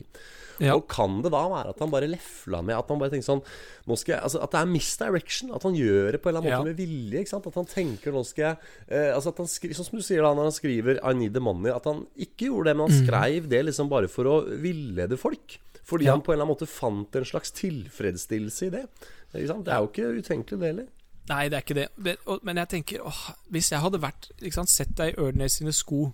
Ja. 0.59 0.75
Og 0.75 0.87
kan 0.91 1.21
det 1.23 1.31
da 1.31 1.41
være 1.49 1.69
at 1.71 1.79
han 1.79 1.89
bare 1.93 2.07
lefla 2.11 2.59
med 2.61 2.75
At 2.75 2.89
han 2.91 2.99
bare 2.99 3.13
tenker 3.13 3.23
sånn 3.29 3.39
jeg, 3.87 4.17
altså 4.19 4.41
At 4.43 4.51
det 4.51 4.59
er 4.59 4.65
misdirection? 4.67 5.53
At 5.55 5.63
han 5.63 5.71
gjør 5.77 6.11
det 6.11 6.19
på 6.19 6.27
en 6.27 6.35
eller 6.35 6.41
annen 6.41 6.51
måte 6.51 6.67
Ja. 6.67 6.73
med 6.73 6.81
vilje? 6.81 7.21
ikke 7.21 7.31
sant? 7.31 7.47
At 7.47 7.55
han 7.55 7.69
tenker 7.71 8.11
nå 8.11 8.25
skal 8.27 8.43
jeg 8.43 8.57
eh, 8.91 9.15
Altså 9.15 9.31
at 9.31 9.37
han 9.39 9.47
skri, 9.47 9.69
Sånn 9.71 9.87
som 9.87 9.97
du 9.97 10.03
sier 10.03 10.19
da 10.21 10.33
når 10.35 10.49
han 10.49 10.57
skriver 10.57 10.99
'I 10.99 11.13
need 11.15 11.33
the 11.33 11.39
money', 11.39 11.71
at 11.73 11.85
han 11.87 12.03
ikke 12.19 12.49
gjorde 12.51 12.65
det, 12.73 12.75
men 12.75 12.89
han 12.91 13.05
skrev 13.07 13.47
det 13.47 13.63
liksom 13.69 13.87
bare 13.87 14.09
for 14.11 14.25
å 14.27 14.35
villede 14.59 15.15
folk. 15.17 15.59
Fordi 15.87 16.03
Mm. 16.03 16.05
Ja. 16.05 16.11
han 16.11 16.21
på 16.27 16.33
en 16.33 16.35
eller 16.35 16.45
annen 16.45 16.57
måte 16.57 16.67
fant 16.67 17.15
en 17.15 17.23
slags 17.23 17.51
tilfredsstillelse 17.55 18.67
i 18.67 18.69
det. 18.69 18.85
Det 19.31 19.47
er 19.47 19.79
jo 19.79 19.87
ikke 19.87 20.11
utenkelig, 20.19 20.59
det 20.59 20.67
heller. 20.75 20.87
Nei, 21.29 21.43
det 21.49 21.57
er 21.59 21.63
ikke 21.65 21.77
det. 21.77 21.87
det 22.01 22.15
og, 22.25 22.39
men 22.47 22.57
jeg 22.57 22.69
tenker 22.71 23.03
åh, 23.05 23.19
Hvis 23.53 23.71
jeg 23.71 23.83
hadde 23.83 23.99
vært 24.01 24.31
sant, 24.55 24.71
sett 24.71 24.95
deg 24.97 25.13
i 25.13 25.19
Ørnes 25.21 25.59
sine 25.59 25.73
sko, 25.75 26.07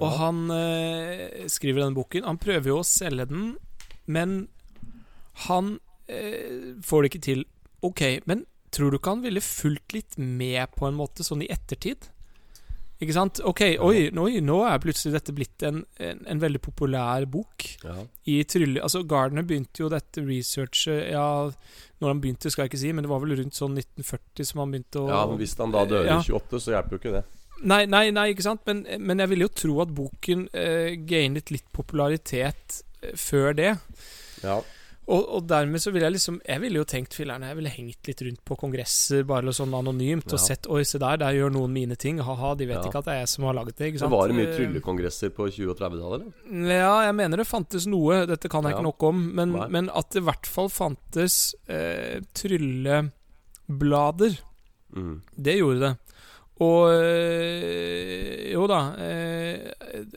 og 0.00 0.06
Ja. 0.06 0.14
han 0.22 0.38
eh, 0.54 1.44
skriver 1.50 1.82
denne 1.82 1.96
boken 1.98 2.24
Han 2.24 2.38
prøver 2.40 2.70
jo 2.70 2.78
å 2.80 2.86
selge 2.86 3.26
den, 3.28 3.50
men 4.06 4.48
han 5.46 5.74
eh, 6.08 6.72
får 6.84 7.02
det 7.02 7.10
ikke 7.10 7.24
til. 7.26 7.44
Ok, 7.86 8.00
men 8.30 8.46
tror 8.72 8.90
du 8.92 8.98
ikke 8.98 9.12
han 9.16 9.22
ville 9.24 9.42
fulgt 9.44 9.92
litt 9.96 10.16
med 10.18 10.72
på 10.76 10.86
en 10.88 10.96
måte, 10.98 11.24
sånn 11.26 11.42
i 11.44 11.50
ettertid? 11.52 12.08
Ikke 13.00 13.14
sant? 13.16 13.38
Ok, 13.48 13.62
oi, 13.80 14.10
oi 14.12 14.40
nå 14.44 14.58
er 14.68 14.80
plutselig 14.82 15.14
dette 15.14 15.32
blitt 15.32 15.62
en, 15.64 15.78
en, 16.04 16.18
en 16.28 16.40
veldig 16.42 16.60
populær 16.60 17.24
bok 17.32 17.64
Ja. 17.84 17.94
i 18.28 18.42
trylle... 18.44 18.82
Altså, 18.84 19.00
Gardner 19.08 19.46
begynte 19.48 19.80
jo 19.80 19.88
dette 19.88 20.20
researchet 20.20 21.08
Ja, 21.14 21.24
når 22.00 22.12
han 22.12 22.20
begynte, 22.20 22.52
skal 22.52 22.66
jeg 22.66 22.74
ikke 22.74 22.82
si, 22.82 22.92
men 22.92 23.06
det 23.06 23.12
var 23.12 23.22
vel 23.24 23.36
rundt 23.40 23.56
sånn 23.56 23.78
1940 23.80 24.44
som 24.50 24.60
han 24.64 24.74
begynte 24.74 25.00
å 25.00 25.08
ja, 25.08 25.22
men 25.30 25.40
Hvis 25.40 25.56
han 25.60 25.72
da 25.72 25.86
dør 25.88 26.04
Ja. 26.10 26.18
i 26.20 26.28
28, 26.28 26.60
så 26.66 26.74
hjelper 26.76 26.96
jo 26.96 27.00
ikke 27.02 27.14
det. 27.16 27.24
Nei, 27.72 27.82
nei, 27.92 28.06
nei, 28.16 28.26
ikke 28.34 28.44
sant? 28.46 28.62
Men, 28.68 28.84
men 29.04 29.20
jeg 29.20 29.28
ville 29.32 29.44
jo 29.48 29.52
tro 29.52 29.80
at 29.84 29.90
boken 29.96 30.46
eh, 30.56 30.94
gainet 31.08 31.50
litt 31.52 31.66
popularitet 31.76 32.82
eh, 33.02 33.16
før 33.20 33.52
det. 33.56 33.74
Ja. 34.44 34.60
Og, 35.10 35.24
og 35.34 35.42
dermed 35.50 35.80
så 35.82 35.90
ville 35.90 36.06
jeg 36.06 36.14
liksom 36.14 36.36
Jeg 36.46 36.60
ville 36.62 36.78
jo 36.78 36.84
tenkt 36.86 37.10
filler'n, 37.16 37.42
jeg 37.48 37.56
ville 37.58 37.70
hengt 37.74 38.06
litt 38.06 38.20
rundt 38.22 38.42
på 38.46 38.54
kongresser 38.60 39.24
bare 39.26 39.50
sånn 39.56 39.72
anonymt 39.74 40.30
og 40.36 40.38
sett 40.38 40.68
Oi, 40.70 40.84
se 40.86 41.00
der, 41.02 41.16
der 41.18 41.34
gjør 41.34 41.50
noen 41.56 41.72
mine 41.74 41.96
ting. 41.98 42.20
Ha-ha, 42.22 42.52
de 42.54 42.66
vet 42.70 42.78
Ja. 42.78 42.84
ikke 42.86 42.98
at 43.02 43.06
det 43.08 43.14
er 43.16 43.20
jeg 43.24 43.28
som 43.32 43.44
har 43.48 43.54
laget 43.58 43.74
det. 43.80 43.88
sant? 43.98 44.12
var 44.12 44.28
det 44.30 44.36
mye 44.38 44.52
tryllekongresser 44.54 45.28
på 45.34 45.48
20- 45.50 45.70
og 45.72 45.76
30-tallet, 45.80 46.20
eller? 46.20 46.30
Ja, 46.78 46.94
jeg 47.08 47.14
mener 47.18 47.34
det 47.42 47.48
fantes 47.50 47.86
noe. 47.90 48.22
Dette 48.30 48.46
kan 48.48 48.62
jeg 48.62 48.70
Ja. 48.72 48.76
ikke 48.78 48.86
nok 48.86 49.02
om. 49.10 49.16
Men, 49.34 49.48
men 49.72 49.90
at 49.90 50.10
det 50.14 50.22
i 50.22 50.26
hvert 50.30 50.46
fall 50.46 50.68
fantes 50.68 51.54
eh, 51.68 52.20
trylleblader, 52.34 54.38
Mm. 54.96 55.20
det 55.38 55.58
gjorde 55.58 55.80
det. 55.80 55.96
Og 56.60 56.90
øh, 56.92 58.52
jo 58.52 58.66
da 58.66 58.80
øh, 58.98 59.70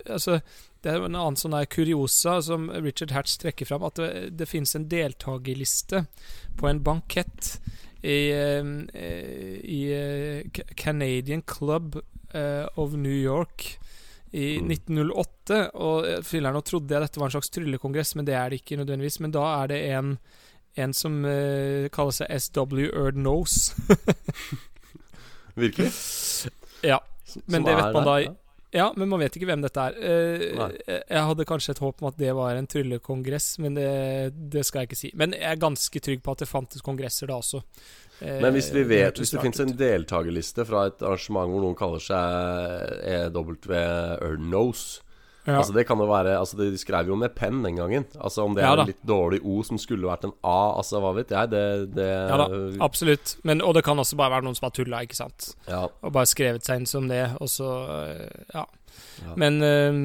Altså, 0.09 0.39
det 0.83 0.91
er 0.91 1.05
en 1.05 1.15
annen 1.15 1.39
sånn 1.39 1.55
kuriosa 1.71 2.37
som 2.43 2.67
Richard 2.83 3.13
Hatch 3.15 3.37
trekker 3.41 3.69
fram, 3.69 3.85
at 3.87 3.99
det, 4.01 4.09
det 4.39 4.49
finnes 4.49 4.75
en 4.75 4.89
deltakerliste 4.91 6.05
på 6.59 6.69
en 6.69 6.83
bankett 6.83 7.57
i, 8.03 8.31
eh, 8.35 8.73
i 9.63 9.79
eh, 9.95 10.63
Canadian 10.75 11.45
Club 11.47 12.01
eh, 12.35 12.67
of 12.75 12.97
New 12.99 13.15
York 13.15 13.77
i 14.33 14.57
Mm. 14.59 14.71
1908. 14.73 15.59
Og 15.77 16.07
eh, 16.09 16.21
filler'n 16.25 16.63
trodde 16.65 16.95
jeg 16.95 17.05
dette 17.05 17.21
var 17.21 17.29
en 17.29 17.35
slags 17.35 17.53
tryllekongress, 17.53 18.15
men 18.17 18.25
det 18.25 18.33
er 18.33 18.49
det 18.49 18.63
ikke 18.63 18.79
nødvendigvis. 18.81 19.19
Men 19.21 19.35
da 19.35 19.45
er 19.61 19.69
det 19.69 19.83
en 19.93 20.17
en 20.75 20.93
som 20.93 21.19
uh, 21.25 21.85
kaller 21.93 22.15
seg 22.17 22.31
SW 22.33 22.87
Erd 22.89 23.17
Nose. 23.19 23.75
Virkelig? 25.59 25.91
ja. 26.81 26.97
Men 27.45 27.65
det 27.65 27.75
vet 27.77 27.93
man 27.93 28.07
da 28.07 28.15
ja. 28.73 28.87
Men 28.97 29.09
man 29.11 29.21
vet 29.23 29.37
ikke 29.37 29.47
hvem 29.49 29.61
dette 29.63 29.85
er. 29.87 29.97
Eh, 30.01 30.99
jeg 31.07 31.23
hadde 31.29 31.45
kanskje 31.49 31.75
et 31.75 31.81
håp 31.83 32.01
om 32.03 32.09
at 32.09 32.17
det 32.19 32.33
var 32.37 32.57
en 32.59 32.67
tryllekongress, 32.69 33.53
men 33.63 33.77
det, 33.77 33.87
det 34.53 34.65
skal 34.65 34.83
jeg 34.83 34.91
ikke 34.91 34.99
si. 34.99 35.11
Men 35.19 35.35
jeg 35.37 35.47
er 35.51 35.61
ganske 35.61 36.03
trygg 36.03 36.23
på 36.25 36.35
at 36.35 36.43
det 36.43 36.49
fantes 36.49 36.83
kongresser 36.85 37.29
da 37.31 37.37
også. 37.39 37.63
Eh, 38.19 38.41
Men 38.41 38.53
hvis 38.57 38.71
vi 38.73 38.83
vet 38.89 39.17
Hvis 39.21 39.31
det 39.33 39.41
finnes 39.41 39.63
en 39.63 39.73
deltakerliste 39.77 40.65
fra 40.69 40.87
et 40.89 41.01
arrangement 41.01 41.49
hvor 41.49 41.63
noen 41.65 41.77
kaller 41.79 42.03
seg 42.03 42.99
EW 43.09 43.55
Ernose 43.73 45.01
ja. 45.45 45.57
Altså 45.59 45.73
Det 45.75 45.83
kan 45.87 45.99
jo 45.99 46.05
være 46.07 46.37
Altså 46.39 46.55
De 46.59 46.77
skrev 46.79 47.07
jo 47.11 47.15
med 47.19 47.33
penn 47.35 47.61
den 47.65 47.75
gangen. 47.75 48.05
Altså 48.19 48.45
Om 48.45 48.53
det 48.55 48.63
Ja 48.63 48.71
er 48.73 48.83
en 48.83 48.87
litt 48.91 49.01
dårlig 49.03 49.41
O 49.43 49.61
som 49.67 49.77
skulle 49.81 50.07
vært 50.07 50.23
en 50.27 50.33
A, 50.43 50.77
altså 50.79 51.01
hva 51.03 51.11
vet 51.17 51.33
jeg. 51.35 51.49
Det, 51.51 51.63
det 51.97 52.07
Ja 52.09 52.37
da, 52.43 52.47
Absolutt. 52.85 53.35
Men, 53.43 53.61
og 53.61 53.73
det 53.75 53.83
kan 53.83 53.99
også 53.99 54.15
bare 54.19 54.37
være 54.37 54.47
noen 54.47 54.55
som 54.55 54.69
har 54.69 54.75
tulla, 54.77 55.01
ikke 55.03 55.19
sant. 55.19 55.53
ja. 55.67 55.83
Og 56.01 56.13
bare 56.15 56.29
skrevet 56.31 56.63
seg 56.63 56.81
inn 56.83 56.87
som 56.89 57.07
det, 57.11 57.25
og 57.41 57.51
så 57.51 57.71
eh, 57.97 58.29
Ja. 58.55 58.65
Ja. 59.25 59.35
Men 59.35 59.59
eh, 59.63 59.99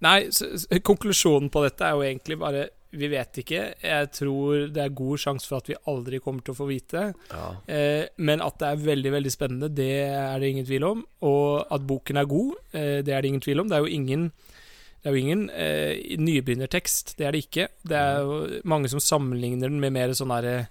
Nei, 0.00 0.18
så, 0.32 0.46
konklusjonen 0.82 1.50
på 1.52 1.60
dette 1.66 1.84
er 1.84 1.92
jo 1.98 2.04
egentlig 2.06 2.38
bare 2.40 2.62
Vi 2.96 3.06
vet 3.12 3.36
ikke. 3.42 3.58
Jeg 3.84 4.06
tror 4.16 4.64
det 4.74 4.80
er 4.82 4.94
god 4.98 5.20
sjanse 5.22 5.46
for 5.46 5.60
at 5.60 5.68
vi 5.70 5.76
aldri 5.92 6.18
kommer 6.24 6.42
til 6.42 6.56
å 6.56 6.58
få 6.58 6.66
vite. 6.70 7.02
ja. 7.30 7.44
Eh, 7.70 8.08
men 8.18 8.40
at 8.42 8.56
det 8.58 8.66
er 8.72 8.80
veldig 8.88 9.12
veldig 9.14 9.30
spennende, 9.30 9.68
det 9.70 9.92
er 10.08 10.40
det 10.42 10.48
ingen 10.50 10.66
tvil 10.66 10.86
om. 10.88 11.04
Og 11.22 11.68
at 11.70 11.84
boken 11.86 12.18
er 12.18 12.26
god, 12.26 12.56
eh, 12.74 12.96
det 13.06 13.14
er 13.14 13.22
det 13.22 13.28
ingen 13.30 13.44
tvil 13.44 13.60
om. 13.62 13.68
Det 13.70 13.76
er 13.78 13.84
jo 13.86 13.92
ingen, 14.00 14.24
det 15.00 15.08
er 15.08 15.16
jo 15.16 15.20
ingen 15.24 15.46
eh, 15.56 16.16
nybegynnertekst, 16.20 17.14
det 17.18 17.26
er 17.26 17.32
det 17.32 17.44
ikke. 17.46 17.68
Det 17.88 17.96
er 17.96 18.20
jo 18.20 18.60
mange 18.68 18.90
som 18.92 19.00
sammenligner 19.00 19.70
den 19.70 19.80
med 19.80 19.94
mer 19.96 20.12
sånn 20.16 20.32
derre 20.34 20.68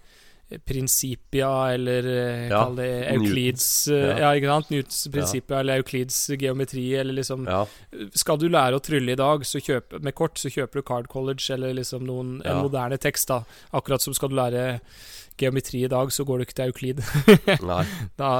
Principia, 0.65 1.49
eller 1.75 2.05
eh, 2.09 2.47
Ja, 2.49 2.63
kall 2.63 2.77
det. 2.79 2.87
Euclids 3.11 3.87
eh, 3.87 3.99
Ja. 4.07 4.15
ja. 4.23 4.29
ikke 4.37 4.49
sant? 4.49 4.71
Newtons 4.73 5.01
Principia 5.13 5.59
eller 5.61 5.83
Euklids 5.83 6.17
geometri, 6.41 6.87
eller 6.97 7.13
liksom 7.19 7.45
ja. 7.45 7.59
Skal 8.17 8.41
du 8.41 8.47
lære 8.49 8.79
å 8.79 8.81
trylle 8.81 9.13
i 9.13 9.19
dag 9.19 9.45
så 9.45 9.61
kjøp, 9.61 9.99
med 10.01 10.17
kort, 10.17 10.41
så 10.41 10.49
kjøper 10.49 10.81
du 10.81 10.87
Card 10.87 11.09
College 11.11 11.45
eller 11.53 11.77
liksom 11.77 12.05
noen, 12.07 12.39
en 12.41 12.63
moderne 12.65 12.97
tekst, 13.01 13.29
da. 13.29 13.43
Akkurat 13.77 14.01
som 14.01 14.17
skal 14.17 14.33
du 14.33 14.37
lære 14.41 14.65
geometri 15.39 15.85
i 15.85 15.91
dag, 15.91 16.09
så 16.11 16.25
går 16.25 16.41
du 16.41 16.47
ikke 16.47 16.57
til 16.57 16.73
Euklid. 16.73 17.03
Da 18.19 18.31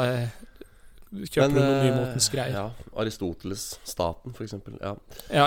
eh, 1.13 1.25
kjøper 1.25 1.53
du 1.53 1.57
noen 1.57 1.71
eh, 1.73 1.85
nymotens 1.87 2.27
greier. 2.33 2.53
Ja. 2.55 2.65
Ja, 2.69 2.89
Aristoteles, 3.01 3.65
staten, 3.87 4.35
for 4.35 4.45
eksempel. 4.45 4.77
Ja. 4.81 4.93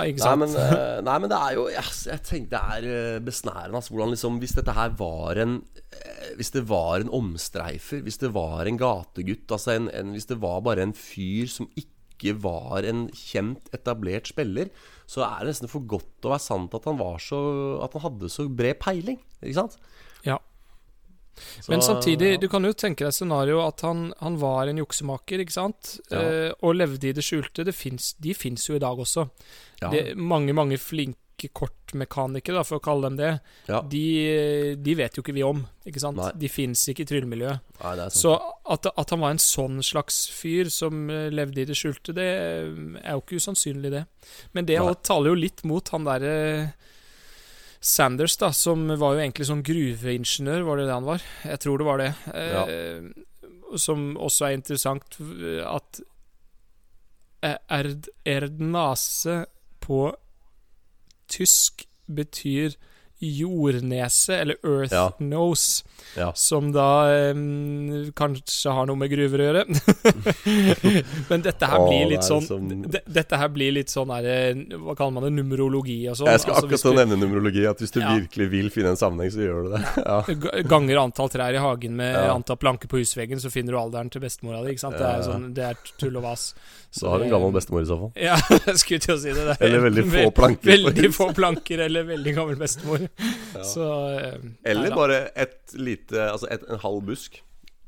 ikke 0.03 0.19
Nei 0.19 0.25
sant? 0.25 0.43
men, 0.43 0.55
eh, 0.59 0.99
nei, 1.07 1.15
men 1.23 1.31
det 1.31 1.39
er 1.39 1.57
jo 1.57 1.67
yes, 1.71 2.03
Jeg 2.09 2.23
tenker 2.27 2.51
det 2.53 2.61
er 2.77 2.89
eh, 2.91 3.21
besnærende. 3.23 3.79
Altså, 3.79 3.95
hvordan 3.95 4.13
liksom, 4.15 4.39
hvis 4.43 4.55
dette 4.59 4.75
her 4.77 4.93
var 4.99 5.41
en 5.43 5.57
eh, 5.93 6.29
Hvis 6.39 6.53
det 6.55 6.65
var 6.69 7.03
en 7.03 7.13
omstreifer, 7.13 8.03
hvis 8.05 8.21
det 8.23 8.33
var 8.35 8.69
en 8.69 8.79
gategutt 8.81 9.51
altså 9.51 9.77
en, 9.77 9.89
en, 9.93 10.13
Hvis 10.17 10.29
det 10.31 10.39
var 10.43 10.63
bare 10.65 10.85
en 10.85 10.95
fyr 10.97 11.51
som 11.51 11.69
ikke 11.79 12.37
var 12.39 12.85
en 12.87 13.07
kjent, 13.11 13.67
etablert 13.75 14.29
spiller, 14.31 14.69
så 15.09 15.25
er 15.25 15.41
det 15.43 15.51
nesten 15.51 15.67
for 15.71 15.83
godt 15.83 16.23
å 16.23 16.31
være 16.31 16.45
sant 16.45 16.75
at 16.77 16.85
han 16.87 16.95
var 17.01 17.17
så 17.19 17.39
At 17.83 17.97
han 17.97 18.05
hadde 18.05 18.31
så 18.31 18.47
bred 18.47 18.79
peiling. 18.79 19.19
Ikke 19.41 19.59
sant? 19.63 19.79
Så, 21.35 21.71
Men 21.71 21.81
samtidig, 21.81 22.31
ja. 22.35 22.37
du 22.37 22.47
kan 22.51 22.65
jo 22.65 22.73
tenke 22.77 23.05
deg 23.07 23.15
scenario 23.15 23.61
at 23.65 23.81
han, 23.85 24.11
han 24.19 24.37
var 24.41 24.69
en 24.69 24.79
juksemaker, 24.81 25.43
ikke 25.43 25.55
sant? 25.55 25.97
Ja. 26.11 26.21
Eh, 26.21 26.51
og 26.61 26.77
levde 26.77 27.09
i 27.09 27.15
det 27.15 27.25
skjulte. 27.25 27.65
Det 27.65 27.75
finnes, 27.75 28.13
de 28.21 28.35
fins 28.37 28.69
jo 28.69 28.77
i 28.77 28.83
dag 28.83 28.99
også. 28.99 29.27
ja. 29.81 29.91
Det, 29.93 30.13
mange, 30.15 30.53
mange 30.55 30.77
flinke 30.81 31.49
kortmekanikere, 31.51 32.55
da, 32.55 32.63
for 32.63 32.79
å 32.79 32.83
kalle 32.83 33.09
dem 33.09 33.17
det, 33.19 33.31
de, 33.91 34.03
de 34.79 34.93
vet 34.95 35.17
jo 35.17 35.23
ikke 35.25 35.35
vi 35.35 35.43
om. 35.43 35.63
ikke 35.83 35.99
sant? 35.99 36.21
Nei. 36.21 36.29
De 36.39 36.49
fins 36.51 36.85
ikke 36.87 37.03
i 37.03 37.09
tryllemiljøet. 37.09 37.73
Nei. 37.83 38.07
Så 38.15 38.31
at, 38.63 38.87
at 38.87 39.11
han 39.11 39.23
var 39.23 39.33
en 39.35 39.41
sånn 39.43 39.81
slags 39.83 40.23
fyr 40.31 40.71
som 40.71 41.09
eh, 41.11 41.27
levde 41.33 41.65
i 41.65 41.67
det 41.67 41.75
skjulte, 41.75 42.15
det 42.15 42.29
eh, 42.29 42.71
er 43.01 43.17
jo 43.17 43.25
ikke 43.25 43.41
usannsynlig, 43.41 43.91
det. 43.91 44.05
Men 44.55 44.69
det 44.69 44.79
taler 45.03 45.33
jo 45.33 45.41
litt 45.41 45.65
mot 45.67 45.91
han 45.91 46.07
derre 46.07 46.37
Sanders, 47.83 48.37
da, 48.39 48.47
som 48.55 48.85
var 48.95 49.17
jo 49.17 49.19
egentlig 49.25 49.49
sånn 49.49 49.63
gruveingeniør, 49.67 50.63
var 50.63 50.79
det 50.79 50.85
det 50.87 50.95
han 50.95 51.07
var? 51.07 51.23
Jeg 51.43 51.59
tror 51.59 51.81
det 51.81 51.87
var 51.89 51.99
det. 51.99 52.11
Eh, 52.31 53.07
Som 53.81 54.13
også 54.21 54.45
er 54.47 54.55
interessant, 54.55 55.17
eh, 55.19 55.59
at 55.67 55.99
eh, 57.43 57.57
erd, 57.73 58.07
erdnase 58.23 59.41
på 59.83 60.05
tysk 61.27 61.83
betyr 62.07 62.77
jordnese, 63.23 64.39
eller 64.41 64.55
earth 64.63 64.93
Ja. 64.93 65.11
nose, 65.19 65.83
Ja. 66.15 66.31
som 66.35 66.71
da 66.71 67.31
um, 67.31 68.11
kanskje 68.13 68.71
har 68.71 68.85
noe 68.85 68.95
med 68.99 69.09
gruver 69.11 69.39
å 69.39 69.47
gjøre. 69.49 69.63
Men 71.29 71.41
dette 71.41 71.65
her 71.69 71.79
blir 71.87 72.09
litt 72.11 72.23
sånn 72.27 72.43
liksom- 72.43 72.91
de, 72.91 72.99
Dette 73.07 73.37
her 73.39 73.49
blir 73.49 73.71
litt 73.73 73.87
sånn 73.89 74.07
der, 74.13 74.25
eh, 74.51 74.77
Hva 74.77 74.95
kaller 74.95 75.11
man 75.13 75.23
det? 75.23 75.31
Numerologi 75.33 76.07
og 76.09 76.15
sånn. 76.17 76.27
Jeg 76.27 76.41
skal 76.41 76.53
Altså, 76.53 76.67
akkurat 76.67 76.83
du 76.83 76.99
nevne 76.99 77.17
numerologi. 77.19 77.65
At 77.69 77.79
hvis 77.79 77.91
du 77.91 77.99
Ja. 78.01 78.15
virkelig 78.17 78.49
vil 78.49 78.69
finne 78.69 78.89
en 78.89 78.95
sammenheng, 78.97 79.31
så 79.31 79.41
gjør 79.41 79.63
du 79.63 79.69
det. 79.73 80.67
Ganger 80.67 80.97
antall 81.03 81.29
trær 81.29 81.53
i 81.53 81.57
hagen 81.57 81.95
med 81.95 82.15
antall 82.15 82.57
planker 82.57 82.87
på 82.87 82.99
husveggen, 82.99 83.39
så 83.39 83.49
finner 83.51 83.71
du 83.71 83.77
alderen 83.79 84.09
til 84.11 84.21
bestemora 84.21 84.63
di. 84.65 84.73
Det 84.75 85.01
er, 85.01 85.21
sånn, 85.23 85.53
det 85.53 85.63
er 85.63 85.77
tull 85.97 86.17
og 86.17 86.23
vas. 86.23 86.53
Så 86.93 87.09
har 87.09 87.17
du 87.17 87.23
en 87.25 87.31
gammel 87.31 87.51
bestemor 87.51 87.81
i 87.81 87.85
så 87.89 87.97
fall. 87.97 88.11
Ja, 88.15 88.35
jeg 88.67 88.75
skulle 88.83 88.99
til 89.01 89.15
å 89.15 89.19
si 89.19 89.29
det. 89.33 89.45
det 89.47 89.57
er 89.61 89.65
Eller 89.65 89.79
veldig 89.89 90.03
få 90.11 90.31
planker 90.31 90.69
Veldig 90.69 91.09
få 91.15 91.33
planker, 91.33 91.79
eller 91.87 92.03
veldig 92.03 92.35
gammel 92.35 92.55
bestemor. 92.55 93.07
Ja. 93.19 93.63
Så 93.73 93.87
eh, 94.17 94.39
Eller 94.71 94.95
bare 94.95 95.17
et 95.37 95.73
lite 95.77 96.23
Altså 96.31 96.47
et, 96.51 96.63
en 96.69 96.79
halv 96.81 97.03
busk 97.05 97.41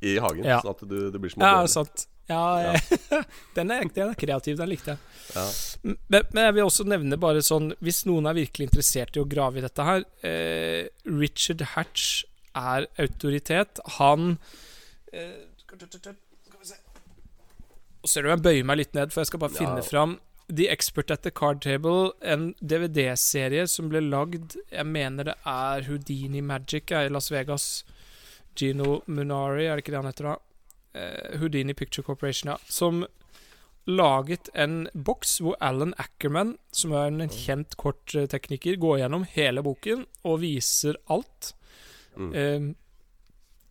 i 0.06 0.18
hagen. 0.22 0.44
Ja. 0.46 0.60
Sånn 0.62 0.76
at 0.76 0.84
du, 0.86 0.98
det 1.12 1.22
blir 1.24 1.32
små 1.34 1.46
Ja, 1.48 1.64
sant. 1.72 2.06
Ja, 2.30 2.42
Ja. 2.62 2.74
eh, 2.76 3.24
den, 3.58 3.72
er, 3.74 3.88
den 3.96 4.12
er 4.12 4.20
kreativ. 4.20 4.58
Den 4.60 4.70
likte 4.70 4.94
jeg. 4.96 5.02
Ja. 5.36 5.46
Men, 5.88 6.28
men 6.34 6.44
jeg 6.48 6.56
vil 6.58 6.68
også 6.68 6.86
nevne 6.88 7.18
bare 7.22 7.42
sånn 7.46 7.72
Hvis 7.84 8.04
noen 8.10 8.30
er 8.30 8.38
virkelig 8.38 8.68
interessert 8.70 9.18
i 9.18 9.22
å 9.24 9.28
grave 9.30 9.60
i 9.62 9.66
dette 9.66 9.86
her 9.88 10.06
eh, 10.26 10.86
Richard 11.10 11.66
Hatch 11.74 12.24
er 12.56 12.86
autoritet. 13.02 13.82
Han 13.98 14.38
eh, 15.12 15.42
ser 18.06 18.24
du 18.26 18.30
jeg 18.30 18.44
bøyer 18.46 18.68
meg 18.68 18.80
litt 18.84 18.94
ned, 18.96 19.12
for 19.14 19.24
jeg 19.24 19.32
skal 19.32 19.42
bare 19.42 19.56
finne 19.58 19.82
fram 19.86 20.18
The 20.48 20.70
Expert 20.70 21.12
at 21.12 21.24
the 21.24 21.32
Card 21.32 21.62
Table, 21.62 22.12
en 22.22 22.54
DVD-serie 22.62 23.66
som 23.68 23.90
ble 23.90 24.04
lagd 24.06 24.58
Jeg 24.70 24.86
mener 24.86 25.32
det 25.32 25.36
er 25.50 25.88
Houdini 25.88 26.44
Magic 26.46 26.94
er 26.94 27.08
i 27.08 27.14
Las 27.14 27.32
Vegas. 27.34 27.84
Gino 28.56 29.02
Munari, 29.08 29.66
er 29.66 29.76
det 29.76 29.86
ikke 29.86 29.96
det 29.96 30.02
han 30.04 30.12
heter 30.12 30.30
da? 30.30 30.36
Eh, 30.96 31.40
Houdini 31.42 31.74
Picture 31.74 32.06
Corporation, 32.06 32.54
ja. 32.54 32.58
Som 32.70 33.04
laget 33.86 34.50
en 34.54 34.86
boks 34.94 35.40
hvor 35.44 35.58
Alan 35.62 35.94
Ackerman, 36.02 36.56
som 36.74 36.94
er 36.96 37.10
en 37.10 37.30
kjent 37.30 37.76
korttekniker, 37.82 38.80
går 38.82 39.02
gjennom 39.04 39.26
hele 39.36 39.66
boken 39.66 40.06
og 40.24 40.40
viser 40.46 40.98
alt. 41.12 41.54
Mm. 42.16 42.32
Eh, 42.32 42.70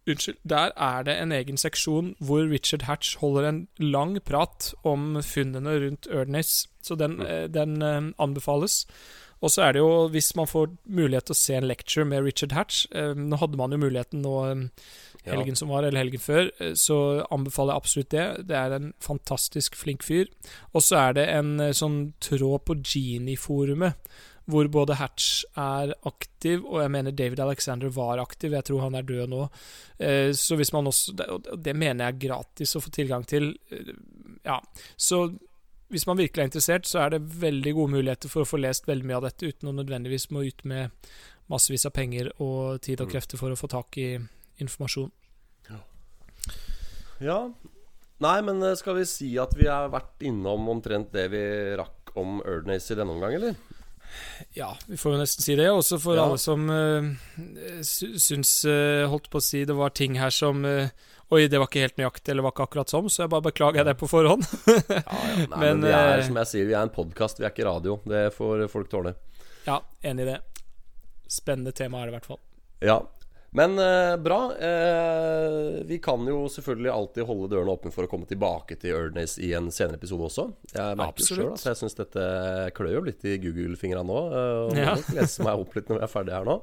unnskyld. 0.09 0.37
Der 0.45 0.73
er 0.77 1.03
det 1.07 1.15
en 1.21 1.33
egen 1.33 1.57
seksjon 1.57 2.15
hvor 2.21 2.45
Richard 2.51 2.83
Hatch 2.89 3.17
holder 3.19 3.49
en 3.49 3.61
lang 3.81 4.19
prat 4.25 4.73
om 4.85 5.21
funnene 5.23 5.79
rundt 5.81 6.07
Erdnase. 6.11 6.69
Så 6.85 6.97
den, 7.01 7.17
Mm. 7.17 7.27
eh, 7.27 7.47
den 7.49 7.83
eh, 7.83 8.13
anbefales. 8.19 8.87
Og 9.43 9.51
så 9.51 9.63
er 9.63 9.73
det 9.73 9.81
jo, 9.81 10.09
hvis 10.09 10.35
man 10.37 10.47
får 10.47 10.71
mulighet 10.89 11.25
til 11.27 11.35
å 11.35 11.37
se 11.37 11.55
en 11.55 11.67
lecture 11.69 12.05
med 12.05 12.23
Richard 12.25 12.53
Hatch 12.53 12.87
eh, 12.95 13.13
Nå 13.15 13.37
hadde 13.37 13.57
man 13.61 13.73
jo 13.73 13.77
muligheten 13.79 14.23
nå 14.23 14.71
helgen 15.25 15.57
som 15.57 15.69
var, 15.69 15.83
eller 15.85 16.01
helgen 16.05 16.21
før, 16.21 16.51
så 16.77 17.25
anbefaler 17.33 17.73
jeg 17.73 17.81
absolutt 17.81 18.11
det. 18.13 18.47
Det 18.49 18.57
er 18.57 18.73
en 18.77 18.91
fantastisk 19.01 19.75
flink 19.75 20.03
fyr. 20.05 20.27
Og 20.75 20.83
så 20.85 20.97
er 21.09 21.13
det 21.17 21.29
en 21.33 21.57
sånn 21.73 22.13
tråd 22.21 22.65
på 22.69 22.75
Genie-forumet, 22.85 23.95
hvor 24.47 24.69
både 24.69 24.95
Hatch 24.97 25.45
er 25.57 25.95
aktiv, 26.05 26.65
og 26.67 26.83
jeg 26.83 26.91
mener 26.91 27.11
David 27.17 27.41
Alexander 27.41 27.89
var 27.89 28.19
aktiv. 28.21 28.53
Jeg 28.53 28.65
tror 28.65 28.81
han 28.83 28.95
er 28.95 29.03
død 29.03 29.29
nå. 29.33 29.49
Eh, 29.99 30.33
Så 30.33 30.57
hvis 30.57 30.73
man 30.73 30.85
også 30.87 31.17
det- 31.17 31.29
Og 31.31 31.63
det 31.63 31.75
mener 31.77 32.05
jeg 32.05 32.15
er 32.15 32.29
gratis 32.29 32.75
å 32.77 32.81
få 32.83 32.91
tilgang 32.91 33.25
til. 33.27 33.55
Eh, 33.71 33.95
Ja. 34.45 34.61
Så 34.99 35.39
hvis 35.91 36.07
man 36.07 36.19
virkelig 36.19 36.39
er 36.43 36.49
interessert, 36.49 36.85
så 36.85 37.01
er 37.07 37.11
det 37.11 37.23
veldig 37.41 37.73
gode 37.75 37.91
muligheter 37.93 38.29
for 38.29 38.43
å 38.43 38.47
få 38.47 38.61
lest 38.61 38.85
veldig 38.87 39.05
mye 39.05 39.17
av 39.17 39.23
dette 39.23 39.47
uten 39.49 39.69
å 39.69 39.85
nødvendigvis 39.85 40.31
må 40.31 40.47
ut 40.47 40.65
med 40.65 40.91
massevis 41.49 41.87
av 41.87 41.93
penger 41.93 42.31
og 42.41 42.81
tid 42.83 43.01
og 43.01 43.09
Mm. 43.09 43.13
krefter 43.13 43.39
for 43.39 43.51
å 43.51 43.57
få 43.57 43.69
tak 43.69 43.97
i 43.97 44.19
informasjon. 44.61 45.11
Ja. 47.21 47.49
Nei, 48.21 48.41
men 48.43 48.63
eh, 48.63 48.75
skal 48.75 48.97
vi 48.99 49.05
si 49.09 49.29
at 49.39 49.55
vi 49.57 49.67
har 49.71 49.89
vært 49.93 50.25
innom 50.27 50.69
omtrent 50.69 51.13
det 51.15 51.29
vi 51.33 51.43
rakk 51.79 52.13
om 52.21 52.41
Erdnase 52.47 52.95
i 52.95 52.99
denne 52.99 53.15
omgang, 53.17 53.35
eller? 53.39 53.57
Ja, 54.55 54.71
vi 54.87 54.97
får 55.01 55.15
jo 55.15 55.19
nesten 55.21 55.45
si 55.45 55.57
det. 55.59 55.67
Også 55.71 55.99
for 56.03 56.17
Ja. 56.19 56.25
alle 56.29 56.39
som 56.39 56.69
uh, 56.71 57.09
syns 57.83 58.53
uh, 58.69 59.07
Holdt 59.11 59.31
på 59.33 59.41
å 59.41 59.45
si 59.45 59.65
det 59.67 59.75
var 59.77 59.91
ting 59.97 60.19
her 60.21 60.31
som 60.35 60.65
uh, 60.65 60.89
Oi, 61.35 61.47
det 61.51 61.59
var 61.59 61.67
ikke 61.71 61.83
helt 61.83 61.97
nøyaktig, 61.99 62.31
eller 62.31 62.45
var 62.47 62.53
ikke 62.53 62.67
akkurat 62.69 62.93
sånn, 62.93 63.09
så 63.11 63.25
jeg 63.25 63.31
bare 63.33 63.47
beklager 63.47 63.87
det 63.89 63.95
på 63.99 64.07
forhånd. 64.07 64.45
Ja, 64.69 65.01
ja. 65.09 65.47
Nei, 65.49 65.49
men, 65.57 65.59
Men, 65.65 65.87
vi 65.89 65.95
er, 65.97 66.23
som 66.29 66.37
jeg 66.43 66.51
sier, 66.51 66.67
vi 66.69 66.75
er 66.77 66.85
en 66.85 66.93
podkast, 66.95 67.41
vi 67.41 67.47
er 67.49 67.55
ikke 67.55 67.65
radio. 67.67 67.97
Det 68.07 68.27
får 68.37 68.67
folk 68.71 68.91
tåle. 68.93 69.15
ja, 69.67 69.79
enig 70.05 70.27
i 70.27 70.29
det. 70.29 70.37
Spennende 71.33 71.73
tema 71.75 72.03
er 72.03 72.07
det 72.07 72.13
i 72.13 72.17
hvert 72.19 72.29
fall. 72.29 72.41
Ja. 72.85 72.99
Men 73.55 73.77
eh, 73.79 74.17
bra. 74.19 74.39
Eh, 74.59 75.85
vi 75.87 75.99
kan 76.03 76.25
jo 76.27 76.45
selvfølgelig 76.51 76.91
alltid 76.91 77.27
holde 77.29 77.49
dørene 77.53 77.71
åpne 77.77 77.93
for 77.95 78.03
å 78.07 78.11
komme 78.11 78.27
tilbake 78.27 78.75
til 78.83 78.97
Erdnase 78.97 79.39
i 79.47 79.53
en 79.55 79.69
senere 79.75 79.95
episode 80.01 80.27
også. 80.27 80.49
Jeg 80.75 80.97
merker 80.99 81.05
jo 81.05 81.15
Absolutt. 81.15 81.39
sjøl 81.39 81.53
at 81.55 81.67
jeg 81.71 81.79
syns 81.79 81.95
dette 82.01 82.25
klør 82.75 82.97
jo 82.97 83.03
litt 83.07 83.23
i 83.31 83.37
Google-fingra 83.45 84.03
nå. 84.07 84.19
eh, 84.27 84.59
og 84.65 84.75
Ja. 84.81 84.97
lese 85.15 85.47
meg 85.47 85.55
opp 85.63 85.77
litt 85.79 85.87
når 85.93 86.01
vi 86.01 86.07
er 86.09 86.13
ferdige 86.17 86.35
her 86.41 86.49
nå. 86.51 86.57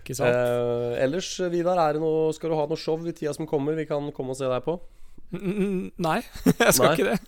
Ikke 0.00 0.16
sant? 0.16 0.32
Eh, 0.32 1.02
ellers, 1.04 1.28
Vidar, 1.52 1.76
er 1.84 1.92
det 1.98 2.00
noe, 2.00 2.32
skal 2.32 2.50
du 2.50 2.56
ha 2.56 2.66
noe 2.72 2.76
show 2.80 2.96
i 3.04 3.12
tida 3.12 3.34
som 3.36 3.46
kommer 3.46 3.76
vi 3.76 3.84
kan 3.84 4.08
komme 4.16 4.30
og 4.32 4.36
se 4.40 4.48
deg 4.48 4.64
på? 4.64 4.78
Nei, 5.34 6.20
jeg 6.46 6.72
skal 6.76 6.86
Nei. 6.88 6.94
ikke 6.94 7.10
det. 7.10 7.18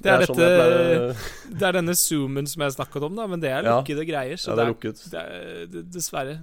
Det 0.00 0.10
er, 0.14 0.24
sånn 0.30 0.38
dette 0.38 0.56
pleier- 0.56 1.28
Det 1.60 1.66
er 1.68 1.76
denne 1.76 1.96
zoomen 1.98 2.46
som 2.48 2.62
jeg 2.64 2.72
snakket 2.78 3.04
om, 3.04 3.16
da, 3.20 3.26
men 3.26 3.40
det 3.42 3.50
er 3.52 3.64
Ja. 3.68 3.76
lukkede 3.82 4.06
greier. 4.08 4.38
Så 4.40 4.54
Ja, 4.54 4.56
det 4.56 4.64
er 4.64 4.96
det 5.10 5.20
er, 5.20 5.66
det, 5.76 5.84
dessverre. 5.92 6.38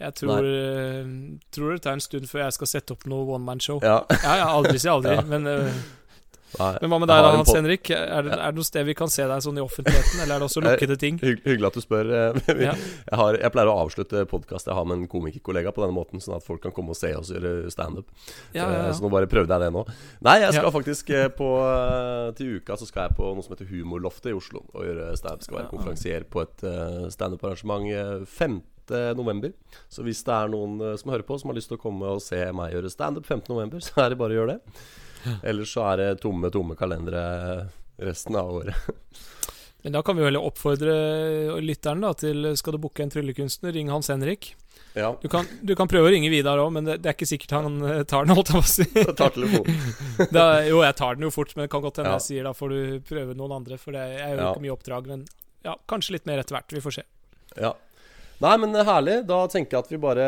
Jeg 0.00 0.14
tror, 0.18 0.42
eh, 0.42 1.04
tror 1.54 1.72
det 1.76 1.82
tar 1.84 1.92
en 1.98 2.00
stund 2.02 2.26
før 2.30 2.46
jeg 2.46 2.58
skal 2.58 2.66
sette 2.66 2.94
opp 2.96 3.04
noe 3.06 3.26
one 3.36 3.44
man-show. 3.46 3.78
Ja. 3.84 4.00
Ja, 4.22 4.36
ja, 4.40 4.46
aldri 4.52 4.78
si 4.82 4.88
aldri. 4.90 5.16
Ja. 5.20 5.26
Men, 5.28 5.46
uh, 5.46 5.82
Nei. 6.58 6.74
men 6.82 6.90
hva 6.92 6.96
med 7.00 7.08
deg, 7.08 7.22
da, 7.24 7.28
Hans 7.32 7.48
Henrik? 7.54 7.88
Er 7.94 8.26
det, 8.26 8.32
er 8.36 8.50
det 8.52 8.58
noe 8.60 8.66
sted 8.66 8.84
vi 8.84 8.92
kan 8.92 9.08
se 9.08 9.24
deg 9.24 9.40
sånn 9.40 9.56
i 9.56 9.62
offentligheten, 9.62 10.18
eller 10.20 10.34
er 10.34 10.42
det 10.42 10.48
også 10.50 10.60
lukkede 10.60 10.96
ting? 11.00 11.16
Hygg, 11.22 11.38
hyggelig 11.46 11.68
at 11.70 11.78
du 11.78 11.80
spør. 11.80 12.10
eh, 12.12 12.50
Jeg, 12.66 13.16
har, 13.16 13.38
jeg 13.40 13.52
pleier 13.54 13.70
å 13.72 13.76
avslutte 13.86 14.24
podkast 14.28 14.68
jeg 14.68 14.76
har 14.76 14.84
med 14.84 14.98
en 14.98 15.06
komikerkollega 15.08 15.72
på 15.72 15.80
denne 15.84 15.96
måten, 15.96 16.20
sånn 16.20 16.36
at 16.36 16.44
folk 16.44 16.60
kan 16.66 16.74
komme 16.76 16.92
og 16.92 16.98
se 16.98 17.14
oss 17.16 17.30
gjøre 17.32 17.70
standup. 17.72 18.10
Ja, 18.52 18.66
ja, 18.66 18.82
ja. 18.88 18.92
Så 18.92 19.00
nå 19.06 19.08
bare 19.14 19.30
prøvde 19.32 19.54
jeg 19.56 19.64
det 19.64 19.70
nå. 19.72 19.86
Nei, 20.28 20.36
jeg 20.44 20.58
skal 20.58 20.74
faktisk 20.76 21.14
eh, 21.16 21.30
på 21.32 21.48
eh, 21.70 22.26
Til 22.36 22.58
uka 22.60 22.76
så 22.76 22.88
skal 22.90 23.08
jeg 23.08 23.16
på 23.22 23.32
noe 23.32 23.46
som 23.46 23.54
heter 23.56 23.70
Humorloftet 23.72 24.34
i 24.34 24.36
Oslo 24.36 24.66
og 24.74 24.84
gjøre 24.90 25.08
standup. 25.22 25.46
Skal 25.48 25.60
være 25.62 25.70
konferansier 25.72 26.28
på 26.28 26.44
et 26.44 26.66
standup-arrangement 27.16 27.88
eh, 27.96 28.28
5. 28.28 28.60
november. 28.90 29.52
Så 29.88 30.02
hvis 30.02 30.24
det 30.26 30.32
er 30.34 30.48
noen 30.48 30.80
eh, 30.80 30.96
som 30.96 31.10
hører 31.12 31.22
på, 31.22 31.38
som 31.38 31.50
har 31.50 31.54
lyst 31.56 31.68
til 31.70 31.78
å 31.78 31.82
komme 31.82 32.04
og 32.16 32.22
se 32.22 32.40
meg 32.52 32.72
gjøre 32.74 32.90
standup 32.90 33.26
5. 33.26 33.44
november, 33.48 33.78
så 33.86 34.02
er 34.04 34.10
det 34.10 34.18
bare 34.18 34.32
å 34.34 34.40
gjøre 34.42 34.56
det. 34.58 34.80
Ellers 35.46 35.70
så 35.70 35.84
er 35.92 35.96
det 36.02 36.20
tomme, 36.20 36.50
tomme 36.50 36.74
kalendere 36.74 37.68
resten 38.02 38.34
av 38.36 38.50
året. 38.50 38.74
Men 39.82 39.92
da 39.96 40.02
kan 40.06 40.14
vi 40.16 40.22
vel 40.22 40.36
oppfordre 40.38 40.92
lytteren 41.58 42.00
da 42.04 42.12
til 42.14 42.52
Skal 42.54 42.76
du 42.76 42.78
booke 42.78 43.02
en 43.02 43.10
tryllekunstner, 43.10 43.72
ring 43.74 43.88
Hans 43.90 44.08
Henrik. 44.12 44.52
Ja, 44.94 45.08
Du 45.22 45.26
kan, 45.28 45.46
du 45.62 45.72
kan 45.74 45.88
prøve 45.90 46.06
å 46.06 46.12
ringe 46.12 46.28
Vidar 46.30 46.60
òg, 46.62 46.68
men 46.76 46.84
det, 46.86 46.98
det 47.02 47.08
er 47.10 47.16
ikke 47.16 47.26
sikkert 47.26 47.54
han 47.56 47.78
eh, 47.88 48.02
tar 48.06 48.26
den, 48.26 48.34
holdt 48.36 48.52
jeg 48.52 48.60
på 48.60 48.62
å 48.62 48.70
si. 48.70 48.86
jeg 49.00 49.14
tar 49.18 49.32
telefonen. 49.34 50.28
Da, 50.30 50.44
jo, 50.68 50.82
jeg 50.84 50.94
tar 51.00 51.16
den 51.18 51.26
jo 51.26 51.32
fort, 51.34 51.54
men 51.56 51.64
det 51.66 51.72
kan 51.72 51.82
godt 51.82 51.98
hende 51.98 52.12
Ja. 52.12 52.18
jeg 52.20 52.26
sier 52.28 52.46
da 52.46 52.52
får 52.54 52.74
du 52.74 52.80
prøve 53.08 53.34
noen 53.38 53.54
andre. 53.56 53.78
For 53.80 53.96
det 53.96 54.02
er 54.20 54.34
jo 54.36 54.38
Ja. 54.42 54.50
ikke 54.52 54.64
mye 54.66 54.74
oppdrag, 54.76 55.08
men 55.10 55.24
ja, 55.66 55.74
kanskje 55.90 56.14
litt 56.18 56.28
mer 56.30 56.42
etter 56.44 56.58
hvert. 56.58 56.76
Vi 56.76 56.82
får 56.84 56.98
se. 57.00 57.04
Ja. 57.58 57.72
Nei, 58.42 58.56
men 58.58 58.74
herlig. 58.74 59.20
Da 59.28 59.44
tenker 59.50 59.76
jeg 59.78 59.84
at 59.86 59.92
vi 59.92 60.00
bare 60.02 60.24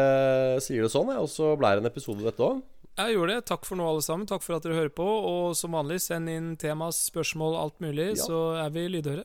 sier 0.63 0.87
det 0.87 0.93
sånn, 0.93 1.11
og 1.19 1.27
så 1.33 1.55
ble 1.59 1.73
det 1.75 1.83
en 1.85 1.91
episode, 1.91 2.23
dette 2.23 2.45
òg. 2.47 2.61
Jeg 2.95 3.17
gjorde 3.17 3.35
det. 3.35 3.45
Takk 3.51 3.65
for 3.67 3.75
nå, 3.81 3.87
alle 3.91 4.05
sammen. 4.07 4.27
Takk 4.31 4.45
for 4.45 4.55
at 4.55 4.63
dere 4.63 4.77
hører 4.79 4.93
på. 4.95 5.03
Og 5.05 5.57
som 5.59 5.75
vanlig, 5.75 5.99
send 6.05 6.31
inn 6.31 6.53
temas, 6.61 7.01
spørsmål, 7.11 7.57
alt 7.59 7.81
mulig, 7.83 8.13
Ja. 8.15 8.23
så 8.23 8.43
er 8.65 8.71
vi 8.71 8.85
lydhøre. 8.93 9.25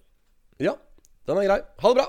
Ja, 0.59 0.73
den 1.29 1.37
er 1.37 1.45
grei. 1.45 1.59
Ha 1.83 1.93
det 1.93 1.99
bra! 2.01 2.07